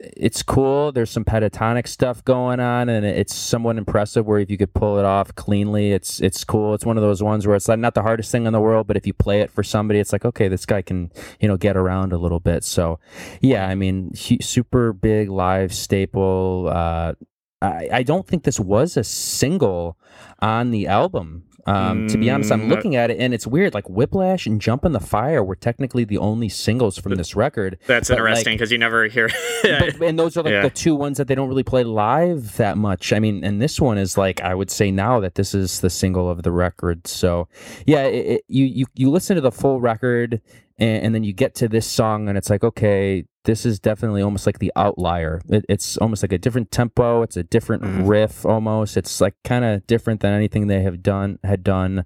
it's 0.00 0.42
cool. 0.42 0.92
There's 0.92 1.10
some 1.10 1.24
pentatonic 1.24 1.86
stuff 1.86 2.24
going 2.24 2.60
on, 2.60 2.88
and 2.88 3.04
it's 3.04 3.34
somewhat 3.34 3.76
impressive. 3.76 4.26
Where 4.26 4.38
if 4.38 4.50
you 4.50 4.56
could 4.56 4.72
pull 4.72 4.98
it 4.98 5.04
off 5.04 5.34
cleanly, 5.34 5.92
it's 5.92 6.20
it's 6.20 6.44
cool. 6.44 6.74
It's 6.74 6.86
one 6.86 6.96
of 6.96 7.02
those 7.02 7.22
ones 7.22 7.46
where 7.46 7.56
it's 7.56 7.68
not 7.68 7.94
the 7.94 8.02
hardest 8.02 8.30
thing 8.30 8.46
in 8.46 8.52
the 8.52 8.60
world, 8.60 8.86
but 8.86 8.96
if 8.96 9.06
you 9.06 9.12
play 9.12 9.40
it 9.40 9.50
for 9.50 9.62
somebody, 9.62 9.98
it's 10.00 10.12
like 10.12 10.24
okay, 10.24 10.48
this 10.48 10.66
guy 10.66 10.82
can 10.82 11.10
you 11.40 11.48
know 11.48 11.56
get 11.56 11.76
around 11.76 12.12
a 12.12 12.18
little 12.18 12.40
bit. 12.40 12.64
So 12.64 13.00
yeah, 13.40 13.66
I 13.66 13.74
mean, 13.74 14.12
hu- 14.14 14.40
super 14.40 14.92
big 14.92 15.30
live 15.30 15.74
staple. 15.74 16.70
Uh, 16.72 17.14
I 17.62 17.88
I 17.92 18.02
don't 18.02 18.26
think 18.26 18.44
this 18.44 18.60
was 18.60 18.96
a 18.96 19.04
single 19.04 19.98
on 20.40 20.70
the 20.70 20.86
album. 20.86 21.44
Um, 21.66 22.06
to 22.08 22.16
be 22.16 22.30
honest, 22.30 22.50
I'm 22.50 22.62
Mm, 22.62 22.70
looking 22.70 22.96
at 22.96 23.10
it 23.10 23.18
and 23.20 23.34
it's 23.34 23.46
weird. 23.46 23.74
Like 23.74 23.86
Whiplash 23.90 24.46
and 24.46 24.58
Jump 24.58 24.86
in 24.86 24.92
the 24.92 25.00
Fire 25.00 25.44
were 25.44 25.54
technically 25.54 26.04
the 26.04 26.16
only 26.16 26.48
singles 26.48 26.96
from 26.96 27.16
this 27.16 27.36
record. 27.36 27.76
That's 27.86 28.08
interesting 28.08 28.54
because 28.54 28.72
you 28.72 28.78
never 28.78 29.04
hear. 29.06 29.28
but, 29.62 30.00
and 30.00 30.18
those 30.18 30.38
are 30.38 30.42
like 30.42 30.52
Yeah. 30.52 30.62
the 30.62 30.70
two 30.70 30.94
ones 30.94 31.18
that 31.18 31.28
they 31.28 31.34
don't 31.34 31.48
really 31.48 31.64
play 31.64 31.84
live 31.84 32.56
that 32.56 32.78
much. 32.78 33.12
I 33.12 33.18
mean, 33.18 33.44
and 33.44 33.60
this 33.60 33.78
one 33.82 33.98
is 33.98 34.16
like 34.16 34.40
I 34.40 34.54
would 34.54 34.70
say 34.70 34.90
now 34.90 35.20
that 35.20 35.34
this 35.34 35.52
is 35.54 35.80
the 35.80 35.90
single 35.90 36.30
of 36.30 36.42
the 36.42 36.52
record. 36.52 37.06
So 37.06 37.48
yeah, 37.86 38.04
it, 38.04 38.26
it, 38.36 38.44
you 38.48 38.64
you 38.64 38.86
you 38.94 39.10
listen 39.10 39.34
to 39.34 39.42
the 39.42 39.52
full 39.52 39.78
record 39.78 40.40
and, 40.78 41.04
and 41.04 41.14
then 41.14 41.22
you 41.22 41.34
get 41.34 41.54
to 41.56 41.68
this 41.68 41.86
song 41.86 42.30
and 42.30 42.38
it's 42.38 42.48
like 42.48 42.64
okay, 42.64 43.26
this 43.48 43.64
is 43.64 43.80
definitely 43.80 44.20
almost 44.20 44.44
like 44.46 44.58
the 44.58 44.70
outlier. 44.76 45.40
It, 45.48 45.64
it's 45.70 45.96
almost 45.96 46.22
like 46.22 46.32
a 46.34 46.38
different 46.38 46.70
tempo. 46.70 47.22
It's 47.22 47.36
a 47.36 47.42
different 47.42 47.82
Mhm. 47.82 48.06
riff 48.06 48.44
almost. 48.44 48.96
It's 48.98 49.20
like 49.22 49.34
kind 49.42 49.64
of 49.64 49.86
different 49.86 50.20
than 50.20 50.34
anything 50.34 50.66
they 50.66 50.82
have 50.82 51.02
done 51.02 51.38
had 51.42 51.64
done 51.64 52.04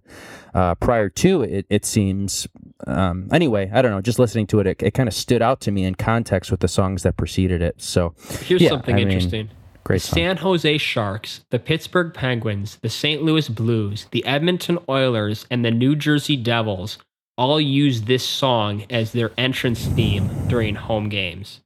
uh, 0.55 0.77
prior 0.77 1.09
to 1.09 1.43
it. 1.43 1.67
It 1.69 1.85
seems. 1.85 2.47
Um, 2.87 3.29
anyway, 3.33 3.71
I 3.75 3.83
don't 3.83 3.91
know. 3.91 4.01
Just 4.01 4.19
listening 4.21 4.47
to 4.49 4.61
it, 4.61 4.67
it, 4.69 4.83
it 4.83 4.91
kind 4.95 5.09
of 5.09 5.15
stood 5.15 5.43
out 5.43 5.61
to 5.63 5.73
me 5.73 5.85
in 5.85 5.97
context 5.97 6.51
with 6.53 6.61
the 6.61 6.69
songs 6.69 7.03
that 7.03 7.17
preceded 7.17 7.61
it. 7.61 7.83
So 7.83 8.15
Here's 8.43 8.63
Yeah, 8.63 8.69
something 8.71 8.95
I 8.95 8.99
mean, 8.99 9.09
interesting. 9.09 9.49
great 9.85 10.01
the 10.03 10.07
song. 10.07 10.17
San 10.17 10.37
Jose 10.39 10.79
Sharks, 10.79 11.45
the 11.51 11.59
Pittsburgh 11.59 12.15
Penguins, 12.15 12.79
the 12.83 12.89
St. 12.89 13.23
Louis 13.23 13.49
Blues, 13.49 14.07
the 14.13 14.25
Edmonton 14.25 14.79
Oilers, 14.89 15.45
and 15.51 15.65
the 15.65 15.71
New 15.73 15.97
Jersey 15.97 16.37
Devils 16.37 16.99
all 17.39 17.61
use 17.61 18.03
this 18.03 18.23
song 18.27 18.85
as 18.91 19.13
their 19.13 19.31
entrance 19.39 19.85
theme 19.87 20.29
during 20.49 20.75
home 20.75 21.09
games. 21.09 21.61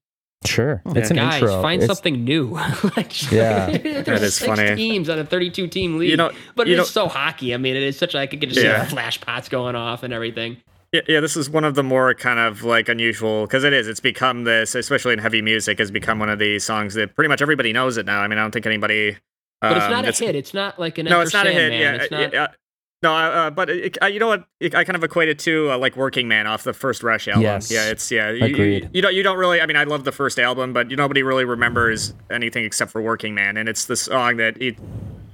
Sure, 0.45 0.81
it's 0.95 1.11
an 1.11 1.17
Guys, 1.17 1.35
intro. 1.43 1.61
find 1.61 1.83
It's- 1.83 1.97
something 1.97 2.23
new. 2.25 2.51
like, 2.97 3.33
Yeah. 3.33 3.67
there's 3.79 4.05
That 4.07 4.23
is 4.23 4.35
six 4.37 4.47
funny. 4.47 4.77
teams 4.77 5.09
on 5.09 5.19
a 5.19 5.25
32 5.25 5.67
team 5.67 5.99
league. 5.99 6.11
You 6.11 6.17
know- 6.17 6.31
but 6.55 6.69
it's 6.69 6.91
so 6.91 7.09
hockey. 7.09 7.53
I 7.53 7.57
mean, 7.57 7.75
it 7.75 7.83
is 7.83 7.97
such 7.97 8.15
like 8.15 8.33
I 8.33 8.37
could 8.37 8.51
just 8.51 8.63
Yeah. 8.65 8.85
see 8.85 8.91
flash 8.91 9.21
pots 9.21 9.49
going 9.49 9.75
off 9.75 10.03
and 10.03 10.13
everything. 10.15 10.59
Yeah, 10.93 11.01
yeah, 11.09 11.21
this 11.21 11.37
is 11.37 11.51
one 11.51 11.65
of 11.65 11.75
the 11.75 11.83
more 11.83 12.15
kind 12.15 12.39
of 12.39 12.63
like 12.63 12.89
unusual 12.89 13.47
because 13.47 13.65
it 13.65 13.73
is. 13.73 13.89
It's 13.89 13.99
become 13.99 14.45
this, 14.45 14.77
especially 14.77 15.15
in 15.15 15.19
heavy 15.19 15.43
music, 15.43 15.79
has 15.81 15.91
become 15.91 16.21
one 16.21 16.29
of 16.29 16.39
these 16.39 16.65
songs 16.65 16.95
that 16.95 17.17
pretty 17.17 17.29
much 17.29 17.43
everybody 17.43 17.73
knows 17.73 17.97
it 17.97 18.07
now. 18.07 18.21
I 18.21 18.29
mean, 18.29 18.39
I 18.39 18.43
don't 18.43 18.53
think 18.53 18.67
anybody. 18.67 19.17
But 19.61 19.77
it's 19.79 19.87
um, 19.87 19.91
not 19.91 20.05
a 20.05 20.13
hit. 20.13 20.37
It's 20.37 20.55
not 20.55 20.79
like 20.79 20.97
an 20.99 21.07
No, 21.07 21.23
it's 21.23 21.33
not 21.33 21.47
a 21.47 21.51
hit. 21.51 21.59
Sandman. 21.73 21.81
Yeah, 21.81 21.95
It's 22.03 22.11
not, 22.11 22.33
yeah. 22.33 22.47
No, 23.03 23.15
uh, 23.15 23.51
but 23.51 23.69
it, 23.69 23.99
uh, 24.03 24.07
you 24.07 24.19
know 24.19 24.29
what? 24.29 24.47
It, 24.59 24.75
I 24.75 24.85
kind 24.85 24.97
of 24.97 25.05
equate 25.05 25.29
it 25.29 25.39
to 25.41 25.73
uh, 25.73 25.79
like 25.79 25.97
Working 25.97 26.29
Man 26.29 26.47
off 26.47 26.65
the 26.65 26.73
first 26.73 27.03
Rush 27.03 27.29
album. 27.29 27.43
Yes. 27.43 27.71
Yeah, 27.71 27.91
it's 27.91 28.11
yeah. 28.11 28.31
You, 28.31 28.45
Agreed. 28.47 28.85
You, 28.85 28.91
you 28.95 29.03
don't. 29.03 29.15
You 29.15 29.23
don't 29.23 29.39
really. 29.39 29.61
I 29.61 29.67
mean, 29.67 29.77
I 29.77 29.85
love 29.85 30.05
the 30.05 30.13
first 30.13 30.39
album, 30.39 30.73
but 30.73 30.91
you, 30.91 30.97
nobody 30.97 31.23
really 31.23 31.45
remembers 31.45 32.15
anything 32.31 32.65
except 32.65 32.91
for 32.91 33.03
Working 33.03 33.35
Man, 33.35 33.59
and 33.59 33.69
it's 33.69 33.85
the 33.85 33.97
song 33.97 34.39
that 34.39 34.61
it, 34.61 34.77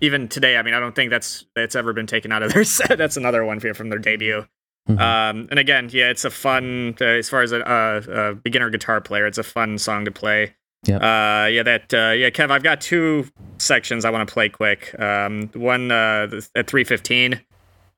even 0.00 0.28
today. 0.28 0.56
I 0.56 0.62
mean, 0.62 0.74
I 0.74 0.80
don't 0.80 0.94
think 0.94 1.10
that's 1.10 1.44
that's 1.54 1.76
ever 1.76 1.92
been 1.92 2.08
taken 2.08 2.32
out 2.32 2.42
of 2.42 2.52
their 2.52 2.64
set. 2.64 2.98
That's 2.98 3.16
another 3.16 3.44
one 3.44 3.60
from 3.60 3.90
their 3.90 4.00
debut. 4.00 4.44
Mhm. 4.88 5.00
Um, 5.00 5.48
and 5.50 5.60
again, 5.60 5.88
yeah, 5.92 6.10
it's 6.10 6.24
a 6.24 6.30
fun 6.30 6.96
uh, 7.00 7.04
as 7.04 7.30
far 7.30 7.42
as 7.42 7.52
a, 7.52 7.60
a, 7.60 8.34
beginner 8.34 8.68
guitar 8.68 9.00
player. 9.00 9.26
It's 9.26 9.38
a 9.38 9.44
fun 9.44 9.78
song 9.78 10.04
to 10.04 10.10
play. 10.10 10.54
Yep. 10.86 11.00
Uh, 11.00 11.46
yeah, 11.46 11.62
that 11.62 11.94
uh, 11.94 12.10
yeah, 12.10 12.30
Kev. 12.30 12.50
I've 12.50 12.64
got 12.64 12.80
two 12.80 13.28
sections 13.58 14.04
I 14.04 14.10
want 14.10 14.26
to 14.28 14.32
play 14.32 14.48
quick. 14.48 14.98
Um, 14.98 15.48
one 15.54 15.92
uh, 15.92 16.40
at 16.56 16.66
three 16.66 16.82
fifteen, 16.82 17.40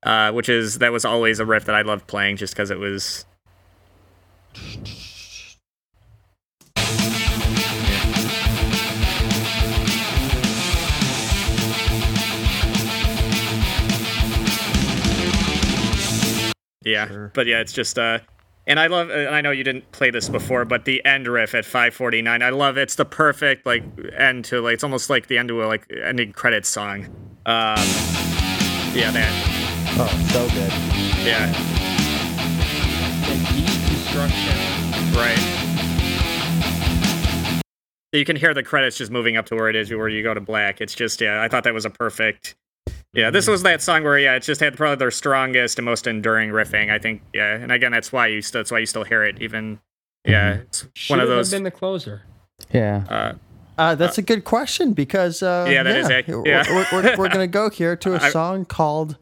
uh, 0.04 0.32
which 0.32 0.48
is 0.48 0.78
that 0.78 0.92
was 0.92 1.04
always 1.04 1.40
a 1.40 1.44
riff 1.46 1.64
that 1.64 1.74
I 1.74 1.82
loved 1.82 2.06
playing 2.06 2.36
just 2.36 2.54
because 2.54 2.70
it 2.70 2.78
was. 2.78 3.24
Yeah, 16.82 17.06
Sure. 17.08 17.30
but 17.34 17.46
yeah, 17.46 17.60
it's 17.60 17.72
just 17.72 17.98
uh, 17.98 18.18
and 18.66 18.78
I 18.78 18.88
love. 18.88 19.08
And 19.08 19.34
I 19.34 19.40
know 19.40 19.50
you 19.52 19.64
didn't 19.64 19.90
play 19.92 20.10
this 20.10 20.28
before, 20.28 20.66
but 20.66 20.84
the 20.84 21.02
end 21.04 21.26
riff 21.26 21.54
at 21.54 21.64
5:49, 21.64 22.42
I 22.42 22.50
love. 22.50 22.76
It. 22.76 22.82
It's 22.82 22.94
the 22.96 23.06
perfect 23.06 23.64
like 23.64 23.82
end 24.16 24.44
to 24.46 24.60
like 24.60 24.74
it's 24.74 24.84
almost 24.84 25.08
like 25.08 25.26
the 25.28 25.38
end 25.38 25.48
to 25.48 25.64
a 25.64 25.66
like 25.66 25.90
ending 26.04 26.32
credits 26.32 26.68
song. 26.68 27.04
Um, 27.46 27.78
yeah, 28.94 29.10
that. 29.12 29.63
Oh, 29.96 30.26
so 30.32 30.48
good. 30.48 30.72
Yeah, 31.24 31.46
the 33.26 33.34
deconstruction. 33.52 35.16
right. 35.16 35.40
You 38.12 38.24
can 38.24 38.36
hear 38.36 38.54
the 38.54 38.62
credits 38.62 38.96
just 38.96 39.10
moving 39.10 39.36
up 39.36 39.46
to 39.46 39.56
where 39.56 39.68
it 39.68 39.74
is, 39.76 39.90
where 39.90 40.08
you 40.08 40.22
go 40.22 40.34
to 40.34 40.40
black. 40.40 40.80
It's 40.80 40.94
just 40.94 41.20
yeah, 41.20 41.42
I 41.42 41.48
thought 41.48 41.64
that 41.64 41.74
was 41.74 41.84
a 41.84 41.90
perfect. 41.90 42.54
Yeah, 43.12 43.30
this 43.30 43.46
was 43.48 43.62
that 43.62 43.80
song 43.82 44.02
where 44.04 44.18
yeah, 44.18 44.34
it 44.34 44.42
just 44.42 44.60
had 44.60 44.76
probably 44.76 44.96
their 44.96 45.10
strongest 45.10 45.78
and 45.78 45.84
most 45.84 46.06
enduring 46.06 46.50
riffing. 46.50 46.90
I 46.90 46.98
think 46.98 47.22
yeah, 47.32 47.54
and 47.54 47.72
again 47.72 47.92
that's 47.92 48.12
why 48.12 48.28
you 48.28 48.40
still 48.42 48.60
that's 48.60 48.70
why 48.70 48.78
you 48.78 48.86
still 48.86 49.04
hear 49.04 49.24
it 49.24 49.40
even. 49.42 49.80
Yeah, 50.26 50.54
it's 50.54 50.86
Should 50.94 51.12
one 51.18 51.20
of 51.20 51.28
have 51.28 51.50
been 51.50 51.64
the 51.64 51.70
closer. 51.70 52.22
Yeah. 52.72 53.04
Uh, 53.08 53.32
Uh, 53.76 53.94
that's 53.96 54.16
a 54.18 54.22
good 54.22 54.44
question 54.44 54.92
because 54.92 55.42
uh, 55.42 55.66
Yeah, 55.68 55.82
that 55.82 55.96
is 55.96 56.08
ac- 56.08 56.32
we're- 56.32 56.48
yeah. 56.48 56.64
We're, 56.68 56.86
we're, 57.02 57.16
we're 57.16 57.28
gonna 57.28 57.46
go 57.62 57.68
here 57.68 57.96
to 57.96 58.14
a 58.14 58.30
song 58.30 58.64
called 58.64 59.18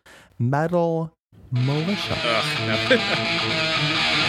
"Metal 0.50 1.10
Militia." 1.52 2.16
ugh, 2.24 2.48
no. 2.66 4.18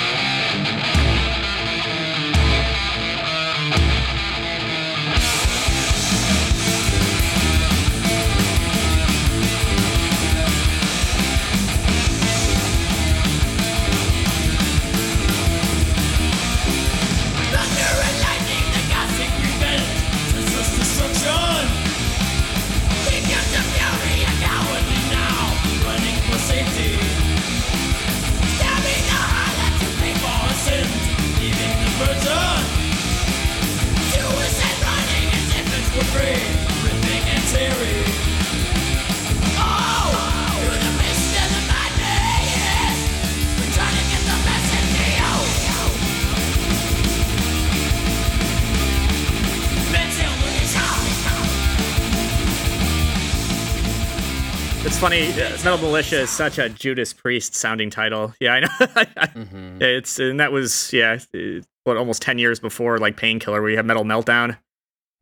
It's 54.86 54.99
funny. 54.99 55.32
Uh, 55.32 55.49
Metal 55.64 55.78
Militia 55.78 56.20
is 56.20 56.30
such 56.30 56.57
a 56.57 56.68
Judas 56.68 57.14
Priest 57.14 57.55
sounding 57.55 57.89
title. 57.89 58.34
Yeah, 58.41 58.53
I 58.53 58.59
know. 58.59 58.68
mm-hmm. 58.78 59.82
It's 59.82 60.20
and 60.20 60.39
that 60.41 60.51
was 60.51 60.91
yeah, 60.91 61.20
uh, 61.34 61.61
what 61.86 61.95
almost 61.95 62.22
ten 62.22 62.38
years 62.38 62.59
before 62.59 62.99
like 62.99 63.16
Painkiller, 63.16 63.61
where 63.61 63.72
you 63.72 63.78
have 63.78 63.86
Metal 63.86 64.03
Meltdown. 64.03 64.57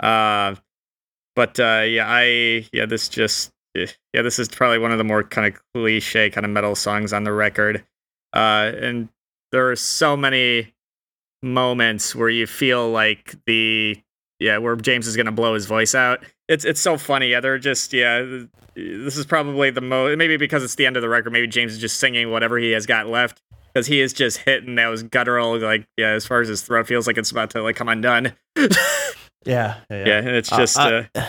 Uh, 0.02 0.56
but 1.42 1.60
uh, 1.60 1.82
yeah, 1.88 2.06
I 2.08 2.68
yeah, 2.72 2.86
this 2.86 3.10
just 3.10 3.50
yeah, 3.74 3.88
this 4.14 4.38
is 4.38 4.48
probably 4.48 4.78
one 4.78 4.92
of 4.92 5.00
the 5.00 5.04
more 5.04 5.24
kind 5.24 5.52
of 5.52 5.60
cliche 5.74 6.30
kind 6.30 6.46
of 6.46 6.52
metal 6.52 6.76
songs 6.76 7.14
on 7.14 7.24
the 7.24 7.34
record. 7.34 7.84
Uh, 8.32 8.72
and 8.80 9.10
there 9.52 9.72
are 9.72 9.76
so 9.76 10.16
many 10.16 10.76
moments 11.42 12.14
where 12.14 12.30
you 12.30 12.46
feel 12.46 12.92
like 12.92 13.34
the 13.48 14.00
yeah, 14.40 14.60
where 14.60 14.76
James 14.76 15.08
is 15.08 15.18
gonna 15.18 15.32
blow 15.32 15.56
his 15.56 15.66
voice 15.66 15.96
out. 15.96 16.24
It's 16.48 16.64
it's 16.64 16.80
so 16.80 16.96
funny. 16.96 17.30
Yeah, 17.30 17.40
they're 17.40 17.58
just 17.58 17.92
yeah. 17.92 18.24
This 18.76 19.18
is 19.18 19.26
probably 19.26 19.72
the 19.72 19.82
most 19.82 20.20
maybe 20.20 20.38
because 20.38 20.64
it's 20.64 20.76
the 20.76 20.86
end 20.86 20.96
of 20.96 21.02
the 21.02 21.10
record. 21.10 21.34
Maybe 21.34 21.48
James 21.48 21.72
is 21.72 21.80
just 21.80 22.00
singing 22.00 22.30
whatever 22.30 22.60
he 22.60 22.70
has 22.74 22.86
got 22.86 23.08
left 23.08 23.42
because 23.74 23.88
he 23.88 24.00
is 24.00 24.14
just 24.14 24.38
hitting 24.38 24.76
those 24.76 25.02
guttural 25.02 25.58
like 25.58 25.88
yeah. 25.98 26.10
As 26.10 26.24
far 26.24 26.42
as 26.42 26.50
his 26.50 26.62
throat 26.62 26.86
feels 26.86 27.08
like 27.08 27.18
it's 27.18 27.32
about 27.32 27.50
to 27.50 27.64
like 27.64 27.78
come 27.78 27.90
undone. 27.90 28.34
Yeah, 29.46 29.78
Yeah, 29.90 30.18
and 30.20 30.28
it's 30.30 30.52
Uh, 30.52 30.58
just 30.58 30.78
uh, 30.80 31.04
I- 31.16 31.26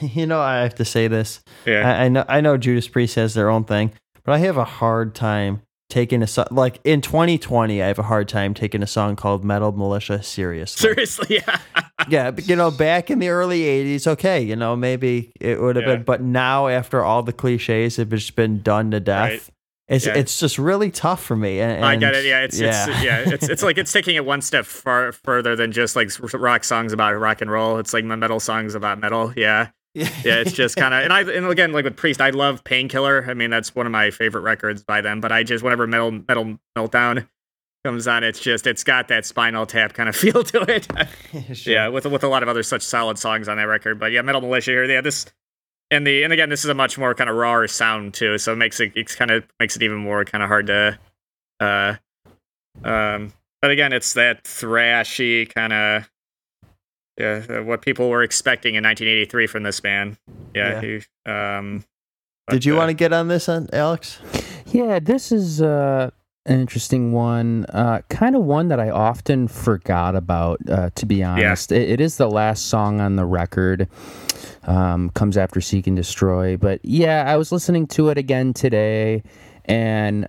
you 0.00 0.26
know, 0.26 0.40
I 0.40 0.58
have 0.62 0.74
to 0.76 0.84
say 0.84 1.08
this. 1.08 1.40
yeah. 1.64 1.88
I, 1.98 2.04
I 2.04 2.08
know, 2.08 2.24
I 2.28 2.40
know 2.40 2.56
Judas 2.56 2.86
Priest 2.88 3.14
has 3.16 3.34
their 3.34 3.48
own 3.50 3.64
thing, 3.64 3.92
but 4.24 4.32
I 4.32 4.38
have 4.38 4.56
a 4.56 4.64
hard 4.64 5.14
time 5.14 5.62
taking 5.88 6.20
a 6.22 6.26
song 6.26 6.46
like 6.50 6.80
in 6.84 7.00
2020. 7.00 7.82
I 7.82 7.86
have 7.86 7.98
a 7.98 8.02
hard 8.04 8.28
time 8.28 8.54
taking 8.54 8.82
a 8.82 8.86
song 8.86 9.16
called 9.16 9.44
Metal 9.44 9.72
Militia 9.72 10.22
seriously. 10.22 10.80
Seriously, 10.88 11.26
yeah. 11.46 11.58
yeah, 12.08 12.30
but, 12.32 12.48
you 12.48 12.56
know, 12.56 12.70
back 12.70 13.10
in 13.10 13.20
the 13.20 13.28
early 13.28 13.60
'80s, 13.62 14.06
okay, 14.06 14.40
you 14.42 14.56
know, 14.56 14.74
maybe 14.76 15.32
it 15.40 15.60
would 15.60 15.76
have 15.76 15.86
Yeah. 15.86 15.94
been, 15.96 16.02
but 16.04 16.22
now 16.22 16.68
after 16.68 17.02
all 17.04 17.22
the 17.22 17.32
cliches 17.32 17.96
have 17.96 18.10
just 18.10 18.34
been 18.36 18.62
done 18.62 18.90
to 18.92 19.00
death. 19.00 19.30
Right. 19.30 19.42
It's, 19.88 20.04
Yeah. 20.06 20.14
it's 20.14 20.38
just 20.40 20.58
really 20.58 20.90
tough 20.90 21.22
for 21.22 21.36
me. 21.36 21.60
And, 21.60 21.84
I 21.84 21.94
get 21.96 22.14
it. 22.14 22.24
Yeah, 22.24 22.40
it's 22.42 22.58
yeah. 22.58 22.86
it's 22.88 23.02
yeah, 23.04 23.24
it's 23.34 23.48
it's 23.48 23.62
like 23.62 23.78
it's 23.78 23.92
taking 23.98 24.16
it 24.16 24.24
one 24.24 24.42
step 24.42 24.64
far 24.66 25.12
further 25.12 25.54
than 25.54 25.70
just 25.72 25.94
like 25.94 26.10
rock 26.34 26.64
songs 26.64 26.92
about 26.92 27.12
rock 27.14 27.40
and 27.40 27.50
roll. 27.50 27.78
It's 27.78 27.92
like 27.92 28.04
my 28.04 28.16
metal 28.16 28.40
songs 28.40 28.74
about 28.74 28.98
metal. 28.98 29.32
Yeah, 29.36 29.68
yeah. 29.94 30.08
It's 30.24 30.52
just 30.52 30.76
kind 30.76 30.92
of 30.92 31.04
and 31.04 31.12
I 31.12 31.20
and 31.20 31.46
again 31.46 31.72
like 31.72 31.84
with 31.84 31.96
Priest, 31.96 32.20
I 32.20 32.30
love 32.30 32.64
Painkiller. 32.64 33.24
I 33.28 33.34
mean 33.34 33.50
that's 33.50 33.74
one 33.76 33.86
of 33.86 33.92
my 33.92 34.10
favorite 34.10 34.40
records 34.42 34.82
by 34.82 35.02
them. 35.02 35.20
But 35.20 35.30
I 35.30 35.44
just 35.44 35.62
whenever 35.62 35.86
metal 35.86 36.10
metal 36.10 36.58
meltdown 36.76 37.28
comes 37.84 38.08
on, 38.08 38.24
it's 38.24 38.40
just 38.40 38.66
it's 38.66 38.82
got 38.82 39.06
that 39.06 39.24
Spinal 39.24 39.66
Tap 39.66 39.92
kind 39.92 40.08
of 40.08 40.16
feel 40.22 40.42
to 40.42 40.62
it. 40.62 40.88
Sure. 41.56 41.72
Yeah, 41.72 41.88
with 41.88 42.06
with 42.06 42.24
a 42.24 42.28
lot 42.28 42.42
of 42.42 42.48
other 42.48 42.64
such 42.64 42.82
solid 42.82 43.18
songs 43.20 43.48
on 43.48 43.56
that 43.58 43.68
record. 43.68 44.00
But 44.00 44.10
yeah, 44.10 44.22
Metal 44.22 44.40
Militia 44.40 44.72
here. 44.72 44.84
Yeah, 44.84 45.00
this 45.00 45.26
and 45.90 46.06
the 46.06 46.24
and 46.24 46.32
again, 46.32 46.48
this 46.48 46.64
is 46.64 46.70
a 46.70 46.74
much 46.74 46.98
more 46.98 47.14
kind 47.14 47.30
of 47.30 47.36
raw 47.36 47.66
sound 47.66 48.14
too, 48.14 48.38
so 48.38 48.52
it 48.52 48.56
makes 48.56 48.80
it 48.80 48.92
it's 48.94 49.14
kind 49.14 49.30
of 49.30 49.44
makes 49.60 49.76
it 49.76 49.82
even 49.82 49.98
more 49.98 50.24
kind 50.24 50.42
of 50.42 50.48
hard 50.48 50.66
to 50.68 50.98
uh 51.60 51.94
um 52.84 53.32
but 53.62 53.70
again, 53.70 53.92
it's 53.92 54.12
that 54.14 54.44
thrashy 54.44 55.52
kind 55.52 55.72
of 55.72 56.10
yeah, 57.18 57.42
uh, 57.48 57.62
what 57.62 57.80
people 57.80 58.10
were 58.10 58.22
expecting 58.22 58.74
in 58.74 58.84
1983 58.84 59.46
from 59.46 59.62
this 59.62 59.80
band. 59.80 60.18
Yeah. 60.54 60.80
he- 60.80 61.02
um 61.24 61.84
Did 62.50 62.64
you 62.64 62.74
uh, 62.74 62.78
want 62.78 62.90
to 62.90 62.94
get 62.94 63.12
on 63.12 63.28
this, 63.28 63.48
on 63.48 63.68
Alex? 63.72 64.18
Yeah, 64.66 64.98
this 64.98 65.32
is 65.32 65.62
uh, 65.62 66.10
an 66.46 66.60
interesting 66.60 67.12
one. 67.12 67.66
Uh, 67.68 68.00
kind 68.08 68.34
of 68.36 68.42
one 68.42 68.68
that 68.68 68.80
I 68.80 68.90
often 68.90 69.48
forgot 69.48 70.16
about, 70.16 70.60
uh, 70.68 70.90
to 70.94 71.06
be 71.06 71.22
honest. 71.22 71.72
It, 71.72 71.90
it 71.90 72.00
is 72.00 72.16
the 72.16 72.30
last 72.30 72.66
song 72.66 73.00
on 73.00 73.16
the 73.16 73.24
record. 73.26 73.88
Um, 74.64 75.10
comes 75.10 75.36
after 75.36 75.60
Seek 75.60 75.86
and 75.86 75.96
Destroy. 75.96 76.56
But 76.56 76.80
yeah, 76.84 77.24
I 77.26 77.36
was 77.36 77.52
listening 77.52 77.86
to 77.88 78.08
it 78.08 78.18
again 78.18 78.52
today, 78.52 79.22
and 79.66 80.26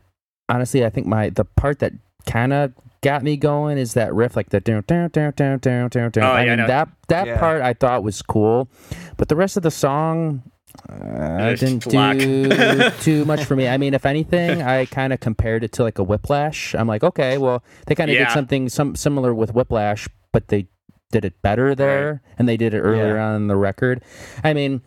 honestly, 0.50 0.86
I 0.86 0.90
think 0.92 1.08
my 1.08 1.30
the 1.30 1.46
part 1.46 1.80
that 1.80 1.94
kind 2.28 2.54
of 2.54 2.74
got 3.02 3.24
me 3.24 3.36
going 3.38 3.78
is 3.78 3.94
that 3.96 4.14
riff, 4.14 4.36
like 4.36 4.50
the 4.50 4.60
down 4.60 4.84
down 4.86 5.10
down 5.10 5.34
down 5.36 5.58
down 5.60 5.90
down 5.90 6.12
down. 6.12 6.24
Oh, 6.24 6.28
I 6.34 6.44
yeah, 6.44 6.50
mean 6.50 6.58
know. 6.58 6.68
that 6.68 6.90
that 7.08 7.28
Yeah. 7.28 7.40
part 7.40 7.62
I 7.64 7.74
thought 7.74 8.04
was 8.04 8.22
cool, 8.22 8.70
but 9.18 9.28
the 9.28 9.36
rest 9.36 9.58
of 9.58 9.64
the 9.64 9.72
song. 9.72 10.44
Uh, 10.90 11.50
It's 11.52 11.62
didn't 11.62 11.84
do 11.84 12.90
too 13.02 13.26
much 13.26 13.44
for 13.44 13.56
me. 13.56 13.68
I 13.68 13.78
mean, 13.78 13.94
if 13.94 14.06
anything, 14.14 14.62
I 14.62 14.86
kind 14.86 15.12
of 15.14 15.20
compared 15.20 15.64
it 15.64 15.72
to 15.74 15.84
like 15.84 16.00
a 16.00 16.04
Whiplash. 16.04 16.74
I'm 16.76 16.88
like, 16.88 17.04
okay, 17.04 17.38
well, 17.38 17.64
they 17.88 17.96
kind 17.96 18.10
of 18.10 18.16
Yeah. 18.16 18.26
did 18.26 18.34
something 18.34 18.70
some 18.70 18.96
similar 18.96 19.34
with 19.34 19.54
Whiplash, 19.54 20.08
but 20.32 20.48
they 20.50 20.68
did 21.12 21.24
it 21.26 21.42
better 21.42 21.74
there, 21.76 22.22
and 22.38 22.48
they 22.48 22.58
did 22.58 22.74
it 22.74 22.80
earlier 22.80 23.16
Yeah. 23.16 23.28
on 23.30 23.36
in 23.36 23.48
the 23.48 23.56
record. 23.56 24.04
I 24.44 24.54
mean, 24.54 24.82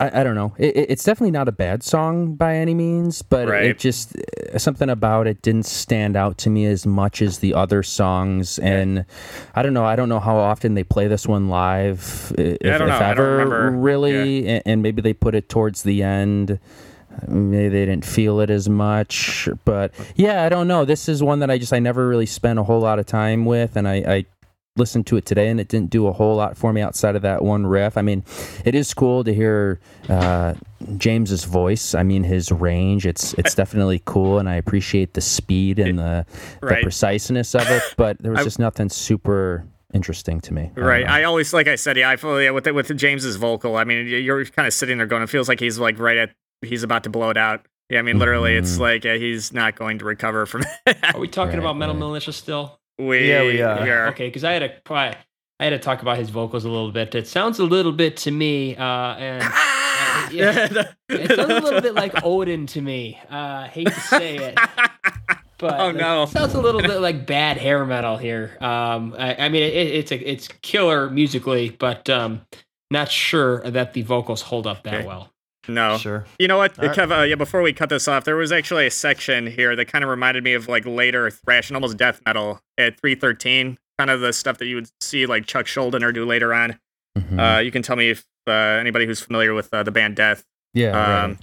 I, 0.00 0.20
I 0.20 0.24
don't 0.24 0.34
know. 0.36 0.54
It, 0.58 0.76
it- 0.76 0.90
it's 0.90 1.04
definitely 1.04 1.32
not 1.32 1.48
a 1.48 1.52
bad 1.52 1.82
song 1.82 2.34
by 2.36 2.56
any 2.56 2.74
means, 2.74 3.22
but 3.22 3.48
Right. 3.48 3.64
it 3.64 3.78
just 3.78 4.16
uh, 4.16 4.58
something 4.58 4.88
about 4.88 5.26
it 5.26 5.42
didn't 5.42 5.66
stand 5.66 6.16
out 6.16 6.38
to 6.38 6.50
me 6.50 6.66
as 6.66 6.86
much 6.86 7.20
as 7.20 7.38
the 7.40 7.54
other 7.54 7.82
songs. 7.82 8.58
And 8.60 9.04
I 9.54 9.62
don't 9.62 9.74
know. 9.74 9.84
I 9.84 9.96
don't 9.96 10.08
know 10.08 10.20
how 10.20 10.36
often 10.36 10.74
they 10.74 10.84
play 10.84 11.08
this 11.08 11.26
one 11.26 11.48
live, 11.48 12.32
if, 12.38 12.58
Yeah, 12.62 12.74
I 12.76 12.78
don't 12.78 12.88
if 12.88 13.00
know. 13.00 13.06
I 13.06 13.14
don't 13.14 13.26
remember. 13.30 13.70
really. 13.72 14.46
And, 14.48 14.62
and 14.66 14.82
maybe 14.82 15.02
they 15.02 15.12
put 15.14 15.34
it 15.34 15.48
towards 15.48 15.82
the 15.82 16.02
end. 16.02 16.58
Maybe 17.26 17.68
they 17.70 17.84
didn't 17.86 18.04
feel 18.04 18.38
it 18.38 18.48
as 18.48 18.68
much, 18.68 19.48
but 19.64 19.92
yeah, 20.14 20.44
I 20.44 20.48
don't 20.48 20.68
know. 20.68 20.84
This 20.84 21.08
is 21.08 21.20
one 21.20 21.40
that 21.40 21.50
I 21.50 21.58
just 21.58 21.72
I 21.72 21.80
never 21.80 22.06
really 22.06 22.26
spent 22.26 22.60
a 22.60 22.62
whole 22.62 22.78
lot 22.80 23.00
of 23.00 23.06
time 23.06 23.44
with, 23.44 23.74
and 23.74 23.88
I, 23.88 23.94
I 24.06 24.26
listened 24.78 25.06
to 25.08 25.16
it 25.16 25.26
today, 25.26 25.48
and 25.48 25.60
it 25.60 25.68
didn't 25.68 25.90
do 25.90 26.06
a 26.06 26.12
whole 26.12 26.36
lot 26.36 26.56
for 26.56 26.72
me 26.72 26.80
outside 26.80 27.16
of 27.16 27.22
that 27.22 27.42
one 27.42 27.66
riff. 27.66 27.96
I 27.96 28.02
mean, 28.02 28.24
it 28.64 28.74
is 28.74 28.94
cool 28.94 29.24
to 29.24 29.34
hear 29.34 29.80
uh, 30.08 30.54
James's 30.96 31.44
voice. 31.44 31.94
I 31.94 32.02
mean, 32.02 32.22
his 32.24 32.50
range. 32.52 33.06
It's 33.06 33.34
it's 33.34 33.54
definitely 33.62 34.00
cool, 34.04 34.38
and 34.38 34.48
I 34.48 34.54
appreciate 34.54 35.14
the 35.14 35.20
speed 35.20 35.78
and 35.78 35.98
the, 35.98 36.24
the 36.60 36.78
preciseness 36.82 37.54
of 37.54 37.68
it. 37.70 37.82
But 37.96 38.18
there 38.20 38.32
was 38.32 38.40
I- 38.40 38.44
just 38.44 38.58
nothing 38.58 38.88
super 38.88 39.66
interesting 39.94 40.38
to 40.42 40.52
me. 40.52 40.70
I 40.76 40.80
Right. 40.80 41.06
know. 41.06 41.12
I 41.12 41.22
always, 41.24 41.52
like 41.54 41.66
I 41.66 41.74
said, 41.76 41.96
yeah, 41.96 42.10
I 42.10 42.16
feel 42.16 42.40
yeah, 42.42 42.50
with 42.50 42.64
the, 42.64 42.74
with 42.74 42.94
James's 42.96 43.36
vocal. 43.36 43.76
I 43.76 43.84
mean, 43.84 44.06
you're 44.06 44.44
kind 44.44 44.66
of 44.68 44.74
sitting 44.74 44.98
there 44.98 45.06
going, 45.06 45.22
it 45.22 45.30
feels 45.30 45.48
like 45.48 45.60
he's 45.60 45.78
like 45.78 45.98
right 45.98 46.18
at, 46.18 46.30
he's 46.60 46.82
about 46.82 47.04
to 47.04 47.10
blow 47.10 47.30
it 47.30 47.36
out. 47.38 47.64
Yeah, 47.88 48.00
I 48.00 48.02
mean, 48.02 48.18
literally, 48.18 48.54
it's 48.54 48.76
Mhm. 48.76 48.80
like 48.80 49.04
yeah, 49.04 49.16
he's 49.16 49.50
not 49.50 49.76
going 49.76 49.98
to 50.00 50.04
recover 50.04 50.44
from. 50.44 50.62
Are 51.14 51.18
we 51.18 51.26
talking 51.26 51.54
Right, 51.54 51.60
about 51.60 51.78
Metal 51.78 51.94
right. 51.94 52.00
Militia 52.00 52.34
still? 52.34 52.77
We, 52.98 53.28
Yeah, 53.30 53.42
we 53.44 53.60
are. 53.62 53.82
we 53.82 53.90
are. 53.90 54.08
Okay, 54.08 54.28
because 54.28 54.44
I 54.44 54.52
had 54.52 54.84
to 54.84 54.92
I 55.60 55.64
had 55.64 55.70
to 55.70 55.78
talk 55.78 56.02
about 56.02 56.18
his 56.18 56.30
vocals 56.30 56.64
a 56.64 56.68
little 56.70 56.92
bit. 56.92 57.14
It 57.14 57.26
sounds 57.26 57.58
a 57.58 57.64
little 57.64 57.92
bit 57.92 58.16
to 58.18 58.30
me, 58.30 58.76
uh, 58.76 58.82
and 59.16 59.42
Ah! 59.44 60.28
yeah. 60.32 60.68
it 61.08 61.28
sounds 61.36 61.50
a 61.50 61.60
little 61.60 61.80
bit 61.80 61.94
like 61.94 62.14
Odin 62.24 62.66
to 62.68 62.80
me. 62.80 63.18
Uh, 63.28 63.64
hate 63.66 63.88
to 63.88 64.00
say 64.00 64.36
it, 64.36 64.54
but 65.58 65.80
Oh, 65.80 65.88
it 65.90 65.96
no. 65.96 66.26
sounds 66.26 66.54
a 66.54 66.60
little 66.60 66.80
bit 66.80 67.00
like 67.00 67.26
bad 67.26 67.56
hair 67.56 67.84
metal 67.84 68.16
here. 68.16 68.56
Um, 68.60 69.14
I, 69.18 69.34
I 69.34 69.48
mean, 69.48 69.62
it, 69.64 69.74
it's 69.74 70.12
a 70.12 70.16
it's 70.30 70.48
killer 70.62 71.10
musically, 71.10 71.70
but 71.70 72.08
um, 72.08 72.42
not 72.90 73.10
sure 73.10 73.60
that 73.68 73.94
the 73.94 74.02
vocals 74.02 74.42
hold 74.42 74.66
up 74.66 74.84
that 74.84 74.94
Okay. 74.94 75.06
well. 75.06 75.30
No. 75.68 75.98
Sure. 75.98 76.24
You 76.38 76.48
know 76.48 76.56
what, 76.58 76.78
All 76.78 76.88
right. 76.88 76.96
Kev? 76.96 77.16
Uh, 77.16 77.22
yeah, 77.24 77.34
before 77.34 77.62
we 77.62 77.72
cut 77.72 77.88
this 77.88 78.08
off, 78.08 78.24
there 78.24 78.36
was 78.36 78.50
actually 78.52 78.86
a 78.86 78.90
section 78.90 79.46
here 79.46 79.76
that 79.76 79.86
kind 79.86 80.02
of 80.04 80.10
reminded 80.10 80.42
me 80.44 80.54
of 80.54 80.68
like 80.68 80.84
later 80.86 81.30
thrash 81.30 81.68
and 81.70 81.76
almost 81.76 81.96
death 81.96 82.20
metal 82.26 82.60
at 82.78 82.98
313, 83.00 83.78
kind 83.98 84.10
of 84.10 84.20
the 84.20 84.32
stuff 84.32 84.58
that 84.58 84.66
you 84.66 84.76
would 84.76 84.88
see 85.00 85.26
like 85.26 85.46
Chuck 85.46 85.66
Schuldiner 85.66 86.12
do 86.12 86.24
later 86.24 86.52
on. 86.54 86.78
Mhm. 87.16 87.56
Uh, 87.56 87.60
you 87.60 87.70
can 87.70 87.82
tell 87.82 87.96
me 87.96 88.10
if 88.10 88.24
uh, 88.46 88.52
anybody 88.52 89.06
who's 89.06 89.20
familiar 89.20 89.54
with 89.54 89.72
uh, 89.72 89.82
the 89.82 89.90
band 89.90 90.16
Death. 90.16 90.44
yeah. 90.74 90.88
right. 90.90 91.24
Um, 91.24 91.38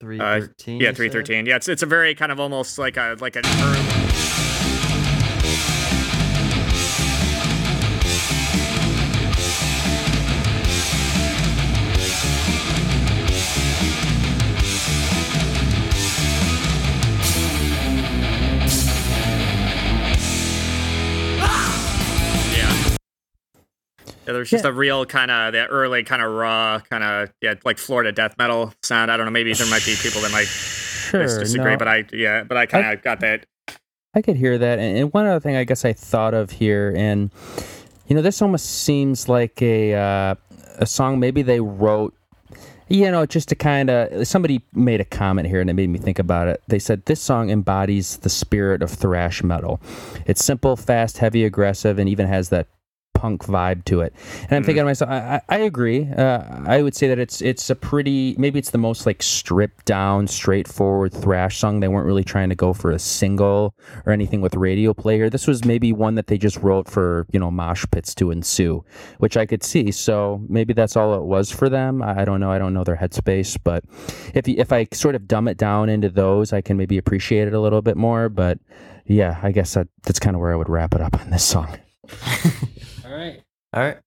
Three 0.00 0.18
Uh, 0.18 0.46
yeah, 0.66 0.92
313. 0.92 1.44
Yeah, 1.44 1.56
it's 1.56 1.68
it's 1.68 1.82
a 1.82 1.86
very 1.86 2.14
kind 2.14 2.32
of 2.32 2.40
almost 2.40 2.78
like 2.78 2.96
a 2.96 3.16
like 3.20 3.36
an 3.36 3.42
early. 3.44 3.99
Yeah, 24.30 24.34
there's 24.34 24.50
just 24.50 24.62
Yeah. 24.62 24.70
a 24.70 24.72
real 24.72 25.04
kind 25.06 25.28
of 25.32 25.54
that 25.54 25.68
early 25.70 26.04
kind 26.04 26.22
of 26.22 26.30
raw 26.30 26.78
kind 26.88 27.02
of 27.02 27.32
yeah 27.42 27.54
like 27.64 27.78
Florida 27.78 28.12
death 28.12 28.36
metal 28.38 28.72
sound. 28.80 29.10
I 29.10 29.16
don't 29.16 29.26
know. 29.26 29.32
Maybe 29.32 29.52
there 29.52 29.66
might 29.66 29.84
be 29.84 29.96
people 30.00 30.20
that 30.20 30.30
might 30.30 30.46
sure. 30.46 31.24
disagree, 31.24 31.72
no. 31.72 31.76
but 31.76 31.88
I 31.88 32.04
yeah, 32.12 32.44
but 32.44 32.56
I 32.56 32.66
kind 32.66 32.86
of 32.86 33.02
got 33.02 33.18
that. 33.20 33.46
I 34.14 34.22
could 34.22 34.36
hear 34.36 34.56
that. 34.56 34.78
And, 34.78 35.12
one 35.12 35.26
other 35.26 35.40
thing 35.40 35.56
I 35.56 35.64
guess 35.64 35.84
I 35.84 35.92
thought 35.92 36.34
of 36.34 36.52
here, 36.52 36.94
and 36.96 37.32
you 38.06 38.14
know, 38.14 38.22
this 38.22 38.40
almost 38.40 38.66
seems 38.66 39.28
like 39.28 39.60
a 39.62 39.94
uh, 39.94 40.34
a 40.78 40.86
song 40.86 41.18
maybe 41.18 41.42
they 41.42 41.58
wrote, 41.58 42.14
you 42.86 43.10
know, 43.10 43.26
just 43.26 43.48
to 43.48 43.56
kind 43.56 43.90
of. 43.90 44.28
Somebody 44.28 44.62
made 44.72 45.00
a 45.00 45.04
comment 45.04 45.48
here, 45.48 45.60
and 45.60 45.68
it 45.68 45.74
made 45.74 45.88
me 45.90 45.98
think 45.98 46.20
about 46.20 46.46
it. 46.46 46.62
They 46.68 46.78
said 46.78 47.04
this 47.06 47.20
song 47.20 47.50
embodies 47.50 48.18
the 48.18 48.30
spirit 48.30 48.80
of 48.80 48.92
thrash 48.92 49.42
metal. 49.42 49.80
It's 50.24 50.44
simple, 50.44 50.76
fast, 50.76 51.18
heavy, 51.18 51.44
aggressive, 51.44 51.98
and 51.98 52.08
even 52.08 52.28
has 52.28 52.50
that 52.50 52.68
punk 53.14 53.44
vibe 53.44 53.84
to 53.84 54.00
it. 54.00 54.14
And 54.44 54.52
I'm 54.52 54.64
thinking 54.64 54.80
to 54.80 54.84
myself, 54.84 55.10
I, 55.10 55.42
I, 55.48 55.56
I 55.56 55.58
agree. 55.58 56.08
Uh, 56.10 56.42
I 56.66 56.82
would 56.82 56.94
say 56.94 57.08
that 57.08 57.18
it's 57.18 57.42
it's 57.42 57.68
a 57.68 57.74
pretty 57.74 58.34
maybe 58.38 58.58
it's 58.58 58.70
the 58.70 58.78
most 58.78 59.04
like 59.06 59.22
stripped 59.22 59.84
down, 59.84 60.26
straightforward 60.26 61.12
thrash 61.12 61.58
song. 61.58 61.80
They 61.80 61.88
weren't 61.88 62.06
really 62.06 62.24
trying 62.24 62.48
to 62.48 62.54
go 62.54 62.72
for 62.72 62.90
a 62.90 62.98
single 62.98 63.74
or 64.06 64.12
anything 64.12 64.40
with 64.40 64.54
radio 64.54 64.94
play 64.94 65.16
here. 65.16 65.28
This 65.28 65.46
was 65.46 65.64
maybe 65.64 65.92
one 65.92 66.14
that 66.14 66.28
they 66.28 66.38
just 66.38 66.56
wrote 66.58 66.88
for 66.88 67.26
you 67.32 67.38
know 67.38 67.50
mosh 67.50 67.84
pits 67.90 68.14
to 68.16 68.30
ensue, 68.30 68.84
which 69.18 69.36
I 69.36 69.44
could 69.44 69.62
see. 69.62 69.90
So 69.90 70.42
maybe 70.48 70.72
that's 70.72 70.96
all 70.96 71.14
it 71.14 71.24
was 71.24 71.50
for 71.50 71.68
them. 71.68 72.02
I, 72.02 72.22
I 72.22 72.24
don't 72.24 72.40
know. 72.40 72.50
I 72.50 72.58
don't 72.58 72.72
know 72.72 72.84
their 72.84 72.96
headspace, 72.96 73.58
but 73.62 73.84
if 74.34 74.48
you, 74.48 74.54
if 74.56 74.72
I 74.72 74.88
sort 74.92 75.14
of 75.14 75.28
dumb 75.28 75.46
it 75.48 75.58
down 75.58 75.88
into 75.88 76.08
those, 76.08 76.52
I 76.52 76.60
can 76.60 76.76
maybe 76.76 76.96
appreciate 76.96 77.48
it 77.48 77.54
a 77.54 77.60
little 77.60 77.82
bit 77.82 77.96
more. 77.96 78.28
But 78.28 78.58
yeah, 79.04 79.38
I 79.42 79.52
guess 79.52 79.74
that, 79.74 79.88
that's 80.04 80.18
kind 80.18 80.36
of 80.36 80.40
where 80.40 80.52
I 80.52 80.56
would 80.56 80.68
wrap 80.68 80.94
it 80.94 81.00
up 81.00 81.20
on 81.20 81.30
this 81.30 81.44
song. 81.44 81.76
All 83.20 83.26
right. 83.26 83.42
All 83.74 83.82
right. 83.82 83.98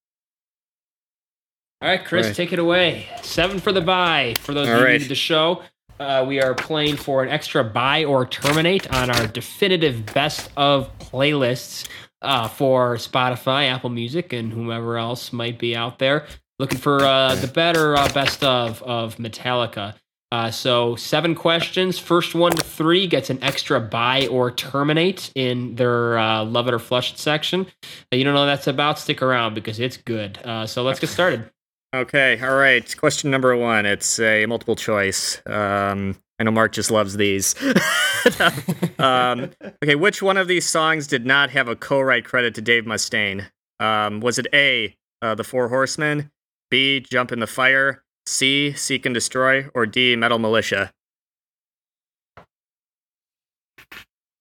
All 1.81 1.90
right, 1.90 2.03
Chris, 2.03 2.27
Right. 2.27 2.35
take 2.35 2.52
it 2.52 2.57
away. 2.60 3.07
Seven 3.22 3.60
for 3.60 3.72
the 3.72 3.81
buy. 3.81 4.34
For 4.40 4.53
those 4.56 4.68
All 4.68 4.73
of 4.73 4.80
you 4.80 4.85
new 4.85 4.91
right. 4.94 5.02
to 5.02 5.07
the 5.07 5.14
show, 5.15 5.61
uh, 5.99 6.26
we 6.27 6.41
are 6.41 6.56
playing 6.56 6.95
for 6.98 7.22
an 7.22 7.30
extra 7.30 7.64
buy 7.64 8.06
or 8.06 8.26
terminate 8.26 8.91
on 8.91 9.11
our 9.11 9.27
definitive 9.27 10.03
best 10.14 10.49
of 10.57 10.90
playlists 10.98 11.88
uh, 12.23 12.48
for 12.48 12.95
Spotify, 12.95 13.69
Apple 13.69 13.90
Music, 13.91 14.34
and 14.34 14.52
whomever 14.52 14.98
else 14.98 15.31
might 15.31 15.60
be 15.60 15.76
out 15.76 15.99
there 15.99 16.26
looking 16.57 16.80
for 16.80 17.02
uh, 17.03 17.35
the 17.35 17.48
better 17.48 17.95
uh, 17.95 18.11
best 18.14 18.44
of 18.44 18.81
of 18.84 19.18
Metallica. 19.18 19.94
Uh, 20.34 20.49
so 20.49 20.95
seven 20.95 21.35
questions. 21.35 21.99
First 21.99 22.34
one 22.34 22.53
to 22.53 22.64
three 22.64 23.05
gets 23.05 23.30
an 23.30 23.38
extra 23.43 23.80
buy 23.80 24.26
or 24.31 24.49
terminate 24.49 25.31
in 25.35 25.76
their 25.76 26.18
uh, 26.18 26.43
love 26.43 26.68
it 26.68 26.73
or 26.73 26.80
flush 26.80 27.14
it 27.14 27.19
section. 27.19 27.68
You 28.11 28.23
don't 28.23 28.34
know 28.34 28.39
what 28.39 28.47
that's 28.47 28.65
about? 28.65 28.97
Stick 28.97 29.22
around 29.22 29.53
because 29.53 29.80
it's 29.80 29.97
good. 29.97 30.39
Uh, 30.43 30.65
so 30.65 30.81
let's 30.81 30.99
get 30.99 31.11
started. 31.11 31.51
Okay, 31.93 32.41
all 32.41 32.55
right. 32.55 32.97
Question 32.97 33.30
number 33.30 33.55
one. 33.55 33.85
It's 33.85 34.19
a 34.19 34.47
multiple 34.47 34.76
choice. 34.76 35.39
Um, 35.45 36.18
I 36.39 36.45
know 36.45 36.51
Mark 36.51 36.72
just 36.72 36.89
loves 36.89 37.15
these. 37.15 37.53
um, 38.97 39.51
okay, 39.84 39.93
which 39.93 40.23
one 40.23 40.38
of 40.38 40.47
these 40.47 40.68
songs 40.68 41.05
did 41.05 41.27
not 41.27 41.51
have 41.51 41.68
a 41.68 41.76
co-write 41.76 42.26
credit 42.26 42.55
to 42.55 42.61
Dave 42.64 42.85
Mustaine? 42.85 43.51
Um, 43.80 44.19
was 44.19 44.39
it 44.39 44.47
A, 44.51 44.97
uh, 45.22 45.35
The 45.35 45.43
Four 45.43 45.69
Horsemen, 45.69 46.31
B, 46.72 47.01
Jump 47.01 47.31
in 47.31 47.39
the 47.39 47.45
Fire, 47.45 48.02
C, 48.26 48.74
Seek 48.74 49.06
and 49.06 49.14
Destroy, 49.14 49.68
or 49.74 49.86
D, 49.86 50.16
Metal 50.16 50.40
Militia? 50.40 50.91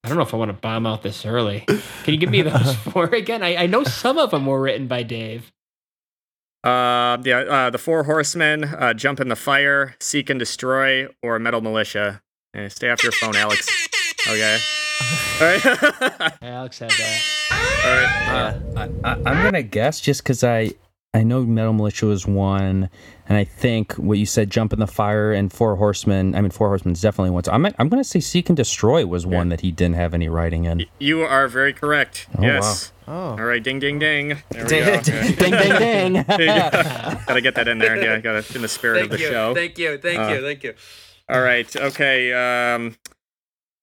I 0.04 0.08
don't 0.08 0.16
know 0.16 0.22
if 0.24 0.34
I 0.34 0.36
want 0.36 0.48
to 0.50 0.56
bomb 0.56 0.84
out 0.86 1.02
this 1.02 1.24
early. 1.24 1.60
Can 1.68 2.14
you 2.14 2.16
give 2.16 2.30
me 2.30 2.42
those 2.42 2.74
four 2.92 3.04
again? 3.06 3.42
I, 3.42 3.56
I 3.56 3.66
know 3.66 3.84
some 3.84 4.18
of 4.18 4.32
them 4.32 4.46
were 4.46 4.60
written 4.60 4.88
by 4.88 5.04
Dave. 5.04 5.52
Uh, 6.64 7.18
yeah, 7.24 7.38
uh, 7.38 7.70
The 7.70 7.78
Four 7.78 8.04
Horsemen, 8.04 8.64
uh, 8.64 8.94
Jump 8.94 9.20
in 9.20 9.28
the 9.28 9.36
Fire, 9.36 9.96
Seek 10.00 10.30
and 10.30 10.38
Destroy, 10.38 11.08
or 11.22 11.38
Metal 11.38 11.60
Militia. 11.60 12.22
Eh, 12.54 12.68
stay 12.68 12.90
off 12.90 13.02
your 13.02 13.12
phone, 13.12 13.34
Alex. 13.36 13.68
Okay. 14.28 14.58
All 15.40 15.46
right. 15.46 16.32
Alex 16.42 16.78
had 16.78 16.90
that. 16.90 17.20
all 17.84 17.90
right. 17.90 18.92
I, 19.04 19.10
I, 19.10 19.12
I'm 19.30 19.42
gonna 19.42 19.62
guess 19.62 20.00
just 20.00 20.22
because 20.22 20.44
I 20.44 20.72
I 21.14 21.24
know 21.24 21.42
Metal 21.42 21.74
Militia 21.74 22.06
was 22.06 22.26
one, 22.26 22.88
and 23.28 23.36
I 23.36 23.44
think 23.44 23.92
what 23.94 24.16
you 24.16 24.24
said, 24.24 24.48
Jump 24.48 24.72
in 24.72 24.78
the 24.78 24.86
Fire 24.86 25.30
and 25.30 25.52
Four 25.52 25.76
Horsemen. 25.76 26.34
I 26.34 26.40
mean, 26.40 26.50
Four 26.50 26.68
Horsemen's 26.68 27.02
definitely 27.02 27.30
one. 27.30 27.44
So 27.44 27.52
I'm 27.52 27.66
I'm 27.78 27.90
gonna 27.90 28.02
say 28.02 28.18
Seek 28.20 28.48
and 28.48 28.56
Destroy 28.56 29.04
was 29.04 29.26
one 29.26 29.50
that 29.50 29.60
he 29.60 29.70
didn't 29.70 29.96
have 29.96 30.14
any 30.14 30.30
writing 30.30 30.64
in. 30.64 30.86
You 30.98 31.20
are 31.20 31.48
very 31.48 31.74
correct. 31.74 32.28
Oh, 32.38 32.42
yes. 32.42 32.92
Oh. 33.06 33.12
All 33.12 33.36
right, 33.44 33.62
ding, 33.62 33.78
ding, 33.78 33.98
ding. 33.98 34.38
There 34.52 34.64
we 34.64 34.70
go. 34.70 34.92
Okay. 34.94 35.34
ding 35.34 35.50
ding 35.50 36.12
ding. 36.12 36.12
gotta 37.26 37.40
get 37.42 37.56
that 37.56 37.68
in 37.68 37.78
there. 37.78 38.02
Yeah, 38.02 38.18
gotta 38.20 38.44
in 38.54 38.62
the 38.62 38.68
spirit 38.68 39.02
of 39.02 39.10
the 39.10 39.18
you. 39.18 39.26
show. 39.28 39.54
Thank 39.54 39.76
you. 39.76 39.98
Thank 39.98 40.18
Uh, 40.18 40.32
you. 40.34 40.40
Thank 40.40 40.62
you. 40.64 40.72
All 41.28 41.42
right. 41.42 41.76
Okay. 41.76 42.32
Um. 42.32 42.96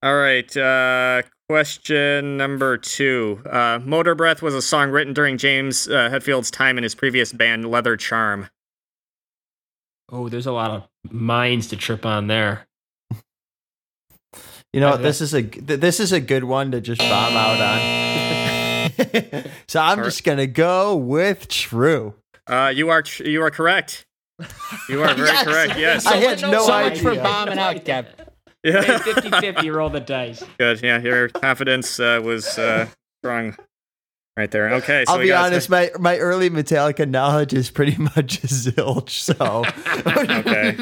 All 0.02 0.16
right. 0.18 0.58
Uh. 0.58 1.22
Question 1.60 2.38
number 2.38 2.78
two. 2.78 3.42
Uh, 3.44 3.80
Motorbreath 3.80 4.44
was 4.44 4.54
a 4.54 4.62
song 4.62 4.92
written 4.92 5.14
during 5.16 5.40
James 5.40 5.88
uh, 5.88 6.08
Hetfield's 6.12 6.52
time 6.52 6.78
in 6.78 6.84
his 6.84 6.94
previous 6.94 7.34
band, 7.34 7.66
Leather 7.72 7.98
Charm. 7.98 8.50
Oh, 10.12 10.30
there's 10.30 10.46
a 10.46 10.52
lot 10.52 10.70
of 10.70 10.88
mines 11.12 11.66
to 11.70 11.76
trip 11.76 12.06
on 12.06 12.28
there. 12.28 12.68
You 14.72 14.82
know, 14.82 14.98
this 14.98 15.20
is 15.20 15.34
a 15.34 15.42
this 15.42 16.00
is 16.00 16.12
a 16.12 16.20
good 16.20 16.44
one 16.44 16.70
to 16.74 16.80
just 16.80 17.02
bomb 17.02 17.36
out 17.36 17.60
on. 17.60 19.44
so 19.68 19.80
I'm 19.82 19.98
All 19.98 20.06
just 20.06 20.24
gonna 20.24 20.46
go 20.46 20.96
with 20.96 21.48
true. 21.48 22.14
Uh, 22.46 22.72
you 22.76 22.90
are 22.90 23.02
tr- 23.02 23.24
you 23.24 23.42
are 23.42 23.50
correct. 23.50 24.06
You 24.88 25.02
are 25.02 25.16
very 25.16 25.28
Yes! 25.30 25.44
correct. 25.44 25.80
Yes. 25.80 26.06
I 26.06 26.18
had 26.18 26.42
no 26.44 26.62
so 26.68 26.68
much 26.84 27.00
for 27.00 27.10
idea. 27.10 27.24
bombing 27.24 27.58
out, 27.58 27.78
Kev. 27.78 28.06
Yeah. 28.64 28.98
50 29.00 29.30
50, 29.32 29.70
roll 29.70 29.90
the 29.90 30.00
dice. 30.02 30.44
Good. 30.60 30.82
Yeah. 30.82 31.00
Your 31.00 31.30
confidence 31.30 32.00
uh, 32.00 32.20
was 32.24 32.58
uh, 32.58 32.88
strong 33.22 33.56
right 34.36 34.52
there. 34.52 34.70
Okay. 34.76 35.06
So 35.06 35.14
I'll 35.14 35.20
be 35.20 35.28
got- 35.28 35.46
honest, 35.48 35.70
my 35.70 35.92
my 36.00 36.18
early 36.18 36.50
Metallica 36.50 37.08
knowledge 37.08 37.54
is 37.54 37.70
pretty 37.72 37.96
much 38.02 38.42
zilch. 38.42 39.12
So 39.12 39.64
Okay. 40.40 40.78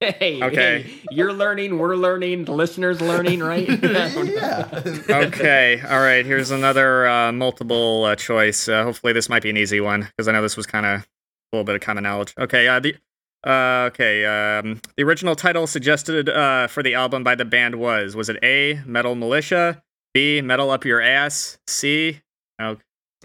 Hey, 0.00 0.42
Okay. 0.42 0.82
hey, 0.82 1.00
you're 1.10 1.32
learning, 1.32 1.78
we're 1.78 1.96
learning, 1.96 2.44
the 2.44 2.52
listeners 2.52 3.00
learning, 3.00 3.40
right? 3.40 3.66
yeah. 3.82 4.82
okay. 5.08 5.80
All 5.88 6.00
right. 6.00 6.26
Here's 6.26 6.50
another 6.50 7.06
uh, 7.08 7.32
multiple 7.32 8.04
uh, 8.04 8.16
choice. 8.16 8.68
Uh, 8.68 8.84
hopefully, 8.84 9.12
this 9.12 9.28
might 9.28 9.42
be 9.42 9.50
an 9.50 9.56
easy 9.56 9.80
one 9.80 10.02
because 10.16 10.28
I 10.28 10.32
know 10.32 10.42
this 10.42 10.56
was 10.56 10.66
kind 10.66 10.84
of 10.84 11.00
a 11.00 11.04
little 11.52 11.64
bit 11.64 11.74
of 11.76 11.80
common 11.80 12.02
knowledge. 12.04 12.34
Okay. 12.38 12.68
Uh, 12.68 12.80
the 12.80 12.96
uh, 13.46 13.88
okay. 13.92 14.24
Um, 14.24 14.80
the 14.96 15.02
original 15.04 15.34
title 15.36 15.66
suggested 15.66 16.28
uh, 16.28 16.66
for 16.68 16.82
the 16.82 16.94
album 16.94 17.22
by 17.24 17.34
the 17.34 17.44
band 17.44 17.76
was 17.76 18.16
was 18.16 18.28
it 18.28 18.38
A. 18.42 18.80
Metal 18.86 19.14
Militia, 19.14 19.82
B. 20.12 20.40
Metal 20.40 20.70
Up 20.70 20.84
Your 20.84 21.00
Ass, 21.00 21.58
C. 21.66 22.20
Oh, 22.60 22.76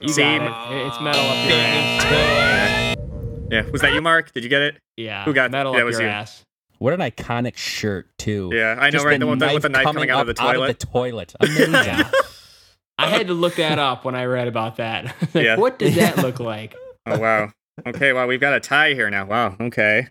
You 0.02 0.10
C. 0.10 0.22
got 0.22 0.72
it. 0.72 0.88
It's 0.88 1.02
metal 1.02 1.22
up 1.22 1.48
your 1.48 1.58
ass. 1.58 2.96
Yeah. 3.52 3.68
Was 3.72 3.82
that 3.82 3.94
you, 3.94 4.02
Mark? 4.02 4.32
Did 4.32 4.44
you 4.44 4.50
get 4.50 4.62
it? 4.62 4.78
Yeah. 4.96 5.24
Who 5.26 5.34
got- 5.34 5.50
metal 5.50 5.74
that 5.74 5.80
up 5.80 5.86
was 5.86 5.96
your 5.98 6.04
you. 6.08 6.14
ass? 6.14 6.44
What 6.78 6.94
an 6.94 7.00
iconic 7.00 7.58
shirt 7.58 8.08
too. 8.20 8.52
Yeah. 8.54 8.76
I 8.80 8.86
know, 8.86 8.92
Just 8.92 9.06
right? 9.06 9.20
The 9.20 9.26
one 9.26 9.40
with 9.40 9.50
the- 9.50 9.54
with 9.56 9.64
the 9.64 9.70
knife 9.70 9.84
coming 9.86 10.10
out 10.12 10.30
of 10.30 10.36
the 10.36 10.42
up 10.44 10.54
toilet. 10.54 10.80
the 10.80 10.86
toilet. 10.86 11.34
Amazing. 11.40 12.06
I 13.00 13.08
had 13.08 13.28
to 13.28 13.34
look 13.34 13.56
that 13.56 13.80
up 13.80 14.06
when 14.06 14.14
I 14.14 14.26
read 14.26 14.48
about 14.48 14.78
that. 14.78 15.16
Like, 15.34 15.44
Yeah. 15.46 15.56
What 15.58 15.80
did 15.80 15.94
that 15.96 16.18
look 16.18 16.40
like? 16.40 16.76
Oh 17.08 17.18
wow. 17.18 17.52
Okay, 17.88 18.14
well 18.14 18.28
we've 18.28 18.40
got 18.40 18.54
a 18.54 18.60
tie 18.60 18.94
here 18.94 19.10
now. 19.10 19.26
Wow. 19.26 19.56
Okay. 19.60 20.08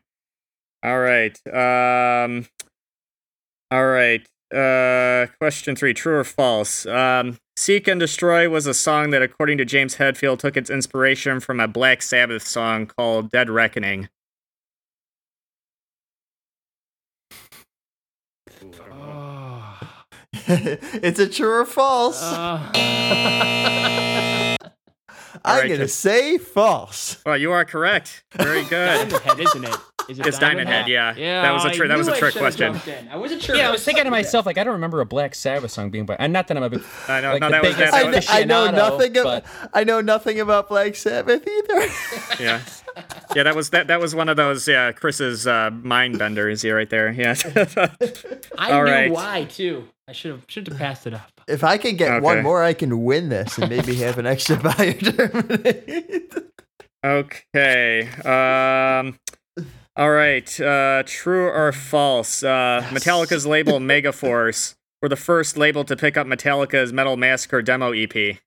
All 0.82 0.98
right. 0.98 1.36
Um 1.46 2.46
All 3.70 3.86
right. 3.86 4.26
Uh 4.54 5.26
question 5.38 5.76
3, 5.76 5.94
true 5.94 6.16
or 6.16 6.24
false? 6.24 6.86
Um 6.86 7.38
Seek 7.56 7.88
and 7.88 7.98
Destroy 7.98 8.48
was 8.48 8.66
a 8.66 8.74
song 8.74 9.10
that 9.10 9.20
according 9.20 9.58
to 9.58 9.64
James 9.64 9.96
Hetfield 9.96 10.38
took 10.38 10.56
its 10.56 10.70
inspiration 10.70 11.40
from 11.40 11.58
a 11.58 11.66
Black 11.66 12.02
Sabbath 12.02 12.46
song 12.46 12.86
called 12.86 13.32
Dead 13.32 13.50
Reckoning. 13.50 14.08
Oh. 18.90 19.78
it's 20.32 21.18
a 21.18 21.28
true 21.28 21.60
or 21.60 21.66
false. 21.66 22.22
Uh, 22.22 24.14
I'm 25.44 25.56
alright, 25.56 25.70
gonna 25.70 25.88
say 25.88 26.38
false. 26.38 27.18
Well, 27.26 27.36
you 27.36 27.52
are 27.52 27.64
correct. 27.64 28.24
Very 28.32 28.62
good. 28.64 29.08
Diamond 29.10 29.12
Head, 29.22 29.40
isn't 29.40 29.64
it? 29.64 29.76
Is 30.08 30.18
it 30.18 30.26
It's 30.26 30.38
Diamond 30.38 30.68
Head, 30.68 30.88
yeah. 30.88 31.14
Yeah. 31.16 31.42
That 31.42 31.52
was 31.52 31.64
a 31.66 31.70
tri- 31.70 31.86
that 31.86 31.98
was 31.98 32.08
a 32.08 32.16
trick 32.16 32.34
question. 32.34 32.80
I 33.10 33.16
wasn't 33.16 33.42
sure. 33.42 33.56
yeah, 33.56 33.68
I 33.68 33.70
was 33.70 33.84
thinking 33.84 34.04
to 34.04 34.10
myself, 34.10 34.46
like, 34.46 34.56
I 34.56 34.64
don't 34.64 34.72
remember 34.74 35.00
a 35.00 35.06
Black 35.06 35.34
Sabbath 35.34 35.70
song 35.70 35.90
being 35.90 36.06
by. 36.06 36.16
And 36.18 36.32
not 36.32 36.48
that 36.48 36.56
I'm 36.56 36.62
a 36.62 36.70
big. 36.70 36.82
I 37.08 37.20
know 37.20 37.32
Like 37.32 37.40
no 37.42 37.48
the 37.48 37.52
that 37.52 37.62
was 37.62 37.74
biggest 37.74 37.92
that, 37.92 37.94
I, 37.94 38.02
that 38.04 38.10
kn- 38.10 38.14
was, 38.14 38.26
I 38.30 38.44
know 38.44 38.70
nothing. 38.70 39.16
Of, 39.18 39.24
but- 39.24 39.44
I 39.74 39.84
know 39.84 40.00
nothing 40.00 40.40
about 40.40 40.68
Black 40.68 40.94
Sabbath 40.96 41.46
either. 41.46 42.42
yeah. 42.42 42.60
Yeah, 43.34 43.42
that 43.42 43.54
was 43.54 43.70
that 43.70 43.88
that 43.88 44.00
was 44.00 44.14
one 44.14 44.28
of 44.30 44.36
those 44.36 44.66
yeah, 44.66 44.90
Chris's 44.92 45.46
uh 45.46 45.70
mind 45.70 46.18
benders 46.18 46.64
yeah, 46.64 46.72
right 46.72 46.88
there. 46.88 47.12
Yeah. 47.12 47.34
I 48.58 48.72
All 48.72 48.84
knew 48.84 48.90
right. 48.90 49.10
why 49.12 49.44
too. 49.44 49.88
I 50.08 50.12
should 50.12 50.30
have 50.32 50.44
should 50.48 50.66
have 50.68 50.78
passed 50.78 51.06
it 51.06 51.12
up. 51.14 51.30
if 51.46 51.62
I 51.62 51.76
can 51.76 51.96
get 51.96 52.22
one 52.22 52.42
more, 52.42 52.62
I 52.64 52.72
can 52.72 53.04
win 53.04 53.28
this 53.28 53.58
and 53.58 53.68
maybe 53.68 53.96
have 53.96 54.18
an 54.18 54.26
extra 54.26 54.56
buyer 54.62 54.94
terminate. 54.94 56.32
Okay. 57.04 58.08
Um. 58.24 59.18
All 59.96 60.10
right. 60.10 60.60
Uh, 60.60 61.02
true 61.06 61.46
or 61.48 61.72
false? 61.72 62.42
Uh, 62.42 62.82
Metallica's 62.90 63.46
label 63.46 63.80
Megaforce 63.80 64.74
were 65.02 65.08
the 65.08 65.16
first 65.16 65.56
label 65.56 65.84
to 65.84 65.96
pick 65.96 66.16
up 66.16 66.26
Metallica's 66.26 66.92
Metal 66.92 67.16
Massacre 67.16 67.62
demo 67.62 67.92
EP. 67.92 68.38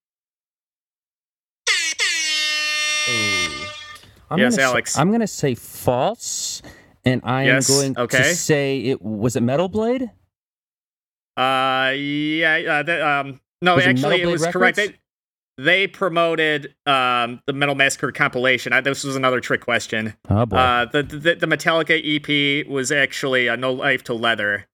I'm 4.32 4.40
Yes, 4.40 4.56
gonna 4.56 4.68
Alex. 4.70 4.94
Say, 4.94 5.02
I'm 5.02 5.12
gonna 5.12 5.28
say 5.28 5.56
false, 5.56 6.62
and 7.06 7.22
I 7.24 7.46
Yes, 7.46 7.70
am 7.70 7.76
going 7.76 7.98
okay. 8.06 8.18
to 8.20 8.36
say 8.36 8.80
it 8.80 9.02
was 9.02 9.36
it 9.36 9.42
Metal 9.42 9.68
Blade. 9.68 10.10
Uh, 11.38 11.92
yeah. 11.96 12.64
Uh, 12.80 12.84
that, 12.84 13.02
um. 13.02 13.40
No, 13.62 13.76
Was 13.76 13.86
actually, 13.86 14.22
it 14.22 14.24
Blade 14.24 14.32
was 14.32 14.48
correct. 14.48 14.78
They, 14.78 14.96
they 15.58 15.86
promoted 15.86 16.74
um, 16.88 17.42
the 17.46 17.54
Metal 17.54 17.76
Massacre 17.76 18.12
compilation. 18.12 18.74
I, 18.74 18.82
this 18.82 19.04
was 19.04 19.16
another 19.16 19.40
trick 19.40 19.62
question. 19.62 20.16
Oh 20.30 20.46
boy. 20.48 20.56
Uh, 20.58 20.86
the, 20.86 21.04
the 21.04 21.36
the 21.36 21.46
Metallica 21.46 22.00
EP 22.02 22.68
was 22.68 22.92
actually 22.92 23.48
uh, 23.50 23.56
No 23.56 23.72
Life 23.72 24.04
'til 24.04 24.18
Leather, 24.18 24.66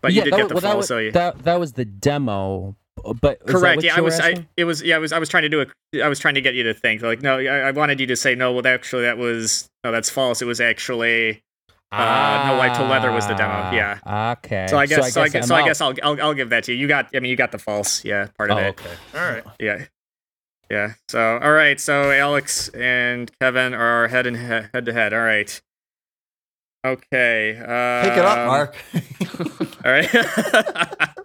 but 0.00 0.12
you 0.12 0.22
did 0.24 0.32
that 0.32 0.36
get 0.38 0.48
the 0.48 0.54
well, 0.54 0.60
that 0.62 0.76
was, 0.76 0.88
so 0.88 0.98
you, 0.98 1.12
that 1.12 1.44
that 1.44 1.60
was 1.60 1.74
the 1.74 1.84
demo. 1.84 2.76
But 3.20 3.44
correct. 3.46 3.82
Yeah, 3.82 3.96
I 3.96 4.00
was. 4.00 4.18
I 4.20 4.46
it 4.56 4.64
was. 4.64 4.82
Yeah, 4.82 4.96
I 4.96 4.98
was. 4.98 5.12
I 5.12 5.18
was 5.18 5.28
trying 5.28 5.42
to 5.42 5.48
do 5.48 5.60
a. 5.62 6.02
I 6.02 6.08
was 6.08 6.18
trying 6.18 6.34
to 6.34 6.40
get 6.40 6.54
you 6.54 6.62
to 6.64 6.74
think 6.74 7.02
like 7.02 7.22
no. 7.22 7.38
I, 7.38 7.68
I 7.68 7.70
wanted 7.70 8.00
you 8.00 8.06
to 8.06 8.16
say 8.16 8.34
no. 8.34 8.52
Well, 8.52 8.66
actually, 8.66 9.02
that 9.02 9.18
was 9.18 9.68
no. 9.84 9.92
That's 9.92 10.10
false. 10.10 10.40
It 10.42 10.46
was 10.46 10.60
actually. 10.60 11.42
Uh, 11.92 12.44
No 12.48 12.56
Life 12.56 12.76
'til 12.76 12.86
Leather 12.86 13.12
was 13.12 13.28
the 13.28 13.34
demo, 13.34 13.70
yeah. 13.70 13.98
Ah, 14.04 14.32
Okay. 14.32 14.66
So 14.68 14.76
I 14.78 14.86
guess. 14.86 15.12
So 15.12 15.22
I 15.22 15.28
guess. 15.28 15.44
I'm 15.44 15.48
So 15.48 15.54
I 15.54 15.60
out. 15.60 15.64
guess 15.66 15.80
I'll, 15.80 15.94
I'll. 16.02 16.20
I'll 16.22 16.34
give 16.34 16.50
that 16.50 16.64
to 16.64 16.72
you. 16.72 16.78
You 16.78 16.88
got. 16.88 17.08
I 17.14 17.20
mean, 17.20 17.30
you 17.30 17.36
got 17.36 17.52
the 17.52 17.58
false. 17.58 18.04
Yeah, 18.04 18.28
part 18.36 18.50
of 18.50 18.58
Oh, 18.58 18.60
it. 18.62 18.68
okay. 18.70 18.90
All 19.14 19.20
right. 19.32 19.44
Yeah. 19.60 19.84
Yeah. 20.70 20.94
So 21.08 21.38
all 21.38 21.52
right. 21.52 21.78
So 21.78 22.10
Alex 22.10 22.68
and 22.70 23.30
Kevin 23.38 23.74
are 23.74 24.08
head 24.08 24.26
and 24.26 24.36
he- 24.36 24.42
head 24.72 24.86
to 24.86 24.92
head. 24.92 25.12
All 25.12 25.20
right. 25.20 25.60
Okay. 26.84 27.56
Uh, 27.56 28.02
Pick 28.02 28.18
it 28.18 28.24
up, 28.24 28.46
Mark. 28.46 28.76
All 29.84 29.92
right. 29.92 30.08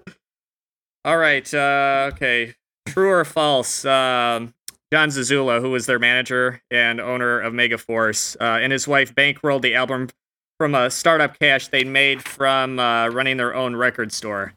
all 1.06 1.18
right. 1.18 1.52
Uh, 1.54 2.12
okay. 2.14 2.56
True 2.88 3.10
or 3.12 3.26
false? 3.26 3.86
Um, 3.86 4.54
Jon 4.92 5.10
Zazula, 5.10 5.62
who 5.62 5.70
was 5.70 5.86
their 5.86 6.00
manager 6.00 6.62
and 6.72 7.00
owner 7.00 7.40
of 7.40 7.54
Megaforce, 7.54 8.36
uh, 8.42 8.60
and 8.60 8.72
his 8.72 8.88
wife 8.88 9.14
bankrolled 9.14 9.62
the 9.62 9.76
album 9.76 10.10
from 10.58 10.74
a 10.74 10.90
startup 10.90 11.38
cash 11.40 11.68
they 11.68 11.84
made 11.84 12.24
from 12.24 12.80
uh, 12.80 13.08
running 13.10 13.38
their 13.38 13.54
own 13.54 13.76
record 13.76 14.12
store. 14.12 14.54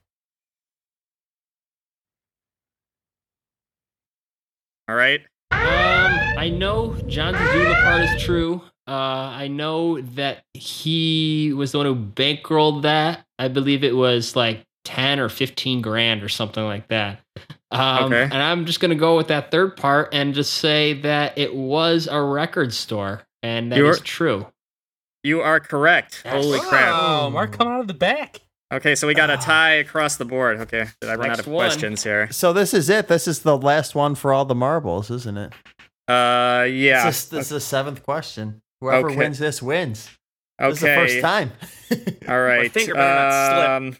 All 4.88 4.96
right. 4.96 5.20
Um, 5.52 5.60
I 6.38 6.50
know 6.50 6.94
Jon 7.06 7.34
Zazula 7.34 7.82
part 7.84 8.02
is 8.02 8.22
true. 8.22 8.62
Uh, 8.88 8.90
I 8.90 9.48
know 9.48 10.00
that 10.00 10.44
he 10.54 11.52
was 11.54 11.72
the 11.72 11.78
one 11.78 11.86
who 11.86 11.94
bankrolled 11.94 12.82
that. 12.82 13.24
I 13.38 13.48
believe 13.48 13.84
it 13.84 13.94
was 13.94 14.34
like 14.34 14.64
ten 14.84 15.20
or 15.20 15.28
fifteen 15.28 15.80
grand 15.82 16.22
or 16.22 16.28
something 16.28 16.64
like 16.64 16.88
that. 16.88 17.20
Um, 17.70 18.04
Okay. 18.12 18.22
And 18.24 18.34
I'm 18.34 18.66
just 18.66 18.80
gonna 18.80 18.94
go 18.94 19.16
with 19.16 19.28
that 19.28 19.50
third 19.50 19.76
part 19.76 20.10
and 20.12 20.34
just 20.34 20.54
say 20.54 20.94
that 21.02 21.38
it 21.38 21.54
was 21.54 22.08
a 22.10 22.20
record 22.20 22.72
store, 22.72 23.22
and 23.42 23.70
that 23.72 23.76
is 23.76 23.80
You're- 23.80 23.98
true. 24.00 24.46
You 25.24 25.40
are 25.40 25.60
correct. 25.60 26.22
Yes. 26.24 26.44
Holy 26.44 26.58
crap. 26.58 26.94
Oh, 27.00 27.30
Mark 27.30 27.52
coming 27.56 27.72
out 27.74 27.80
of 27.80 27.86
the 27.86 27.94
back. 27.94 28.40
Okay, 28.72 28.94
so 28.96 29.06
we 29.06 29.14
got 29.14 29.30
a 29.30 29.36
tie 29.36 29.74
across 29.74 30.16
the 30.16 30.24
board. 30.24 30.58
Okay, 30.62 30.86
did 31.00 31.10
I 31.10 31.14
run 31.14 31.30
out 31.30 31.38
of 31.38 31.46
one. 31.46 31.66
questions 31.66 32.02
here? 32.02 32.28
so 32.32 32.52
this 32.52 32.74
is 32.74 32.88
it. 32.90 33.06
This 33.06 33.28
is 33.28 33.40
the 33.40 33.56
last 33.56 33.94
one 33.94 34.14
for 34.16 34.32
all 34.32 34.44
the 34.44 34.54
marbles, 34.54 35.10
isn't 35.10 35.36
it? 35.38 35.52
Uh, 36.08 36.64
yeah. 36.68 37.04
This 37.06 37.22
is, 37.24 37.28
this 37.28 37.44
is 37.46 37.48
the 37.50 37.60
seventh 37.60 38.02
question. 38.02 38.62
Whoever 38.80 39.08
Okay. 39.10 39.16
wins 39.16 39.38
this 39.38 39.62
wins. 39.62 40.10
okay. 40.60 40.70
This 40.70 40.78
is 40.78 40.82
the 40.82 40.94
first 40.94 41.20
time. 41.20 41.52
All 42.28 42.40
right. 42.40 42.72
finger 42.72 42.94
better 42.94 43.14
not 43.14 43.70
Um, 43.76 43.96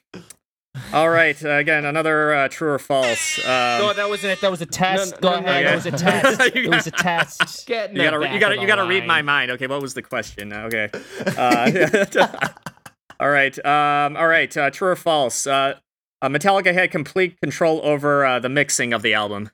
all 0.92 1.10
right. 1.10 1.42
Uh, 1.44 1.50
again, 1.50 1.84
another 1.84 2.32
uh, 2.34 2.48
true 2.48 2.70
or 2.70 2.78
false. 2.78 3.38
No, 3.44 3.88
Um, 3.90 3.96
that 3.96 4.08
wasn't 4.08 4.32
it. 4.32 4.40
That 4.40 4.50
was 4.50 4.62
a 4.62 4.66
test. 4.66 5.14
no, 5.22 5.30
Go 5.30 5.40
no, 5.40 5.46
ahead. 5.46 5.64
no. 5.64 5.70
That 5.70 5.74
was 5.76 5.86
a 5.86 5.90
test. 5.92 6.40
It 6.56 6.68
was 6.70 6.86
a 6.86 6.90
test. 6.90 7.68
You 7.68 7.76
gotta, 8.02 8.32
you 8.32 8.38
gotta, 8.40 8.58
you 8.60 8.66
gotta 8.66 8.86
read 8.86 9.06
my 9.06 9.22
mind. 9.22 9.50
Okay, 9.52 9.66
what 9.66 9.82
was 9.82 9.94
the 9.94 10.02
question? 10.02 10.52
Okay. 10.52 10.88
Uh, 11.36 12.06
all 13.20 13.28
right. 13.30 13.56
Um, 13.64 14.16
all 14.16 14.26
right. 14.26 14.54
Uh, 14.56 14.70
true 14.70 14.88
or 14.88 14.96
false? 14.96 15.46
Uh, 15.46 15.74
uh, 16.22 16.28
Metallica 16.28 16.72
had 16.72 16.90
complete 16.90 17.38
control 17.40 17.80
over 17.84 18.24
uh, 18.24 18.38
the 18.38 18.48
mixing 18.48 18.92
of 18.92 19.02
the 19.02 19.12
album. 19.14 19.50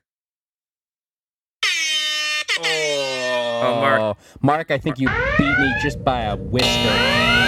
Oh, 2.61 3.75
Mark. 3.81 4.17
Mark, 4.41 4.71
I 4.71 4.77
think 4.77 4.99
you 4.99 5.07
beat 5.37 5.59
me 5.59 5.73
just 5.81 6.03
by 6.03 6.21
a 6.23 6.35
whisker. 6.37 7.38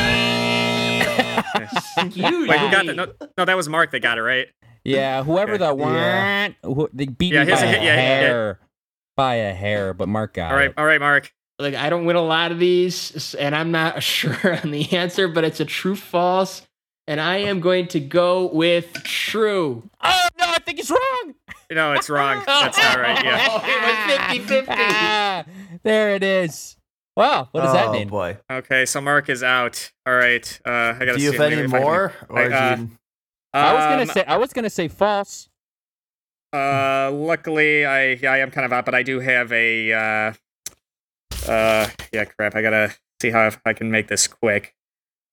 You 2.13 2.47
Wait, 2.47 2.59
who 2.59 2.71
got 2.71 2.85
that? 2.85 2.95
No, 2.95 3.11
no, 3.37 3.45
that 3.45 3.55
was 3.57 3.67
Mark 3.69 3.91
that 3.91 3.99
got 4.01 4.17
it 4.17 4.21
right. 4.21 4.47
Yeah, 4.83 5.23
whoever 5.23 5.57
the 5.57 5.75
Yeah. 5.75 6.49
who, 6.63 6.89
they 6.93 7.05
beat 7.05 7.33
Yeah, 7.33 7.43
me 7.43 7.51
his- 7.51 7.59
by 7.61 7.65
a 7.67 7.71
yeah, 7.71 7.77
yeah, 7.77 7.83
yeah. 7.83 7.95
hair, 7.95 8.59
by 9.15 9.35
a 9.35 9.53
hair. 9.53 9.93
But 9.93 10.07
Mark 10.09 10.33
got 10.33 10.51
All 10.51 10.57
right. 10.57 10.69
it. 10.71 10.73
All 10.77 10.85
right, 10.85 10.99
Mark. 10.99 11.31
like 11.59 11.75
I 11.75 11.89
don't 11.89 12.05
win 12.05 12.15
a 12.15 12.21
lot 12.21 12.51
of 12.51 12.57
these, 12.59 13.35
and 13.35 13.55
I'm 13.55 13.71
not 13.71 14.01
sure 14.03 14.59
on 14.63 14.71
the 14.71 14.93
answer, 14.97 15.27
but 15.27 15.43
it's 15.43 15.59
a 15.59 15.65
true 15.65 15.95
false, 15.95 16.63
and 17.07 17.19
I 17.21 17.37
am 17.37 17.59
going 17.59 17.87
to 17.89 17.99
go 17.99 18.45
with 18.47 18.91
true. 19.03 19.83
Oh 20.01 20.27
no, 20.39 20.45
I 20.47 20.57
think 20.59 20.79
he's 20.79 20.89
wrong. 20.89 21.35
No, 21.71 21.93
it's 21.93 22.09
wrong. 22.09 22.43
That's 22.45 22.77
not 22.77 22.97
right. 22.99 23.23
Yeah. 23.23 23.61
it 24.37 24.39
was 24.39 24.47
50-50. 24.49 24.65
Ah, 24.69 25.43
there 25.83 26.15
it 26.15 26.23
is. 26.23 26.75
Wow, 27.17 27.49
what 27.51 27.61
does 27.61 27.73
that 27.73 27.87
oh, 27.87 27.91
mean? 27.93 28.07
boy. 28.07 28.37
Okay, 28.49 28.85
so 28.85 29.01
Mark 29.01 29.29
is 29.29 29.43
out. 29.43 29.91
All 30.05 30.15
right. 30.15 30.59
Uh, 30.65 30.69
I 30.95 30.99
gotta 30.99 31.17
Do 31.17 31.23
you 31.23 31.31
see 31.31 31.37
have 31.37 31.51
any 31.51 31.61
if 31.61 31.73
I 31.73 31.77
can- 31.77 31.81
more? 31.81 32.13
Or 32.29 32.39
I, 32.39 32.45
uh, 32.45 32.75
you- 32.77 32.89
I 33.53 33.73
was 33.73 33.83
gonna 33.83 34.01
Um, 34.03 34.07
say 34.07 34.23
I 34.25 34.37
was 34.37 34.53
gonna 34.53 34.69
say 34.69 34.87
false. 34.87 35.49
Uh, 36.53 37.11
luckily, 37.13 37.85
I 37.85 38.13
yeah, 38.13 38.31
I 38.31 38.37
am 38.37 38.49
kind 38.51 38.65
of 38.65 38.71
out, 38.73 38.85
but 38.85 38.95
I 38.95 39.03
do 39.03 39.19
have 39.19 39.51
a. 39.51 39.91
Uh, 39.93 40.33
uh, 41.51 41.89
yeah, 42.13 42.25
crap. 42.25 42.55
I 42.55 42.61
gotta 42.61 42.95
see 43.21 43.29
how 43.31 43.49
I 43.65 43.73
can 43.73 43.91
make 43.91 44.07
this 44.07 44.27
quick. 44.27 44.73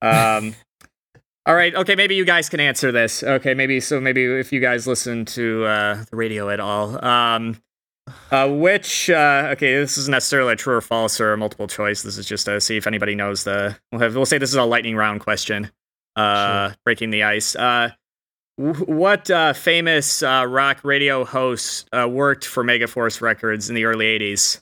Um. 0.03 0.55
all 1.47 1.55
right. 1.55 1.75
Okay. 1.75 1.95
Maybe 1.95 2.17
you 2.17 2.25
guys 2.25 2.49
can 2.49 2.59
answer 2.61 2.91
this. 2.91 3.23
Okay. 3.23 3.55
Maybe 3.55 3.79
so. 3.81 4.01
Maybe 4.01 4.25
if 4.25 4.53
you 4.53 4.61
guys 4.61 4.87
listen 4.89 5.25
to 5.27 5.65
uh, 5.65 6.05
the 6.11 6.17
radio 6.17 6.51
at 6.51 6.59
all. 6.61 7.05
Um. 7.05 7.61
Uh, 8.31 8.49
which 8.49 9.11
uh, 9.11 9.51
okay, 9.53 9.75
this 9.77 9.99
isn't 9.99 10.13
necessarily 10.13 10.53
a 10.53 10.57
true 10.57 10.75
or 10.75 10.81
false 10.81 11.21
or 11.21 11.33
a 11.33 11.37
multiple 11.37 11.67
choice. 11.67 12.03
This 12.03 12.19
is 12.19 12.27
just 12.27 12.47
to 12.47 12.61
see 12.61 12.77
if 12.77 12.87
anybody 12.87 13.15
knows 13.15 13.45
the. 13.45 13.77
We'll 13.93 14.01
have. 14.01 14.15
We'll 14.15 14.27
say 14.27 14.39
this 14.39 14.51
is 14.51 14.57
a 14.57 14.65
lightning 14.65 14.97
round 14.97 15.21
question. 15.21 15.71
Uh, 16.17 16.73
breaking 16.85 17.11
the 17.11 17.23
ice. 17.23 17.55
Uh, 17.55 17.91
Wh- 18.57 18.89
What 18.89 19.31
uh, 19.31 19.53
famous 19.53 20.23
uh, 20.23 20.45
rock 20.49 20.81
radio 20.85 21.25
host 21.25 21.89
uh, 21.93 22.09
worked 22.09 22.45
for 22.45 22.65
Megaforce 22.65 23.21
Records 23.21 23.69
in 23.69 23.77
the 23.77 23.85
early 23.85 24.07
80s? 24.19 24.61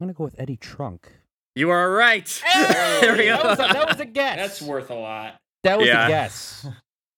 I'm 0.00 0.06
gonna 0.08 0.12
go 0.12 0.24
with 0.24 0.34
Eddie 0.38 0.56
Trunk. 0.56 1.10
You 1.54 1.70
are 1.70 1.90
right. 1.90 2.26
there 2.54 3.16
we 3.16 3.24
go. 3.26 3.36
That 3.36 3.44
was 3.44 3.58
a, 3.58 3.72
that 3.72 3.88
was 3.88 4.00
a 4.00 4.04
guess. 4.06 4.36
That's 4.36 4.62
worth 4.62 4.90
a 4.90 4.94
lot. 4.94 5.40
That 5.64 5.78
was 5.78 5.86
Yeah. 5.88 6.06
a 6.06 6.08
guess. 6.08 6.66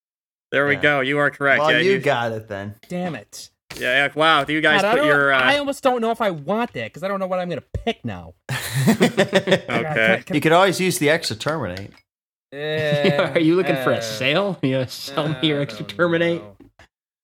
there 0.52 0.66
we 0.66 0.74
Yeah. 0.74 0.80
go. 0.80 1.00
You 1.00 1.18
are 1.18 1.30
correct. 1.30 1.60
well, 1.60 1.72
yeah, 1.72 1.78
you 1.78 1.98
got 2.00 2.32
it 2.32 2.48
then. 2.48 2.74
Damn 2.88 3.14
it. 3.14 3.50
yeah, 3.76 4.06
yeah. 4.06 4.12
Wow. 4.14 4.44
You 4.48 4.60
guys 4.60 4.82
God, 4.82 4.88
I, 4.88 4.92
put 4.92 4.96
don't- 4.98 5.06
your. 5.06 5.32
I 5.34 5.56
Uh, 5.56 5.58
almost 5.60 5.82
don't 5.82 6.00
know 6.00 6.10
if 6.10 6.20
I 6.20 6.30
want 6.30 6.72
that 6.72 6.84
because 6.86 7.02
I 7.02 7.08
don't 7.08 7.20
know 7.20 7.26
what 7.26 7.38
I'm 7.38 7.48
gonna 7.48 7.60
pick 7.84 8.04
now. 8.04 8.34
okay. 8.88 10.22
you 10.32 10.40
could 10.40 10.52
always 10.52 10.80
use 10.80 10.98
the 10.98 11.10
extra 11.10 11.36
terminate. 11.36 11.90
Are 12.54 13.38
you 13.38 13.54
looking 13.56 13.76
for 13.76 13.92
a 13.92 14.00
sale? 14.00 14.58
You 14.62 14.70
know, 14.72 14.86
sell 14.86 15.28
me 15.28 15.48
your 15.48 15.60
extra 15.60 15.84
terminate. 15.84 16.42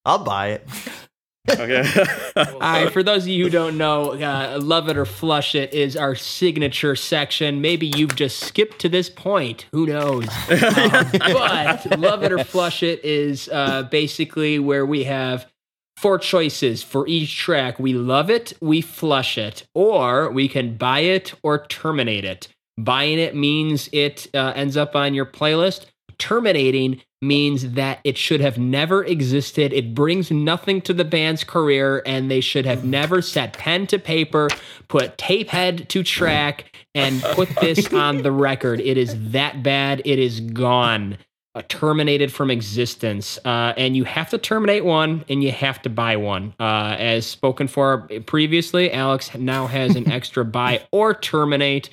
I'll 0.04 0.24
buy 0.24 0.48
it. 0.48 0.68
Okay. 1.50 1.84
All 2.36 2.60
right, 2.60 2.92
for 2.92 3.02
those 3.02 3.24
of 3.24 3.28
you 3.28 3.44
who 3.44 3.50
don't 3.50 3.76
know, 3.76 4.12
uh, 4.12 4.58
Love 4.62 4.88
It 4.88 4.96
or 4.96 5.04
Flush 5.04 5.54
It 5.54 5.74
is 5.74 5.96
our 5.96 6.14
signature 6.14 6.94
section. 6.94 7.60
Maybe 7.60 7.88
you've 7.88 8.14
just 8.14 8.38
skipped 8.38 8.78
to 8.80 8.88
this 8.88 9.10
point. 9.10 9.66
Who 9.72 9.86
knows? 9.86 10.28
Um, 10.62 11.10
but 11.12 11.98
Love 11.98 12.22
It 12.22 12.32
or 12.32 12.44
Flush 12.44 12.82
It 12.82 13.04
is 13.04 13.48
uh, 13.52 13.84
basically 13.84 14.58
where 14.58 14.86
we 14.86 15.04
have 15.04 15.46
four 15.96 16.18
choices 16.18 16.82
for 16.82 17.06
each 17.08 17.36
track. 17.36 17.78
We 17.78 17.94
love 17.94 18.30
it, 18.30 18.52
we 18.60 18.80
flush 18.80 19.38
it, 19.38 19.66
or 19.74 20.30
we 20.30 20.48
can 20.48 20.76
buy 20.76 21.00
it 21.00 21.34
or 21.42 21.66
terminate 21.66 22.24
it. 22.24 22.48
Buying 22.78 23.18
it 23.18 23.34
means 23.34 23.88
it 23.92 24.28
uh, 24.34 24.52
ends 24.56 24.76
up 24.76 24.96
on 24.96 25.14
your 25.14 25.26
playlist. 25.26 25.86
Terminating 26.18 27.02
means 27.20 27.72
that 27.72 28.00
it 28.04 28.18
should 28.18 28.40
have 28.40 28.58
never 28.58 29.04
existed. 29.04 29.72
It 29.72 29.94
brings 29.94 30.30
nothing 30.30 30.80
to 30.82 30.92
the 30.92 31.04
band's 31.04 31.44
career, 31.44 32.02
and 32.04 32.30
they 32.30 32.40
should 32.40 32.66
have 32.66 32.84
never 32.84 33.22
set 33.22 33.52
pen 33.52 33.86
to 33.88 33.98
paper, 33.98 34.48
put 34.88 35.16
tape 35.18 35.48
head 35.50 35.88
to 35.90 36.02
track, 36.02 36.76
and 36.94 37.22
put 37.22 37.48
this 37.60 37.92
on 37.92 38.18
the 38.18 38.32
record. 38.32 38.80
It 38.80 38.98
is 38.98 39.32
that 39.32 39.62
bad. 39.62 40.02
It 40.04 40.18
is 40.18 40.40
gone. 40.40 41.16
Uh, 41.54 41.60
terminated 41.68 42.32
from 42.32 42.50
existence. 42.50 43.38
Uh, 43.44 43.74
and 43.76 43.94
you 43.94 44.04
have 44.04 44.30
to 44.30 44.38
terminate 44.38 44.86
one 44.86 45.22
and 45.28 45.44
you 45.44 45.52
have 45.52 45.82
to 45.82 45.90
buy 45.90 46.16
one. 46.16 46.54
Uh, 46.58 46.96
as 46.98 47.26
spoken 47.26 47.68
for 47.68 48.08
previously, 48.24 48.90
Alex 48.90 49.34
now 49.36 49.66
has 49.66 49.94
an 49.94 50.10
extra 50.10 50.46
buy 50.46 50.82
or 50.92 51.12
terminate. 51.12 51.90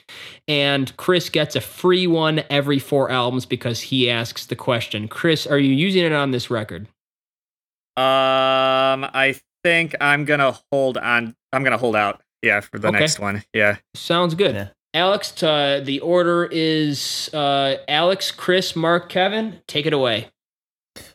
And 0.47 0.95
Chris 0.95 1.27
gets 1.29 1.57
a 1.57 1.61
free 1.61 2.07
one 2.07 2.41
every 2.49 2.79
four 2.79 3.11
albums 3.11 3.45
because 3.45 3.81
he 3.81 4.09
asks 4.09 4.45
the 4.45 4.55
question. 4.55 5.09
Chris, 5.09 5.45
are 5.45 5.59
you 5.59 5.73
using 5.73 6.05
it 6.05 6.13
on 6.13 6.31
this 6.31 6.49
record? 6.49 6.87
um, 7.97 9.03
I 9.13 9.35
think 9.65 9.93
I'm 9.99 10.23
gonna 10.23 10.57
hold 10.71 10.97
on. 10.97 11.35
I'm 11.51 11.63
gonna 11.65 11.77
hold 11.77 11.97
out. 11.97 12.21
Yeah, 12.41 12.61
for 12.61 12.79
the 12.79 12.87
Okay. 12.87 12.99
next 12.99 13.19
one. 13.19 13.43
Yeah. 13.53 13.75
Sounds 13.93 14.35
good. 14.35 14.55
Yeah. 14.55 14.67
Alex, 14.93 15.43
uh, 15.43 15.81
the 15.83 15.99
order 15.99 16.45
is 16.51 17.29
uh, 17.33 17.75
Alex, 17.87 18.31
Chris, 18.31 18.75
Mark, 18.75 19.09
Kevin. 19.09 19.61
Take 19.67 19.85
it 19.85 19.93
away. 19.93 20.29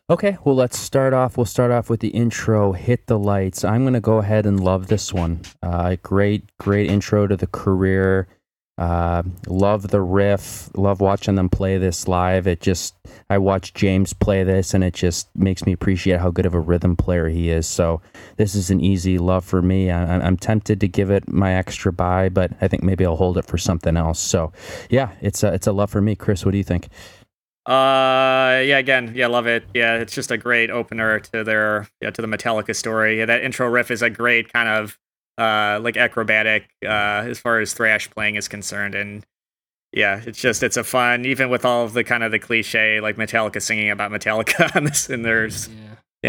Okay, 0.09 0.37
well, 0.45 0.55
let's 0.55 0.79
start 0.79 1.13
off. 1.13 1.37
We'll 1.37 1.47
start 1.47 1.71
off 1.71 1.91
with 1.91 2.01
the 2.01 2.09
intro, 2.09 2.73
Hit 2.73 3.07
the 3.07 3.19
Lights. 3.19 3.65
I'm 3.65 3.83
going 3.83 3.95
to 3.95 4.01
go 4.01 4.19
ahead 4.19 4.47
and 4.47 4.61
love 4.61 4.87
this 4.87 5.13
one. 5.13 5.41
Uh, 5.63 5.97
great, 6.03 6.45
great 6.59 6.89
intro 6.89 7.27
to 7.27 7.37
the 7.37 7.47
career. 7.47 8.29
Uh, 8.77 9.23
love 9.47 9.89
the 9.89 10.01
riff. 10.01 10.69
Love 10.77 11.01
watching 11.01 11.37
them 11.37 11.49
play 11.49 11.79
this 11.79 12.09
live. 12.09 12.47
It 12.47 12.61
just, 12.61 12.95
I 13.31 13.39
watched 13.39 13.77
James 13.77 14.13
play 14.13 14.43
this 14.43 14.75
and 14.75 14.83
it 14.83 14.95
just 14.95 15.29
makes 15.37 15.65
me 15.65 15.73
appreciate 15.73 16.19
how 16.19 16.31
good 16.31 16.47
of 16.47 16.55
a 16.55 16.61
rhythm 16.61 16.97
player 16.97 17.29
he 17.29 17.51
is. 17.51 17.69
So 17.69 18.01
this 18.37 18.55
is 18.55 18.71
an 18.71 18.81
easy 18.81 19.19
love 19.19 19.45
for 19.45 19.63
me. 19.63 19.91
I, 19.91 20.19
I'm 20.19 20.37
tempted 20.37 20.81
to 20.81 20.89
give 20.89 21.11
it 21.11 21.29
my 21.29 21.55
extra 21.55 21.93
buy, 21.93 22.29
but 22.29 22.51
I 22.61 22.67
think 22.67 22.83
maybe 22.83 23.07
I'll 23.07 23.17
hold 23.17 23.39
it 23.39 23.47
for 23.47 23.59
something 23.59 23.97
else. 23.97 24.19
So 24.19 24.53
yeah, 24.91 25.13
it's 25.21 25.45
a, 25.45 25.55
it's 25.55 25.69
a 25.69 25.73
love 25.73 25.91
for 25.91 26.01
me. 26.01 26.17
Chris, 26.17 26.45
what 26.45 26.51
do 26.53 26.59
you 26.59 26.65
think? 26.65 26.89
Uh, 27.67 28.61
yeah, 28.63 28.77
again, 28.77 29.13
yeah, 29.15 29.27
love 29.27 29.47
it. 29.47 29.65
Yeah, 29.73 29.97
it's 29.97 30.13
just 30.15 30.31
a 30.31 30.37
great 30.37 30.69
opener 30.69 31.21
to 31.21 31.43
their 31.43 31.89
yeah 32.03 32.11
to 32.11 32.21
the 32.21 32.29
Metallica 32.29 32.77
story. 32.77 33.19
Yeah, 33.21 33.25
that 33.25 33.43
intro 33.43 33.67
riff 33.69 33.91
is 33.91 34.03
a 34.03 34.11
great 34.11 34.53
kind 34.53 34.69
of 34.69 34.99
uh 35.39 35.81
like 35.83 35.97
acrobatic 35.97 36.65
uh 36.85 37.25
as 37.29 37.39
far 37.39 37.61
as 37.61 37.73
thrash 37.73 38.11
playing 38.11 38.37
is 38.37 38.49
concerned, 38.49 38.95
and 38.95 39.25
yeah, 39.93 40.21
it's 40.27 40.41
just 40.41 40.63
it's 40.63 40.77
a 40.77 40.85
fun 40.85 41.25
even 41.25 41.51
with 41.51 41.65
all 41.65 41.85
of 41.85 41.93
the 41.93 42.05
kind 42.05 42.23
of 42.23 42.31
the 42.33 42.39
cliche 42.39 43.01
like 43.01 43.17
Metallica 43.17 43.61
singing 43.63 43.91
about 43.91 44.11
Metallica 44.11 44.75
on 44.77 44.85
this, 44.85 45.09
and 45.11 45.25
there's 45.25 45.69
Yeah. 45.69 45.75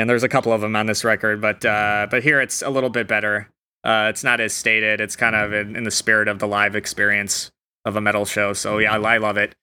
and 0.01 0.09
there's 0.09 0.23
a 0.23 0.29
couple 0.29 0.51
of 0.53 0.61
them 0.61 0.75
on 0.75 0.85
this 0.85 1.03
record, 1.03 1.41
but 1.41 1.63
uh 1.65 2.07
but 2.09 2.23
here 2.23 2.41
it's 2.41 2.61
a 2.61 2.69
little 2.69 2.89
bit 2.89 3.07
better. 3.07 3.49
Uh, 3.83 4.07
it's 4.09 4.23
not 4.23 4.39
as 4.39 4.51
stated. 4.51 4.99
It's 4.99 5.15
kind 5.15 5.35
of 5.35 5.53
in, 5.53 5.75
in 5.75 5.83
the 5.83 5.91
spirit 5.91 6.27
of 6.27 6.39
the 6.39 6.47
live 6.47 6.75
experience 6.75 7.51
of 7.85 7.95
a 7.95 8.01
metal 8.01 8.25
show. 8.25 8.51
So 8.53 8.79
yeah, 8.79 8.91
I, 8.93 8.97
I 8.97 9.17
love 9.19 9.37
it. 9.37 9.53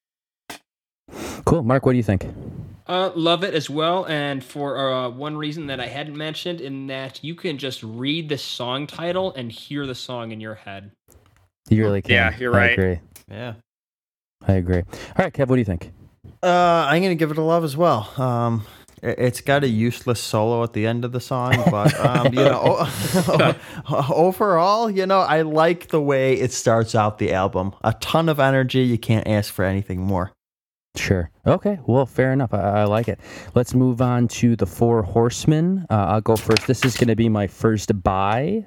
Cool. 1.45 1.65
Mark, 1.65 1.85
what 1.85 1.91
do 1.91 1.97
you 1.97 2.05
think? 2.05 2.27
Uh, 2.87 3.11
love 3.15 3.45
it 3.45 3.55
as 3.55 3.71
well, 3.71 4.05
and 4.07 4.43
for 4.43 4.77
uh, 4.93 5.09
one 5.09 5.37
reason 5.37 5.67
that 5.69 5.79
I 5.81 5.87
hadn't 5.87 6.17
mentioned, 6.17 6.61
in 6.61 6.89
that 6.89 7.23
you 7.23 7.35
can 7.35 7.57
just 7.59 7.83
read 7.83 8.29
the 8.29 8.39
song 8.39 8.87
title 8.87 9.33
and 9.35 9.53
hear 9.53 9.87
the 9.87 9.95
song 9.95 10.33
in 10.33 10.41
your 10.41 10.55
head. 10.57 10.91
You 11.71 11.85
really 11.85 12.03
can. 12.03 12.13
Yeah, 12.13 12.37
you're 12.39 12.55
I 12.55 12.59
right. 12.59 12.73
agree. 12.73 12.99
Yeah. 13.31 13.55
I 14.49 14.55
agree. 14.55 14.79
All 14.81 15.15
right, 15.19 15.33
Kev, 15.33 15.47
what 15.47 15.55
do 15.57 15.61
you 15.61 15.65
think? 15.65 15.93
Uh, 16.43 16.87
I'm 16.89 17.01
gonna 17.03 17.15
give 17.15 17.31
it 17.31 17.39
a 17.39 17.43
love 17.43 17.63
as 17.63 17.77
well. 17.77 18.11
Um, 18.21 18.67
it- 19.01 19.19
it's 19.19 19.41
got 19.41 19.63
a 19.63 19.69
useless 19.69 20.21
solo 20.21 20.63
at 20.65 20.73
the 20.73 20.85
end 20.87 21.05
of 21.05 21.13
the 21.13 21.21
song, 21.21 21.55
but 21.71 21.95
um, 22.05 22.35
you 22.35 22.41
know, 22.45 22.85
overall, 24.11 24.91
you 24.91 25.07
know, 25.07 25.21
I 25.21 25.43
like 25.43 25.89
the 25.89 26.01
way 26.01 26.35
it 26.35 26.53
starts 26.53 26.95
out 26.95 27.19
the 27.19 27.33
album. 27.33 27.75
A 27.85 27.93
ton 27.95 28.29
of 28.29 28.41
energy. 28.41 28.81
You 28.81 28.99
can't 28.99 29.27
ask 29.29 29.53
for 29.53 29.65
anything 29.65 30.01
more. 30.01 30.33
Sure. 30.95 31.31
Okay. 31.47 31.79
Well, 31.87 32.05
fair 32.05 32.33
enough. 32.33 32.53
I, 32.53 32.83
I 32.83 32.85
like 32.85 33.09
it. 33.09 33.19
Let's 33.55 33.75
move 33.75 34.03
on 34.03 34.29
to 34.29 34.57
the 34.57 34.67
Four 34.67 35.03
Horsemen. 35.03 35.87
Uh, 35.91 35.95
I'll 35.95 36.21
go 36.21 36.37
first. 36.37 36.67
This 36.67 36.85
is 36.85 36.97
going 36.97 37.09
to 37.09 37.17
be 37.17 37.31
my 37.31 37.47
first 37.47 38.03
buy. 38.03 38.67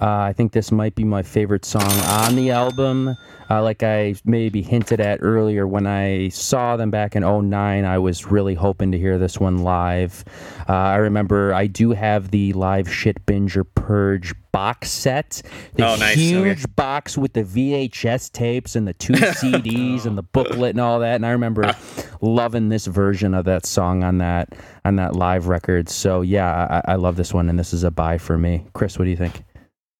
Uh, 0.00 0.06
I 0.20 0.32
think 0.32 0.52
this 0.52 0.70
might 0.70 0.94
be 0.94 1.04
my 1.04 1.22
favorite 1.22 1.64
song 1.64 1.82
on 1.82 2.36
the 2.36 2.50
album. 2.50 3.16
Uh, 3.50 3.62
like 3.62 3.82
I 3.82 4.14
maybe 4.24 4.62
hinted 4.62 5.00
at 5.00 5.20
earlier, 5.22 5.66
when 5.66 5.86
I 5.86 6.28
saw 6.28 6.76
them 6.76 6.90
back 6.90 7.16
in 7.16 7.22
09, 7.22 7.84
I 7.84 7.98
was 7.98 8.26
really 8.30 8.54
hoping 8.54 8.92
to 8.92 8.98
hear 8.98 9.18
this 9.18 9.38
one 9.40 9.58
live. 9.58 10.22
Uh, 10.68 10.72
I 10.72 10.96
remember 10.96 11.52
I 11.54 11.66
do 11.66 11.92
have 11.92 12.30
the 12.30 12.52
live 12.52 12.92
Shit 12.92 13.24
Binge 13.26 13.56
and 13.56 13.74
Purge 13.74 14.34
box 14.52 14.90
set. 14.90 15.42
The 15.74 15.86
Oh, 15.86 15.96
nice. 15.96 16.14
huge 16.16 16.58
Okay. 16.64 16.72
box 16.76 17.16
with 17.16 17.32
the 17.32 17.42
VHS 17.42 18.30
tapes 18.32 18.76
and 18.76 18.86
the 18.86 18.92
two 18.92 19.12
CDs 19.40 20.04
and 20.04 20.16
the 20.18 20.22
booklet 20.22 20.70
and 20.70 20.80
all 20.80 21.00
that. 21.00 21.16
And 21.16 21.24
I 21.24 21.30
remember 21.30 21.74
loving 22.20 22.68
this 22.68 22.86
version 22.86 23.32
of 23.34 23.46
that 23.46 23.64
song 23.66 24.04
on 24.04 24.18
that 24.18 24.54
on 24.84 24.96
that 24.96 25.16
live 25.16 25.48
record. 25.48 25.88
So 25.88 26.20
yeah, 26.20 26.82
I, 26.86 26.92
I 26.92 26.94
love 26.96 27.16
this 27.16 27.32
one, 27.32 27.48
and 27.48 27.58
this 27.58 27.72
is 27.72 27.82
a 27.84 27.90
buy 27.90 28.18
for 28.18 28.36
me. 28.38 28.66
Chris, 28.74 28.98
what 28.98 29.04
do 29.06 29.10
you 29.10 29.16
think? 29.16 29.42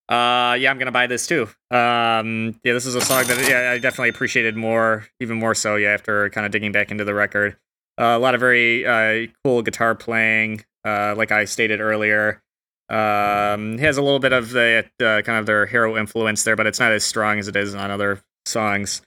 Uh, 0.09 0.57
yeah, 0.59 0.71
I'm 0.71 0.79
gonna 0.79 0.91
buy 0.91 1.07
this 1.07 1.27
too. 1.27 1.43
Um, 1.71 2.59
yeah, 2.65 2.73
this 2.73 2.87
is 2.87 2.95
a 2.95 3.01
song 3.01 3.25
that 3.27 3.49
yeah, 3.49 3.73
I 3.73 3.79
definitely 3.79 4.09
appreciated 4.09 4.57
more, 4.57 5.07
even 5.21 5.39
more 5.39 5.55
so. 5.55 5.77
Yeah, 5.77 5.91
after 5.91 6.31
kind 6.31 6.47
of 6.47 6.53
digging 6.53 6.73
back 6.73 6.91
into 6.91 7.05
the 7.05 7.15
record, 7.15 7.57
uh, 8.01 8.17
a 8.17 8.19
lot 8.19 8.35
of 8.35 8.41
very 8.41 8.87
uh, 8.87 9.27
cool 9.45 9.63
guitar 9.63 9.95
playing. 9.95 10.65
Uh, 10.85 11.15
like 11.15 11.31
I 11.31 11.45
stated 11.45 11.81
earlier, 11.81 12.43
um, 12.89 13.77
has 13.79 13.99
a 13.99 14.03
little 14.03 14.19
bit 14.21 14.33
of 14.33 14.51
the 14.51 14.87
uh, 15.01 15.21
kind 15.23 15.39
of 15.39 15.45
their 15.45 15.67
hero 15.67 15.99
influence 15.99 16.43
there, 16.45 16.57
but 16.57 16.67
it's 16.67 16.81
not 16.81 16.93
as 16.93 17.05
strong 17.05 17.39
as 17.39 17.49
it 17.49 17.57
is 17.57 17.75
on 17.75 17.91
other 17.91 18.23
songs. 18.47 19.03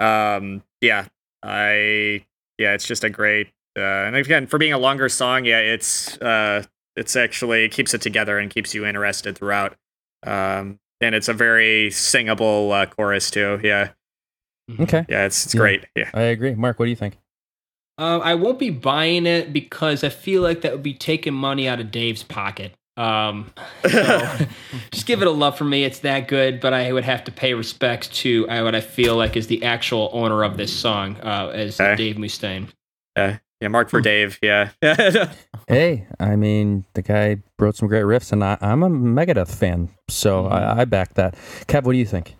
Um, 0.00 0.64
yeah, 0.80 1.06
I 1.44 2.24
yeah, 2.58 2.74
it's 2.74 2.86
just 2.86 3.04
a 3.04 3.10
great. 3.10 3.48
Uh, 3.78 3.82
and 3.82 4.16
again, 4.16 4.48
for 4.48 4.58
being 4.58 4.72
a 4.72 4.78
longer 4.78 5.08
song, 5.08 5.44
yeah, 5.44 5.60
it's 5.60 6.16
uh, 6.18 6.64
it's 6.96 7.14
actually 7.14 7.64
it 7.64 7.72
keeps 7.72 7.94
it 7.94 8.00
together 8.00 8.38
and 8.38 8.50
keeps 8.50 8.74
you 8.74 8.84
interested 8.84 9.38
throughout. 9.38 9.76
Um, 10.24 10.78
and 11.00 11.14
it's 11.14 11.28
a 11.28 11.32
very 11.32 11.90
singable 11.90 12.72
uh, 12.72 12.86
chorus 12.86 13.30
too. 13.30 13.58
Yeah, 13.62 13.90
Okay, 14.78 15.04
yeah, 15.08 15.24
it's 15.26 15.46
it's 15.46 15.54
Yeah. 15.54 15.58
great. 15.60 15.86
Yeah. 15.96 16.10
I 16.14 16.22
agree. 16.22 16.54
Mark, 16.54 16.78
what 16.78 16.86
do 16.86 16.90
you 16.90 16.96
think? 16.96 17.18
Uh, 17.98 18.18
I 18.18 18.34
won't 18.34 18.58
be 18.58 18.70
buying 18.70 19.26
it 19.26 19.52
because 19.52 20.02
I 20.04 20.08
feel 20.08 20.40
like 20.42 20.62
that 20.62 20.72
would 20.72 20.82
be 20.82 20.94
taking 20.94 21.34
money 21.34 21.68
out 21.68 21.80
of 21.80 21.90
Dave's 21.90 22.22
pocket. 22.22 22.74
Um, 22.96 23.52
so 23.90 24.28
just 24.90 25.06
give 25.06 25.20
it 25.22 25.28
a 25.28 25.30
love 25.30 25.56
for 25.58 25.64
me. 25.64 25.84
It's 25.84 25.98
that 26.00 26.26
good, 26.28 26.60
but 26.60 26.72
I 26.72 26.92
would 26.92 27.04
have 27.04 27.24
to 27.24 27.32
pay 27.32 27.52
respects 27.54 28.08
to 28.22 28.48
uh, 28.48 28.62
what 28.62 28.74
I 28.74 28.80
feel 28.80 29.16
like 29.16 29.36
is 29.36 29.46
the 29.48 29.62
actual 29.64 30.08
owner 30.12 30.44
of 30.44 30.56
this 30.56 30.72
song, 30.74 31.16
uh, 31.22 31.50
as 31.54 31.80
Okay. 31.80 31.96
Dave 31.96 32.16
Mustaine. 32.16 32.68
Yeah, 33.16 33.38
yeah, 33.60 33.68
Mark 33.68 33.90
for 33.90 34.00
hmm. 34.00 34.04
Dave. 34.04 34.38
Yeah, 34.42 34.70
Hey, 35.68 36.06
I 36.18 36.36
mean, 36.36 36.84
the 36.94 37.02
guy 37.02 37.38
wrote 37.58 37.76
some 37.76 37.88
great 37.88 38.04
riffs, 38.04 38.32
and 38.32 38.42
I, 38.42 38.58
I'm 38.60 38.82
a 38.82 38.90
Megadeth 38.90 39.54
fan, 39.54 39.90
so 40.08 40.46
I, 40.46 40.74
hmm. 40.74 40.80
I 40.80 40.84
back 40.84 41.14
that. 41.14 41.34
Kev, 41.66 41.84
what 41.84 41.92
do 41.92 41.98
you 41.98 42.06
think? 42.06 42.36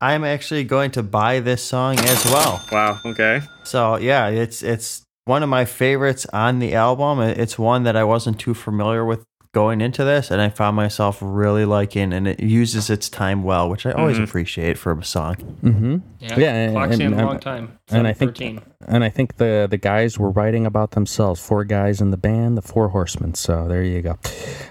I'm 0.00 0.24
actually 0.24 0.64
going 0.64 0.92
to 0.92 1.02
buy 1.02 1.40
this 1.40 1.62
song 1.62 1.98
as 1.98 2.24
well. 2.26 2.64
wow. 2.72 2.98
Okay. 3.04 3.42
So 3.64 3.96
yeah, 3.96 4.28
it's 4.28 4.62
it's 4.62 5.02
one 5.26 5.42
of 5.42 5.48
my 5.48 5.66
favorites 5.66 6.26
on 6.32 6.58
the 6.58 6.74
album. 6.74 7.20
It's 7.20 7.58
one 7.58 7.82
that 7.82 7.96
I 7.96 8.04
wasn't 8.04 8.40
too 8.40 8.54
familiar 8.54 9.04
with 9.04 9.24
going 9.52 9.80
into 9.80 10.04
this, 10.04 10.30
and 10.30 10.40
I 10.40 10.48
found 10.48 10.76
myself 10.76 11.18
really 11.20 11.64
liking, 11.64 12.12
and 12.12 12.28
it 12.28 12.38
uses 12.40 12.88
its 12.88 13.08
time 13.08 13.42
well, 13.42 13.68
which 13.68 13.84
I 13.84 13.90
always 13.92 14.16
Mhm. 14.18 14.24
appreciate 14.24 14.78
for 14.78 14.92
a 14.92 15.02
song. 15.04 15.36
Mm-hmm. 15.64 15.96
Yeah, 16.20 16.38
Yeah, 16.38 16.54
and- 16.54 16.72
clock's 16.72 16.94
in 17.00 17.12
and- 17.12 17.20
a 17.20 17.26
long 17.26 17.40
time. 17.40 17.72
and 17.90 18.06
I 18.06 18.12
think- 18.12 18.30
13. 18.36 18.60
And 18.86 19.02
I 19.04 19.08
think 19.08 19.36
the 19.36 19.66
the 19.70 19.76
guys 19.76 20.18
were 20.18 20.30
writing 20.30 20.66
about 20.66 20.92
themselves. 20.92 21.40
Four 21.40 21.64
guys 21.64 22.00
in 22.00 22.10
the 22.12 22.16
band, 22.16 22.56
the 22.56 22.62
Four 22.62 22.88
Horsemen. 22.88 23.34
So 23.34 23.66
there 23.68 23.82
you 23.82 24.00
go. 24.02 24.10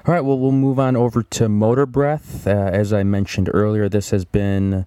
All 0.07 0.13
right, 0.13 0.21
well 0.23 0.39
we'll 0.39 0.51
move 0.51 0.79
on 0.79 0.95
over 0.95 1.23
to 1.23 1.47
Motorbreath. 1.47 2.47
Uh, 2.47 2.49
as 2.71 2.91
I 2.93 3.03
mentioned 3.03 3.49
earlier, 3.53 3.87
this 3.89 4.09
has 4.11 4.23
been 4.25 4.85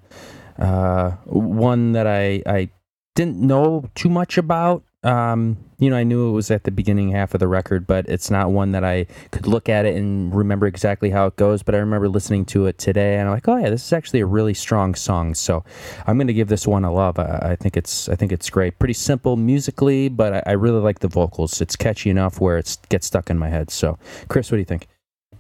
uh, 0.59 1.12
one 1.24 1.93
that 1.93 2.06
I 2.06 2.43
I 2.47 2.70
didn't 3.14 3.39
know 3.39 3.85
too 3.94 4.09
much 4.09 4.36
about. 4.39 4.82
Um, 5.04 5.56
you 5.78 5.90
know, 5.90 5.96
I 5.96 6.04
knew 6.04 6.28
it 6.28 6.32
was 6.32 6.50
at 6.52 6.62
the 6.62 6.70
beginning 6.70 7.10
half 7.10 7.34
of 7.34 7.40
the 7.40 7.48
record, 7.48 7.88
but 7.88 8.08
it's 8.08 8.30
not 8.30 8.52
one 8.52 8.70
that 8.70 8.84
I 8.84 9.06
could 9.32 9.48
look 9.48 9.68
at 9.68 9.84
it 9.84 9.96
and 9.96 10.32
remember 10.32 10.66
exactly 10.66 11.10
how 11.10 11.26
it 11.26 11.34
goes. 11.34 11.62
But 11.64 11.74
I 11.74 11.78
remember 11.78 12.08
listening 12.08 12.44
to 12.46 12.66
it 12.66 12.78
today, 12.78 13.16
and 13.16 13.28
I'm 13.28 13.34
like, 13.34 13.48
oh 13.48 13.56
yeah, 13.56 13.68
this 13.68 13.84
is 13.84 13.92
actually 13.92 14.20
a 14.20 14.26
really 14.26 14.54
strong 14.54 14.94
song. 14.94 15.34
So 15.34 15.64
I'm 16.06 16.16
going 16.16 16.28
to 16.28 16.32
give 16.32 16.48
this 16.48 16.68
one 16.68 16.84
a 16.84 16.92
love. 16.92 17.18
I, 17.18 17.38
I 17.42 17.56
think 17.56 17.76
it's 17.76 18.08
I 18.08 18.14
think 18.14 18.30
it's 18.30 18.48
great. 18.48 18.78
Pretty 18.78 18.94
simple 18.94 19.36
musically, 19.36 20.08
but 20.08 20.34
I, 20.34 20.42
I 20.46 20.52
really 20.52 20.80
like 20.80 21.00
the 21.00 21.08
vocals. 21.08 21.60
It's 21.60 21.74
catchy 21.74 22.10
enough 22.10 22.40
where 22.40 22.58
it 22.58 22.76
gets 22.88 23.08
stuck 23.08 23.28
in 23.28 23.38
my 23.38 23.48
head. 23.48 23.70
So, 23.70 23.98
Chris, 24.28 24.52
what 24.52 24.56
do 24.56 24.60
you 24.60 24.66
think? 24.66 24.86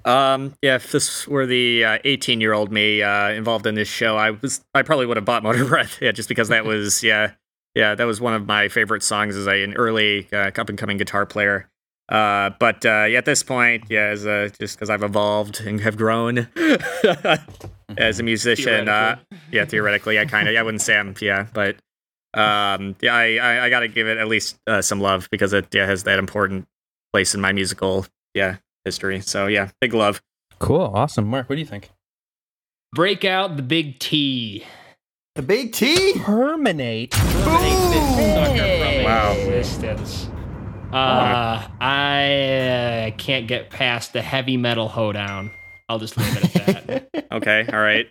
Um, 0.04 0.56
yeah, 0.62 0.74
if 0.74 0.90
this 0.90 1.28
were 1.28 1.46
the 1.46 1.84
18 2.04 2.40
year 2.40 2.52
old 2.52 2.72
me 2.72 3.02
uh, 3.02 3.28
involved 3.28 3.68
in 3.68 3.76
this 3.76 3.86
show, 3.86 4.16
I 4.16 4.32
was 4.32 4.60
I 4.74 4.82
probably 4.82 5.06
would 5.06 5.16
have 5.16 5.24
bought 5.24 5.44
Motorbreath. 5.44 5.98
Yeah, 6.00 6.10
just 6.10 6.28
because 6.28 6.48
that 6.48 6.64
was 6.64 7.04
yeah 7.04 7.32
yeah 7.74 7.94
that 7.94 8.04
was 8.04 8.20
one 8.20 8.34
of 8.34 8.46
my 8.46 8.68
favorite 8.68 9.02
songs 9.02 9.36
as 9.36 9.46
a, 9.46 9.62
an 9.62 9.74
early 9.74 10.28
uh, 10.32 10.50
up 10.56 10.68
and 10.68 10.78
coming 10.78 10.96
guitar 10.96 11.26
player. 11.26 11.68
Uh, 12.08 12.50
but 12.58 12.84
uh, 12.84 13.04
yeah, 13.08 13.18
at 13.18 13.24
this 13.24 13.42
point, 13.42 13.84
yeah, 13.88 14.06
as 14.08 14.26
a, 14.26 14.50
just 14.60 14.76
because 14.76 14.90
I've 14.90 15.02
evolved 15.02 15.60
and 15.60 15.80
have 15.80 15.96
grown 15.96 16.46
as 17.96 18.20
a 18.20 18.22
musician, 18.22 18.88
uh, 18.88 19.16
Theoretically. 19.16 19.38
yeah, 19.50 19.64
theoretically, 19.64 20.18
I 20.18 20.24
kind 20.26 20.48
of 20.48 20.54
I 20.56 20.62
wouldn't 20.62 20.82
say 20.82 20.98
I'm 20.98 21.14
yeah, 21.20 21.46
but 21.54 21.76
um, 22.34 22.96
yeah, 23.00 23.14
I 23.14 23.36
I, 23.36 23.64
I 23.66 23.70
got 23.70 23.80
to 23.80 23.88
give 23.88 24.06
it 24.06 24.18
at 24.18 24.28
least 24.28 24.58
uh, 24.66 24.82
some 24.82 25.00
love 25.00 25.28
because 25.30 25.52
it 25.52 25.66
yeah 25.72 25.86
has 25.86 26.02
that 26.02 26.18
important 26.18 26.66
place 27.12 27.34
in 27.34 27.40
my 27.40 27.52
musical 27.52 28.04
yeah 28.34 28.56
history. 28.84 29.20
So 29.20 29.46
yeah, 29.46 29.70
big 29.80 29.94
love. 29.94 30.20
Cool, 30.58 30.82
awesome, 30.94 31.26
Mark. 31.26 31.48
What 31.48 31.56
do 31.56 31.60
you 31.60 31.66
think? 31.66 31.90
Break 32.94 33.24
out 33.24 33.56
the 33.56 33.62
big 33.62 33.98
T. 34.00 34.64
The 35.34 35.40
Big 35.40 35.72
T. 35.72 36.12
Terminate. 36.18 37.16
Wow. 39.02 39.32
Existence. 39.32 40.28
Uh, 40.92 41.66
I 41.80 43.08
uh, 43.08 43.16
can't 43.16 43.48
get 43.48 43.70
past 43.70 44.12
the 44.12 44.20
heavy 44.20 44.58
metal 44.58 44.88
hoedown. 44.88 45.50
I'll 45.88 45.98
just 45.98 46.18
leave 46.18 46.36
it 46.36 46.44
at 46.56 46.86
that. 46.86 47.08
Okay, 47.32 47.66
all 47.72 47.80
right. 47.80 48.06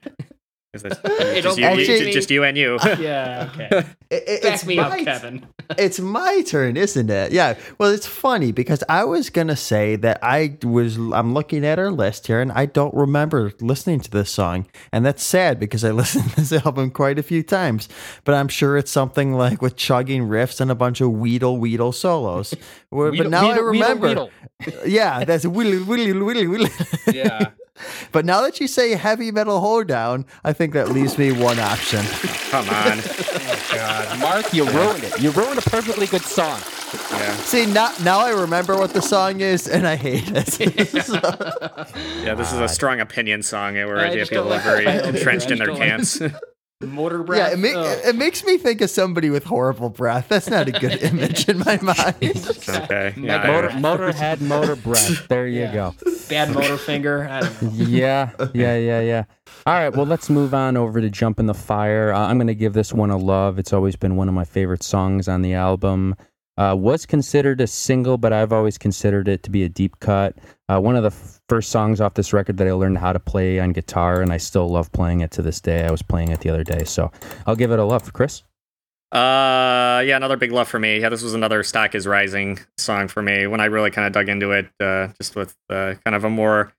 Is 0.73 0.85
it- 0.85 0.89
just, 0.89 1.03
don't 1.43 1.57
you, 1.57 1.65
actually- 1.65 2.07
you- 2.07 2.13
just 2.13 2.31
you 2.31 2.43
and 2.45 2.57
you. 2.57 2.77
yeah, 2.99 3.49
okay. 3.53 3.85
It- 4.09 4.23
it- 4.27 4.41
Back 4.41 4.53
it's 4.55 4.65
me 4.65 4.77
up, 4.79 4.89
my- 4.89 5.03
Kevin. 5.03 5.45
it's 5.77 5.99
my 5.99 6.41
turn, 6.47 6.75
isn't 6.77 7.09
it? 7.09 7.31
Yeah. 7.33 7.57
Well, 7.77 7.91
it's 7.91 8.05
funny 8.07 8.51
because 8.53 8.81
I 8.89 9.03
was 9.05 9.29
gonna 9.29 9.55
say 9.57 9.95
that 9.97 10.19
I 10.21 10.57
was. 10.63 10.95
I'm 10.97 11.33
looking 11.33 11.65
at 11.65 11.77
our 11.79 11.91
list 11.91 12.27
here, 12.27 12.39
and 12.41 12.51
I 12.53 12.65
don't 12.67 12.93
remember 12.93 13.51
listening 13.61 13.99
to 14.01 14.11
this 14.11 14.29
song, 14.29 14.65
and 14.93 15.05
that's 15.05 15.23
sad 15.23 15.59
because 15.59 15.83
I 15.83 15.91
listened 15.91 16.29
to 16.31 16.35
this 16.37 16.51
album 16.65 16.91
quite 16.91 17.19
a 17.19 17.23
few 17.23 17.43
times. 17.43 17.87
But 18.25 18.35
I'm 18.35 18.47
sure 18.49 18.77
it's 18.77 18.91
something 18.91 19.33
like 19.33 19.61
with 19.61 19.75
chugging 19.77 20.23
riffs 20.27 20.59
and 20.61 20.69
a 20.71 20.75
bunch 20.75 20.99
of 21.01 21.11
weedle 21.11 21.57
weedle 21.57 21.91
solos. 21.91 22.53
Where- 22.89 23.11
but 23.11 23.29
now 23.29 23.49
I 23.49 23.57
remember. 23.57 24.27
Yeah, 24.85 25.23
that's 25.25 25.45
weedle 25.45 25.83
weedle 25.85 26.25
weedle 26.25 26.49
weedle. 26.49 26.67
Yeah. 27.13 27.51
But 28.11 28.25
now 28.25 28.41
that 28.41 28.59
you 28.59 28.67
say 28.67 28.91
heavy 28.95 29.31
metal 29.31 29.59
hoedown, 29.61 30.25
I 30.43 30.53
think 30.53 30.73
that 30.73 30.89
leaves 30.89 31.17
me 31.17 31.31
one 31.31 31.59
option. 31.59 32.03
Come 32.51 32.67
on. 32.69 32.99
God, 33.73 34.19
Mark, 34.19 34.53
you 34.53 34.65
ruined 34.69 35.03
it. 35.03 35.21
You 35.21 35.31
ruined 35.31 35.57
a 35.59 35.61
perfectly 35.61 36.07
good 36.07 36.21
song. 36.23 36.59
Yeah. 37.11 37.33
See 37.37 37.65
now, 37.67 37.93
now 38.03 38.19
I 38.19 38.31
remember 38.31 38.75
what 38.77 38.93
the 38.93 39.01
song 39.01 39.39
is, 39.39 39.67
and 39.67 39.87
I 39.87 39.95
hate 39.95 40.29
it. 40.29 40.51
So- 41.05 41.85
Yeah, 42.23 42.35
this 42.35 42.51
is 42.51 42.59
a 42.59 42.67
strong 42.67 42.99
opinion 42.99 43.43
song 43.43 43.77
eh, 43.77 43.85
where 43.85 43.97
I 43.99 44.09
the 44.15 44.25
people 44.25 44.51
are 44.51 44.59
very 44.59 44.85
entrenched 44.85 45.51
in 45.51 45.57
their 45.59 45.67
just 45.67 46.19
don't 46.19 46.31
camps. 46.81 46.95
Motor 46.95 47.23
breath. 47.23 47.39
yeah, 47.49 47.53
it, 47.53 47.59
make, 47.59 47.75
Ugh. 47.75 47.99
it 48.05 48.15
makes 48.15 48.43
me 48.43 48.57
think 48.57 48.81
of 48.81 48.89
somebody 48.89 49.29
with 49.29 49.43
horrible 49.43 49.89
breath. 49.89 50.27
That's 50.29 50.49
not 50.49 50.67
a 50.67 50.71
good 50.71 51.01
image 51.03 51.47
in 51.47 51.59
my 51.59 51.79
mind. 51.81 51.97
okay. 52.21 53.13
Yeah, 53.17 53.37
Mega 53.37 53.47
I- 53.73 53.79
Motor, 53.79 54.11
motorhead, 54.11 54.41
motor 54.41 54.75
breath. 54.75 55.27
There 55.27 55.47
you 55.47 55.61
Yeah. 55.61 55.73
go. 55.73 55.95
Bad 56.29 56.51
motor 56.53 56.77
finger. 56.77 57.27
I 57.29 57.41
don't 57.41 57.61
know. 57.61 57.69
Yeah, 57.85 58.31
yeah, 58.53 58.77
yeah, 58.77 58.99
yeah. 59.01 59.23
All 59.65 59.73
right, 59.73 59.89
well, 59.95 60.05
let's 60.05 60.29
move 60.29 60.53
on 60.53 60.75
over 60.77 61.01
to 61.01 61.09
Jump 61.09 61.39
in 61.39 61.45
the 61.45 61.53
Fire. 61.53 62.11
Uh, 62.13 62.19
I'm 62.27 62.37
going 62.37 62.47
to 62.47 62.55
give 62.55 62.73
this 62.73 62.93
one 62.93 63.11
a 63.11 63.17
love. 63.17 63.59
It's 63.59 63.73
always 63.73 63.95
been 63.95 64.15
one 64.15 64.27
of 64.27 64.33
my 64.33 64.45
favorite 64.45 64.81
songs 64.81 65.27
on 65.27 65.41
the 65.41 65.53
album. 65.53 66.15
Uh, 66.57 66.75
was 66.75 67.05
considered 67.05 67.61
a 67.61 67.67
single, 67.67 68.17
but 68.17 68.33
I've 68.33 68.51
always 68.51 68.77
considered 68.77 69.27
it 69.27 69.41
to 69.43 69.49
be 69.49 69.63
a 69.63 69.69
deep 69.69 69.99
cut. 69.99 70.35
Uh, 70.67 70.79
one 70.79 70.95
of 70.95 71.03
the 71.03 71.09
f- 71.09 71.41
first 71.47 71.71
songs 71.71 72.01
off 72.01 72.13
this 72.13 72.33
record 72.33 72.57
that 72.57 72.67
I 72.67 72.73
learned 72.73 72.97
how 72.97 73.13
to 73.13 73.19
play 73.19 73.59
on 73.59 73.71
guitar, 73.71 74.21
and 74.21 74.31
I 74.31 74.37
still 74.37 74.67
love 74.67 74.91
playing 74.91 75.21
it 75.21 75.31
to 75.31 75.41
this 75.41 75.61
day. 75.61 75.85
I 75.85 75.91
was 75.91 76.01
playing 76.01 76.29
it 76.29 76.41
the 76.41 76.49
other 76.49 76.63
day, 76.63 76.83
so 76.83 77.11
I'll 77.47 77.55
give 77.55 77.71
it 77.71 77.79
a 77.79 77.85
love. 77.85 78.03
for 78.03 78.11
Chris? 78.11 78.43
Uh, 79.11 80.03
yeah, 80.05 80.15
another 80.15 80.37
big 80.37 80.51
love 80.51 80.67
for 80.67 80.79
me. 80.79 80.99
Yeah, 80.99 81.09
this 81.09 81.21
was 81.21 81.33
another 81.33 81.63
Stock 81.63 81.95
is 81.95 82.07
Rising 82.07 82.59
song 82.77 83.07
for 83.07 83.21
me 83.21 83.45
when 83.47 83.59
I 83.59 83.65
really 83.65 83.91
kind 83.91 84.07
of 84.07 84.13
dug 84.13 84.29
into 84.29 84.51
it, 84.51 84.69
uh, 84.79 85.07
just 85.19 85.35
with 85.35 85.55
uh, 85.69 85.95
kind 86.05 86.15
of 86.15 86.23
a 86.23 86.29
more 86.29 86.73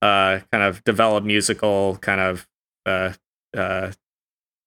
uh, 0.00 0.40
kind 0.52 0.62
of 0.62 0.84
developed 0.84 1.26
musical 1.26 1.96
kind 1.96 2.20
of 2.20 2.48
uh, 2.86 3.12
uh, 3.56 3.92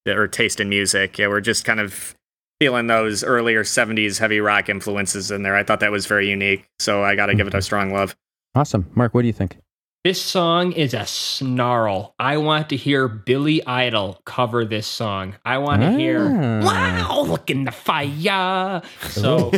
or 0.06 0.28
taste 0.28 0.60
in 0.60 0.68
music. 0.68 1.18
Yeah, 1.18 1.28
we're 1.28 1.40
just 1.40 1.64
kind 1.64 1.80
of 1.80 2.14
feeling 2.60 2.86
those 2.86 3.22
earlier 3.24 3.62
70s 3.64 4.18
heavy 4.18 4.40
rock 4.40 4.68
influences 4.68 5.30
in 5.30 5.42
there. 5.42 5.54
I 5.56 5.62
thought 5.62 5.80
that 5.80 5.90
was 5.92 6.06
very 6.06 6.28
unique. 6.28 6.66
So 6.78 7.02
I 7.04 7.14
got 7.14 7.26
to 7.26 7.34
give 7.34 7.46
it 7.46 7.54
a 7.54 7.62
strong 7.62 7.92
love. 7.92 8.16
Awesome. 8.54 8.90
Mark, 8.94 9.14
what 9.14 9.22
do 9.22 9.26
you 9.26 9.32
think? 9.32 9.58
This 10.04 10.22
song 10.22 10.70
is 10.70 10.94
a 10.94 11.04
snarl. 11.04 12.14
I 12.20 12.36
want 12.36 12.68
to 12.70 12.76
hear 12.76 13.08
Billy 13.08 13.66
Idol 13.66 14.20
cover 14.24 14.64
this 14.64 14.86
song. 14.86 15.34
I 15.44 15.58
want 15.58 15.82
to 15.82 15.90
hear 15.98 16.20
Ah. 16.32 16.64
"Wow, 16.64 17.22
look 17.22 17.50
in 17.50 17.64
the 17.64 17.72
fire." 17.72 18.82
So, 19.08 19.50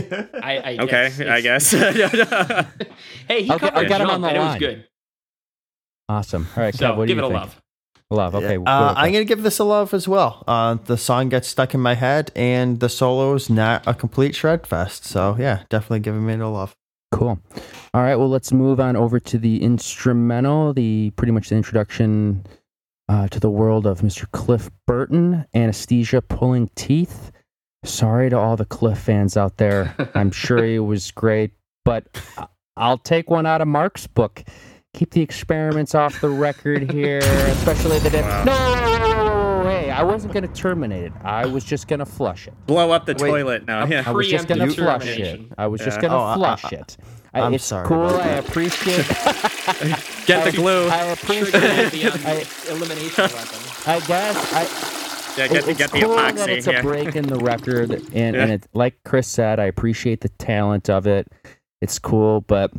I, 0.42 0.56
I 0.56 0.76
Okay, 0.80 1.06
it's- 1.08 1.20
I 1.20 1.40
guess. 1.42 1.70
Hey, 3.28 3.42
he 3.42 3.52
Okay, 3.52 3.58
covered 3.68 3.76
I 3.76 3.84
got 3.84 4.00
him 4.00 4.08
on 4.08 4.22
the 4.22 4.28
and 4.28 4.36
it 4.38 4.40
was 4.40 4.56
good. 4.56 4.86
Awesome. 6.08 6.46
All 6.56 6.62
right, 6.62 6.72
Kev, 6.74 6.78
So, 6.78 6.94
what 6.96 7.06
do 7.06 7.08
give 7.14 7.18
you 7.18 7.24
it 7.24 7.26
a 7.26 7.28
think? 7.28 7.40
love. 7.40 7.62
Love. 8.10 8.35
Okay. 8.35 8.56
Uh, 8.56 8.94
I'm 8.97 9.12
gonna 9.12 9.24
give 9.24 9.43
this 9.43 9.59
a 9.59 9.64
love 9.64 9.93
as 9.93 10.09
well. 10.09 10.43
Uh, 10.48 10.78
the 10.86 10.97
song 10.97 11.28
gets 11.28 11.47
stuck 11.47 11.74
in 11.74 11.80
my 11.80 11.94
head, 11.94 12.32
and 12.35 12.80
the 12.80 12.89
solo 12.89 13.35
is 13.35 13.51
not 13.51 13.86
a 13.86 13.93
complete 13.93 14.35
shred 14.35 14.66
fest. 14.66 15.05
So 15.05 15.36
yeah, 15.39 15.64
definitely 15.68 16.01
giving 16.01 16.24
me 16.24 16.32
a 16.35 16.48
love. 16.48 16.74
Cool. 17.12 17.39
All 17.93 18.02
right. 18.02 18.16
Well, 18.16 18.30
let's 18.30 18.51
move 18.51 18.80
on 18.80 18.97
over 18.97 19.20
to 19.20 19.39
the 19.39 19.62
instrumental, 19.62 20.72
the 20.72 21.10
pretty 21.16 21.32
much 21.32 21.51
the 21.51 21.56
introduction 21.56 22.47
uh, 23.10 23.28
to 23.28 23.40
the 23.40 23.51
world 23.51 23.86
of 23.86 24.01
Mr. 24.01 24.30
Cliff 24.30 24.70
Burton, 24.86 25.47
Anesthesia 25.55 26.22
Pulling 26.22 26.70
Teeth. 26.76 27.30
Sorry 27.85 28.30
to 28.30 28.39
all 28.39 28.56
the 28.56 28.64
Cliff 28.64 28.98
fans 28.98 29.36
out 29.36 29.59
there. 29.59 29.94
I'm 30.14 30.30
sure 30.30 30.64
it 30.64 30.80
was 30.80 31.10
great, 31.10 31.52
but 31.85 32.06
I'll 32.76 32.98
take 32.98 33.28
one 33.28 33.44
out 33.47 33.60
of 33.60 33.68
Mark's 33.68 34.06
book. 34.06 34.44
Keep 34.94 35.10
the 35.10 35.20
experiments 35.20 35.94
off 35.94 36.20
the 36.20 36.28
record 36.31 36.90
here, 36.90 37.19
especially 37.19 37.98
the. 38.01 38.20
Wow. 38.23 38.44
No, 38.44 39.69
hey, 39.70 39.90
I 39.90 40.02
wasn't 40.02 40.32
going 40.32 40.47
to 40.48 40.52
terminate 40.55 41.05
it. 41.05 41.12
I 41.23 41.44
was 41.47 41.62
just 41.62 41.89
going 41.89 41.98
to 41.98 42.06
flush 42.06 42.48
it. 42.48 42.55
Blow 42.66 42.90
up 42.90 43.05
the 43.06 43.12
Wait. 43.12 43.28
toilet 43.31 43.66
now. 43.66 43.85
Yeah. 43.86 44.02
I 44.06 44.10
was 44.12 44.27
just 44.28 44.48
gonna 44.48 44.66
flush 44.70 45.06
it. 45.06 45.40
I 45.59 45.66
was 45.66 45.81
just 45.82 46.01
gonna 46.01 46.16
Oh, 46.16 46.35
flush 46.36 46.65
I- 46.65 46.77
it. 46.77 46.97
I, 47.35 47.40
I'm 47.43 47.52
it's 47.52 47.65
sorry 47.65 47.86
cool. 47.86 48.09
about 48.09 48.23
I 48.23 48.28
appreciate. 48.36 49.06
Get 50.27 50.44
the 50.47 50.52
glue. 50.56 50.89
I 50.89 51.02
appreciate. 51.05 51.90
the 51.93 52.06
um, 52.06 52.74
elimination 52.77 53.24
weapon. 53.24 53.59
I 53.86 54.01
guess 54.06 54.52
I. 54.55 55.39
Yeah, 55.39 55.47
get, 55.48 55.69
it's 55.69 55.78
get 55.78 55.93
the 55.93 56.01
cool 56.01 56.16
epoxy. 56.16 56.35
that 56.36 56.48
it's 56.48 56.66
yeah. 56.66 56.81
a 56.81 56.82
break 56.82 57.15
in 57.15 57.27
the 57.27 57.36
record, 57.36 57.90
and 57.93 58.35
Yeah. 58.35 58.43
and 58.43 58.51
it, 58.52 58.66
like 58.73 58.98
Chris 59.05 59.28
said, 59.28 59.60
I 59.60 59.66
appreciate 59.66 60.23
the 60.23 60.31
talent 60.31 60.89
of 60.90 61.06
it. 61.06 61.28
It's 61.82 61.98
cool, 61.98 62.40
but 62.40 62.73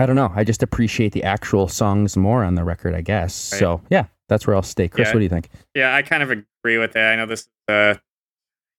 I 0.00 0.06
don't 0.06 0.16
know. 0.16 0.32
I 0.34 0.44
just 0.44 0.62
appreciate 0.62 1.12
the 1.12 1.22
actual 1.24 1.68
songs 1.68 2.16
more 2.16 2.44
on 2.44 2.54
the 2.54 2.64
record. 2.64 2.94
I 2.94 3.00
guess. 3.00 3.52
Right. 3.52 3.58
So 3.58 3.80
yeah, 3.90 4.04
that's 4.28 4.46
where 4.46 4.54
I'll 4.56 4.62
stay. 4.62 4.88
Chris, 4.88 5.08
Yeah. 5.08 5.14
what 5.14 5.18
do 5.20 5.24
you 5.24 5.28
think? 5.30 5.48
Yeah, 5.74 5.94
I 5.94 6.02
kind 6.02 6.22
of 6.22 6.30
agree 6.30 6.78
with 6.78 6.92
that. 6.92 7.12
I 7.12 7.16
know 7.16 7.26
this. 7.26 7.48
Uh, 7.68 7.94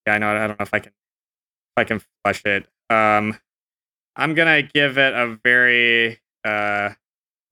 yeah, 0.08 0.14
I 0.14 0.18
know. 0.18 0.30
I 0.36 0.48
don't 0.48 0.60
know 0.60 0.64
if 0.64 0.74
I 0.74 0.80
can, 0.80 0.92
if 0.92 1.78
I 1.78 1.84
can 1.84 2.02
flush 2.24 2.44
it. 2.46 2.68
Um, 2.90 3.38
I'm 4.16 4.34
gonna 4.34 4.62
give 4.64 4.98
it 4.98 5.14
a 5.14 5.38
very, 5.44 6.20
uh, 6.44 6.90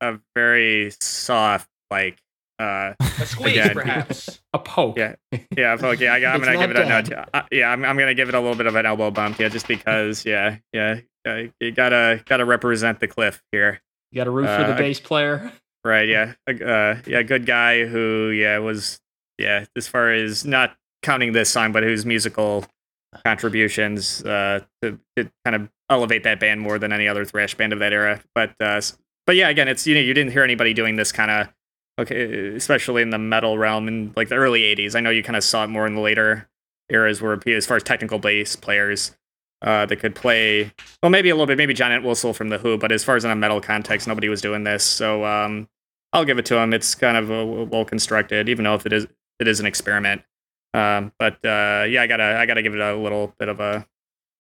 a 0.02 0.19
very 0.35 0.91
soft, 0.99 1.69
like, 1.89 2.18
uh, 2.60 2.94
A 2.99 3.26
squeeze, 3.26 3.57
Again. 3.57 3.73
perhaps. 3.73 4.41
A 4.53 4.60
poke. 4.60 4.98
Yeah. 4.98 5.15
yeah, 5.56 5.77
okay. 5.81 6.07
I, 6.07 6.18
I'm 6.34 6.41
It's 6.41 6.45
gonna 6.45 6.57
give 6.57 6.72
it 6.72 6.77
a 6.77 6.85
no. 6.89 7.02
dead. 7.02 7.30
Uh, 7.34 7.41
yeah, 7.52 7.69
I'm, 7.72 7.85
I'm 7.85 7.98
gonna 7.98 8.15
give 8.15 8.30
it 8.30 8.35
a 8.35 8.39
little 8.39 8.56
bit 8.56 8.65
of 8.65 8.76
an 8.76 8.85
elbow 8.85 9.11
bump. 9.11 9.39
Yeah, 9.39 9.49
just 9.49 9.68
because. 9.68 10.26
Yeah, 10.26 10.57
yeah. 10.73 10.99
Uh, 11.28 11.52
you 11.60 11.72
gotta 11.72 12.24
gotta 12.26 12.45
represent 12.45 12.99
the 12.99 13.08
cliff 13.08 13.44
here. 13.52 13.82
You 14.12 14.16
got 14.18 14.24
to 14.24 14.32
root 14.32 14.45
for 14.45 14.64
the 14.64 14.74
Uh, 14.74 14.78
bass 14.78 14.99
player. 14.99 15.52
Right. 15.86 16.10
Yeah. 16.10 16.34
Uh, 16.49 16.95
yeah. 17.06 17.22
Good 17.24 17.45
guy 17.45 17.86
who, 17.86 18.30
yeah, 18.32 18.58
was, 18.58 18.99
yeah, 19.38 19.64
as 19.78 19.88
far 19.88 20.12
as 20.12 20.44
not 20.44 20.76
counting 21.02 21.32
this 21.32 21.49
song, 21.49 21.72
but 21.72 21.84
whose 21.84 22.06
musical 22.06 22.66
contributions 23.24 24.24
uh, 24.26 24.62
to, 24.82 24.99
to 25.16 25.32
kind 25.45 25.56
of 25.56 25.70
elevate 25.90 26.24
that 26.24 26.40
band 26.41 26.60
more 26.62 26.78
than 26.78 26.91
any 26.91 27.08
other 27.08 27.24
thrash 27.24 27.56
band 27.56 27.72
of 27.72 27.80
that 27.80 27.94
era. 27.94 28.22
But, 28.36 28.54
uh, 28.60 28.82
but 29.26 29.36
yeah, 29.38 29.48
again, 29.48 29.68
it's, 29.70 29.88
you 29.88 29.95
know, 29.95 30.02
you 30.02 30.14
didn't 30.14 30.32
hear 30.34 30.44
anybody 30.44 30.74
doing 30.74 30.98
this 30.98 31.14
kind 31.14 31.32
of, 31.32 31.48
okay, 31.99 32.56
especially 32.56 33.02
in 33.02 33.10
the 33.12 33.20
metal 33.20 33.58
realm 33.58 33.88
in 33.88 34.12
like 34.16 34.28
the 34.30 34.36
early 34.36 34.62
80s. 34.62 34.94
I 34.95 34.99
know 34.99 35.10
you 35.10 35.24
kind 35.24 35.38
of 35.38 35.44
saw 35.44 35.64
it 35.64 35.68
more 35.68 35.88
in 35.88 35.95
the 35.95 36.02
later 36.02 36.49
eras 36.90 37.22
where, 37.22 37.40
as 37.48 37.66
far 37.66 37.78
as 37.78 37.84
technical 37.84 38.20
bass 38.20 38.56
players, 38.58 39.16
uh, 39.62 39.86
that 39.86 39.96
could 39.98 40.16
play 40.16 40.72
well, 41.02 41.10
maybe 41.10 41.30
a 41.30 41.34
little 41.36 41.48
bit, 41.48 41.58
maybe 41.58 41.74
John 41.74 41.92
Entwistle 41.92 42.34
from 42.34 42.50
the 42.50 42.58
Who, 42.58 42.78
but 42.78 42.92
as 42.92 43.04
far 43.04 43.16
as 43.16 43.26
in 43.26 43.32
a 43.32 43.36
metal 43.36 43.60
context, 43.62 44.08
nobody 44.08 44.30
was 44.30 44.42
doing 44.42 44.64
this. 44.64 44.84
So 44.84 45.26
um, 45.26 45.68
I'll 46.14 46.26
give 46.26 46.38
it 46.38 46.46
to 46.48 46.58
him. 46.58 46.74
It's 46.74 46.96
kind 46.96 47.18
of 47.18 47.32
uh, 47.32 47.66
well 47.70 47.86
constructed, 47.86 48.50
even 48.50 48.66
though 48.66 48.76
if 48.76 48.86
it 48.86 48.94
is 48.94 49.08
it 49.40 49.48
is 49.48 49.60
an 49.60 49.66
experiment. 49.66 50.22
Um, 50.74 51.12
but 51.20 51.34
uh, 51.46 51.86
yeah, 51.90 52.02
I 52.02 52.08
gotta 52.08 52.38
I 52.40 52.46
gotta 52.46 52.62
give 52.62 52.74
it 52.76 52.82
a 52.82 52.96
little 52.96 53.34
bit 53.40 53.50
of 53.50 53.60
a 53.60 53.86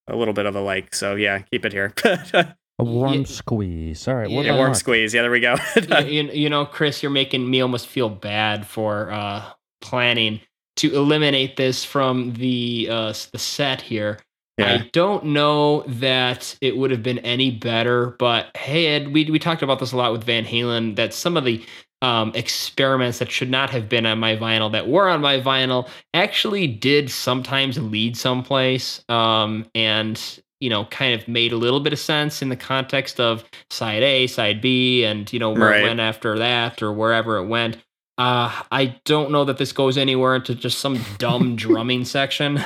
a 0.07 0.15
little 0.15 0.33
bit 0.33 0.45
of 0.45 0.55
a 0.55 0.61
like. 0.61 0.93
So 0.95 1.15
yeah, 1.15 1.39
keep 1.39 1.65
it 1.65 1.73
here. 1.73 1.93
A 2.79 2.83
warm 2.83 3.13
Yeah. 3.13 3.23
squeeze. 3.25 4.07
All 4.07 4.13
right. 4.13 4.29
What 4.29 4.45
Yeah, 4.45 4.51
yeah, 4.51 4.55
warm 4.57 4.67
Mark? 4.67 4.77
squeeze. 4.77 5.11
Yeah, 5.11 5.23
there 5.23 5.31
we 5.31 5.39
go. 5.39 5.55
you, 6.05 6.29
you 6.31 6.47
know, 6.47 6.63
Chris, 6.63 7.01
you're 7.01 7.09
making 7.11 7.49
me 7.49 7.59
almost 7.59 7.87
feel 7.87 8.07
bad 8.07 8.67
for 8.67 9.09
uh, 9.09 9.43
planning 9.81 10.41
to 10.75 10.93
eliminate 10.95 11.57
this 11.57 11.83
from 11.83 12.33
the 12.33 12.87
uh, 12.91 13.13
the 13.31 13.39
set 13.39 13.81
here. 13.81 14.19
Yeah, 14.57 14.73
I 14.83 14.89
don't 14.93 15.25
know 15.25 15.83
that 15.87 16.57
it 16.61 16.77
would 16.77 16.91
have 16.91 17.03
been 17.03 17.19
any 17.19 17.51
better, 17.51 18.15
but 18.19 18.55
hey, 18.57 18.87
Ed, 18.87 19.13
we 19.13 19.25
we 19.29 19.39
talked 19.39 19.61
about 19.61 19.79
this 19.79 19.91
a 19.91 19.97
lot 19.97 20.11
with 20.11 20.23
Van 20.23 20.45
Halen. 20.45 20.95
That 20.95 21.13
some 21.13 21.37
of 21.37 21.45
the 21.45 21.63
um, 22.01 22.31
experiments 22.35 23.19
that 23.19 23.31
should 23.31 23.49
not 23.49 23.69
have 23.71 23.89
been 23.89 24.05
on 24.05 24.19
my 24.19 24.35
vinyl 24.35 24.71
that 24.71 24.87
were 24.87 25.09
on 25.09 25.21
my 25.21 25.39
vinyl 25.39 25.87
actually 26.13 26.67
did 26.67 27.09
sometimes 27.09 27.77
lead 27.79 28.15
someplace, 28.17 29.03
um, 29.09 29.65
and 29.75 30.39
you 30.59 30.69
know, 30.71 30.85
kind 30.85 31.19
of 31.19 31.27
made 31.27 31.51
a 31.51 31.55
little 31.57 31.79
bit 31.79 31.93
of 31.93 31.99
sense 31.99 32.41
in 32.41 32.49
the 32.49 32.55
context 32.55 33.19
of 33.19 33.43
side 33.69 34.01
A, 34.01 34.25
side 34.25 34.59
B, 34.59 35.03
and 35.05 35.31
you 35.31 35.37
know 35.39 35.51
where 35.51 35.69
Right. 35.69 35.81
it 35.81 35.83
went 35.83 35.99
after 35.99 36.37
that 36.39 36.81
or 36.81 36.91
wherever 36.91 37.37
it 37.37 37.45
went. 37.45 37.77
Uh, 38.17 38.51
I 38.71 38.99
don't 39.05 39.29
know 39.29 39.45
that 39.45 39.59
this 39.59 39.71
goes 39.71 39.95
anywhere 39.99 40.35
into 40.35 40.55
just 40.55 40.79
some 40.79 40.99
dumb 41.19 41.55
drumming 41.63 42.05
section. 42.05 42.59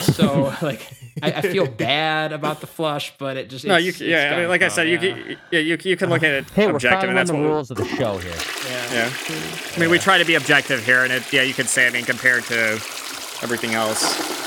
So 0.00 0.52
like, 0.62 0.88
I, 1.22 1.32
I 1.32 1.40
feel 1.42 1.66
bad 1.88 2.32
about 2.32 2.60
the 2.60 2.66
flush, 2.66 3.12
but 3.18 3.36
it 3.36 3.50
just 3.50 3.64
No, 3.64 3.76
you 3.76 3.90
it's 3.90 4.00
yeah. 4.00 4.32
I 4.34 4.40
mean, 4.40 4.48
like 4.48 4.62
I 4.62 4.66
come, 4.66 4.74
said, 4.74 4.88
you 4.88 4.98
yeah. 4.98 5.14
can 5.14 5.38
yeah, 5.50 5.60
you 5.60 5.78
you 5.82 5.96
can 5.96 6.10
look 6.10 6.22
at 6.22 6.32
it 6.32 6.50
Hey, 6.50 6.66
we're 6.66 6.72
objective, 6.72 7.08
and 7.08 7.18
that's 7.18 7.30
the 7.30 7.36
what 7.36 7.42
rules 7.44 7.70
of 7.70 7.76
the 7.76 7.86
show 7.86 8.18
here. 8.18 8.34
yeah. 8.68 8.92
Yeah. 8.92 9.12
I 9.76 9.78
mean, 9.80 9.90
we 9.90 9.98
try 9.98 10.18
to 10.18 10.24
be 10.24 10.34
objective 10.34 10.84
here, 10.84 11.04
and 11.04 11.12
it, 11.12 11.32
yeah, 11.32 11.42
you 11.42 11.54
could 11.54 11.68
say, 11.68 11.86
I 11.86 11.90
mean, 11.90 12.04
compared 12.04 12.44
to 12.44 12.72
everything 13.42 13.74
else. 13.74 14.40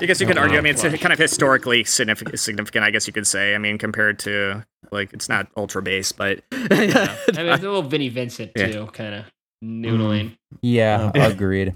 I 0.00 0.06
guess 0.06 0.20
you 0.20 0.28
could 0.28 0.38
argue. 0.38 0.58
I 0.58 0.60
mean, 0.60 0.74
it's 0.74 0.82
kind 0.82 1.12
of 1.12 1.18
historically 1.18 1.82
significant. 1.82 2.38
Significant, 2.38 2.84
I 2.84 2.90
guess 2.90 3.06
you 3.08 3.12
could 3.12 3.26
say. 3.26 3.54
I 3.54 3.58
mean, 3.58 3.78
compared 3.78 4.20
to 4.20 4.64
like, 4.92 5.12
it's 5.12 5.28
not 5.28 5.48
ultra 5.56 5.82
base, 5.82 6.12
but 6.12 6.40
I 6.52 6.56
mean, 6.68 6.90
it's 6.90 7.36
a 7.36 7.42
little 7.42 7.82
Vinnie 7.82 8.08
Vincent 8.08 8.52
Yeah. 8.54 8.70
too, 8.70 8.86
kind 8.92 9.14
of 9.14 9.24
mm. 9.64 9.84
noodling. 9.84 10.36
Yeah, 10.62 11.10
agreed. 11.14 11.74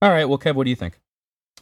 All 0.00 0.10
right, 0.10 0.26
well, 0.26 0.38
Kev, 0.38 0.54
what 0.54 0.64
do 0.64 0.70
you 0.70 0.76
think? 0.76 0.98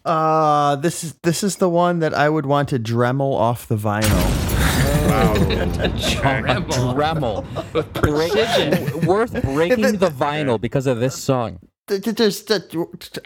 Uh, 0.05 0.77
this 0.77 1.03
is 1.03 1.15
this 1.23 1.43
is 1.43 1.57
the 1.57 1.69
one 1.69 2.01
that 2.01 2.13
I 2.15 2.29
would 2.29 2.45
want 2.47 2.69
to 2.71 2.79
Dremel 2.79 3.35
off 3.35 3.67
the 3.69 3.77
vinyl. 3.77 4.05
Dremel 5.95 6.67
Dremel. 6.95 7.73
with 7.73 7.93
precision. 7.95 9.07
Worth 9.07 9.43
breaking 9.43 9.99
the 9.99 10.09
vinyl 10.11 10.61
because 10.61 10.87
of 10.87 11.01
this 11.01 11.21
song. 11.21 11.59
Th- 11.87 12.03
th- 12.03 12.17
There's, 12.17 12.45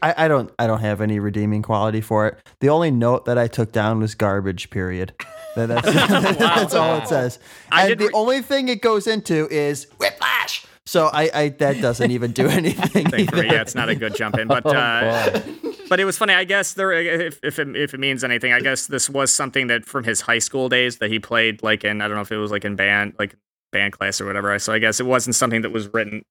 I, 0.02 0.14
I 0.24 0.28
don't 0.28 0.52
I 0.58 0.66
don't 0.66 0.80
have 0.80 1.00
any 1.00 1.18
redeeming 1.20 1.62
quality 1.62 2.00
for 2.00 2.26
it. 2.26 2.38
The 2.60 2.68
only 2.68 2.90
note 2.90 3.24
that 3.26 3.38
I 3.38 3.46
took 3.46 3.72
down 3.72 4.00
was 4.00 4.14
garbage. 4.14 4.70
Period. 4.70 5.14
That- 5.56 5.68
That's, 5.68 5.86
that's 6.38 6.74
all 6.74 6.96
it 6.98 7.08
says. 7.08 7.38
I 7.72 7.82
And 7.82 7.88
did 7.90 7.98
the 7.98 8.04
re- 8.06 8.10
only 8.14 8.42
thing 8.42 8.68
it 8.68 8.80
goes 8.82 9.06
into 9.06 9.48
is 9.50 9.86
whiplash. 9.98 10.64
So 10.86 11.10
I, 11.12 11.30
I 11.34 11.48
that 11.50 11.80
doesn't 11.80 12.10
even 12.10 12.32
do 12.32 12.48
anything. 12.48 13.06
thing 13.06 13.26
for 13.28 13.36
me, 13.36 13.42
either. 13.42 13.54
yeah, 13.54 13.60
it's 13.62 13.74
not 13.74 13.88
a 13.90 13.94
good 13.94 14.14
jump 14.16 14.38
in. 14.38 14.48
But 14.48 14.64
Oh, 14.66 14.70
uh, 14.70 15.38
boy. 15.40 15.67
But 15.88 16.00
it 16.00 16.04
was 16.04 16.16
funny. 16.18 16.34
I 16.34 16.44
guess 16.44 16.74
there, 16.74 16.92
if 16.92 17.40
if 17.42 17.58
it, 17.58 17.74
if 17.76 17.94
it 17.94 18.00
means 18.00 18.22
anything, 18.24 18.52
I 18.52 18.60
guess 18.60 18.86
this 18.86 19.08
was 19.10 19.32
something 19.32 19.68
that 19.68 19.84
from 19.84 20.04
his 20.04 20.20
high 20.20 20.38
school 20.38 20.68
days 20.68 20.98
that 20.98 21.10
he 21.10 21.18
played 21.18 21.62
like 21.62 21.84
in 21.84 22.00
I 22.00 22.08
don't 22.08 22.16
know 22.16 22.22
if 22.22 22.32
it 22.32 22.36
was 22.38 22.50
like 22.50 22.64
in 22.64 22.76
band 22.76 23.14
like 23.18 23.34
band 23.72 23.92
class 23.92 24.20
or 24.20 24.26
whatever. 24.26 24.58
So 24.58 24.72
I 24.72 24.78
guess 24.78 25.00
it 25.00 25.06
wasn't 25.06 25.36
something 25.36 25.62
that 25.62 25.70
was 25.70 25.88
written 25.92 26.22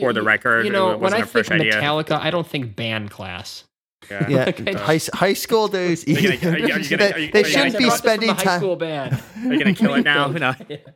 for 0.00 0.12
the 0.12 0.22
record. 0.22 0.64
You 0.66 0.72
know, 0.72 0.88
it 0.90 0.92
when 0.94 1.00
wasn't 1.12 1.22
I 1.22 1.24
a 1.24 1.26
fresh 1.28 1.48
think 1.48 1.60
idea. 1.60 1.74
Metallica, 1.74 2.20
I 2.20 2.30
don't 2.30 2.46
think 2.46 2.74
band 2.76 3.10
class. 3.10 3.64
Yeah. 4.10 4.26
Yeah, 4.28 4.44
Okay. 4.48 4.72
high, 4.74 5.00
high 5.14 5.32
school 5.32 5.66
days. 5.78 6.06
you 6.06 6.14
gonna- 6.38 6.54
are 6.54 6.58
you- 6.58 6.64
are 6.66 6.68
gonna- 6.78 6.96
they 7.12 7.20
you- 7.24 7.32
they 7.32 7.40
are 7.40 7.44
shouldn't 7.44 7.72
gonna- 7.72 7.78
be 7.78 7.84
I 7.84 7.88
brought 7.88 7.88
this 7.88 7.88
from 7.88 7.98
spending 7.98 8.28
the 8.28 8.34
high 8.34 8.42
time. 8.44 8.60
school 8.60 8.76
band. 8.76 9.22
Are 9.44 9.52
you 9.52 9.58
gonna 9.58 9.74
kill 9.74 9.94
it 9.94 10.04
now? 10.04 10.28
No. 10.32 10.54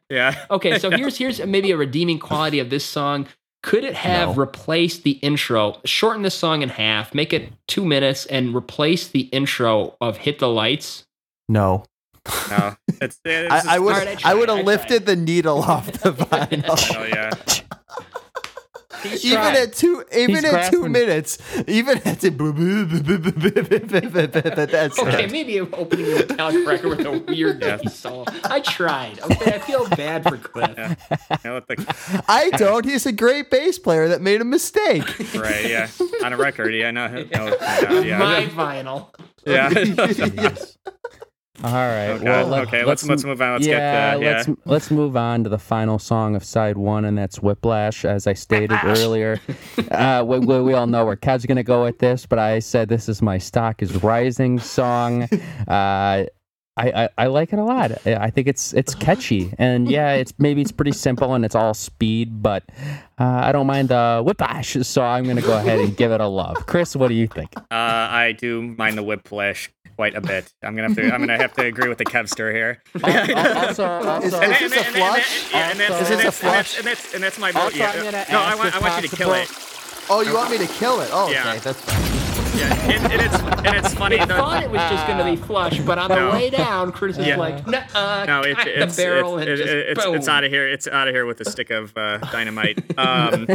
Yeah. 0.08 0.44
Okay, 0.50 0.78
so 0.78 0.90
here's 0.90 1.16
here's 1.18 1.44
maybe 1.44 1.70
a 1.72 1.76
redeeming 1.76 2.18
quality 2.20 2.58
of 2.60 2.70
this 2.70 2.84
song. 2.84 3.26
Could 3.62 3.84
it 3.84 3.94
have 3.94 4.30
No. 4.30 4.34
replaced 4.34 5.02
the 5.02 5.12
intro? 5.22 5.78
Shorten 5.84 6.22
this 6.22 6.34
song 6.34 6.62
in 6.62 6.70
half, 6.70 7.12
make 7.14 7.32
it 7.32 7.52
two 7.68 7.84
minutes, 7.84 8.24
and 8.26 8.54
replace 8.54 9.06
the 9.08 9.22
intro 9.32 9.96
of 10.00 10.16
"Hit 10.18 10.38
the 10.38 10.48
Lights." 10.48 11.04
No, 11.48 11.84
No. 12.48 12.76
It's, 13.02 13.18
it's 13.24 13.52
I, 13.66 13.76
I 13.76 13.78
would 13.78 13.94
Alright, 13.94 14.24
I 14.26 14.32
I 14.32 14.34
would 14.34 14.48
have 14.48 14.58
tried. 14.58 14.66
lifted 14.66 15.06
the 15.06 15.16
needle 15.16 15.62
off 15.62 15.90
the 15.92 16.12
vinyl. 16.12 16.96
Oh 16.96 17.04
yeah. 17.04 17.30
He's 19.02 19.24
even 19.24 19.38
trying. 19.38 19.56
at 19.56 19.72
two 19.72 20.04
even 20.16 20.34
He's 20.36 20.44
at 20.44 20.70
two 20.70 20.88
minutes 20.88 21.38
even 21.66 21.98
at 22.06 22.20
the 22.20 22.30
that's 24.70 24.98
Okay, 24.98 25.24
it. 25.24 25.32
maybe 25.32 25.60
opening 25.60 26.06
a 26.06 26.16
Metallica 26.22 26.66
record 26.66 26.88
with 26.98 27.06
a 27.06 27.18
weird 27.32 27.62
Yeah. 27.62 27.76
bass 27.76 27.98
solo. 27.98 28.24
I 28.44 28.60
tried. 28.60 29.20
Okay, 29.20 29.54
I 29.54 29.58
feel 29.58 29.88
bad 29.88 30.24
for 30.28 30.36
Cliff. 30.36 30.74
Yeah. 30.76 30.94
Yeah, 31.44 31.60
the- 31.66 32.22
I 32.28 32.50
don't. 32.50 32.84
He's 32.84 33.06
a 33.06 33.12
great 33.12 33.50
bass 33.50 33.78
player 33.78 34.08
that 34.08 34.20
made 34.20 34.40
a 34.40 34.44
mistake. 34.44 35.06
right. 35.34 35.66
Yeah. 35.66 35.88
On 36.24 36.32
a 36.32 36.36
record. 36.36 36.74
Yeah. 36.74 36.90
No. 36.90 37.08
no, 37.08 37.24
no 37.88 38.00
yeah. 38.00 38.18
My 38.18 38.46
vinyl. 38.46 39.08
yeah. 39.46 40.54
All 41.62 41.72
right. 41.72 42.08
Okay, 42.10 42.24
Well, 42.24 42.46
let, 42.46 42.68
okay, 42.68 42.84
let's- 42.84 43.06
let's 43.06 43.22
move 43.24 43.40
on. 43.42 43.52
Let's 43.54 43.66
get, 43.66 43.78
yeah, 43.78 44.12
uh, 44.14 44.18
yeah. 44.18 44.30
let's 44.46 44.48
let's 44.64 44.90
move 44.90 45.16
on 45.16 45.44
to 45.44 45.50
the 45.50 45.58
final 45.58 45.98
song 45.98 46.34
of 46.34 46.42
side 46.42 46.78
one, 46.78 47.04
and 47.04 47.18
that's 47.18 47.42
Whiplash. 47.42 48.04
As 48.04 48.26
I 48.26 48.32
stated 48.32 48.78
earlier, 48.82 49.38
uh, 49.90 50.24
we, 50.26 50.38
we, 50.38 50.62
we 50.62 50.72
all 50.72 50.86
know 50.86 51.04
where 51.04 51.16
Kev's 51.16 51.44
gonna 51.44 51.62
go 51.62 51.84
with 51.84 51.98
this, 51.98 52.24
but 52.24 52.38
I 52.38 52.60
said 52.60 52.88
this 52.88 53.08
is 53.08 53.20
my 53.20 53.36
stock 53.38 53.82
is 53.82 54.02
rising 54.02 54.58
song. 54.58 55.28
Uh, 55.68 56.24
I, 56.80 57.04
I, 57.04 57.08
I 57.18 57.26
like 57.26 57.52
it 57.52 57.58
a 57.58 57.64
lot. 57.64 57.92
I 58.06 58.14
I 58.26 58.30
think 58.30 58.48
it's 58.48 58.72
it's 58.72 58.94
catchy, 58.94 59.52
and 59.58 59.90
yeah, 59.90 60.12
it's 60.20 60.32
maybe 60.38 60.60
it's 60.62 60.72
pretty 60.72 60.92
simple 60.92 61.34
and 61.34 61.44
it's 61.44 61.54
all 61.54 61.74
speed, 61.74 62.42
but 62.42 62.62
uh, 63.18 63.40
I 63.48 63.52
don't 63.52 63.66
mind 63.66 63.88
the 63.90 64.22
whiplash. 64.24 64.76
So 64.82 65.02
I'm 65.02 65.24
gonna 65.24 65.42
go 65.42 65.56
ahead 65.58 65.78
and 65.78 65.96
give 65.96 66.10
it 66.12 66.20
a 66.20 66.26
love. 66.26 66.56
Chris, 66.66 66.96
what 66.96 67.08
do 67.08 67.14
you 67.14 67.26
think? 67.26 67.50
Uh, 67.56 67.62
I 67.70 68.32
do 68.32 68.62
mind 68.62 68.96
the 68.96 69.02
whiplash 69.02 69.70
quite 69.96 70.14
a 70.14 70.20
bit. 70.22 70.52
I'm 70.62 70.74
gonna 70.74 70.88
have 70.88 70.96
to. 70.96 71.12
I'm 71.12 71.20
gonna 71.20 71.36
have 71.36 71.52
to 71.54 71.64
agree 71.66 71.88
with 71.88 71.98
the 71.98 72.06
Kevster 72.06 72.50
here. 72.52 72.82
also, 73.04 73.84
also, 73.84 74.26
Is- 74.26 74.34
And, 74.34 74.52
is 74.52 74.58
this 74.60 74.72
a 74.72 74.78
and, 74.78 74.86
and, 74.86 74.96
flush? 74.96 75.54
and, 75.54 75.80
and, 75.80 75.92
Also- 75.92 76.02
Is 76.02 76.08
this 76.08 76.20
a 76.20 76.22
that's, 76.22 76.22
and, 76.22 76.24
that's, 76.24 76.38
flush? 76.40 76.78
and 76.78 76.86
that's 76.86 77.14
and 77.14 77.22
that's 77.22 77.38
my 77.38 77.52
vote. 77.52 77.74
Yeah. 77.76 78.24
No, 78.32 78.40
I 78.40 78.54
want, 78.54 78.74
I 78.74 78.78
want 78.80 79.02
you 79.02 79.08
to 79.08 79.16
kill 79.16 79.34
it. 79.34 79.48
Oh, 80.08 80.22
you 80.22 80.34
want 80.34 80.50
me 80.50 80.58
to 80.58 80.66
kill 80.66 81.00
it? 81.02 81.10
Oh, 81.12 81.30
Yeah. 81.30 81.50
okay. 81.50 81.58
That's 81.58 81.80
fine. 81.82 82.29
Yeah, 82.54 82.74
and, 82.90 83.12
and 83.12 83.22
it's 83.22 83.34
and 83.66 83.76
it's 83.76 83.94
funny. 83.94 84.18
I 84.18 84.26
thought 84.26 84.62
it 84.62 84.70
was 84.70 84.80
just 84.90 85.06
going 85.06 85.18
to 85.18 85.24
be 85.24 85.36
flush, 85.36 85.78
but 85.80 85.98
on 85.98 86.08
the 86.08 86.16
No. 86.16 86.30
way 86.32 86.50
down, 86.50 86.92
Chris 86.92 87.16
is 87.18 87.26
Yeah. 87.26 87.36
like, 87.36 87.66
"Nuh-uh, 87.66 88.24
no, 88.26 88.42
it, 88.42 88.56
it's 88.66 88.96
the 88.96 89.02
barrel 89.02 89.38
it's, 89.38 89.42
and 89.42 89.50
it- 89.50 89.56
just 89.56 89.72
it's, 89.72 90.04
boom." 90.04 90.14
it's 90.16 90.28
out 90.28 90.44
of 90.44 90.50
here. 90.50 90.68
It's 90.68 90.88
out 90.88 91.08
of 91.08 91.14
here 91.14 91.26
with 91.26 91.40
a 91.40 91.44
stick 91.44 91.70
of 91.70 91.92
uh, 91.96 92.18
dynamite. 92.32 92.78
Um, 92.98 93.46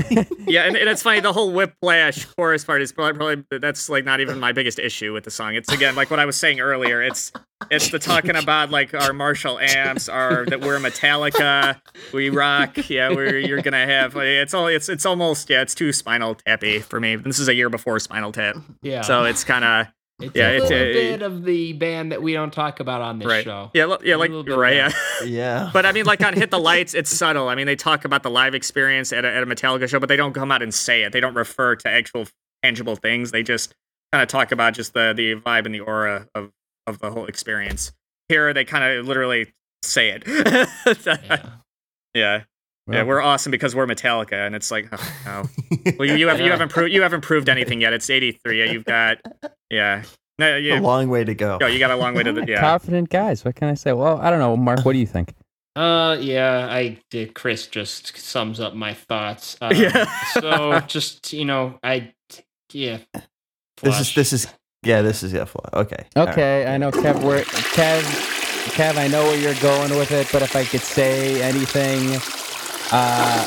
yeah, 0.48 0.64
and, 0.64 0.76
and 0.76 0.90
it's 0.90 1.02
funny. 1.02 1.20
The 1.20 1.34
whole 1.34 1.52
whiplash 1.54 2.26
chorus 2.38 2.64
part 2.66 2.82
is 2.82 2.92
probably, 2.92 3.14
probably 3.44 3.60
that's 3.60 3.90
like 3.90 4.06
not 4.06 4.20
even 4.22 4.40
my 4.40 4.52
biggest 4.54 4.80
issue 4.80 5.14
with 5.14 5.24
the 5.26 5.32
song. 5.32 5.56
It's 5.56 5.72
again 5.72 5.96
like 5.96 6.10
what 6.10 6.20
I 6.20 6.26
was 6.26 6.36
saying 6.38 6.60
earlier. 6.60 7.02
It's 7.04 7.32
it's 7.72 7.90
the 7.90 8.00
talking 8.00 8.36
about 8.36 8.70
like 8.70 8.94
our 8.94 9.14
Marshall 9.14 9.60
amps, 9.60 10.10
our 10.10 10.46
that 10.46 10.62
we're 10.62 10.78
Metallica, 10.80 11.80
we 12.14 12.30
rock. 12.30 12.90
Yeah, 12.90 13.10
we're 13.10 13.38
you're 13.40 13.62
gonna 13.62 13.86
have. 13.86 14.16
It's 14.16 14.54
all 14.54 14.68
it's 14.68 14.90
it's 14.90 15.06
almost 15.06 15.50
yeah. 15.50 15.62
It's 15.62 15.76
too 15.76 15.92
Spinal 15.94 16.36
Tappy 16.36 16.80
for 16.80 17.00
me. 17.00 17.16
This 17.16 17.40
is 17.40 17.48
a 17.48 17.54
year 17.56 17.70
before 17.70 18.00
Spinal 18.00 18.32
Tap, 18.32 18.58
Yeah. 18.82 19.02
so 19.02 19.24
it's 19.24 19.44
kind 19.44 19.64
of 19.64 19.88
it's 20.20 20.36
yeah, 20.36 20.50
a 20.50 20.54
it's 20.56 20.70
little 20.70 20.78
a- 20.88 20.94
bit 20.94 21.22
of 21.22 21.44
the 21.44 21.74
band 21.74 22.12
that 22.12 22.22
we 22.22 22.34
don't 22.34 22.52
talk 22.54 22.80
about 22.80 23.02
on 23.02 23.20
this 23.20 23.28
right. 23.28 23.44
show. 23.44 23.72
Yeah, 23.74 23.96
yeah, 24.04 24.16
like 24.16 24.32
little 24.32 24.58
right. 24.58 24.76
Yeah. 24.76 24.92
Yeah. 25.26 25.70
But 25.74 25.86
I 25.86 25.94
mean, 25.94 26.06
like 26.06 26.22
on 26.24 26.34
Hit 26.34 26.52
the 26.52 26.60
Lights, 26.60 26.94
it's 26.94 27.10
subtle. 27.10 27.48
I 27.48 27.56
mean, 27.56 27.68
they 27.68 27.76
talk 27.78 28.04
about 28.06 28.22
the 28.24 28.30
live 28.30 28.54
experience 28.54 29.14
at 29.14 29.24
a, 29.24 29.34
at 29.34 29.44
a 29.44 29.46
Metallica 29.46 29.88
show, 29.88 30.00
but 30.00 30.10
they 30.10 30.18
don't 30.18 30.34
come 30.34 30.52
out 30.52 30.62
and 30.62 30.74
say 30.74 31.04
it. 31.04 31.14
They 31.14 31.22
don't 31.22 31.34
refer 31.36 31.76
to 31.78 31.90
actual 31.90 32.28
tangible 32.64 32.98
things. 32.98 33.32
They 33.32 33.44
just 33.44 33.74
kind 34.12 34.22
of 34.22 34.28
talk 34.28 34.52
about 34.52 34.74
just 34.74 34.94
the 34.94 35.14
the 35.16 35.36
vibe 35.36 35.66
and 35.66 35.74
the 35.74 35.80
aura 35.80 36.28
of 36.36 36.52
of 36.88 37.00
the 37.00 37.12
whole 37.12 37.26
experience. 37.26 37.92
Here, 38.30 38.54
they 38.54 38.66
kind 38.66 38.84
of 38.84 39.08
literally 39.08 39.54
say 39.84 40.10
it. 40.10 40.24
yeah. 42.16 42.42
Yeah. 42.88 42.98
yeah, 42.98 43.04
we're 43.04 43.22
awesome 43.22 43.52
because 43.52 43.76
we're 43.76 43.88
Metallica, 43.88 44.46
and 44.46 44.56
it's 44.56 44.70
like, 44.72 44.88
oh, 44.92 45.14
no. 45.26 45.92
Well, 45.98 46.08
you, 46.08 46.16
you 46.16 46.28
have 46.28 46.40
you 46.40 46.52
haven't 46.52 46.70
proved 46.70 46.94
you 46.94 47.02
haven't 47.02 47.22
proved 47.22 47.50
anything 47.50 47.82
yet. 47.82 47.94
It's 47.94 48.10
eighty 48.10 48.32
three. 48.32 48.64
Yeah, 48.64 48.72
you've 48.72 48.86
got 48.86 49.18
yeah. 49.70 50.04
No, 50.38 50.58
a 50.58 50.80
long 50.80 51.10
way 51.10 51.24
to 51.24 51.34
go. 51.34 51.58
no, 51.60 51.68
you 51.68 51.80
got 51.80 51.92
a 51.92 51.96
long 51.96 52.14
way 52.14 52.24
to 52.24 52.32
the 52.34 52.46
yeah. 52.48 52.60
Confident 52.60 53.10
guys. 53.10 53.44
What 53.46 53.56
can 53.56 53.70
I 53.70 53.74
say? 53.74 53.94
Well, 53.94 54.20
I 54.20 54.30
don't 54.30 54.40
know, 54.40 54.56
Mark. 54.58 54.84
What 54.86 54.94
do 54.94 55.00
you 55.00 55.08
think? 55.08 55.34
Uh, 55.76 56.18
yeah, 56.20 56.68
I 56.70 57.00
did. 57.10 57.34
Chris 57.34 57.68
just 57.68 58.18
sums 58.18 58.60
up 58.60 58.76
my 58.76 58.94
thoughts. 58.94 59.58
Um, 59.62 59.76
Yeah. 59.76 60.06
so 60.34 60.80
just 60.82 61.34
you 61.34 61.46
know, 61.46 61.80
I 61.84 62.14
yeah. 62.72 63.00
This 63.82 64.00
is 64.00 64.14
this 64.16 64.34
is 64.34 64.48
yeah. 64.86 65.02
This 65.02 65.24
is 65.24 65.34
yeah. 65.34 65.46
fl- 65.46 65.60
Okay. 65.74 66.06
All 66.16 66.26
right. 66.26 66.32
Okay, 66.34 66.66
I 66.74 66.78
know 66.78 66.92
Kev. 66.92 67.16
Kev, 67.76 68.02
Kev, 68.76 68.98
I 68.98 69.08
know 69.08 69.24
where 69.24 69.38
you're 69.40 69.54
going 69.62 69.92
with 69.98 70.12
it, 70.12 70.28
but 70.32 70.42
if 70.42 70.56
I 70.56 70.64
could 70.66 70.82
say 70.82 71.42
anything, 71.42 72.20
uh, 72.92 73.44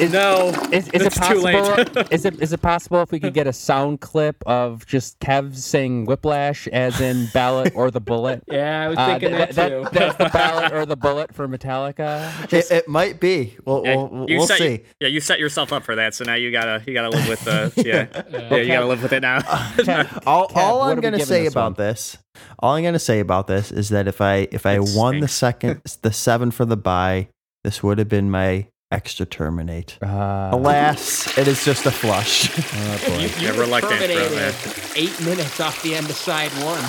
is, 0.00 0.12
No, 0.12 0.48
is, 0.72 0.88
is 0.88 1.02
it 1.02 1.02
it's 1.06 1.14
too 1.16 1.40
possible? 1.42 1.42
late. 1.42 2.08
is 2.12 2.24
it 2.24 2.40
is 2.42 2.52
it 2.52 2.62
possible 2.62 3.00
if 3.02 3.10
we 3.12 3.20
could 3.20 3.34
get 3.34 3.46
a 3.46 3.52
sound 3.52 4.00
clip 4.00 4.36
of 4.46 4.86
just 4.86 5.18
Kev 5.20 5.54
saying 5.56 6.04
"Whiplash" 6.06 6.66
as 6.68 7.00
in 7.00 7.28
ballot 7.32 7.72
or 7.74 7.90
the 7.90 8.00
bullet? 8.00 8.42
Yeah, 8.50 8.84
I 8.84 8.88
was 8.88 8.98
Uh, 8.98 9.06
thinking 9.06 9.30
th- 9.36 9.50
that, 9.50 9.68
too. 9.68 9.86
that's 9.92 10.16
the 10.16 10.28
ballot 10.32 10.72
or 10.72 10.86
the 10.86 10.96
bullet 10.96 11.34
for 11.34 11.46
Metallica. 11.48 12.52
It, 12.52 12.70
it 12.70 12.88
might 12.88 13.20
be. 13.20 13.56
We'll 13.64 13.82
Yeah, 13.84 13.96
we'll, 13.96 14.30
you 14.30 14.38
we'll 14.38 14.46
set, 14.46 14.58
see. 14.58 14.82
Yeah, 15.00 15.08
you 15.08 15.20
set 15.20 15.38
yourself 15.38 15.72
up 15.72 15.82
for 15.84 15.94
that, 15.96 16.14
so 16.14 16.24
now 16.24 16.34
you 16.34 16.50
gotta 16.52 16.82
you 16.86 16.94
gotta 16.94 17.10
live 17.10 17.28
with 17.28 17.40
the 17.44 17.72
yeah, 17.76 18.06
yeah, 18.30 18.38
Okay. 18.46 18.62
you 18.62 18.68
gotta 18.68 18.86
live 18.86 19.02
with 19.02 19.12
it 19.12 19.20
now. 19.22 19.40
Kev, 19.40 20.22
All, 20.26 20.48
Kev, 20.48 20.56
all 20.56 20.82
I'm 20.82 21.00
gonna 21.00 21.20
say 21.20 21.44
this 21.44 21.52
about 21.52 21.76
one? 21.78 21.86
this, 21.86 22.18
all 22.58 22.74
I'm 22.74 22.84
gonna 22.84 22.98
say 22.98 23.20
about 23.20 23.46
this 23.46 23.72
is 23.72 23.88
that 23.90 24.06
if 24.08 24.20
I 24.20 24.48
if 24.52 24.64
I 24.66 24.74
It 24.76 24.84
won 24.94 25.20
the 25.20 25.28
second 25.28 25.82
the 26.02 26.12
seven 26.12 26.50
for 26.50 26.64
the 26.64 26.76
buy, 26.76 27.28
this 27.64 27.82
would 27.82 27.98
have 27.98 28.08
been 28.08 28.30
my 28.30 28.66
extra 28.90 29.26
terminate. 29.26 29.98
Uh, 30.02 30.50
Alas, 30.52 31.36
it 31.38 31.48
is 31.48 31.64
just 31.64 31.86
a 31.86 31.90
flush. 31.90 32.50
oh 32.74 32.98
boy. 33.06 33.14
You, 33.18 33.28
you 33.28 33.52
Yeah, 33.54 33.60
reluctant, 33.60 33.98
bro, 33.98 34.06
terminated 34.06 34.54
eight 34.96 35.20
minutes 35.24 35.60
off 35.60 35.82
the 35.82 35.94
end 35.94 36.06
of 36.08 36.16
side 36.16 36.50
one. 36.62 36.82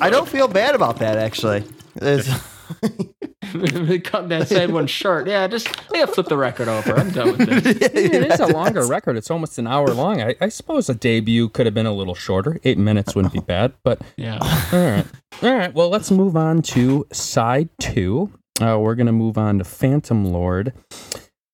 I 0.00 0.08
don't 0.10 0.28
feel 0.28 0.48
bad 0.48 0.74
about 0.74 0.98
that 0.98 1.18
actually. 1.18 1.64
It's- 1.96 2.48
cut 4.04 4.30
that 4.30 4.48
side 4.48 4.70
one 4.70 4.86
short. 4.86 5.26
Yeah, 5.26 5.46
just 5.46 5.68
yeah, 5.92 6.06
flip 6.06 6.26
the 6.28 6.38
record 6.38 6.68
over. 6.68 6.94
I'm 6.96 7.10
done 7.10 7.36
with 7.36 7.48
this. 7.64 7.76
it 7.92 8.32
is 8.32 8.40
a 8.40 8.46
longer 8.46 8.86
record. 8.86 9.18
It's 9.18 9.30
almost 9.30 9.58
an 9.58 9.66
hour 9.66 9.88
long. 9.88 10.22
I, 10.22 10.34
I 10.40 10.48
suppose 10.48 10.88
a 10.88 10.94
debut 10.94 11.50
could 11.50 11.66
have 11.66 11.74
been 11.74 11.84
a 11.84 11.92
little 11.92 12.14
shorter. 12.14 12.58
Eight 12.64 12.78
minutes 12.78 13.14
wouldn't 13.14 13.34
be 13.34 13.40
bad, 13.40 13.74
but 13.82 14.00
Yeah. 14.16 14.38
all 14.72 14.80
right. 14.80 15.04
All 15.42 15.54
right. 15.54 15.74
Well, 15.74 15.90
let's 15.90 16.10
move 16.10 16.34
on 16.34 16.62
to 16.62 17.06
side 17.12 17.68
two. 17.78 18.32
Uh, 18.60 18.78
we're 18.78 18.94
going 18.94 19.06
to 19.06 19.12
move 19.12 19.38
on 19.38 19.58
to 19.58 19.64
Phantom 19.64 20.24
Lord. 20.24 20.72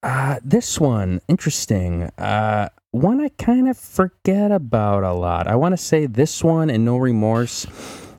Uh, 0.03 0.39
this 0.45 0.79
one, 0.81 1.21
interesting. 1.29 2.05
Uh, 2.19 2.69
one 2.91 3.21
I 3.21 3.29
kind 3.31 3.69
of 3.69 3.79
forget 3.79 4.51
about 4.51 5.05
a 5.05 5.13
lot. 5.13 5.47
I 5.47 5.57
want 5.57 5.73
to 5.73 5.77
say 5.77 6.07
this 6.07 6.43
one 6.43 6.71
and 6.71 6.85
No 6.85 6.97
Remorse, 6.97 7.67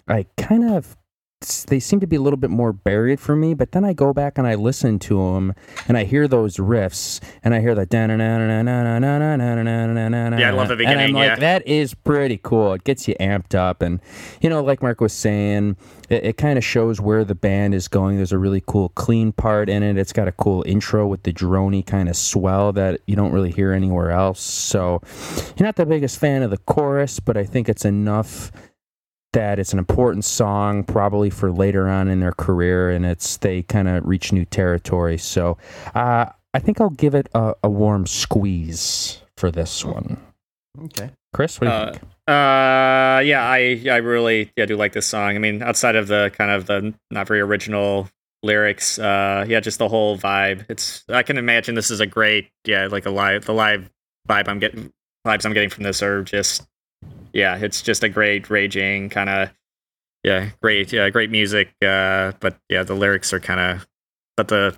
I 0.08 0.26
kind 0.38 0.70
of. 0.70 0.96
They 1.68 1.80
seem 1.80 2.02
to 2.02 2.08
be 2.08 2.18
a 2.18 2.22
little 2.22 2.36
bit 2.36 2.50
more 2.50 2.74
buried 2.74 3.18
for 3.22 3.34
me, 3.34 3.54
but 3.54 3.72
then 3.72 3.86
I 3.86 3.94
go 3.94 4.12
back 4.12 4.38
and 4.38 4.46
I 4.46 4.56
listen 4.56 5.00
to 5.00 5.18
them 5.34 5.54
and 5.88 5.98
I 5.98 6.04
hear 6.04 6.28
those 6.28 6.58
riffs 6.58 7.22
and 7.44 7.56
I 7.56 7.62
hear 7.62 7.74
the 7.76 7.86
yeah, 10.38 10.50
I 10.50 10.52
love 10.52 10.68
the 10.68 10.74
And 10.74 10.82
I'm 10.82 10.96
beginning, 10.98 11.16
like, 11.16 11.28
yeah. 11.30 11.36
that 11.38 11.66
is 11.66 11.94
pretty 11.94 12.42
cool. 12.44 12.74
It 12.74 12.84
gets 12.84 13.08
you 13.08 13.16
amped 13.22 13.56
up, 13.56 13.82
and 13.82 14.02
you 14.42 14.50
know, 14.50 14.62
like 14.62 14.82
Mark 14.82 15.00
was 15.00 15.14
saying, 15.14 15.78
it, 16.10 16.26
it 16.26 16.38
kind 16.38 16.58
of 16.58 16.64
shows 16.66 17.00
where 17.00 17.24
the 17.24 17.36
band 17.36 17.74
is 17.74 17.88
going. 17.88 18.18
There's 18.18 18.34
a 18.34 18.38
really 18.38 18.62
cool 18.68 18.90
clean 18.90 19.32
part 19.32 19.70
in 19.70 19.82
it. 19.82 19.98
It's 19.98 20.12
got 20.12 20.28
a 20.28 20.34
cool 20.34 20.66
intro 20.68 21.08
with 21.08 21.24
the 21.24 21.32
drony 21.32 21.86
kind 21.86 22.10
of 22.10 22.18
swell 22.18 22.74
that 22.74 23.00
you 23.06 23.16
don't 23.16 23.32
really 23.32 23.52
hear 23.52 23.72
anywhere 23.72 24.12
else. 24.12 24.42
So, 24.42 25.02
you're 25.56 25.66
not 25.66 25.78
the 25.78 25.86
biggest 25.86 26.20
fan 26.20 26.44
of 26.44 26.52
the 26.52 26.58
chorus, 26.58 27.22
but 27.22 27.38
I 27.38 27.46
think 27.46 27.70
it's 27.70 27.86
enough 27.86 28.52
that 29.34 29.60
it's 29.60 29.74
an 29.74 29.80
important 29.80 30.26
song 30.26 30.84
probably 30.84 31.30
for 31.30 31.52
later 31.52 31.88
on 31.88 32.08
in 32.08 32.20
their 32.20 32.32
career 32.32 32.90
and 32.90 33.06
it's 33.06 33.38
they 33.38 33.62
kind 33.64 33.88
of 33.88 34.06
reach 34.06 34.32
new 34.32 34.46
territory 34.46 35.18
so 35.18 35.58
uh, 35.96 36.26
i 36.54 36.60
think 36.60 36.82
i'll 36.82 36.90
give 36.90 37.14
it 37.14 37.28
a, 37.36 37.54
a 37.64 37.70
warm 37.70 38.06
squeeze 38.08 39.22
for 39.38 39.52
this 39.52 39.86
one 39.86 40.18
Okay. 40.86 41.10
chris 41.34 41.60
what 41.60 41.66
do 41.68 41.72
you 41.74 41.80
Uh, 41.80 41.92
think 41.92 42.04
Uh, 42.28 43.20
yeah, 43.26 43.42
I 43.44 43.82
I 43.90 43.98
really 43.98 44.52
yeah 44.56 44.66
do 44.68 44.78
like 44.78 44.94
this 44.94 45.08
song. 45.08 45.36
I 45.36 45.40
mean, 45.40 45.64
outside 45.64 45.96
of 45.96 46.08
the 46.08 46.32
kind 46.38 46.52
of 46.52 46.68
the 46.68 46.94
not 47.10 47.28
very 47.28 47.42
original 47.42 48.08
lyrics, 48.44 49.00
uh, 49.00 49.46
yeah, 49.50 49.60
just 49.60 49.80
the 49.80 49.90
whole 49.90 50.16
vibe. 50.16 50.64
It's 50.70 51.04
I 51.10 51.24
can 51.24 51.38
imagine 51.40 51.74
this 51.74 51.90
is 51.90 52.00
a 52.00 52.06
great 52.06 52.50
yeah 52.66 52.86
like 52.86 53.08
a 53.08 53.10
live 53.10 53.46
the 53.46 53.54
live 53.54 53.90
vibe 54.30 54.48
I'm 54.48 54.60
getting 54.60 54.92
vibes 55.26 55.44
I'm 55.44 55.54
getting 55.54 55.72
from 55.72 55.84
this 55.84 56.04
are 56.04 56.22
just 56.22 56.68
yeah 57.34 57.58
it's 57.58 57.82
just 57.82 58.04
a 58.04 58.10
great 58.10 58.50
raging 58.50 59.10
kind 59.10 59.30
of 59.30 59.50
yeah 60.24 60.50
great 60.62 60.92
yeah 60.92 61.10
great 61.10 61.30
music. 61.32 61.70
Uh, 61.82 62.34
but 62.40 62.58
yeah 62.70 62.84
the 62.84 62.94
lyrics 62.96 63.32
are 63.34 63.40
kind 63.40 63.60
of 63.60 63.88
but 64.38 64.48
the 64.48 64.76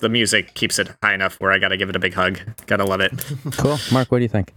the 0.00 0.08
music 0.08 0.54
keeps 0.54 0.78
it 0.78 0.88
high 1.02 1.14
enough 1.14 1.36
where 1.40 1.50
I 1.52 1.58
gotta 1.58 1.76
give 1.76 1.88
it 1.88 1.96
a 1.96 2.00
big 2.00 2.14
hug. 2.14 2.38
Gotta 2.66 2.84
love 2.84 3.00
it. 3.00 3.12
cool 3.56 3.78
mark 3.92 4.10
what 4.10 4.18
do 4.18 4.22
you 4.24 4.28
think 4.28 4.52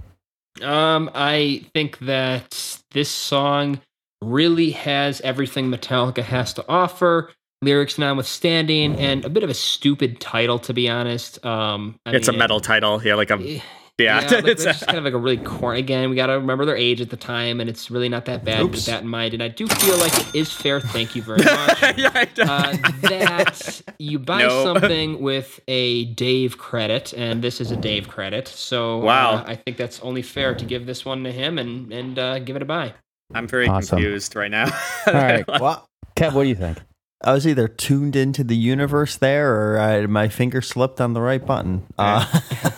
Um, 0.61 1.09
I 1.13 1.65
think 1.73 1.99
that 1.99 2.81
this 2.91 3.09
song 3.09 3.79
really 4.21 4.71
has 4.71 5.21
everything 5.21 5.69
Metallica 5.69 6.23
has 6.23 6.53
to 6.55 6.65
offer. 6.67 7.31
Lyrics 7.63 7.97
notwithstanding, 7.97 8.95
and 8.99 9.25
a 9.25 9.29
bit 9.29 9.43
of 9.43 9.49
a 9.49 9.53
stupid 9.55 10.19
title, 10.19 10.59
to 10.59 10.73
be 10.75 10.87
honest. 10.87 11.43
Um, 11.43 11.99
I 12.05 12.11
it's 12.15 12.27
a 12.27 12.31
mean, 12.31 12.37
metal 12.37 12.59
title. 12.59 13.01
Yeah, 13.03 13.15
like 13.15 13.31
a 13.31 13.39
it- 13.39 13.63
yeah. 13.97 14.21
Yeah, 14.21 14.35
like, 14.37 14.45
it's 14.47 14.63
just 14.63 14.85
kind 14.85 14.97
of 14.97 15.03
like 15.03 15.13
a 15.13 15.17
really 15.17 15.37
corny. 15.37 15.79
Again, 15.79 16.09
we 16.09 16.15
got 16.15 16.27
to 16.27 16.33
remember 16.33 16.65
their 16.65 16.75
age 16.77 17.01
at 17.01 17.09
the 17.09 17.17
time, 17.17 17.59
and 17.59 17.69
it's 17.69 17.89
really 17.89 18.09
not 18.09 18.25
that 18.25 18.43
bad 18.45 18.61
Oops. 18.61 18.75
with 18.75 18.85
that 18.85 19.01
in 19.01 19.07
mind. 19.07 19.33
And 19.33 19.41
I 19.43 19.47
do 19.47 19.67
feel 19.67 19.97
like 19.97 20.13
it 20.19 20.35
is 20.35 20.51
fair. 20.51 20.79
Thank 20.79 21.15
you 21.15 21.21
very 21.21 21.37
much. 21.43 21.81
yeah, 21.97 22.11
I 22.13 22.27
uh, 22.41 22.77
that 23.09 23.81
you 23.99 24.19
buy 24.19 24.39
No. 24.43 24.63
something 24.63 25.21
with 25.21 25.59
a 25.67 26.05
Dave 26.13 26.57
credit, 26.57 27.13
and 27.13 27.43
this 27.43 27.59
is 27.59 27.71
a 27.71 27.77
Dave 27.77 28.07
credit. 28.07 28.47
So 28.47 28.99
Wow. 28.99 29.35
uh, 29.37 29.43
I 29.47 29.55
think 29.55 29.77
that's 29.77 29.99
only 30.01 30.21
fair 30.21 30.53
to 30.55 30.65
give 30.65 30.85
this 30.85 31.03
one 31.05 31.23
to 31.23 31.31
him 31.31 31.57
and 31.57 31.91
and 31.91 32.19
uh, 32.19 32.39
give 32.39 32.55
it 32.55 32.61
a 32.61 32.65
buy. 32.65 32.93
I'm 33.33 33.47
very 33.47 33.67
Awesome. 33.67 33.97
confused 33.97 34.35
right 34.35 34.51
now. 34.51 34.65
All 35.07 35.13
right. 35.13 35.45
Well, 35.47 35.85
kev 36.15 36.33
what 36.33 36.43
do 36.43 36.49
you 36.49 36.55
think 36.55 36.77
I 37.23 37.33
was 37.33 37.47
either 37.47 37.67
tuned 37.67 38.15
into 38.15 38.43
the 38.43 38.55
universe 38.55 39.15
there, 39.17 39.55
or 39.55 39.79
I, 39.79 40.05
my 40.05 40.27
finger 40.29 40.61
slipped 40.61 41.01
on 41.01 41.13
the 41.13 41.21
right 41.21 41.43
button. 41.43 41.85
Uh, 41.97 42.25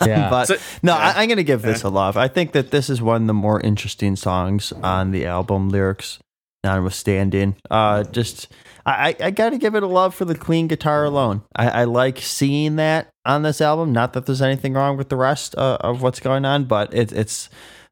Yeah. 0.05 0.29
but 0.29 0.45
So- 0.45 0.55
no, 0.81 0.95
yeah. 0.95 1.13
I, 1.15 1.21
I'm 1.21 1.27
going 1.27 1.37
to 1.37 1.43
give 1.43 1.61
this 1.61 1.83
a 1.83 1.89
love. 1.89 2.15
I 2.17 2.27
think 2.29 2.53
that 2.53 2.71
this 2.71 2.89
is 2.89 3.01
one 3.01 3.21
of 3.23 3.27
the 3.27 3.33
more 3.33 3.59
interesting 3.59 4.15
songs 4.15 4.71
on 4.71 5.11
the 5.11 5.25
album. 5.25 5.69
Lyrics, 5.69 6.19
notwithstanding, 6.63 7.55
uh, 7.69 8.03
just 8.05 8.47
I, 8.85 9.09
I, 9.19 9.25
I 9.25 9.31
got 9.31 9.49
to 9.49 9.57
give 9.57 9.75
it 9.75 9.83
a 9.83 9.87
love 9.87 10.15
for 10.15 10.23
the 10.25 10.35
clean 10.35 10.67
guitar 10.67 11.03
alone. 11.03 11.41
I, 11.55 11.69
I 11.69 11.83
like 11.83 12.19
seeing 12.19 12.77
that 12.77 13.09
on 13.25 13.43
this 13.43 13.59
album. 13.61 13.91
Not 13.91 14.13
that 14.13 14.25
there's 14.25 14.41
anything 14.41 14.73
wrong 14.73 14.95
with 14.97 15.09
the 15.09 15.15
rest 15.17 15.55
uh, 15.57 15.77
of 15.81 16.01
what's 16.01 16.19
going 16.21 16.45
on, 16.45 16.63
but 16.63 16.93
it, 16.93 17.11
it's 17.11 17.49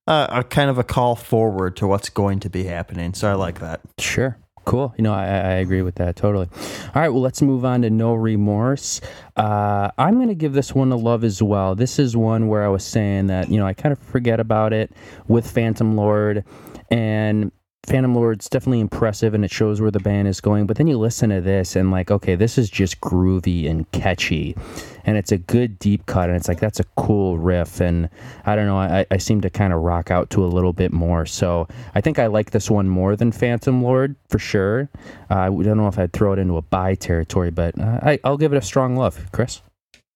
uh, 0.07 0.28
a 0.30 0.44
kind 0.45 0.69
of 0.69 0.78
a 0.78 0.84
call 0.84 1.15
forward 1.18 1.76
to 1.78 1.88
what's 1.88 2.10
going 2.10 2.40
to 2.40 2.49
be 2.49 2.64
happening. 2.64 3.14
So 3.14 3.30
I 3.30 3.34
like 3.34 3.60
that. 3.60 3.82
Sure. 3.99 4.38
Cool. 4.68 4.94
You 4.98 5.03
know, 5.03 5.14
I, 5.14 5.23
I 5.23 5.53
agree 5.64 5.81
with 5.81 5.95
that 5.95 6.18
totally. 6.18 6.49
All 6.94 7.02
right. 7.02 7.07
Well, 7.07 7.22
let's 7.22 7.41
move 7.41 7.64
on 7.64 7.84
to 7.84 7.89
No 7.89 8.14
Remorse. 8.14 8.99
Uh, 9.38 9.89
I'm 9.98 10.15
going 10.15 10.27
to 10.27 10.35
give 10.35 10.52
this 10.52 10.76
one 10.76 10.91
a 10.91 10.98
love 10.98 11.23
as 11.23 11.41
well. 11.41 11.73
This 11.73 11.99
is 11.99 12.18
one 12.18 12.49
where 12.49 12.65
I 12.65 12.68
was 12.68 12.84
saying 12.84 13.27
that, 13.27 13.49
you 13.49 13.60
know, 13.60 13.65
I 13.65 13.73
kind 13.73 13.94
of 13.94 13.99
forget 13.99 14.41
about 14.41 14.73
it 14.73 14.91
with 15.30 15.49
Phantom 15.49 15.95
Lord. 15.95 16.44
And 16.91 17.53
Phantom 17.86 18.14
Lord's 18.14 18.49
definitely 18.49 18.82
impressive 18.82 19.34
and 19.34 19.45
it 19.45 19.52
shows 19.52 19.80
where 19.80 19.91
the 19.91 19.99
band 19.99 20.28
is 20.28 20.41
going. 20.41 20.68
But 20.68 20.76
then 20.76 20.88
you 20.88 20.98
listen 20.98 21.30
to 21.30 21.40
this 21.40 21.76
and, 21.76 21.90
like, 21.90 22.12
okay, 22.12 22.36
this 22.36 22.58
is 22.58 22.70
just 22.70 22.99
groovy 22.99 23.70
and 23.70 23.90
catchy. 23.91 24.58
And 25.06 25.16
it's 25.16 25.32
a 25.32 25.38
good 25.38 25.80
deep 25.80 26.06
cut. 26.06 26.28
And 26.28 26.36
it's 26.36 26.49
like, 26.49 26.60
that's 26.60 26.82
a 26.82 26.84
cool 26.98 27.38
riff. 27.38 27.80
And 27.80 28.10
I 28.45 28.58
don't 28.58 28.66
know, 28.66 28.78
I, 28.78 29.06
I 29.10 29.18
seem 29.18 29.40
to 29.40 29.49
kind 29.49 29.72
of 29.72 29.82
rock 29.82 30.12
out 30.12 30.30
to 30.32 30.44
a 30.44 30.48
little 30.48 30.74
bit 30.74 30.91
more. 30.91 31.26
So 31.26 31.68
I 31.95 32.02
think 32.02 32.20
I 32.20 32.28
like 32.28 32.52
this 32.52 32.70
one 32.70 32.90
more 32.90 33.16
than 33.16 33.32
Phantom 33.32 33.82
Lord 33.82 34.18
for 34.28 34.40
sure. 34.40 34.90
Uh, 35.32 35.36
I 35.36 35.45
don't 35.48 35.78
know 35.78 35.88
if 35.88 35.98
I'd 35.98 36.12
throw 36.12 36.34
it 36.34 36.40
into 36.40 36.58
a 36.58 36.62
buy 36.62 36.95
territory, 36.95 37.52
but 37.52 37.80
uh, 37.80 37.99
I, 38.02 38.20
I'll 38.26 38.38
give 38.38 38.52
it 38.52 38.58
a 38.58 38.62
strong 38.62 38.98
love. 38.98 39.32
Chris? 39.32 39.62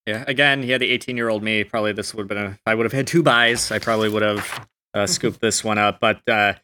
yeah, 0.06 0.26
again, 0.28 0.64
yeah, 0.64 0.78
the 0.78 0.90
18 0.90 1.16
year 1.16 1.30
old 1.30 1.42
me 1.42 1.64
probably 1.64 1.94
this 1.94 2.14
would 2.14 2.24
have 2.24 2.28
been 2.28 2.38
a. 2.38 2.60
I 2.66 2.76
would 2.76 2.86
have 2.86 2.92
had 2.92 3.08
two 3.08 3.24
buys. 3.24 3.72
I 3.72 3.80
probably 3.80 4.10
would 4.10 4.24
have 4.24 4.68
uh, 4.94 5.08
scooped 5.08 5.40
this 5.40 5.64
one 5.64 5.78
up, 5.78 6.02
but. 6.02 6.28
uh 6.28 6.56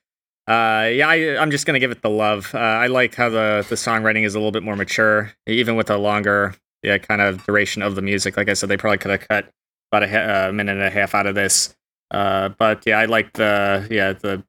uh, 0.48 0.88
yeah, 0.94 1.08
I, 1.10 1.38
I'm 1.42 1.52
just 1.52 1.66
gonna 1.66 1.80
give 1.80 1.92
it 1.92 2.02
the 2.02 2.10
love. 2.10 2.52
Uh, 2.54 2.58
I 2.60 2.88
like 2.88 3.16
how 3.16 3.30
the 3.30 3.66
the 3.68 3.76
songwriting 3.76 4.26
is 4.26 4.34
a 4.36 4.40
little 4.40 4.52
bit 4.52 4.64
more 4.64 4.76
mature, 4.76 5.34
even 5.46 5.76
with 5.76 5.90
a 5.90 5.98
longer, 5.98 6.56
yeah, 6.84 6.98
kind 6.98 7.22
of 7.22 7.46
duration 7.46 7.82
of 7.82 7.96
the 7.96 8.02
music. 8.02 8.38
Like 8.38 8.50
I 8.50 8.54
said, 8.54 8.70
they 8.70 8.78
probably 8.78 8.98
could 9.00 9.12
have 9.12 9.28
cut 9.28 9.50
about 9.92 10.04
a 10.04 10.08
ha- 10.08 10.48
uh, 10.48 10.52
minute 10.54 10.74
and 10.74 10.84
a 10.84 10.90
half 10.90 11.14
out 11.14 11.26
of 11.28 11.36
this. 11.36 11.76
Uh, 12.12 12.50
but 12.50 12.84
yeah, 12.86 12.98
I 13.00 13.06
like 13.06 13.34
the 13.34 13.86
yeah 13.92 14.14
the 14.14 14.44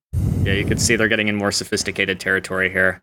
yeah 0.45 0.53
you 0.53 0.65
can 0.65 0.79
see 0.79 0.95
they're 0.97 1.09
getting 1.09 1.29
in 1.29 1.35
more 1.37 1.51
sophisticated 1.51 2.21
territory 2.21 2.71
here, 2.71 3.03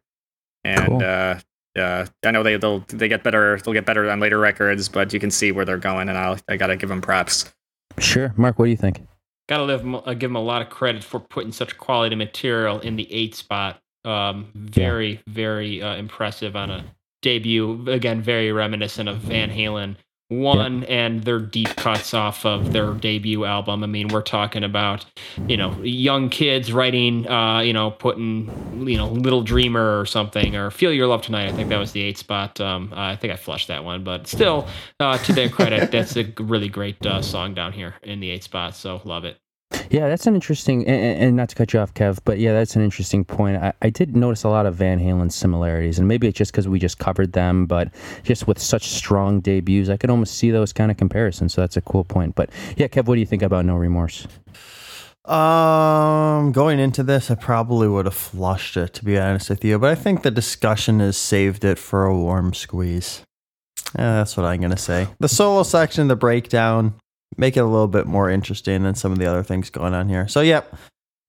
and 0.64 0.86
Cool. 0.88 1.04
uh, 1.04 1.40
uh, 1.78 2.06
I 2.24 2.32
know 2.32 2.44
they 2.44 2.56
they'll 2.56 2.80
they 2.88 3.10
get 3.10 3.24
better 3.24 3.60
they'll 3.60 3.74
get 3.74 3.86
better 3.86 4.10
on 4.10 4.22
later 4.22 4.40
records, 4.40 4.88
but 4.88 5.12
you 5.12 5.20
can 5.20 5.32
see 5.32 5.52
where 5.52 5.66
they're 5.66 5.78
going, 5.78 6.08
and 6.08 6.18
I'll 6.18 6.38
I 6.48 6.56
gotta 6.56 6.78
give 6.78 6.88
them 6.88 7.02
props. 7.02 7.54
Sure. 8.00 8.34
Mark, 8.38 8.58
what 8.58 8.66
do 8.66 8.72
you 8.72 8.78
think? 8.78 9.02
Got 9.48 9.58
to 9.58 9.64
live, 9.64 10.08
uh, 10.08 10.14
give 10.16 10.32
him 10.32 10.36
a 10.36 10.42
lot 10.42 10.62
of 10.62 10.70
credit 10.70 11.04
for 11.04 11.20
putting 11.20 11.52
such 11.52 11.78
quality 11.78 12.16
material 12.16 12.80
in 12.80 12.96
the 12.96 13.12
eight 13.12 13.36
spot. 13.36 13.80
Um, 14.04 14.52
very, 14.56 15.22
very 15.28 15.82
uh, 15.82 15.96
impressive 15.96 16.56
on 16.56 16.72
a 16.72 16.86
debut. 17.22 17.90
Again, 17.90 18.22
very 18.22 18.52
reminiscent 18.52 19.10
of 19.10 19.18
Van 19.18 19.50
Halen 19.50 19.98
one 20.30 20.84
and 20.86 21.24
their 21.24 21.40
deep 21.40 21.70
cuts 21.76 22.14
off 22.14 22.46
of 22.46 22.74
their 22.74 22.94
debut 22.94 23.46
album. 23.46 23.84
I 23.84 23.88
mean, 23.88 24.08
we're 24.08 24.22
talking 24.22 24.64
about 24.64 25.06
you 25.48 25.58
know 25.58 25.80
young 25.84 26.30
kids 26.30 26.74
writing, 26.74 27.28
uh, 27.30 27.60
you 27.60 27.74
know, 27.74 27.92
putting 27.92 28.88
you 28.88 28.98
know 28.98 29.08
Little 29.08 29.44
Dreamer 29.44 30.00
or 30.00 30.06
something 30.06 30.56
or 30.56 30.72
Feel 30.72 30.92
Your 30.92 31.08
Love 31.08 31.22
Tonight. 31.22 31.50
I 31.50 31.52
think 31.54 31.70
that 31.70 31.80
was 31.80 31.92
the 31.92 32.02
eight 32.02 32.18
spot. 32.18 32.60
Um, 32.60 32.92
I 32.96 33.16
think 33.16 33.34
I 33.34 33.36
flushed 33.36 33.68
that 33.68 33.84
one, 33.84 34.04
but 34.04 34.28
still, 34.28 34.68
uh, 35.00 35.18
to 35.20 35.34
their 35.34 35.50
credit, 35.50 35.92
that's 35.92 36.16
a 36.18 36.34
really 36.40 36.70
great 36.70 37.06
uh, 37.06 37.22
song 37.22 37.54
down 37.54 37.74
here 37.74 37.96
in 38.04 38.20
the 38.20 38.30
eight 38.32 38.44
spot. 38.44 38.76
So 38.76 39.02
love 39.06 39.26
it. 39.26 39.38
Yeah, 39.90 40.08
that's 40.08 40.26
an 40.28 40.36
interesting, 40.36 40.86
and, 40.88 41.24
and- 41.24 41.36
not 41.36 41.50
to 41.50 41.56
cut 41.56 41.74
you 41.74 41.80
off, 41.80 41.94
Kev, 41.94 42.20
but 42.26 42.40
yeah, 42.40 42.54
that's 42.54 42.76
an 42.76 42.82
interesting 42.82 43.24
point. 43.26 43.58
I, 43.58 43.74
I 43.82 43.90
did 43.90 44.16
notice 44.16 44.44
a 44.44 44.50
lot 44.50 44.66
of 44.66 44.76
Van 44.76 45.00
Halen 45.00 45.32
similarities, 45.32 46.00
and 46.00 46.08
maybe 46.08 46.28
it's 46.28 46.38
just 46.38 46.52
because 46.52 46.68
we 46.68 46.80
just 46.80 46.98
covered 46.98 47.34
them, 47.34 47.66
but 47.66 47.90
just 48.24 48.48
with 48.48 48.60
such 48.60 48.88
strong 48.90 49.42
debuts, 49.42 49.90
I 49.90 49.98
could 49.98 50.10
almost 50.10 50.36
see 50.38 50.52
those 50.52 50.74
kind 50.74 50.92
of 50.92 50.98
comparisons. 50.98 51.54
So 51.54 51.62
that's 51.62 51.78
a 51.78 51.82
cool 51.82 52.04
point. 52.04 52.36
But 52.36 52.50
yeah, 52.78 52.88
Kev, 52.88 53.06
what 53.06 53.16
do 53.16 53.20
you 53.20 53.26
think 53.26 53.42
about 53.44 53.66
No 53.66 53.76
Remorse? 53.76 54.28
Um, 55.26 56.52
going 56.52 56.78
into 56.80 57.02
this, 57.02 57.32
I 57.32 57.36
probably 57.36 57.88
would 57.88 58.06
have 58.06 58.14
flushed 58.14 58.78
it 58.78 58.94
to 58.94 59.04
be 59.06 59.18
honest 59.18 59.50
with 59.50 59.66
you, 59.66 59.80
but 59.80 59.90
I 59.90 59.96
think 59.96 60.22
the 60.22 60.30
discussion 60.30 61.00
has 61.00 61.18
saved 61.18 61.64
it 61.66 61.80
for 61.80 62.06
a 62.06 62.16
warm 62.16 62.54
squeeze. 62.54 63.24
Yeah, 63.98 64.18
that's 64.18 64.38
what 64.38 64.46
I'm 64.46 64.62
gonna 64.62 64.78
say. 64.78 65.08
The 65.20 65.28
solo 65.28 65.64
section, 65.64 66.10
the 66.10 66.16
breakdown, 66.16 66.94
make 67.38 67.58
it 67.58 67.62
a 67.62 67.66
little 67.66 67.88
bit 67.88 68.06
more 68.08 68.30
interesting 68.30 68.84
than 68.84 68.96
some 68.96 69.12
of 69.12 69.20
the 69.20 69.26
other 69.26 69.44
things 69.44 69.70
going 69.70 69.94
on 69.94 70.10
here. 70.10 70.28
So, 70.28 70.42
yep, 70.42 70.76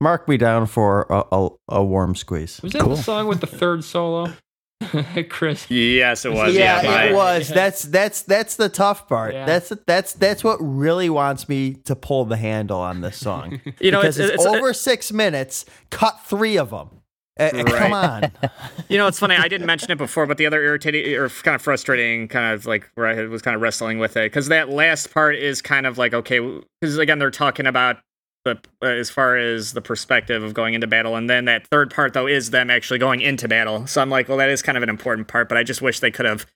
mark 0.00 0.28
me 0.28 0.36
down 0.36 0.66
for 0.66 1.06
a, 1.10 1.24
a, 1.32 1.48
a 1.68 1.84
warm 1.84 2.14
squeeze. 2.14 2.60
Was 2.62 2.72
that 2.72 2.82
Cool. 2.82 2.96
the 2.96 3.02
song 3.02 3.26
with 3.26 3.40
the 3.40 3.46
third 3.46 3.84
solo? 3.84 4.32
Chris. 5.30 5.70
Yes, 5.70 6.24
it 6.24 6.32
was. 6.32 6.54
yeah, 6.54 6.82
Yeah, 6.82 7.02
it 7.04 7.14
was. 7.14 7.48
That's 7.48 7.82
that's 7.82 8.22
that's 8.22 8.56
the 8.56 8.68
tough 8.68 9.08
part. 9.08 9.32
Yeah. 9.32 9.46
That's 9.46 9.72
that's 9.86 10.12
that's 10.12 10.44
what 10.44 10.58
really 10.60 11.08
wants 11.08 11.48
me 11.48 11.74
to 11.84 11.96
pull 11.96 12.26
the 12.26 12.36
handle 12.36 12.80
on 12.80 13.00
this 13.00 13.16
song. 13.16 13.60
You 13.80 13.90
know, 13.90 14.00
because 14.00 14.18
it's, 14.18 14.34
it's, 14.34 14.44
it's, 14.44 14.54
over 14.54 14.72
six 14.72 15.12
minutes. 15.12 15.64
Cut 15.90 16.20
three 16.24 16.58
of 16.58 16.70
them. 16.70 16.90
Come 17.38 17.92
on. 17.92 18.32
You 18.88 18.98
know, 18.98 19.08
it's 19.08 19.18
funny. 19.18 19.34
I 19.34 19.48
didn't 19.48 19.66
mention 19.66 19.90
it 19.90 19.98
before, 19.98 20.26
but 20.26 20.38
the 20.38 20.46
other 20.46 20.62
irritating 20.62 21.12
or 21.16 21.28
kind 21.28 21.56
of 21.56 21.62
frustrating, 21.62 22.28
kind 22.28 22.54
of 22.54 22.66
like 22.66 22.88
where 22.94 23.08
I 23.08 23.26
was 23.26 23.42
kind 23.42 23.56
of 23.56 23.60
wrestling 23.60 23.98
with 23.98 24.16
it, 24.16 24.26
because 24.26 24.46
that 24.46 24.68
last 24.68 25.12
part 25.12 25.34
is 25.34 25.60
kind 25.60 25.86
of 25.86 25.98
like 25.98 26.14
okay, 26.14 26.38
because 26.80 26.96
again 26.96 27.18
they're 27.18 27.32
talking 27.32 27.66
about 27.66 27.96
the 28.44 28.52
uh, 28.80 28.86
as 28.86 29.10
far 29.10 29.36
as 29.36 29.72
the 29.72 29.80
perspective 29.80 30.44
of 30.44 30.54
going 30.54 30.74
into 30.74 30.86
battle, 30.86 31.16
and 31.16 31.28
then 31.28 31.46
that 31.46 31.66
third 31.66 31.92
part 31.92 32.12
though 32.12 32.28
is 32.28 32.50
them 32.50 32.70
actually 32.70 33.00
going 33.00 33.20
into 33.20 33.48
battle. 33.48 33.88
So 33.88 34.00
I'm 34.00 34.08
like, 34.08 34.28
well, 34.28 34.38
that 34.38 34.50
is 34.50 34.62
kind 34.62 34.76
of 34.76 34.84
an 34.84 34.88
important 34.88 35.26
part, 35.26 35.48
but 35.48 35.58
I 35.58 35.64
just 35.64 35.82
wish 35.82 35.98
they 35.98 36.12
could 36.12 36.26
have 36.26 36.46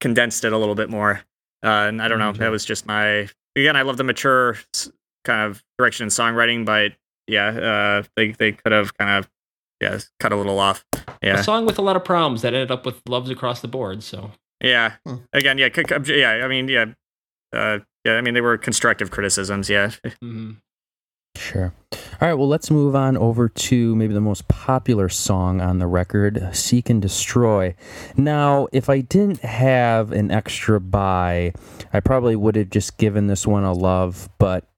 condensed 0.00 0.44
it 0.44 0.52
a 0.52 0.58
little 0.58 0.74
bit 0.74 0.90
more. 0.90 1.22
Uh, 1.62 1.86
and 1.86 2.02
I 2.02 2.08
don't 2.08 2.18
know, 2.18 2.32
that 2.32 2.50
was 2.50 2.64
just 2.64 2.86
my 2.86 3.28
again. 3.54 3.76
I 3.76 3.82
love 3.82 3.98
the 3.98 4.04
mature 4.04 4.58
kind 5.24 5.48
of 5.48 5.62
direction 5.78 6.04
in 6.04 6.10
songwriting, 6.10 6.64
but 6.64 6.94
yeah, 7.28 7.48
uh, 7.48 8.02
they 8.16 8.32
they 8.32 8.50
could 8.50 8.72
have 8.72 8.98
kind 8.98 9.10
of 9.12 9.30
yeah 9.80 9.98
cut 10.20 10.32
a 10.32 10.36
little 10.36 10.58
off. 10.58 10.84
Yeah. 11.22 11.40
A 11.40 11.42
song 11.44 11.66
with 11.66 11.78
a 11.78 11.82
lot 11.82 11.96
of 11.96 12.04
problems 12.04 12.42
that 12.42 12.54
ended 12.54 12.70
up 12.70 12.84
with 12.86 13.00
loves 13.08 13.30
across 13.30 13.60
the 13.60 13.68
board. 13.68 14.02
So 14.02 14.32
Yeah. 14.62 14.94
Hmm. 15.06 15.16
Again, 15.32 15.58
yeah, 15.58 15.68
c- 15.74 15.84
c- 16.04 16.20
yeah. 16.20 16.42
I 16.44 16.48
mean, 16.48 16.68
yeah, 16.68 16.86
uh, 17.52 17.78
yeah. 18.04 18.14
I 18.14 18.20
mean, 18.20 18.34
they 18.34 18.40
were 18.40 18.58
constructive 18.58 19.10
criticisms. 19.10 19.68
Yeah. 19.70 19.90
mhm. 20.22 20.56
Sure. 21.36 21.72
All 21.92 22.26
right, 22.28 22.34
well, 22.34 22.48
let's 22.48 22.68
move 22.68 22.96
on 22.96 23.16
over 23.16 23.48
to 23.48 23.94
maybe 23.94 24.12
the 24.12 24.20
most 24.20 24.48
popular 24.48 25.08
song 25.08 25.60
on 25.60 25.78
the 25.78 25.86
record, 25.86 26.48
Seek 26.52 26.90
and 26.90 27.00
Destroy. 27.00 27.76
Now, 28.16 28.66
if 28.72 28.90
I 28.90 29.02
didn't 29.02 29.40
have 29.42 30.10
an 30.10 30.32
extra 30.32 30.80
buy, 30.80 31.52
I 31.92 32.00
probably 32.00 32.34
would 32.34 32.56
have 32.56 32.70
just 32.70 32.96
given 32.98 33.28
this 33.28 33.46
one 33.46 33.62
a 33.62 33.72
love, 33.72 34.28
but 34.38 34.64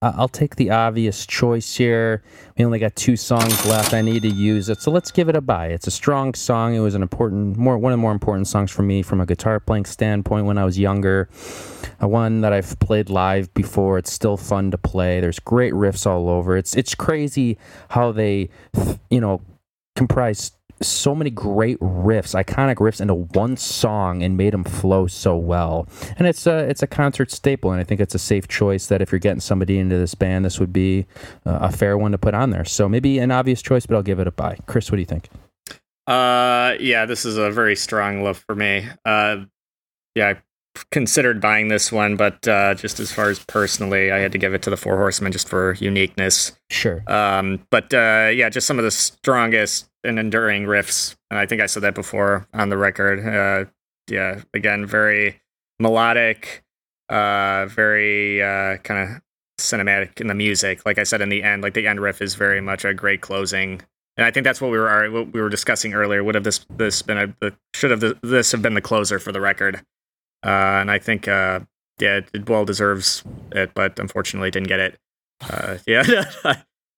I'll 0.00 0.28
take 0.28 0.54
the 0.54 0.70
obvious 0.70 1.26
choice 1.26 1.74
here. 1.74 2.22
We 2.56 2.64
only 2.64 2.78
got 2.78 2.94
two 2.94 3.16
songs 3.16 3.66
left. 3.66 3.92
I 3.92 4.00
need 4.00 4.22
to 4.22 4.28
use 4.28 4.68
it, 4.68 4.80
so 4.80 4.92
let's 4.92 5.10
give 5.10 5.28
it 5.28 5.34
a 5.34 5.40
buy. 5.40 5.68
It's 5.68 5.88
a 5.88 5.90
strong 5.90 6.34
song. 6.34 6.76
It 6.76 6.80
was 6.80 6.94
an 6.94 7.02
important, 7.02 7.56
more 7.56 7.76
one 7.76 7.92
of 7.92 7.98
the 7.98 8.00
more 8.00 8.12
important 8.12 8.46
songs 8.46 8.70
for 8.70 8.82
me 8.82 9.02
from 9.02 9.20
a 9.20 9.26
guitar 9.26 9.58
playing 9.58 9.86
standpoint 9.86 10.46
when 10.46 10.56
I 10.56 10.64
was 10.64 10.78
younger 10.78 11.28
a 12.00 12.06
one 12.06 12.42
that 12.42 12.52
I've 12.52 12.78
played 12.78 13.10
live 13.10 13.52
before. 13.54 13.98
It's 13.98 14.12
still 14.12 14.36
fun 14.36 14.70
to 14.70 14.78
play. 14.78 15.20
There's 15.20 15.40
great 15.40 15.72
riffs 15.72 16.06
all 16.06 16.28
over. 16.28 16.56
It's 16.56 16.76
it's 16.76 16.94
crazy 16.94 17.58
how 17.88 18.12
they, 18.12 18.50
you 19.10 19.20
know, 19.20 19.40
comprise 19.96 20.52
so 20.80 21.14
many 21.14 21.30
great 21.30 21.78
riffs, 21.80 22.34
iconic 22.34 22.76
riffs 22.76 23.00
into 23.00 23.14
one 23.14 23.56
song 23.56 24.22
and 24.22 24.36
made 24.36 24.52
them 24.52 24.64
flow 24.64 25.06
so 25.06 25.36
well. 25.36 25.88
And 26.16 26.26
it's 26.26 26.46
a 26.46 26.58
it's 26.68 26.82
a 26.82 26.86
concert 26.86 27.30
staple, 27.30 27.72
and 27.72 27.80
I 27.80 27.84
think 27.84 28.00
it's 28.00 28.14
a 28.14 28.18
safe 28.18 28.48
choice 28.48 28.86
that 28.86 29.02
if 29.02 29.12
you're 29.12 29.18
getting 29.18 29.40
somebody 29.40 29.78
into 29.78 29.98
this 29.98 30.14
band, 30.14 30.44
this 30.44 30.60
would 30.60 30.72
be 30.72 31.06
uh, 31.46 31.58
a 31.62 31.72
fair 31.72 31.98
one 31.98 32.12
to 32.12 32.18
put 32.18 32.34
on 32.34 32.50
there. 32.50 32.64
So 32.64 32.88
maybe 32.88 33.18
an 33.18 33.30
obvious 33.30 33.62
choice, 33.62 33.86
but 33.86 33.96
I'll 33.96 34.02
give 34.02 34.20
it 34.20 34.26
a 34.26 34.32
buy. 34.32 34.58
Chris, 34.66 34.90
what 34.90 34.96
do 34.96 35.00
you 35.00 35.06
think? 35.06 35.28
Uh, 36.06 36.74
yeah. 36.80 37.06
This 37.06 37.24
is 37.24 37.36
a 37.36 37.50
very 37.50 37.76
strong 37.76 38.22
love 38.22 38.38
for 38.38 38.54
me. 38.54 38.88
Uh, 39.04 39.44
yeah. 40.14 40.28
I 40.28 40.36
considered 40.90 41.40
buying 41.40 41.68
this 41.68 41.90
one, 41.90 42.16
but 42.16 42.46
uh, 42.46 42.74
just 42.74 43.00
as 43.00 43.12
far 43.12 43.30
as 43.30 43.38
personally, 43.38 44.10
I 44.12 44.18
had 44.18 44.32
to 44.32 44.38
give 44.38 44.54
it 44.54 44.62
to 44.62 44.70
the 44.70 44.76
Four 44.76 44.96
Horsemen 44.96 45.32
just 45.32 45.48
for 45.48 45.74
uniqueness. 45.74 46.52
Sure. 46.70 47.02
Um, 47.06 47.66
but 47.70 47.92
uh, 47.94 48.30
yeah, 48.32 48.48
just 48.48 48.66
some 48.66 48.78
of 48.78 48.84
the 48.84 48.90
strongest 48.90 49.88
and 50.04 50.18
enduring 50.18 50.64
riffs. 50.64 51.16
And 51.30 51.38
I 51.38 51.46
think 51.46 51.60
I 51.60 51.66
said 51.66 51.82
that 51.82 51.94
before 51.94 52.46
on 52.52 52.68
the 52.68 52.78
record. 52.78 53.26
Uh, 53.26 53.70
yeah, 54.10 54.40
again, 54.54 54.86
very 54.86 55.40
melodic, 55.78 56.64
uh, 57.08 57.66
very 57.66 58.42
uh, 58.42 58.78
kind 58.78 59.16
of 59.16 59.22
cinematic 59.58 60.20
in 60.20 60.26
the 60.26 60.34
music. 60.34 60.84
Like 60.86 60.98
I 60.98 61.02
said 61.02 61.20
in 61.20 61.28
the 61.28 61.42
end, 61.42 61.62
like 61.62 61.74
the 61.74 61.86
end 61.86 62.00
riff 62.00 62.22
is 62.22 62.34
very 62.34 62.60
much 62.60 62.84
a 62.84 62.94
great 62.94 63.20
closing. 63.20 63.82
And 64.16 64.26
I 64.26 64.30
think 64.30 64.44
that's 64.44 64.60
what 64.60 64.70
we 64.70 64.78
were 64.78 65.10
what 65.10 65.32
we 65.32 65.40
were 65.40 65.48
discussing 65.48 65.94
earlier. 65.94 66.24
Would 66.24 66.34
have 66.34 66.44
this 66.44 66.66
this 66.76 67.02
been 67.02 67.34
a 67.40 67.52
should 67.74 67.90
have 67.90 68.20
this 68.22 68.50
have 68.52 68.62
been 68.62 68.74
the 68.74 68.80
closer 68.80 69.18
for 69.18 69.30
the 69.30 69.40
record? 69.40 69.82
Uh, 70.44 70.80
and 70.80 70.90
I 70.90 70.98
think 70.98 71.28
uh, 71.28 71.60
yeah, 71.98 72.20
it 72.32 72.48
well 72.48 72.64
deserves 72.64 73.24
it, 73.52 73.72
but 73.74 73.98
unfortunately 73.98 74.50
didn't 74.50 74.68
get 74.68 74.80
it. 74.80 74.98
Uh, 75.40 75.78
yeah, 75.86 76.04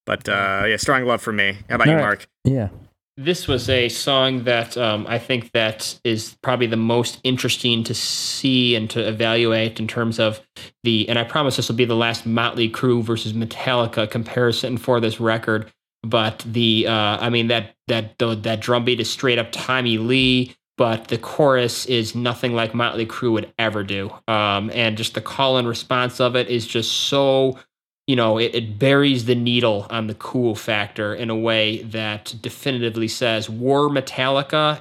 but 0.07 0.29
uh, 0.29 0.65
yeah, 0.67 0.77
strong 0.77 1.05
love 1.05 1.23
for 1.23 1.33
me. 1.33 1.59
How 1.69 1.77
about 1.77 1.89
All 1.89 1.95
you, 1.95 1.99
right. 1.99 2.05
Mark? 2.05 2.29
Yeah. 2.45 2.69
This 3.17 3.47
was 3.47 3.69
a 3.69 3.91
song 3.91 4.45
that 4.45 4.79
um, 4.79 5.07
I 5.07 5.19
think 5.19 5.53
that 5.53 6.01
is 6.05 6.39
probably 6.43 6.67
the 6.67 6.77
most 6.77 7.21
interesting 7.23 7.85
to 7.85 7.93
see 7.93 8.75
and 8.75 8.89
to 8.91 9.07
evaluate 9.07 9.79
in 9.79 9.87
terms 9.87 10.19
of 10.19 10.41
the. 10.85 11.07
And 11.09 11.19
I 11.19 11.25
promise 11.25 11.57
this 11.57 11.69
will 11.69 11.77
be 11.77 11.85
the 11.85 11.97
last 11.97 12.25
Motley 12.25 12.71
Crue 12.71 13.03
versus 13.03 13.35
Metallica 13.35 14.11
comparison 14.11 14.79
for 14.79 15.01
this 15.01 15.21
record. 15.21 15.71
But 16.03 16.43
the, 16.47 16.87
uh, 16.87 17.19
I 17.21 17.29
mean 17.29 17.49
that 17.49 17.75
that 17.89 18.17
the, 18.19 18.35
that 18.37 18.61
drum 18.61 18.87
beat 18.87 19.01
is 19.01 19.11
straight 19.11 19.39
up 19.39 19.49
Tommy 19.53 19.99
Lee, 19.99 20.57
but 20.81 21.09
the 21.09 21.19
chorus 21.19 21.85
is 21.85 22.15
nothing 22.15 22.55
like 22.55 22.73
Motley 22.73 23.05
Crue 23.05 23.33
would 23.33 23.53
ever 23.59 23.85
do. 23.85 24.11
Um, 24.27 24.71
and 24.73 24.97
just 24.97 25.13
the 25.13 25.21
call 25.21 25.59
and 25.59 25.69
response 25.69 26.21
of 26.21 26.35
it 26.35 26.49
is 26.49 26.67
just 26.67 26.91
so 26.91 27.59
you 28.07 28.17
know, 28.17 28.39
it, 28.39 28.55
it 28.55 28.79
buries 28.79 29.27
the 29.27 29.35
needle 29.35 29.87
on 29.91 30.07
the 30.07 30.15
cool 30.15 30.55
factor 30.57 31.15
in 31.15 31.29
a 31.29 31.37
way 31.37 31.83
that 31.83 32.35
definitively 32.41 33.07
says 33.07 33.49
war 33.49 33.89
Metallica 33.91 34.81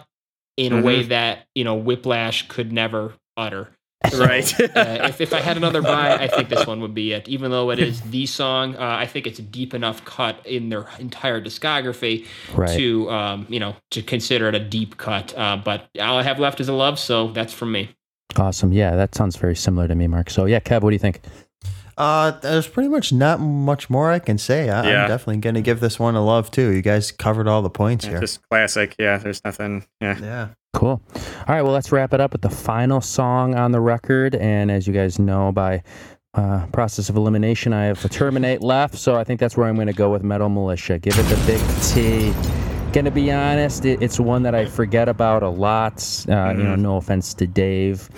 in 0.58 0.74
a 0.74 0.82
way 0.82 1.04
that, 1.04 1.46
you 1.54 1.64
know, 1.64 1.76
Whiplash 1.76 2.48
could 2.48 2.72
never 2.72 3.14
utter. 3.38 3.70
Right. 4.16 4.60
uh, 4.60 5.10
if, 5.10 5.20
if 5.20 5.34
I 5.34 5.42
had 5.42 5.58
another 5.58 5.82
buy, 5.82 6.16
I 6.16 6.28
think 6.28 6.50
this 6.50 6.66
one 6.66 6.80
would 6.82 6.94
be 6.94 7.12
it. 7.12 7.28
Even 7.28 7.52
though 7.52 7.70
it 7.70 7.80
is 7.80 8.02
the 8.12 8.26
song, 8.26 8.76
uh, 8.76 8.80
I 8.80 9.06
think 9.06 9.28
it's 9.28 9.40
a 9.40 9.44
deep 9.44 9.74
enough 9.74 10.06
cut 10.06 10.46
in 10.46 10.70
their 10.70 10.88
entire 11.00 11.42
discography 11.42 12.26
Right. 12.54 12.78
to, 12.78 13.10
um, 13.12 13.46
you 13.50 13.60
know, 13.60 13.76
to 13.92 14.02
consider 14.02 14.48
it 14.48 14.56
a 14.56 14.60
deep 14.60 14.98
cut. 14.98 15.38
Uh, 15.38 15.58
but 15.58 15.90
all 16.00 16.18
I 16.18 16.24
have 16.24 16.40
left 16.40 16.60
is 16.62 16.70
a 16.70 16.74
love, 16.74 16.98
so 16.98 17.32
that's 17.32 17.54
from 17.54 17.72
me. 17.72 17.90
Awesome. 18.38 18.72
Yeah, 18.72 18.96
that 18.96 19.16
sounds 19.16 19.36
very 19.36 19.56
similar 19.56 19.88
to 19.88 19.96
me, 19.96 20.08
Mark. 20.08 20.30
So 20.30 20.46
yeah, 20.46 20.60
Kev, 20.60 20.82
what 20.82 20.92
do 20.92 20.96
you 20.96 21.00
think? 21.00 21.22
Uh, 22.00 22.32
there's 22.40 22.68
pretty 22.68 22.88
much 22.90 23.12
not 23.12 23.40
much 23.42 23.90
more 23.90 24.10
I 24.10 24.20
can 24.20 24.38
say. 24.38 24.70
I, 24.70 24.90
Yeah. 24.90 25.02
I'm 25.04 25.10
definitely 25.10 25.38
going 25.38 25.56
to 25.56 25.62
give 25.62 25.82
this 25.82 26.00
one 26.00 26.16
a 26.16 26.24
love 26.26 26.50
too. 26.50 26.70
You 26.72 26.82
guys 26.82 27.12
covered 27.12 27.48
all 27.48 27.62
the 27.62 27.70
points 27.70 28.06
Yeah, 28.06 28.12
here. 28.12 28.20
just 28.22 28.40
classic. 28.50 28.96
Yeah, 28.98 29.18
there's 29.18 29.44
nothing. 29.44 29.86
Yeah. 30.00 30.18
yeah. 30.22 30.48
Cool. 30.74 31.02
All 31.16 31.22
right, 31.50 31.62
well, 31.62 31.74
let's 31.74 31.92
wrap 31.92 32.14
it 32.14 32.22
up 32.22 32.32
with 32.32 32.42
the 32.42 32.50
final 32.50 33.02
song 33.02 33.56
on 33.56 33.72
the 33.74 33.82
record. 33.82 34.36
And 34.36 34.72
as 34.72 34.88
you 34.88 34.94
guys 34.94 35.20
know, 35.20 35.52
by 35.52 35.84
uh, 36.36 36.68
process 36.68 37.10
of 37.10 37.16
elimination, 37.18 37.74
I 37.74 37.86
have 37.86 38.10
Terminate 38.12 38.62
left. 38.62 38.96
So 38.96 39.16
I 39.16 39.24
think 39.24 39.40
that's 39.40 39.58
where 39.58 39.68
I'm 39.68 39.76
going 39.76 39.88
to 39.88 39.94
go 39.94 40.10
with 40.10 40.24
Metal 40.24 40.48
Militia. 40.48 41.00
Give 41.00 41.18
it 41.18 41.24
the 41.24 41.36
big 41.46 41.60
T. 41.84 42.59
Gonna 42.91 43.11
be 43.11 43.32
honest, 43.32 43.86
it, 43.86 44.02
it's 44.02 44.20
one 44.20 44.41
that 44.44 44.56
I 44.56 44.66
forget 44.66 45.07
about 45.07 45.44
a 45.44 45.49
lot. 45.49 46.02
Uh, 46.28 46.53
You 46.57 46.64
know, 46.64 46.76
no 46.76 46.98
offense 46.98 47.36
to 47.36 47.45
Dave. 47.45 48.10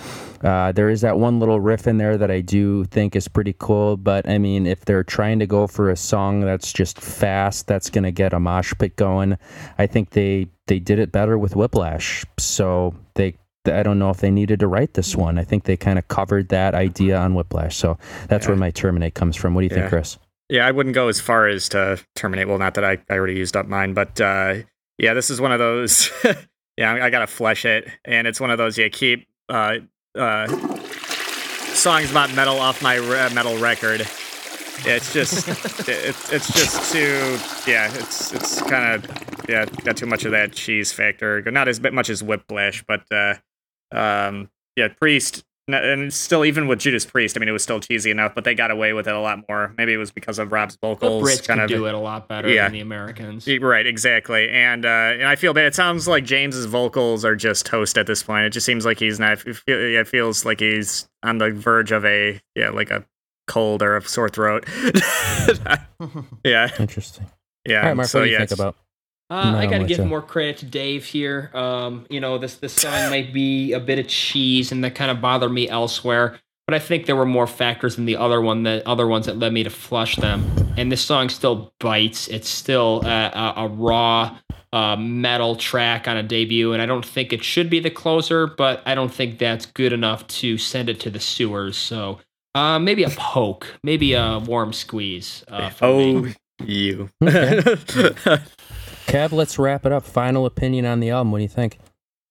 Uh, 0.42 0.72
there 0.72 0.88
is 0.88 1.02
that 1.02 1.18
one 1.18 1.38
little 1.38 1.60
riff 1.60 1.86
in 1.86 1.98
there 1.98 2.16
that 2.16 2.30
I 2.30 2.40
do 2.40 2.84
think 2.86 3.14
is 3.14 3.28
pretty 3.28 3.54
cool. 3.58 3.96
But 3.98 4.26
I 4.28 4.38
mean, 4.38 4.66
if 4.66 4.84
they're 4.86 5.04
trying 5.04 5.38
to 5.40 5.46
go 5.46 5.66
for 5.66 5.90
a 5.90 5.96
song 5.96 6.40
that's 6.40 6.72
just 6.72 7.00
fast, 7.00 7.66
that's 7.66 7.90
gonna 7.90 8.10
get 8.10 8.32
a 8.32 8.40
mosh 8.40 8.72
pit 8.78 8.96
going. 8.96 9.36
I 9.78 9.86
think 9.86 10.10
they 10.10 10.48
they 10.66 10.78
did 10.78 10.98
it 10.98 11.12
better 11.12 11.36
with 11.38 11.54
Whiplash. 11.54 12.24
So 12.38 12.94
they 13.14 13.34
I 13.66 13.82
don't 13.82 13.98
know 13.98 14.10
if 14.10 14.18
they 14.18 14.30
needed 14.30 14.58
to 14.60 14.66
write 14.68 14.94
this 14.94 15.14
one. 15.14 15.38
I 15.38 15.44
think 15.44 15.64
they 15.64 15.76
kind 15.76 15.98
of 15.98 16.08
covered 16.08 16.48
that 16.48 16.74
idea 16.74 17.18
on 17.18 17.34
Whiplash. 17.34 17.76
So 17.76 17.98
that's 18.26 18.48
where 18.48 18.56
my 18.56 18.70
terminate 18.70 19.14
comes 19.14 19.36
from. 19.36 19.54
What 19.54 19.60
do 19.60 19.64
you 19.66 19.68
think, 19.70 19.90
Chris? 19.90 20.18
Yeah, 20.52 20.66
I 20.66 20.70
wouldn't 20.70 20.94
go 20.94 21.08
as 21.08 21.18
far 21.18 21.48
as 21.48 21.66
to 21.70 21.98
terminate. 22.14 22.46
Well, 22.46 22.58
not 22.58 22.74
that 22.74 22.84
I, 22.84 22.98
I 23.08 23.14
already 23.14 23.36
used 23.36 23.56
up 23.56 23.66
mine, 23.66 23.94
but 23.94 24.20
uh, 24.20 24.56
yeah, 24.98 25.14
this 25.14 25.30
is 25.30 25.40
one 25.40 25.50
of 25.50 25.58
those. 25.58 26.10
yeah, 26.76 26.92
I, 26.92 27.06
I 27.06 27.10
gotta 27.10 27.26
flesh 27.26 27.64
it, 27.64 27.88
and 28.04 28.26
it's 28.26 28.38
one 28.38 28.50
of 28.50 28.58
those. 28.58 28.76
Yeah, 28.76 28.88
keep 28.90 29.26
uh, 29.48 29.76
uh, 30.14 30.46
songs 31.72 32.10
about 32.10 32.34
metal 32.34 32.60
off 32.60 32.82
my 32.82 32.96
re- 32.96 33.32
metal 33.32 33.56
record. 33.56 34.02
It's 34.84 35.10
just, 35.14 35.48
it's 35.88 36.30
it's 36.30 36.52
just 36.52 36.92
too. 36.92 37.38
Yeah, 37.66 37.90
it's 37.94 38.34
it's 38.34 38.60
kind 38.60 38.92
of 38.92 39.48
yeah, 39.48 39.64
got 39.64 39.96
too 39.96 40.04
much 40.04 40.26
of 40.26 40.32
that 40.32 40.52
cheese 40.52 40.92
factor. 40.92 41.40
Not 41.50 41.66
as 41.66 41.80
much 41.80 42.10
as 42.10 42.22
Whiplash, 42.22 42.84
but 42.86 43.10
uh, 43.10 43.36
um, 43.90 44.50
yeah, 44.76 44.88
Priest. 44.88 45.44
N- 45.68 45.74
And 45.74 46.12
still, 46.12 46.44
even 46.44 46.66
with 46.66 46.78
Judas 46.80 47.04
Priest, 47.06 47.36
I 47.36 47.40
mean, 47.40 47.48
it 47.48 47.52
was 47.52 47.62
still 47.62 47.80
cheesy 47.80 48.10
enough, 48.10 48.34
but 48.34 48.44
they 48.44 48.54
got 48.54 48.70
away 48.70 48.92
with 48.92 49.06
it 49.08 49.14
a 49.14 49.20
lot 49.20 49.40
more. 49.48 49.74
Maybe 49.78 49.92
it 49.92 49.96
was 49.96 50.10
because 50.10 50.38
of 50.38 50.52
Rob's 50.52 50.74
The 50.76 50.86
vocals. 50.88 51.22
Brits 51.22 51.46
kind 51.46 51.58
can 51.58 51.64
of 51.64 51.68
do 51.68 51.86
it 51.86 51.94
a 51.94 51.98
lot 51.98 52.28
better 52.28 52.48
Yeah. 52.48 52.64
than 52.64 52.72
the 52.72 52.80
Americans. 52.80 53.48
Right, 53.60 53.86
exactly, 53.86 54.48
and 54.50 54.84
uh, 54.84 54.88
and 54.88 55.24
I 55.26 55.36
feel 55.36 55.54
bad. 55.54 55.66
It 55.66 55.74
sounds 55.74 56.06
like 56.08 56.24
James's 56.24 56.66
vocals 56.66 57.24
are 57.24 57.36
just 57.36 57.66
toast 57.66 57.96
at 57.98 58.06
this 58.06 58.22
point. 58.22 58.46
It 58.46 58.50
just 58.50 58.66
seems 58.66 58.84
like 58.84 58.98
he's 58.98 59.18
not. 59.20 59.32
It 59.46 59.56
feel- 59.56 59.80
yeah, 59.88 60.00
it 60.00 60.08
feels 60.08 60.44
like 60.44 60.60
he's 60.60 61.08
on 61.22 61.38
the 61.38 61.50
verge 61.50 61.92
of 61.92 62.04
a 62.04 62.40
yeah, 62.54 62.70
like 62.70 62.90
a 62.90 63.04
cold 63.48 63.82
or 63.82 63.96
a 63.96 64.02
sore 64.02 64.28
throat. 64.28 64.66
yeah, 66.44 66.68
Interesting. 66.78 67.26
yeah. 67.66 67.80
All 67.80 67.86
right, 67.88 67.96
Mark, 67.96 68.08
so 68.08 68.18
what 68.20 68.24
do 68.24 68.30
you 68.30 68.36
yeah, 68.36 68.46
think 68.46 68.52
about? 68.52 68.76
Uh, 69.32 69.56
I 69.56 69.64
got 69.64 69.78
to 69.78 69.84
give 69.84 69.98
Alicia. 69.98 70.04
more 70.04 70.20
credit 70.20 70.58
to 70.58 70.66
Dave 70.66 71.06
here. 71.06 71.50
Um, 71.54 72.04
you 72.10 72.20
know, 72.20 72.36
this 72.36 72.56
this 72.56 72.74
song 72.74 73.08
might 73.08 73.32
be 73.32 73.72
a 73.72 73.80
bit 73.80 73.98
of 73.98 74.06
cheese, 74.06 74.72
and 74.72 74.84
that 74.84 74.94
kind 74.94 75.10
of 75.10 75.22
bothered 75.22 75.50
me 75.50 75.70
elsewhere. 75.70 76.38
But 76.66 76.74
I 76.74 76.78
think 76.78 77.06
there 77.06 77.16
were 77.16 77.24
more 77.24 77.46
factors 77.46 77.96
than 77.96 78.04
the 78.04 78.16
other 78.16 78.42
one, 78.42 78.64
the 78.64 78.86
other 78.86 79.06
ones 79.06 79.24
that 79.24 79.38
led 79.38 79.54
me 79.54 79.62
to 79.62 79.70
flush 79.70 80.16
them. 80.16 80.44
And 80.76 80.92
this 80.92 81.00
song 81.00 81.30
still 81.30 81.72
bites. 81.80 82.28
It's 82.28 82.48
still 82.48 83.00
a, 83.06 83.30
a, 83.34 83.54
a 83.64 83.68
raw 83.68 84.36
uh, 84.70 84.96
metal 84.96 85.56
track 85.56 86.06
on 86.06 86.18
a 86.18 86.22
debut, 86.22 86.74
and 86.74 86.82
I 86.82 86.86
don't 86.86 87.04
think 87.04 87.32
it 87.32 87.42
should 87.42 87.70
be 87.70 87.80
the 87.80 87.90
closer. 87.90 88.46
But 88.46 88.82
I 88.84 88.94
don't 88.94 89.12
think 89.12 89.38
that's 89.38 89.64
good 89.64 89.94
enough 89.94 90.26
to 90.26 90.58
send 90.58 90.90
it 90.90 91.00
to 91.00 91.10
the 91.10 91.20
sewers. 91.20 91.78
So 91.78 92.20
uh, 92.54 92.78
maybe 92.78 93.02
a 93.02 93.10
poke, 93.10 93.78
maybe 93.82 94.12
a 94.12 94.40
warm 94.40 94.74
squeeze. 94.74 95.42
Uh, 95.48 95.70
for 95.70 95.86
me. 95.86 96.34
Oh, 96.60 96.64
you. 96.66 97.08
Kev, 99.06 99.32
let's 99.32 99.58
wrap 99.58 99.84
it 99.86 99.92
up. 99.92 100.04
Final 100.04 100.46
opinion 100.46 100.84
on 100.86 101.00
the 101.00 101.10
album. 101.10 101.32
What 101.32 101.38
do 101.38 101.42
you 101.42 101.48
think? 101.48 101.78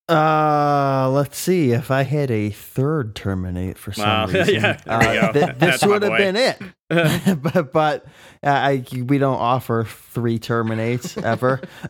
Uh, 0.10 1.10
let's 1.14 1.38
see. 1.38 1.72
If 1.72 1.90
I 1.90 2.04
had 2.04 2.30
a 2.32 2.50
third 2.50 3.16
terminate 3.16 3.78
for 3.78 3.94
some 3.94 4.06
Wow. 4.06 4.26
reason, 4.28 4.56
Yeah, 4.56 4.80
uh, 4.86 4.98
we 5.00 5.06
go. 5.40 5.46
thi- 5.48 5.54
this 5.58 5.86
would 5.86 6.02
have 6.04 6.18
been 6.18 6.36
it. 6.36 6.60
but 7.42 7.72
but 7.72 8.06
uh, 8.44 8.50
I 8.50 8.84
we 8.92 9.18
don't 9.20 9.38
offer 9.40 9.86
three 9.86 10.38
terminates 10.40 11.18
ever, 11.18 11.62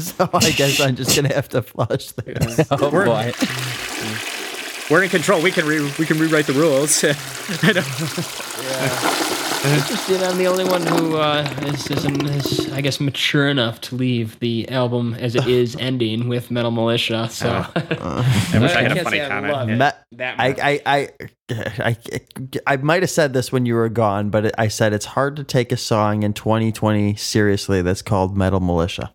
so 0.00 0.28
I 0.32 0.50
guess 0.56 0.80
I'm 0.80 0.96
just 0.96 1.14
gonna 1.14 1.32
have 1.32 1.48
to 1.50 1.62
flush 1.62 2.10
this. 2.12 2.66
Oh 2.72 2.90
We're- 2.90 3.04
boy. 3.06 3.32
We're 4.90 5.04
in 5.04 5.10
control. 5.10 5.40
We 5.40 5.52
can 5.52 5.66
re- 5.66 5.92
we 6.00 6.06
can 6.06 6.18
rewrite 6.18 6.48
the 6.48 6.52
rules. 6.54 7.04
I 9.64 9.68
know. 9.68 9.76
Interesting. 9.76 10.22
I'm 10.22 10.38
the 10.38 10.46
only 10.46 10.64
one 10.64 10.86
who 10.86 11.16
uh, 11.18 11.42
is, 11.66 11.90
is, 11.90 12.04
is, 12.06 12.72
I 12.72 12.80
guess, 12.80 12.98
mature 12.98 13.46
enough 13.48 13.80
to 13.82 13.94
leave 13.94 14.38
the 14.40 14.66
album 14.70 15.14
as 15.14 15.34
it 15.34 15.46
is 15.46 15.76
ending 15.78 16.28
with 16.28 16.50
Metal 16.50 16.70
Militia. 16.70 17.28
So 17.30 17.48
I 17.76 18.58
wish 18.58 18.72
I 18.74 18.82
had 18.82 18.96
a 18.96 19.04
funny 19.04 19.18
say 19.18 19.24
I 19.24 19.28
comment. 19.28 19.52
love 19.52 19.68
Yeah. 19.68 19.76
Met- 19.76 20.04
that 20.12 20.40
I. 20.40 20.48
I, 20.62 20.80
I, 20.86 21.08
I, 21.78 21.96
I 22.66 22.76
might 22.78 23.02
have 23.02 23.10
said 23.10 23.32
this 23.34 23.52
when 23.52 23.66
you 23.66 23.74
were 23.74 23.88
gone, 23.90 24.30
but 24.30 24.58
I 24.58 24.68
said 24.68 24.92
it's 24.94 25.04
hard 25.06 25.36
to 25.36 25.44
take 25.44 25.72
a 25.72 25.76
song 25.76 26.22
in 26.22 26.32
2020 26.32 27.16
seriously 27.16 27.82
that's 27.82 28.02
called 28.02 28.36
Metal 28.36 28.60
Militia. 28.60 29.12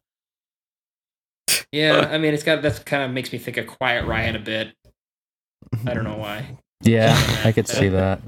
yeah, 1.71 2.07
I 2.11 2.17
mean, 2.19 2.33
it's 2.35 2.43
got 2.43 2.61
that 2.61 2.85
kind 2.85 3.03
of 3.03 3.11
makes 3.11 3.31
me 3.31 3.39
think 3.39 3.57
of 3.57 3.65
Quiet 3.67 4.05
Riot 4.05 4.35
a 4.35 4.39
bit. 4.39 4.73
I 5.87 5.93
don't 5.95 6.03
know 6.03 6.17
why. 6.17 6.57
Yeah, 6.85 7.17
I 7.43 7.51
could 7.51 7.67
see 7.67 7.89
that. 7.89 8.21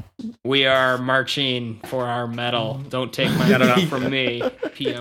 We 0.44 0.66
are 0.66 0.98
marching 0.98 1.80
for 1.86 2.06
our 2.06 2.28
metal. 2.28 2.84
Don't 2.90 3.14
take 3.14 3.30
my 3.38 3.46
I 3.46 3.50
don't 3.50 3.60
metal 3.68 3.84
know. 3.84 3.90
from 3.90 4.10
me. 4.10 4.42
Yeah, 4.78 5.00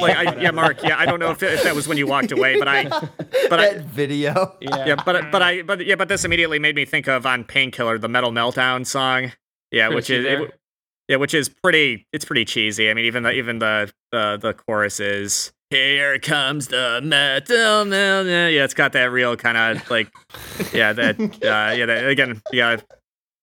like, 0.00 0.16
I, 0.16 0.40
yeah, 0.40 0.50
Mark. 0.50 0.82
Yeah, 0.82 0.98
I 0.98 1.06
don't 1.06 1.20
know 1.20 1.30
if, 1.30 1.42
if 1.42 1.62
that 1.62 1.74
was 1.74 1.86
when 1.86 1.98
you 1.98 2.06
walked 2.06 2.32
away, 2.32 2.58
but 2.58 2.68
I, 2.68 2.84
but 2.88 3.60
I, 3.60 3.74
That 3.74 3.84
video. 3.84 4.56
Yeah. 4.60 4.86
yeah, 4.86 4.94
but 4.96 5.30
but 5.30 5.42
I, 5.42 5.62
but 5.62 5.84
yeah, 5.84 5.94
but 5.96 6.08
this 6.08 6.24
immediately 6.24 6.58
made 6.58 6.74
me 6.74 6.84
think 6.84 7.06
of 7.08 7.26
on 7.26 7.44
Painkiller, 7.44 7.98
the 7.98 8.08
Metal 8.08 8.32
Meltdown 8.32 8.86
song. 8.86 9.32
Yeah, 9.70 9.88
Chris, 9.88 9.96
which 9.96 10.10
is 10.10 10.24
it, 10.24 10.60
yeah, 11.08 11.16
which 11.16 11.34
is 11.34 11.48
pretty. 11.48 12.06
It's 12.12 12.24
pretty 12.24 12.44
cheesy. 12.44 12.90
I 12.90 12.94
mean, 12.94 13.04
even 13.06 13.22
the 13.22 13.32
even 13.32 13.58
the 13.60 13.92
the 14.12 14.38
the 14.40 14.52
chorus 14.54 15.00
is 15.00 15.52
"Here 15.70 16.18
comes 16.18 16.68
the 16.68 17.00
metal." 17.02 17.84
metal." 17.84 18.26
Yeah, 18.50 18.64
it's 18.64 18.74
got 18.74 18.92
that 18.92 19.10
real 19.10 19.36
kind 19.36 19.56
of 19.56 19.90
like, 19.90 20.10
yeah, 20.72 20.92
that 20.92 21.20
uh, 21.42 21.74
yeah, 21.74 21.86
that, 21.86 22.08
again, 22.08 22.40
yeah. 22.52 22.68
I 22.70 22.76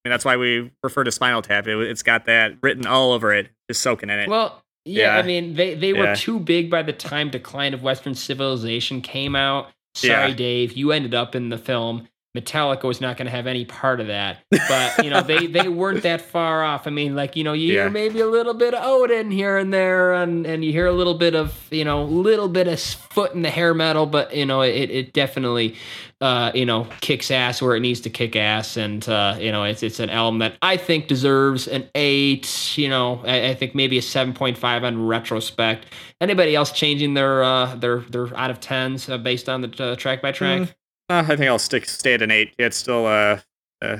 mean, 0.07 0.11
that's 0.13 0.25
why 0.25 0.37
we 0.37 0.71
refer 0.83 1.03
to 1.03 1.11
Spinal 1.11 1.41
Tap. 1.41 1.67
It, 1.67 1.77
it's 1.81 2.01
got 2.03 2.25
that 2.25 2.53
written 2.63 2.87
all 2.87 3.11
over 3.11 3.33
it, 3.33 3.49
just 3.69 3.81
soaking 3.81 4.09
in 4.09 4.17
it. 4.19 4.29
Well, 4.29 4.63
yeah, 4.83 5.13
Yeah. 5.15 5.19
I 5.19 5.21
mean, 5.21 5.53
they, 5.53 5.75
they 5.75 5.93
were 5.93 6.05
Yeah. 6.05 6.15
too 6.15 6.39
big 6.39 6.71
by 6.71 6.81
the 6.81 6.93
time 6.93 7.29
Decline 7.29 7.75
of 7.75 7.83
Western 7.83 8.15
Civilization 8.15 9.01
came 9.01 9.35
out. 9.35 9.69
Sorry, 9.93 10.29
Yeah. 10.29 10.35
Dave, 10.35 10.73
you 10.73 10.91
ended 10.91 11.13
up 11.13 11.35
in 11.35 11.49
the 11.49 11.57
film. 11.59 12.07
Metallica 12.35 12.83
was 12.83 13.01
not 13.01 13.17
going 13.17 13.25
to 13.25 13.31
have 13.31 13.45
any 13.45 13.65
part 13.65 13.99
of 13.99 14.07
that, 14.07 14.39
but 14.49 15.03
you 15.03 15.09
know 15.09 15.21
they 15.21 15.47
they 15.47 15.67
weren't 15.67 16.03
that 16.03 16.21
far 16.21 16.63
off. 16.63 16.87
I 16.87 16.89
mean, 16.89 17.15
like 17.15 17.35
you 17.35 17.43
know, 17.43 17.53
you 17.53 17.73
hear 17.73 17.89
maybe 17.89 18.21
a 18.21 18.27
little 18.27 18.53
bit 18.53 18.73
of 18.73 18.83
Odin 18.83 19.31
here 19.31 19.57
and 19.57 19.73
there, 19.73 20.13
and 20.13 20.45
and 20.45 20.63
you 20.63 20.71
hear 20.71 20.87
a 20.87 20.93
little 20.93 21.15
bit 21.15 21.35
of 21.35 21.53
you 21.71 21.83
know, 21.83 22.03
little 22.03 22.47
bit 22.47 22.67
of 22.67 22.79
foot 22.79 23.33
in 23.33 23.41
the 23.41 23.49
hair 23.49 23.73
metal, 23.73 24.05
but 24.05 24.35
you 24.35 24.45
know, 24.45 24.61
it 24.61 24.89
it 24.89 25.13
definitely 25.13 25.75
uh, 26.21 26.51
you 26.53 26.65
know, 26.67 26.87
kicks 27.01 27.31
ass 27.31 27.61
where 27.61 27.75
it 27.75 27.79
needs 27.79 27.99
to 28.01 28.09
kick 28.09 28.35
ass, 28.35 28.77
and 28.77 29.09
uh, 29.09 29.35
you 29.39 29.51
know, 29.51 29.63
it's 29.63 29.81
it's 29.81 29.99
an 29.99 30.11
album 30.11 30.37
that 30.39 30.55
I 30.61 30.77
think 30.77 31.07
deserves 31.07 31.67
an 31.67 31.89
eight. 31.95 32.77
You 32.77 32.89
know, 32.89 33.21
I, 33.25 33.49
I 33.49 33.55
think 33.55 33.73
maybe 33.73 33.97
a 33.97 34.01
seven 34.01 34.33
point 34.33 34.57
five 34.57 34.83
on 34.83 35.05
retrospect. 35.05 35.87
Anybody 36.21 36.55
else 36.55 36.71
changing 36.71 37.15
their 37.15 37.43
uh, 37.43 37.75
their 37.75 38.01
their 38.01 38.37
out 38.37 38.51
of 38.51 38.59
tens 38.59 39.09
uh, 39.09 39.17
based 39.17 39.49
on 39.49 39.61
the 39.61 39.83
uh, 39.83 39.95
track 39.95 40.21
by 40.21 40.31
track? 40.31 40.61
Mm. 40.61 40.73
Uh, 41.11 41.23
I 41.27 41.35
think 41.35 41.49
I'll 41.49 41.59
stick 41.59 41.85
stay 41.87 42.13
at 42.13 42.21
an 42.21 42.31
eight. 42.31 42.53
It's 42.57 42.77
still 42.77 43.05
uh, 43.05 43.39
uh 43.81 43.99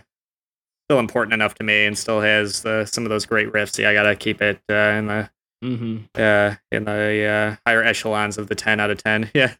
still 0.88 1.00
important 1.00 1.34
enough 1.34 1.56
to 1.56 1.64
me, 1.64 1.86
and 1.86 1.98
still 1.98 2.22
has 2.22 2.62
the, 2.62 2.86
some 2.86 3.06
of 3.06 3.10
those 3.10 3.26
great 3.26 3.52
riffs. 3.52 3.78
Yeah, 3.78 3.90
I 3.90 3.94
gotta 3.94 4.16
keep 4.16 4.42
it 4.42 4.62
uh, 4.70 4.74
in 4.74 5.08
the 5.08 5.30
Mm-hmm. 5.64 5.98
uh 6.16 6.56
in 6.72 6.86
the 6.86 7.24
uh, 7.24 7.56
higher 7.70 7.84
echelons 7.84 8.40
of 8.40 8.48
the 8.48 8.56
ten 8.56 8.80
out 8.80 8.90
of 8.90 9.04
ten. 9.04 9.30
Yeah. 9.36 9.54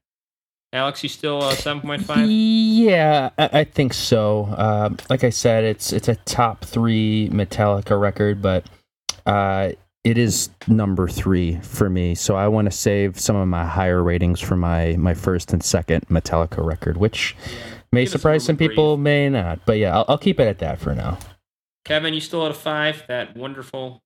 Alex, 0.74 1.04
you 1.04 1.10
still 1.10 1.44
uh, 1.44 1.54
seven 1.54 1.82
point 1.82 2.04
five? 2.04 2.30
Yeah, 2.30 3.30
I, 3.38 3.50
I 3.60 3.64
think 3.66 3.94
so. 3.94 4.46
Uh, 4.46 4.90
like 5.10 5.24
I 5.26 5.30
said, 5.30 5.66
it's 5.66 5.92
it's 5.92 6.08
a 6.08 6.16
top 6.16 6.64
three 6.64 7.30
Metallica 7.30 8.00
record, 8.00 8.42
but 8.42 8.66
uh, 9.26 9.74
it 10.04 10.18
is 10.18 10.50
number 10.68 11.08
three 11.08 11.58
for 11.62 11.90
me. 11.90 12.16
So 12.16 12.36
I 12.36 12.48
want 12.48 12.66
to 12.66 12.72
save 12.72 13.20
some 13.20 13.36
of 13.36 13.48
my 13.48 13.66
higher 13.66 14.02
ratings 14.02 14.40
for 14.40 14.56
my 14.56 14.96
my 14.98 15.14
first 15.14 15.54
and 15.54 15.64
second 15.64 16.08
Metallica 16.10 16.66
record, 16.66 16.98
which 16.98 17.36
may 17.92 18.04
Give 18.04 18.12
surprise 18.12 18.44
some 18.44 18.56
little 18.56 18.70
people, 18.70 18.98
may 18.98 19.30
not. 19.30 19.60
But 19.66 19.78
yeah, 19.78 19.96
I'll, 19.96 20.06
I'll 20.10 20.18
keep 20.18 20.40
it 20.40 20.48
at 20.48 20.60
that 20.60 20.80
for 20.80 20.96
now. 20.96 21.18
Kevin, 21.86 22.14
you 22.14 22.20
still 22.22 22.46
at 22.46 22.52
a 22.52 22.56
five? 22.56 23.04
That 23.08 23.36
wonderful. 23.36 24.02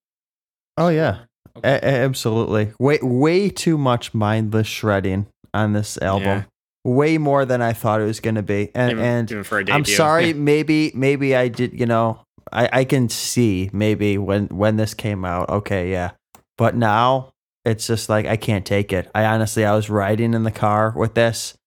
Oh 0.78 0.90
yeah, 0.90 1.20
Okay. 1.58 1.70
A- 1.70 1.80
a- 1.86 2.04
absolutely. 2.04 2.74
Way 2.80 3.00
way 3.02 3.50
too 3.50 3.78
much 3.78 4.14
mindless 4.14 4.68
shredding 4.68 5.28
on 5.54 5.74
this 5.74 5.98
album. 6.02 6.28
Yeah. 6.28 6.44
Way 6.84 7.18
more 7.18 7.46
than 7.46 7.62
I 7.62 7.74
thought 7.74 8.00
it 8.02 8.06
was 8.06 8.20
going 8.20 8.36
to 8.36 8.44
be. 8.44 8.70
And 8.76 8.92
Even, 8.92 9.04
and 9.04 9.32
even 9.32 9.44
for 9.44 9.58
a 9.58 9.64
debut. 9.66 9.76
I'm 9.76 9.86
sorry, 9.86 10.34
maybe 10.52 10.92
maybe 10.94 11.36
I 11.36 11.48
did, 11.48 11.80
you 11.80 11.86
know, 11.86 12.20
I 12.52 12.70
I 12.82 12.84
can 12.86 13.10
see 13.10 13.70
maybe 13.74 14.18
when 14.18 14.48
when 14.48 14.78
this 14.78 14.94
came 14.94 15.26
out. 15.26 15.50
Okay, 15.50 15.92
yeah. 15.92 16.12
But 16.58 16.76
now 16.76 17.34
it's 17.66 17.88
just 17.88 18.10
like 18.10 18.26
I 18.26 18.38
can't 18.38 18.66
take 18.66 18.94
it. 18.94 19.10
I 19.16 19.26
honestly 19.26 19.66
I 19.66 19.76
was 19.76 19.90
riding 19.90 20.34
in 20.34 20.44
the 20.44 20.52
car 20.52 20.94
with 20.96 21.16
this 21.16 21.58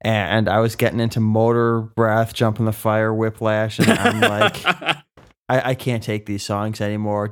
and 0.00 0.48
I 0.48 0.58
was 0.60 0.74
getting 0.76 0.98
into 1.00 1.20
Motorbreath, 1.20 2.32
jumping 2.32 2.64
the 2.66 2.72
fire, 2.72 3.12
whiplash, 3.14 3.78
and 3.78 3.90
I'm 3.90 4.20
like 4.20 4.64
I, 5.48 5.70
I 5.70 5.74
can't 5.74 6.02
take 6.02 6.24
these 6.26 6.42
songs 6.42 6.80
anymore. 6.80 7.28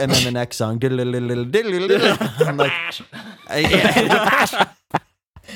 And 0.00 0.10
then 0.10 0.24
the 0.24 0.30
next 0.32 0.56
song. 0.56 0.78
I'm 2.40 2.56
like, 2.56 2.72
I- 3.48 4.68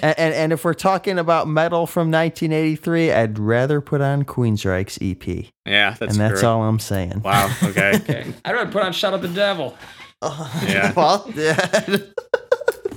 and, 0.03 0.19
and 0.19 0.35
and 0.35 0.53
if 0.53 0.65
we're 0.65 0.75
talking 0.75 1.19
about 1.19 1.49
metal 1.49 1.87
from 1.87 2.11
1983, 2.11 3.13
I'd 3.13 3.39
rather 3.39 3.81
put 3.81 4.01
on 4.01 4.25
Queensryche's 4.25 4.99
EP, 5.01 5.47
yeah, 5.67 5.95
that's 5.99 6.13
and 6.13 6.21
that's 6.21 6.41
true. 6.41 6.49
all 6.49 6.63
I'm 6.63 6.79
saying. 6.79 7.23
Wow. 7.23 7.55
Okay. 7.63 7.89
Okay. 8.09 8.33
I'd 8.45 8.53
rather 8.53 8.71
put 8.71 8.83
on 8.83 8.93
"Shout 8.93 9.15
at 9.15 9.23
the 9.23 9.29
Devil." 9.29 9.77
Yeah. 10.23 10.93
well, 10.97 11.31
yeah. 11.35 11.57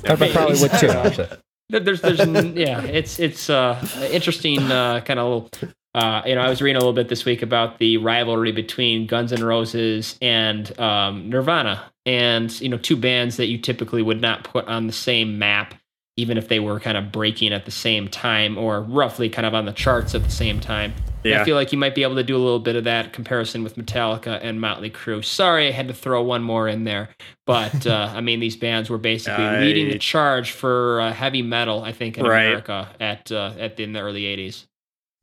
I 0.06 0.15
probably 0.15 0.60
would 0.60 0.72
too. 0.80 1.38
There's, 1.69 2.02
there's, 2.02 2.19
yeah, 2.56 2.82
it's 2.82 3.19
it's 3.19 3.49
uh 3.49 3.80
interesting 4.11 4.60
uh, 4.72 5.02
kind 5.02 5.19
of 5.19 5.52
little. 5.60 5.73
Uh, 5.94 6.22
you 6.26 6.36
know, 6.36 6.41
I 6.41 6.49
was 6.49 6.61
reading 6.61 6.78
a 6.78 6.80
little 6.80 6.94
bit 6.94 7.10
this 7.10 7.26
week 7.26 7.41
about 7.41 7.80
the 7.80 7.98
rivalry 7.98 8.53
between 8.53 9.07
Guns 9.07 9.34
N' 9.34 9.44
Roses 9.44 10.18
and 10.22 10.78
um, 10.80 11.30
Nirvana, 11.30 11.84
and 12.06 12.61
you 12.61 12.69
know, 12.69 12.78
two 12.78 12.95
bands 12.95 13.38
that 13.38 13.48
you 13.48 13.57
typically 13.57 14.02
would 14.02 14.22
not 14.22 14.45
put 14.45 14.65
on 14.68 14.88
the 14.88 14.94
same 14.94 15.38
map, 15.38 15.73
even 16.17 16.38
if 16.38 16.47
they 16.49 16.59
were 16.59 16.79
kind 16.79 16.97
of 16.97 17.11
breaking 17.11 17.53
at 17.53 17.65
the 17.65 17.71
same 17.71 18.07
time 18.07 18.57
or 18.57 18.81
roughly 18.81 19.29
kind 19.29 19.45
of 19.45 19.53
on 19.53 19.65
the 19.65 19.71
charts 19.71 20.13
at 20.13 20.23
the 20.23 20.29
same 20.31 20.59
time. 20.59 20.93
Yeah. 21.23 21.41
I 21.41 21.45
feel 21.45 21.55
like 21.55 21.71
you 21.71 21.77
might 21.77 21.93
be 21.95 22.03
able 22.03 22.15
to 22.15 22.23
do 22.23 22.35
a 22.35 22.39
little 22.43 22.59
bit 22.59 22.75
of 22.75 22.83
that 22.85 23.13
comparison 23.13 23.63
with 23.63 23.75
Metallica 23.75 24.39
and 24.41 24.59
Motley 24.59 24.89
Crue. 24.89 25.23
Sorry, 25.23 25.67
I 25.67 25.71
had 25.71 25.88
to 25.88 25.93
throw 25.93 26.21
one 26.23 26.41
more 26.43 26.67
in 26.67 26.83
there, 26.83 27.09
but 27.45 27.85
uh, 27.88 28.11
I 28.13 28.21
mean, 28.21 28.39
these 28.39 28.55
bands 28.55 28.89
were 28.89 28.97
basically 28.97 29.43
I- 29.45 29.59
leading 29.61 29.89
the 29.89 29.99
charge 29.99 30.51
for 30.51 30.99
uh, 30.99 31.13
heavy 31.13 31.41
metal. 31.43 31.83
I 31.83 31.91
think 31.91 32.17
in 32.17 32.25
Right. 32.25 32.45
America 32.47 32.89
at 32.99 33.31
uh, 33.31 33.53
at 33.59 33.77
the, 33.77 33.83
in 33.83 33.93
the 33.93 33.99
early 34.01 34.23
'80s. 34.23 34.65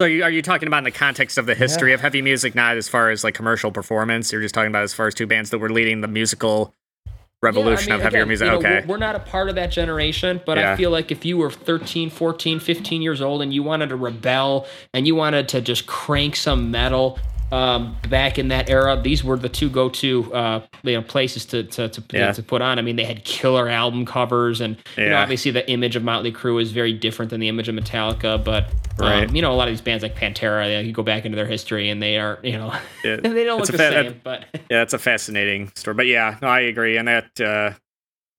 So 0.01 0.07
you, 0.07 0.23
are 0.23 0.31
you 0.31 0.43
talking 0.43 0.69
about 0.69 0.79
in 0.79 0.85
the 0.85 0.93
context 0.93 1.39
of 1.39 1.47
the 1.47 1.57
history 1.57 1.93
of 1.93 2.01
heavy 2.01 2.23
music, 2.23 2.55
not 2.55 2.77
as 2.77 2.89
far 2.89 3.11
as 3.11 3.25
like 3.25 3.35
commercial 3.35 3.73
performance? 3.73 4.31
You're 4.31 4.41
just 4.41 4.55
talking 4.55 4.69
about 4.71 4.85
as 4.85 4.95
far 4.95 5.09
as 5.09 5.15
two 5.15 5.27
bands 5.27 5.51
that 5.51 5.59
were 5.59 5.71
leading 5.71 6.01
the 6.03 6.07
musical 6.09 6.73
revolution 7.43 7.89
Yeah, 7.89 7.95
I 7.95 7.97
mean, 7.99 8.01
of 8.01 8.05
heavier 8.05 8.19
again, 8.21 8.29
music. 8.29 8.45
you 8.47 8.53
know, 8.53 8.59
okay. 8.59 8.81
we're, 8.87 8.95
we're 8.95 8.99
not 8.99 9.15
a 9.15 9.21
part 9.21 9.49
of 9.49 9.55
that 9.55 9.71
generation, 9.71 10.41
but 10.45 10.59
Yeah. 10.59 10.73
I 10.73 10.77
feel 10.77 10.91
like 10.91 11.11
if 11.13 11.25
you 11.25 11.37
were 11.39 11.51
13, 11.51 12.11
14, 12.11 12.59
15 12.61 13.03
years 13.03 13.21
old 13.21 13.43
and 13.43 13.53
you 13.55 13.63
wanted 13.63 13.91
to 13.91 13.97
rebel 13.97 14.67
and 14.93 15.07
you 15.07 15.15
wanted 15.15 15.49
to 15.51 15.61
just 15.61 15.87
crank 15.87 16.35
some 16.37 16.71
metal, 16.71 17.19
um, 17.51 17.97
back 18.11 18.39
in 18.39 18.49
that 18.49 18.69
era, 18.69 19.01
these 19.01 19.25
were 19.25 19.37
the 19.39 19.49
two 19.49 19.71
go-to 19.71 20.33
uh, 20.35 20.61
you 20.83 20.93
know 20.95 21.03
places 21.03 21.47
to 21.47 21.63
to 21.65 21.89
to, 21.89 22.03
Yeah. 22.13 22.33
to 22.33 22.43
put 22.43 22.61
on. 22.63 22.79
I 22.79 22.83
mean, 22.83 22.97
they 22.97 23.05
had 23.05 23.25
killer 23.25 23.69
album 23.69 24.05
covers, 24.05 24.61
and 24.61 24.77
you 24.97 25.09
know, 25.09 25.17
obviously 25.17 25.51
the 25.51 25.69
image 25.71 25.97
of 25.97 26.03
Motley 26.05 26.33
Crue 26.33 26.61
is 26.61 26.73
very 26.73 26.93
different 26.93 27.31
than 27.31 27.41
the 27.41 27.49
image 27.49 27.69
of 27.69 27.75
Metallica. 27.75 28.43
But 28.45 28.67
um, 29.01 29.35
you 29.35 29.43
know, 29.43 29.53
a 29.53 29.55
lot 29.55 29.69
of 29.69 29.73
these 29.73 29.81
bands 29.81 30.03
like 30.03 30.15
Pantera, 30.17 30.85
you, 30.85 30.93
go 30.93 31.03
back 31.03 31.25
into 31.25 31.37
their 31.37 31.47
history, 31.47 31.89
and 31.89 32.03
they 32.03 32.19
are 32.19 32.39
you 32.43 32.53
know 32.59 32.73
Yeah. 33.05 33.17
they 33.23 33.45
don't 33.45 33.61
It's 33.61 33.71
look 33.71 33.81
a 33.81 33.83
the 33.83 33.93
fa- 33.93 34.03
same. 34.11 34.21
But 34.23 34.45
Yeah, 34.71 34.83
it's 34.83 34.93
a 34.95 34.99
fascinating 34.99 35.71
story. 35.77 35.95
But 35.95 36.07
yeah, 36.07 36.37
no, 36.43 36.49
I 36.49 36.61
agree. 36.61 36.97
And 36.99 37.09
that, 37.09 37.41
uh, 37.41 37.73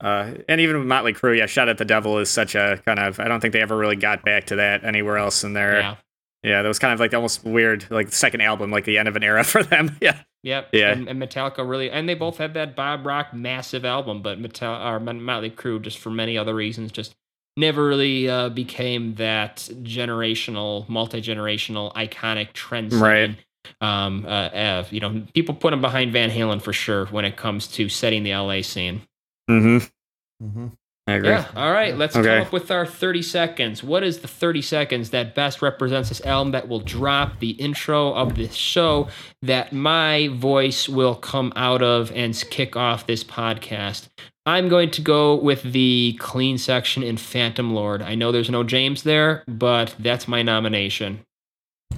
uh, 0.06 0.34
and 0.48 0.61
even 0.61 0.77
with 0.77 0.88
Motley 0.88 1.14
Crue, 1.14 1.38
yeah, 1.38 1.45
Shout 1.45 1.68
at 1.68 1.77
the 1.77 1.86
Devil 1.86 2.19
is 2.19 2.30
such 2.30 2.56
a 2.56 2.81
kind 2.86 2.99
of, 2.99 3.19
I 3.19 3.27
don't 3.27 3.40
think 3.41 3.52
they 3.53 3.61
ever 3.61 3.76
really 3.76 3.95
got 3.98 4.23
back 4.23 4.45
to 4.45 4.56
that 4.57 4.84
anywhere 4.86 5.18
else 5.18 5.44
in 5.44 5.53
their, 5.53 5.98
yeah, 6.44 6.52
yeah, 6.52 6.61
that 6.61 6.68
was 6.68 6.80
kind 6.80 6.94
of 6.94 6.99
like 6.99 7.14
almost 7.14 7.44
weird, 7.44 7.86
like 7.90 8.10
the 8.10 8.16
second 8.16 8.41
album, 8.41 8.72
like 8.72 8.86
the 8.86 8.98
end 8.98 9.07
of 9.07 9.16
an 9.16 9.24
era 9.24 9.44
for 9.45 9.64
them. 9.64 9.98
Yeah. 10.02 10.20
Yep. 10.44 10.70
Yeah. 10.72 10.91
And, 10.91 11.10
and 11.10 11.22
Metallica 11.22 11.70
really, 11.70 11.91
and 11.91 12.07
they 12.07 12.14
both 12.16 12.38
had 12.38 12.53
that 12.53 12.76
Bob 12.76 13.06
Rock 13.06 13.34
massive 13.34 13.84
album, 13.84 14.22
but 14.22 14.40
Metal 14.40 14.74
or 14.74 14.99
Mot- 14.99 15.16
Motley 15.16 15.52
Crue, 15.52 15.82
just 15.82 15.98
for 15.98 16.10
many 16.10 16.38
other 16.38 16.56
reasons, 16.56 16.91
just 16.91 17.14
never 17.57 17.86
really 17.86 18.30
uh, 18.30 18.49
became 18.49 19.16
that 19.16 19.57
generational, 19.82 20.88
multi 20.88 21.22
generational, 21.22 21.94
iconic 21.94 22.53
trend. 22.53 22.94
Right. 22.94 23.36
Um. 23.82 24.26
Uh, 24.26 24.30
uh. 24.30 24.86
You 24.90 25.02
know, 25.02 25.24
people 25.34 25.53
put 25.56 25.72
them 25.72 25.82
behind 25.82 26.14
Van 26.14 26.30
Halen 26.30 26.61
for 26.61 26.72
sure 26.72 27.06
when 27.07 27.26
it 27.26 27.36
comes 27.36 27.68
to 27.74 27.90
setting 27.90 28.24
the 28.24 28.34
LA 28.34 28.61
scene. 28.61 29.02
Mm-hmm. 29.49 30.45
Mm-hmm. 30.45 30.68
I 31.10 31.14
agree. 31.14 31.30
Yeah. 31.30 31.45
All 31.56 31.72
right. 31.72 31.98
Let's 31.98 32.15
Okay. 32.15 32.27
come 32.38 32.48
up 32.48 32.53
with 32.53 32.69
our 32.69 32.86
30 32.86 33.22
seconds. 33.23 33.84
What 33.84 34.03
is 34.03 34.19
the 34.19 34.27
30 34.27 34.61
seconds 34.61 35.10
that 35.10 35.34
best 35.34 35.61
represents 35.61 36.10
this 36.10 36.22
album 36.26 36.52
that 36.52 36.68
will 36.68 36.80
drop 36.81 37.40
the 37.40 37.52
intro 37.52 38.14
of 38.14 38.36
this 38.36 38.53
show 38.53 39.07
that 39.41 39.73
my 39.73 40.27
voice 40.30 40.88
will 40.88 41.15
come 41.15 41.52
out 41.56 41.81
of 41.81 42.11
and 42.14 42.36
kick 42.52 42.76
off 42.76 43.07
this 43.07 43.23
podcast? 43.23 44.07
I'm 44.45 44.69
going 44.69 44.91
to 44.91 45.02
go 45.02 45.36
with 45.36 45.64
the 45.64 46.15
clean 46.19 46.57
section 46.57 47.03
in 47.03 47.18
Phantom 47.18 47.73
Lord. 47.73 48.02
I 48.02 48.15
know 48.15 48.31
there's 48.31 48.49
no 48.49 48.64
James 48.64 49.03
there, 49.03 49.44
but 49.48 49.95
that's 49.99 50.27
my 50.27 50.41
nomination. 50.44 51.19
you 51.91 51.98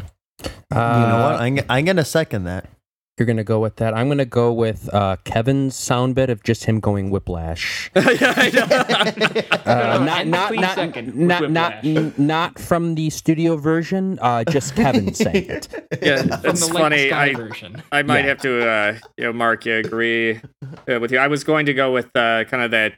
know 0.77 1.21
what? 1.23 1.35
Uh, 1.35 1.37
I'm, 1.41 1.59
I'm 1.69 1.85
gonna 1.85 2.05
second 2.05 2.45
that. 2.45 2.69
You're 3.17 3.25
gonna 3.25 3.43
go 3.43 3.59
with 3.59 3.75
that. 3.75 3.93
I'm 3.93 4.07
gonna 4.07 4.25
go 4.25 4.51
with 4.51 4.91
uh, 4.93 5.17
Kevin's 5.25 5.75
sound 5.75 6.15
bit 6.15 6.29
of 6.29 6.43
just 6.43 6.63
him 6.63 6.79
going 6.79 7.11
whiplash. 7.11 7.91
yeah, 7.95 8.01
Uh, 9.65 9.99
no, 9.99 10.03
not 10.05 10.27
not 10.27 10.55
not 10.55 11.05
not 11.15 11.51
not 11.51 11.85
n- 11.85 12.13
not 12.17 12.57
from 12.57 12.95
the 12.95 13.09
studio 13.09 13.57
version. 13.57 14.17
Uh, 14.21 14.43
just 14.45 14.75
Kevin 14.75 15.13
saying 15.13 15.49
it. 15.49 15.67
yeah, 16.01 16.23
From 16.23 16.55
the 16.55 16.69
funny. 16.73 17.11
I, 17.11 17.33
version. 17.35 17.83
I 17.91 18.01
might 18.01 18.21
Yeah. 18.21 18.25
have 18.27 18.37
to, 18.39 18.67
uh, 18.69 18.97
you 19.17 19.25
know, 19.25 19.33
Mark, 19.33 19.65
you 19.65 19.75
agree 19.75 20.41
uh, 20.89 20.99
with 20.99 21.11
you. 21.11 21.19
I 21.19 21.27
was 21.27 21.43
going 21.43 21.65
to 21.67 21.73
go 21.73 21.91
with 21.93 22.07
uh, 22.15 22.45
kind 22.45 22.63
of 22.63 22.71
that 22.71 22.93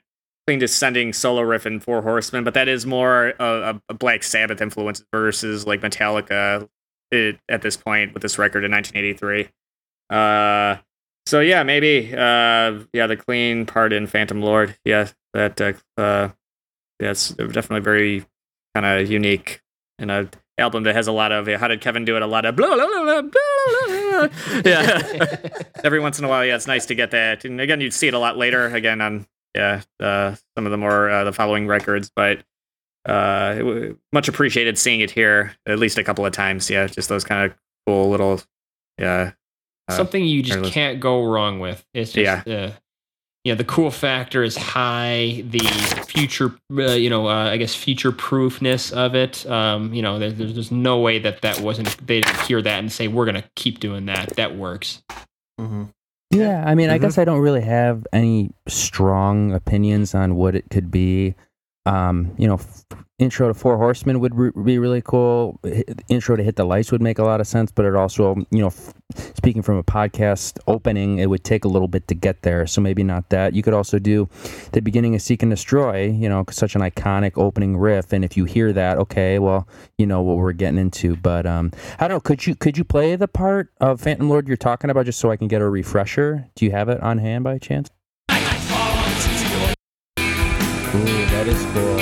clean 0.47 0.59
descending 0.59 1.11
solo 1.11 1.41
riff 1.41 1.65
in 1.65 1.79
Four 1.79 2.01
Horsemen, 2.01 2.43
but 2.43 2.53
that 2.53 2.67
is 2.67 2.85
more 2.85 3.33
a, 3.39 3.79
a 3.89 3.93
Black 3.93 4.23
Sabbath 4.23 4.61
influence 4.61 5.03
versus 5.11 5.67
like 5.67 5.81
Metallica 5.81 6.67
it, 7.11 7.39
at 7.49 7.61
this 7.61 7.75
point 7.77 8.13
with 8.13 8.21
this 8.23 8.37
record 8.37 8.63
in 8.63 8.71
1983. 8.71 9.49
Uh, 10.09 10.77
so 11.25 11.39
yeah, 11.39 11.63
maybe 11.63 12.13
uh, 12.13 12.79
yeah, 12.93 13.07
the 13.07 13.17
clean 13.17 13.65
part 13.65 13.93
in 13.93 14.07
Phantom 14.07 14.41
Lord, 14.41 14.75
yeah, 14.85 15.09
that 15.33 15.59
uh, 15.61 15.73
uh, 15.99 16.29
yeah, 16.99 17.11
it's 17.11 17.29
definitely 17.29 17.81
very 17.81 18.25
kind 18.75 18.85
of 18.85 19.09
unique 19.09 19.61
in 19.99 20.09
a 20.09 20.29
album 20.57 20.83
that 20.83 20.95
has 20.95 21.07
a 21.07 21.11
lot 21.11 21.31
of 21.31 21.47
how 21.47 21.67
did 21.67 21.81
Kevin 21.81 22.05
do 22.05 22.15
it? 22.15 22.21
A 22.21 22.27
lot 22.27 22.45
of 22.45 22.55
blah 22.55 22.75
blah 22.75 22.87
blah 22.87 23.03
blah. 23.03 23.21
blah, 23.21 24.27
blah. 24.27 24.61
yeah. 24.65 25.37
Every 25.83 25.99
once 25.99 26.19
in 26.19 26.25
a 26.25 26.27
while, 26.27 26.45
yeah, 26.45 26.55
it's 26.55 26.67
nice 26.67 26.85
to 26.87 26.95
get 26.95 27.11
that. 27.11 27.45
And 27.45 27.59
again, 27.61 27.81
you'd 27.81 27.93
see 27.93 28.07
it 28.07 28.13
a 28.13 28.19
lot 28.19 28.37
later. 28.37 28.67
Again, 28.67 29.01
on 29.01 29.25
yeah, 29.55 29.81
uh, 29.99 30.35
some 30.55 30.65
of 30.65 30.71
the 30.71 30.77
more 30.77 31.09
uh, 31.09 31.23
the 31.23 31.33
following 31.33 31.67
records, 31.67 32.11
but 32.15 32.39
uh, 33.05 33.55
it 33.55 33.59
w- 33.59 33.97
much 34.11 34.27
appreciated 34.27 34.77
seeing 34.77 35.01
it 35.01 35.11
here 35.11 35.53
at 35.65 35.79
least 35.79 35.97
a 35.97 36.03
couple 36.03 36.25
of 36.25 36.33
times. 36.33 36.69
Yeah, 36.69 36.87
just 36.87 37.09
those 37.09 37.23
kind 37.23 37.49
of 37.51 37.57
cool 37.85 38.09
little 38.09 38.41
yeah. 38.97 39.31
Uh, 39.87 39.95
Something 39.97 40.25
you 40.25 40.41
just 40.43 40.71
can't 40.71 40.99
go 40.99 41.25
wrong 41.25 41.59
with. 41.59 41.85
It's 41.93 42.13
just, 42.13 42.47
Yeah. 42.47 42.53
uh, 42.55 42.71
you 43.43 43.51
know, 43.51 43.57
the 43.57 43.65
cool 43.65 43.91
factor 43.91 44.41
is 44.43 44.55
high. 44.55 45.43
The 45.49 45.59
future, 46.07 46.55
uh, 46.77 46.91
you 46.93 47.09
know, 47.09 47.27
uh, 47.27 47.49
I 47.51 47.57
guess 47.57 47.75
future 47.75 48.13
proofness 48.13 48.91
of 48.93 49.15
it. 49.15 49.45
Um, 49.45 49.93
you 49.93 50.01
know, 50.01 50.17
there, 50.19 50.31
there's, 50.31 50.53
there's 50.53 50.71
no 50.71 50.99
way 50.99 51.19
that 51.19 51.41
that 51.41 51.59
wasn't. 51.59 51.97
They 52.07 52.21
didn't 52.21 52.39
hear 52.41 52.61
that 52.61 52.79
and 52.79 52.89
say 52.91 53.09
we're 53.09 53.25
gonna 53.25 53.43
keep 53.55 53.79
doing 53.81 54.05
that. 54.05 54.35
That 54.37 54.55
works. 54.55 55.03
Mm-hmm. 55.59 55.83
Yeah, 56.31 56.63
I 56.65 56.73
mean, 56.73 56.89
I 56.89 56.97
Mhm. 56.97 57.01
guess 57.01 57.17
I 57.17 57.25
don't 57.25 57.41
really 57.41 57.61
have 57.61 58.07
any 58.13 58.51
strong 58.69 59.51
opinions 59.51 60.15
on 60.15 60.35
what 60.35 60.55
it 60.55 60.65
could 60.71 60.89
be. 60.89 61.35
Um, 61.85 62.33
you 62.37 62.47
know, 62.47 62.55
f- 62.55 62.85
intro 63.19 63.49
to 63.49 63.53
Four 63.53 63.77
Horsemen 63.77 64.21
would 64.21 64.33
re- 64.35 64.51
be 64.63 64.79
really 64.79 65.01
cool. 65.01 65.59
H- 65.65 65.83
Intro 66.07 66.37
to 66.37 66.43
Hit 66.43 66.55
the 66.55 66.63
Lights 66.63 66.93
would 66.93 67.01
make 67.01 67.19
a 67.19 67.23
lot 67.23 67.41
of 67.41 67.47
sense, 67.47 67.71
but 67.73 67.83
it 67.85 67.93
also, 67.93 68.35
you 68.51 68.59
know, 68.59 68.67
f- 68.67 68.93
speaking 69.35 69.61
from 69.61 69.77
a 69.77 69.83
podcast 69.83 70.59
opening, 70.67 71.19
it 71.19 71.29
would 71.29 71.43
take 71.43 71.65
a 71.65 71.67
little 71.67 71.89
bit 71.89 72.07
to 72.07 72.15
get 72.15 72.41
there. 72.43 72.65
So 72.67 72.79
maybe 72.79 73.03
not 73.03 73.29
that. 73.29 73.53
You 73.53 73.63
could 73.63 73.73
also 73.73 73.99
do 73.99 74.29
the 74.71 74.81
beginning 74.81 75.13
of 75.13 75.21
Seek 75.21 75.43
and 75.43 75.51
Destroy. 75.51 76.05
You 76.05 76.29
know, 76.29 76.45
such 76.49 76.75
an 76.75 76.81
iconic 76.81 77.33
opening 77.35 77.75
riff, 77.75 78.13
and 78.13 78.23
if 78.23 78.37
you 78.37 78.45
hear 78.45 78.71
that, 78.71 78.97
okay, 78.99 79.37
well, 79.39 79.67
you 79.97 80.07
know 80.07 80.21
what 80.21 80.37
we're 80.37 80.53
getting 80.53 80.79
into. 80.79 81.17
But 81.17 81.45
um, 81.45 81.71
I 81.99 82.07
don't 82.07 82.15
know. 82.15 82.21
Could 82.21 82.47
you 82.47 82.55
could 82.55 82.77
you 82.77 82.85
play 82.85 83.17
the 83.17 83.27
part 83.27 83.71
of 83.81 83.99
Phantom 83.99 84.29
Lord 84.29 84.47
you're 84.47 84.55
talking 84.55 84.89
about 84.89 85.05
just 85.05 85.19
so 85.19 85.31
I 85.31 85.37
can 85.37 85.49
get 85.49 85.61
a 85.61 85.69
refresher? 85.69 86.47
Do 86.55 86.63
you 86.63 86.71
have 86.71 86.87
it 86.87 87.01
on 87.01 87.17
hand 87.17 87.43
by 87.43 87.57
chance? 87.57 87.89
Ooh, 90.95 91.25
that 91.33 91.47
is 91.47 91.61
cool. 91.73 91.97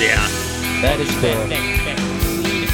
yeah. 0.00 0.28
That 0.80 1.00
is 1.00 1.08
That, 1.20 1.34
cool. 1.34 1.48
that, 1.48 1.84
that 1.84 1.98
clean 2.42 2.64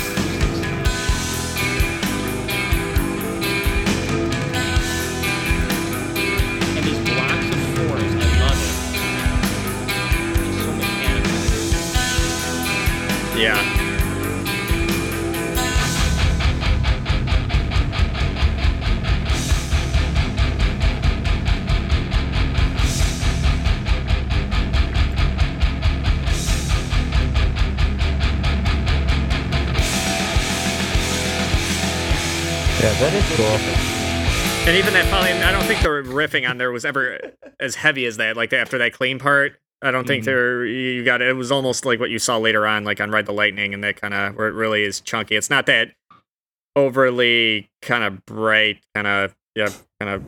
And 13.52 13.69
cool. 33.40 33.56
And 34.68 34.76
even 34.76 34.92
that 34.92 35.06
probably, 35.08 35.30
I 35.32 35.50
don't 35.52 35.64
think 35.64 35.80
the 35.82 35.88
riffing 35.88 36.48
on 36.48 36.58
there 36.58 36.70
was 36.70 36.84
ever 36.84 37.18
as 37.58 37.76
heavy 37.76 38.04
as 38.04 38.18
that. 38.18 38.36
Like 38.36 38.52
after 38.52 38.76
that 38.78 38.92
clean 38.92 39.18
part, 39.18 39.58
I 39.82 39.90
don't 39.90 40.06
think 40.06 40.22
Mhm. 40.22 40.26
there 40.26 40.66
you 40.66 41.02
got 41.04 41.22
it 41.22 41.34
was 41.34 41.50
almost 41.50 41.86
like 41.86 41.98
what 41.98 42.10
you 42.10 42.18
saw 42.18 42.36
later 42.36 42.66
on, 42.66 42.84
like 42.84 43.00
on 43.00 43.10
Ride 43.10 43.24
the 43.24 43.32
Lightning, 43.32 43.72
and 43.72 43.82
that 43.82 43.98
kind 43.98 44.12
of 44.12 44.36
where 44.36 44.48
it 44.48 44.52
really 44.52 44.84
is 44.84 45.00
chunky. 45.00 45.36
It's 45.36 45.48
not 45.48 45.64
that 45.66 45.92
overly 46.76 47.70
kind 47.82 48.04
of 48.04 48.24
bright, 48.26 48.80
kind 48.94 49.06
of 49.06 49.34
yeah, 49.56 49.68
kind 49.98 50.12
of 50.14 50.22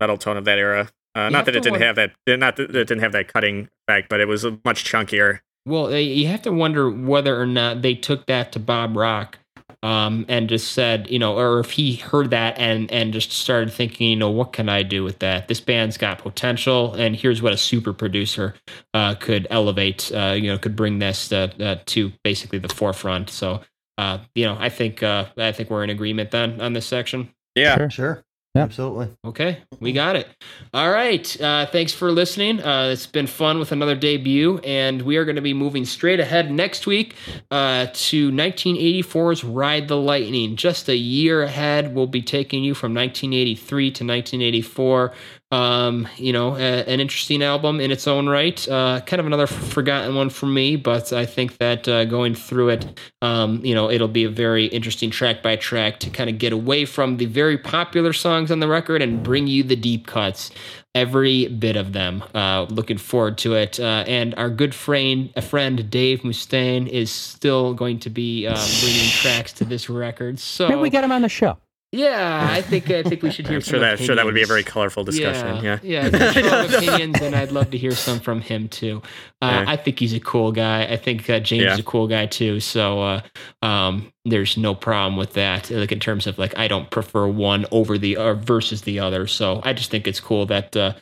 metal 0.00 0.18
tone 0.18 0.36
of 0.36 0.44
that 0.44 0.58
era. 0.58 0.88
Uh, 1.14 1.30
not 1.30 1.46
that 1.46 1.56
it 1.56 1.62
didn't 1.62 1.80
wonder- 1.80 1.86
have 1.86 1.96
that, 1.96 2.12
not 2.38 2.56
that 2.56 2.70
it 2.76 2.86
didn't 2.86 3.00
have 3.00 3.12
that 3.12 3.32
cutting 3.32 3.68
effect, 3.88 4.08
but 4.10 4.20
it 4.20 4.28
was 4.28 4.44
much 4.64 4.84
chunkier. 4.84 5.40
Well, 5.66 5.86
uh, 5.86 5.96
you 5.96 6.28
have 6.28 6.42
to 6.42 6.52
wonder 6.52 6.88
whether 6.90 7.40
or 7.40 7.46
not 7.46 7.82
they 7.82 7.94
took 7.94 8.26
that 8.26 8.52
to 8.52 8.58
Bob 8.60 8.94
Rock 8.96 9.38
um, 9.82 10.24
and 10.28 10.48
just 10.48 10.72
said, 10.72 11.08
you 11.08 11.18
know, 11.18 11.38
or 11.38 11.60
if 11.60 11.70
he 11.70 11.94
heard 11.96 12.30
that 12.30 12.58
and 12.58 12.90
and 12.90 13.12
just 13.12 13.30
started 13.30 13.72
thinking, 13.72 14.10
you 14.10 14.16
know, 14.16 14.30
what 14.30 14.52
can 14.52 14.68
I 14.68 14.82
do 14.82 15.04
with 15.04 15.20
that? 15.20 15.48
This 15.48 15.60
band's 15.60 15.96
got 15.96 16.18
potential, 16.18 16.94
and 16.94 17.14
here's 17.14 17.40
what 17.40 17.52
a 17.52 17.56
super 17.56 17.92
producer 17.92 18.54
uh, 18.92 19.14
could 19.14 19.46
elevate, 19.50 20.10
uh, 20.12 20.34
you 20.36 20.50
know, 20.50 20.58
could 20.58 20.74
bring 20.74 20.98
this 20.98 21.32
uh, 21.32 21.48
uh, 21.60 21.76
to 21.86 22.12
basically 22.24 22.58
the 22.58 22.68
forefront. 22.68 23.30
So, 23.30 23.60
uh, 23.98 24.18
you 24.34 24.44
know, 24.44 24.56
I 24.58 24.68
think 24.68 25.02
uh, 25.02 25.26
I 25.36 25.52
think 25.52 25.70
we're 25.70 25.84
in 25.84 25.90
agreement 25.90 26.32
then 26.32 26.60
on 26.60 26.72
this 26.72 26.86
section. 26.86 27.32
Yeah. 27.54 27.76
Sure. 27.76 27.90
Sure. 27.90 28.24
Yeah. 28.58 28.64
Absolutely. 28.64 29.08
Okay, 29.24 29.58
we 29.80 29.92
got 29.92 30.16
it. 30.16 30.26
All 30.74 30.90
right. 30.90 31.40
Uh, 31.40 31.66
thanks 31.66 31.92
for 31.92 32.10
listening. 32.10 32.60
Uh, 32.62 32.90
it's 32.92 33.06
been 33.06 33.26
fun 33.28 33.58
with 33.58 33.70
another 33.72 33.94
debut, 33.94 34.58
and 34.58 35.02
we 35.02 35.16
are 35.16 35.24
going 35.24 35.36
to 35.36 35.42
be 35.42 35.54
moving 35.54 35.84
straight 35.84 36.18
ahead 36.18 36.50
next 36.50 36.86
week 36.86 37.14
uh, 37.50 37.86
to 37.92 38.30
1984's 38.32 39.44
Ride 39.44 39.88
the 39.88 39.96
Lightning. 39.96 40.56
Just 40.56 40.88
a 40.88 40.96
year 40.96 41.42
ahead, 41.42 41.94
we'll 41.94 42.06
be 42.08 42.22
taking 42.22 42.64
you 42.64 42.74
from 42.74 42.94
1983 42.94 43.84
to 43.84 44.04
1984 44.04 45.12
Um, 45.50 46.06
you 46.16 46.32
know, 46.32 46.56
a, 46.56 46.84
an 46.84 47.00
interesting 47.00 47.42
album 47.42 47.80
in 47.80 47.90
its 47.90 48.06
own 48.06 48.28
right. 48.28 48.68
Uh, 48.68 49.00
kind 49.06 49.18
of 49.18 49.26
another 49.26 49.46
forgotten 49.46 50.14
one 50.14 50.28
for 50.28 50.44
me, 50.44 50.76
but 50.76 51.12
I 51.12 51.24
think 51.24 51.56
that 51.56 51.88
uh, 51.88 52.04
going 52.04 52.34
through 52.34 52.68
it, 52.70 53.00
um, 53.22 53.64
you 53.64 53.74
know, 53.74 53.90
it'll 53.90 54.08
be 54.08 54.24
a 54.24 54.28
very 54.28 54.66
interesting 54.66 55.10
track 55.10 55.42
by 55.42 55.56
track 55.56 56.00
to 56.00 56.10
kind 56.10 56.28
of 56.28 56.38
get 56.38 56.52
away 56.52 56.84
from 56.84 57.16
the 57.16 57.24
very 57.26 57.56
popular 57.56 58.12
songs 58.12 58.50
on 58.50 58.60
the 58.60 58.68
record 58.68 59.00
and 59.00 59.22
bring 59.22 59.46
you 59.46 59.62
the 59.62 59.76
deep 59.76 60.06
cuts 60.06 60.50
every 60.94 61.46
bit 61.48 61.76
of 61.76 61.92
them. 61.92 62.24
Uh, 62.34 62.66
looking 62.68 62.98
forward 62.98 63.38
to 63.38 63.54
it. 63.54 63.78
Uh, 63.80 64.04
and 64.06 64.34
our 64.34 64.50
good 64.50 64.74
friend, 64.74 65.30
a 65.36 65.42
friend 65.42 65.88
Dave 65.88 66.20
Mustaine, 66.20 66.88
is 66.88 67.10
still 67.10 67.72
going 67.72 68.00
to 68.00 68.10
be 68.10 68.46
um, 68.46 68.54
bringing 68.80 69.08
tracks 69.08 69.52
to 69.54 69.64
this 69.64 69.88
record. 69.88 70.38
So 70.38 70.68
Maybe 70.68 70.80
we 70.80 70.90
get 70.90 71.04
him 71.04 71.12
on 71.12 71.22
the 71.22 71.28
show. 71.28 71.56
Yeah, 71.90 72.48
I 72.50 72.60
think 72.60 72.90
I 72.90 73.02
think 73.02 73.22
we 73.22 73.30
should 73.30 73.46
hear. 73.46 73.56
I'm 73.56 73.62
sure 73.62 73.78
that 73.80 73.98
sure 73.98 74.14
that 74.14 74.24
would 74.26 74.34
be 74.34 74.42
a 74.42 74.46
very 74.46 74.62
colorful 74.62 75.04
discussion. 75.04 75.64
Yeah. 75.64 75.78
yeah, 75.82 76.08
yeah. 76.12 76.30
Strong 76.32 76.74
opinions, 76.74 77.20
and 77.22 77.34
I'd 77.34 77.50
love 77.50 77.70
to 77.70 77.78
hear 77.78 77.92
some 77.92 78.20
from 78.20 78.40
him 78.42 78.68
too. 78.68 79.00
Uh, 79.40 79.64
Yeah. 79.66 79.72
I 79.72 79.76
think 79.76 79.98
he's 79.98 80.12
a 80.12 80.20
cool 80.20 80.52
guy. 80.52 80.82
I 80.84 80.96
think 80.96 81.28
uh, 81.30 81.40
James 81.40 81.62
Yeah. 81.64 81.72
is 81.72 81.78
a 81.78 81.82
cool 81.82 82.06
guy 82.06 82.26
too. 82.26 82.60
So 82.60 83.00
uh, 83.02 83.20
um, 83.62 84.12
there's 84.26 84.58
no 84.58 84.74
problem 84.74 85.16
with 85.16 85.32
that. 85.32 85.70
Like 85.70 85.90
in 85.92 86.00
terms 86.00 86.26
of 86.26 86.38
like, 86.38 86.58
I 86.58 86.68
don't 86.68 86.90
prefer 86.90 87.26
one 87.26 87.64
over 87.70 87.96
the 87.96 88.18
or 88.18 88.34
versus 88.34 88.82
the 88.82 89.00
other. 89.00 89.26
So 89.26 89.60
I 89.64 89.72
just 89.72 89.90
think 89.90 90.06
it's 90.06 90.20
cool 90.20 90.44
that 90.46 90.76
uh, 90.76 90.92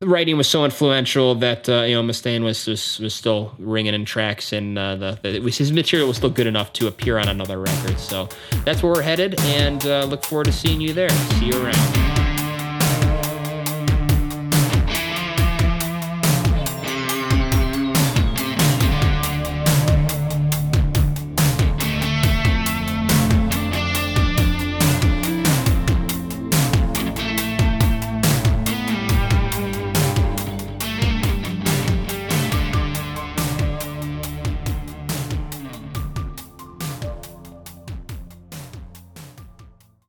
that 0.00 0.06
writing 0.06 0.36
was 0.36 0.48
so 0.48 0.64
influential 0.64 1.34
that 1.36 1.68
uh, 1.68 1.82
you 1.82 1.94
know 1.94 2.02
Mustaine 2.02 2.44
was, 2.44 2.66
was 2.66 3.00
was 3.00 3.14
still 3.14 3.54
ringing 3.58 3.94
in 3.94 4.04
tracks, 4.04 4.52
and 4.52 4.78
uh, 4.78 4.94
the, 4.94 5.18
the 5.22 5.40
was, 5.40 5.58
his 5.58 5.72
material 5.72 6.06
was 6.06 6.16
still 6.16 6.30
good 6.30 6.46
enough 6.46 6.72
to 6.74 6.86
appear 6.86 7.18
on 7.18 7.28
another 7.28 7.58
record. 7.58 7.98
So 7.98 8.28
that's 8.64 8.82
where 8.82 8.92
we're 8.92 9.02
headed, 9.02 9.40
and 9.40 9.84
uh, 9.86 10.04
look 10.04 10.24
forward 10.24 10.46
to 10.46 10.52
seeing 10.52 10.80
you 10.80 10.92
there. 10.92 11.10
See 11.10 11.46
you 11.46 11.64
around. 11.64 12.17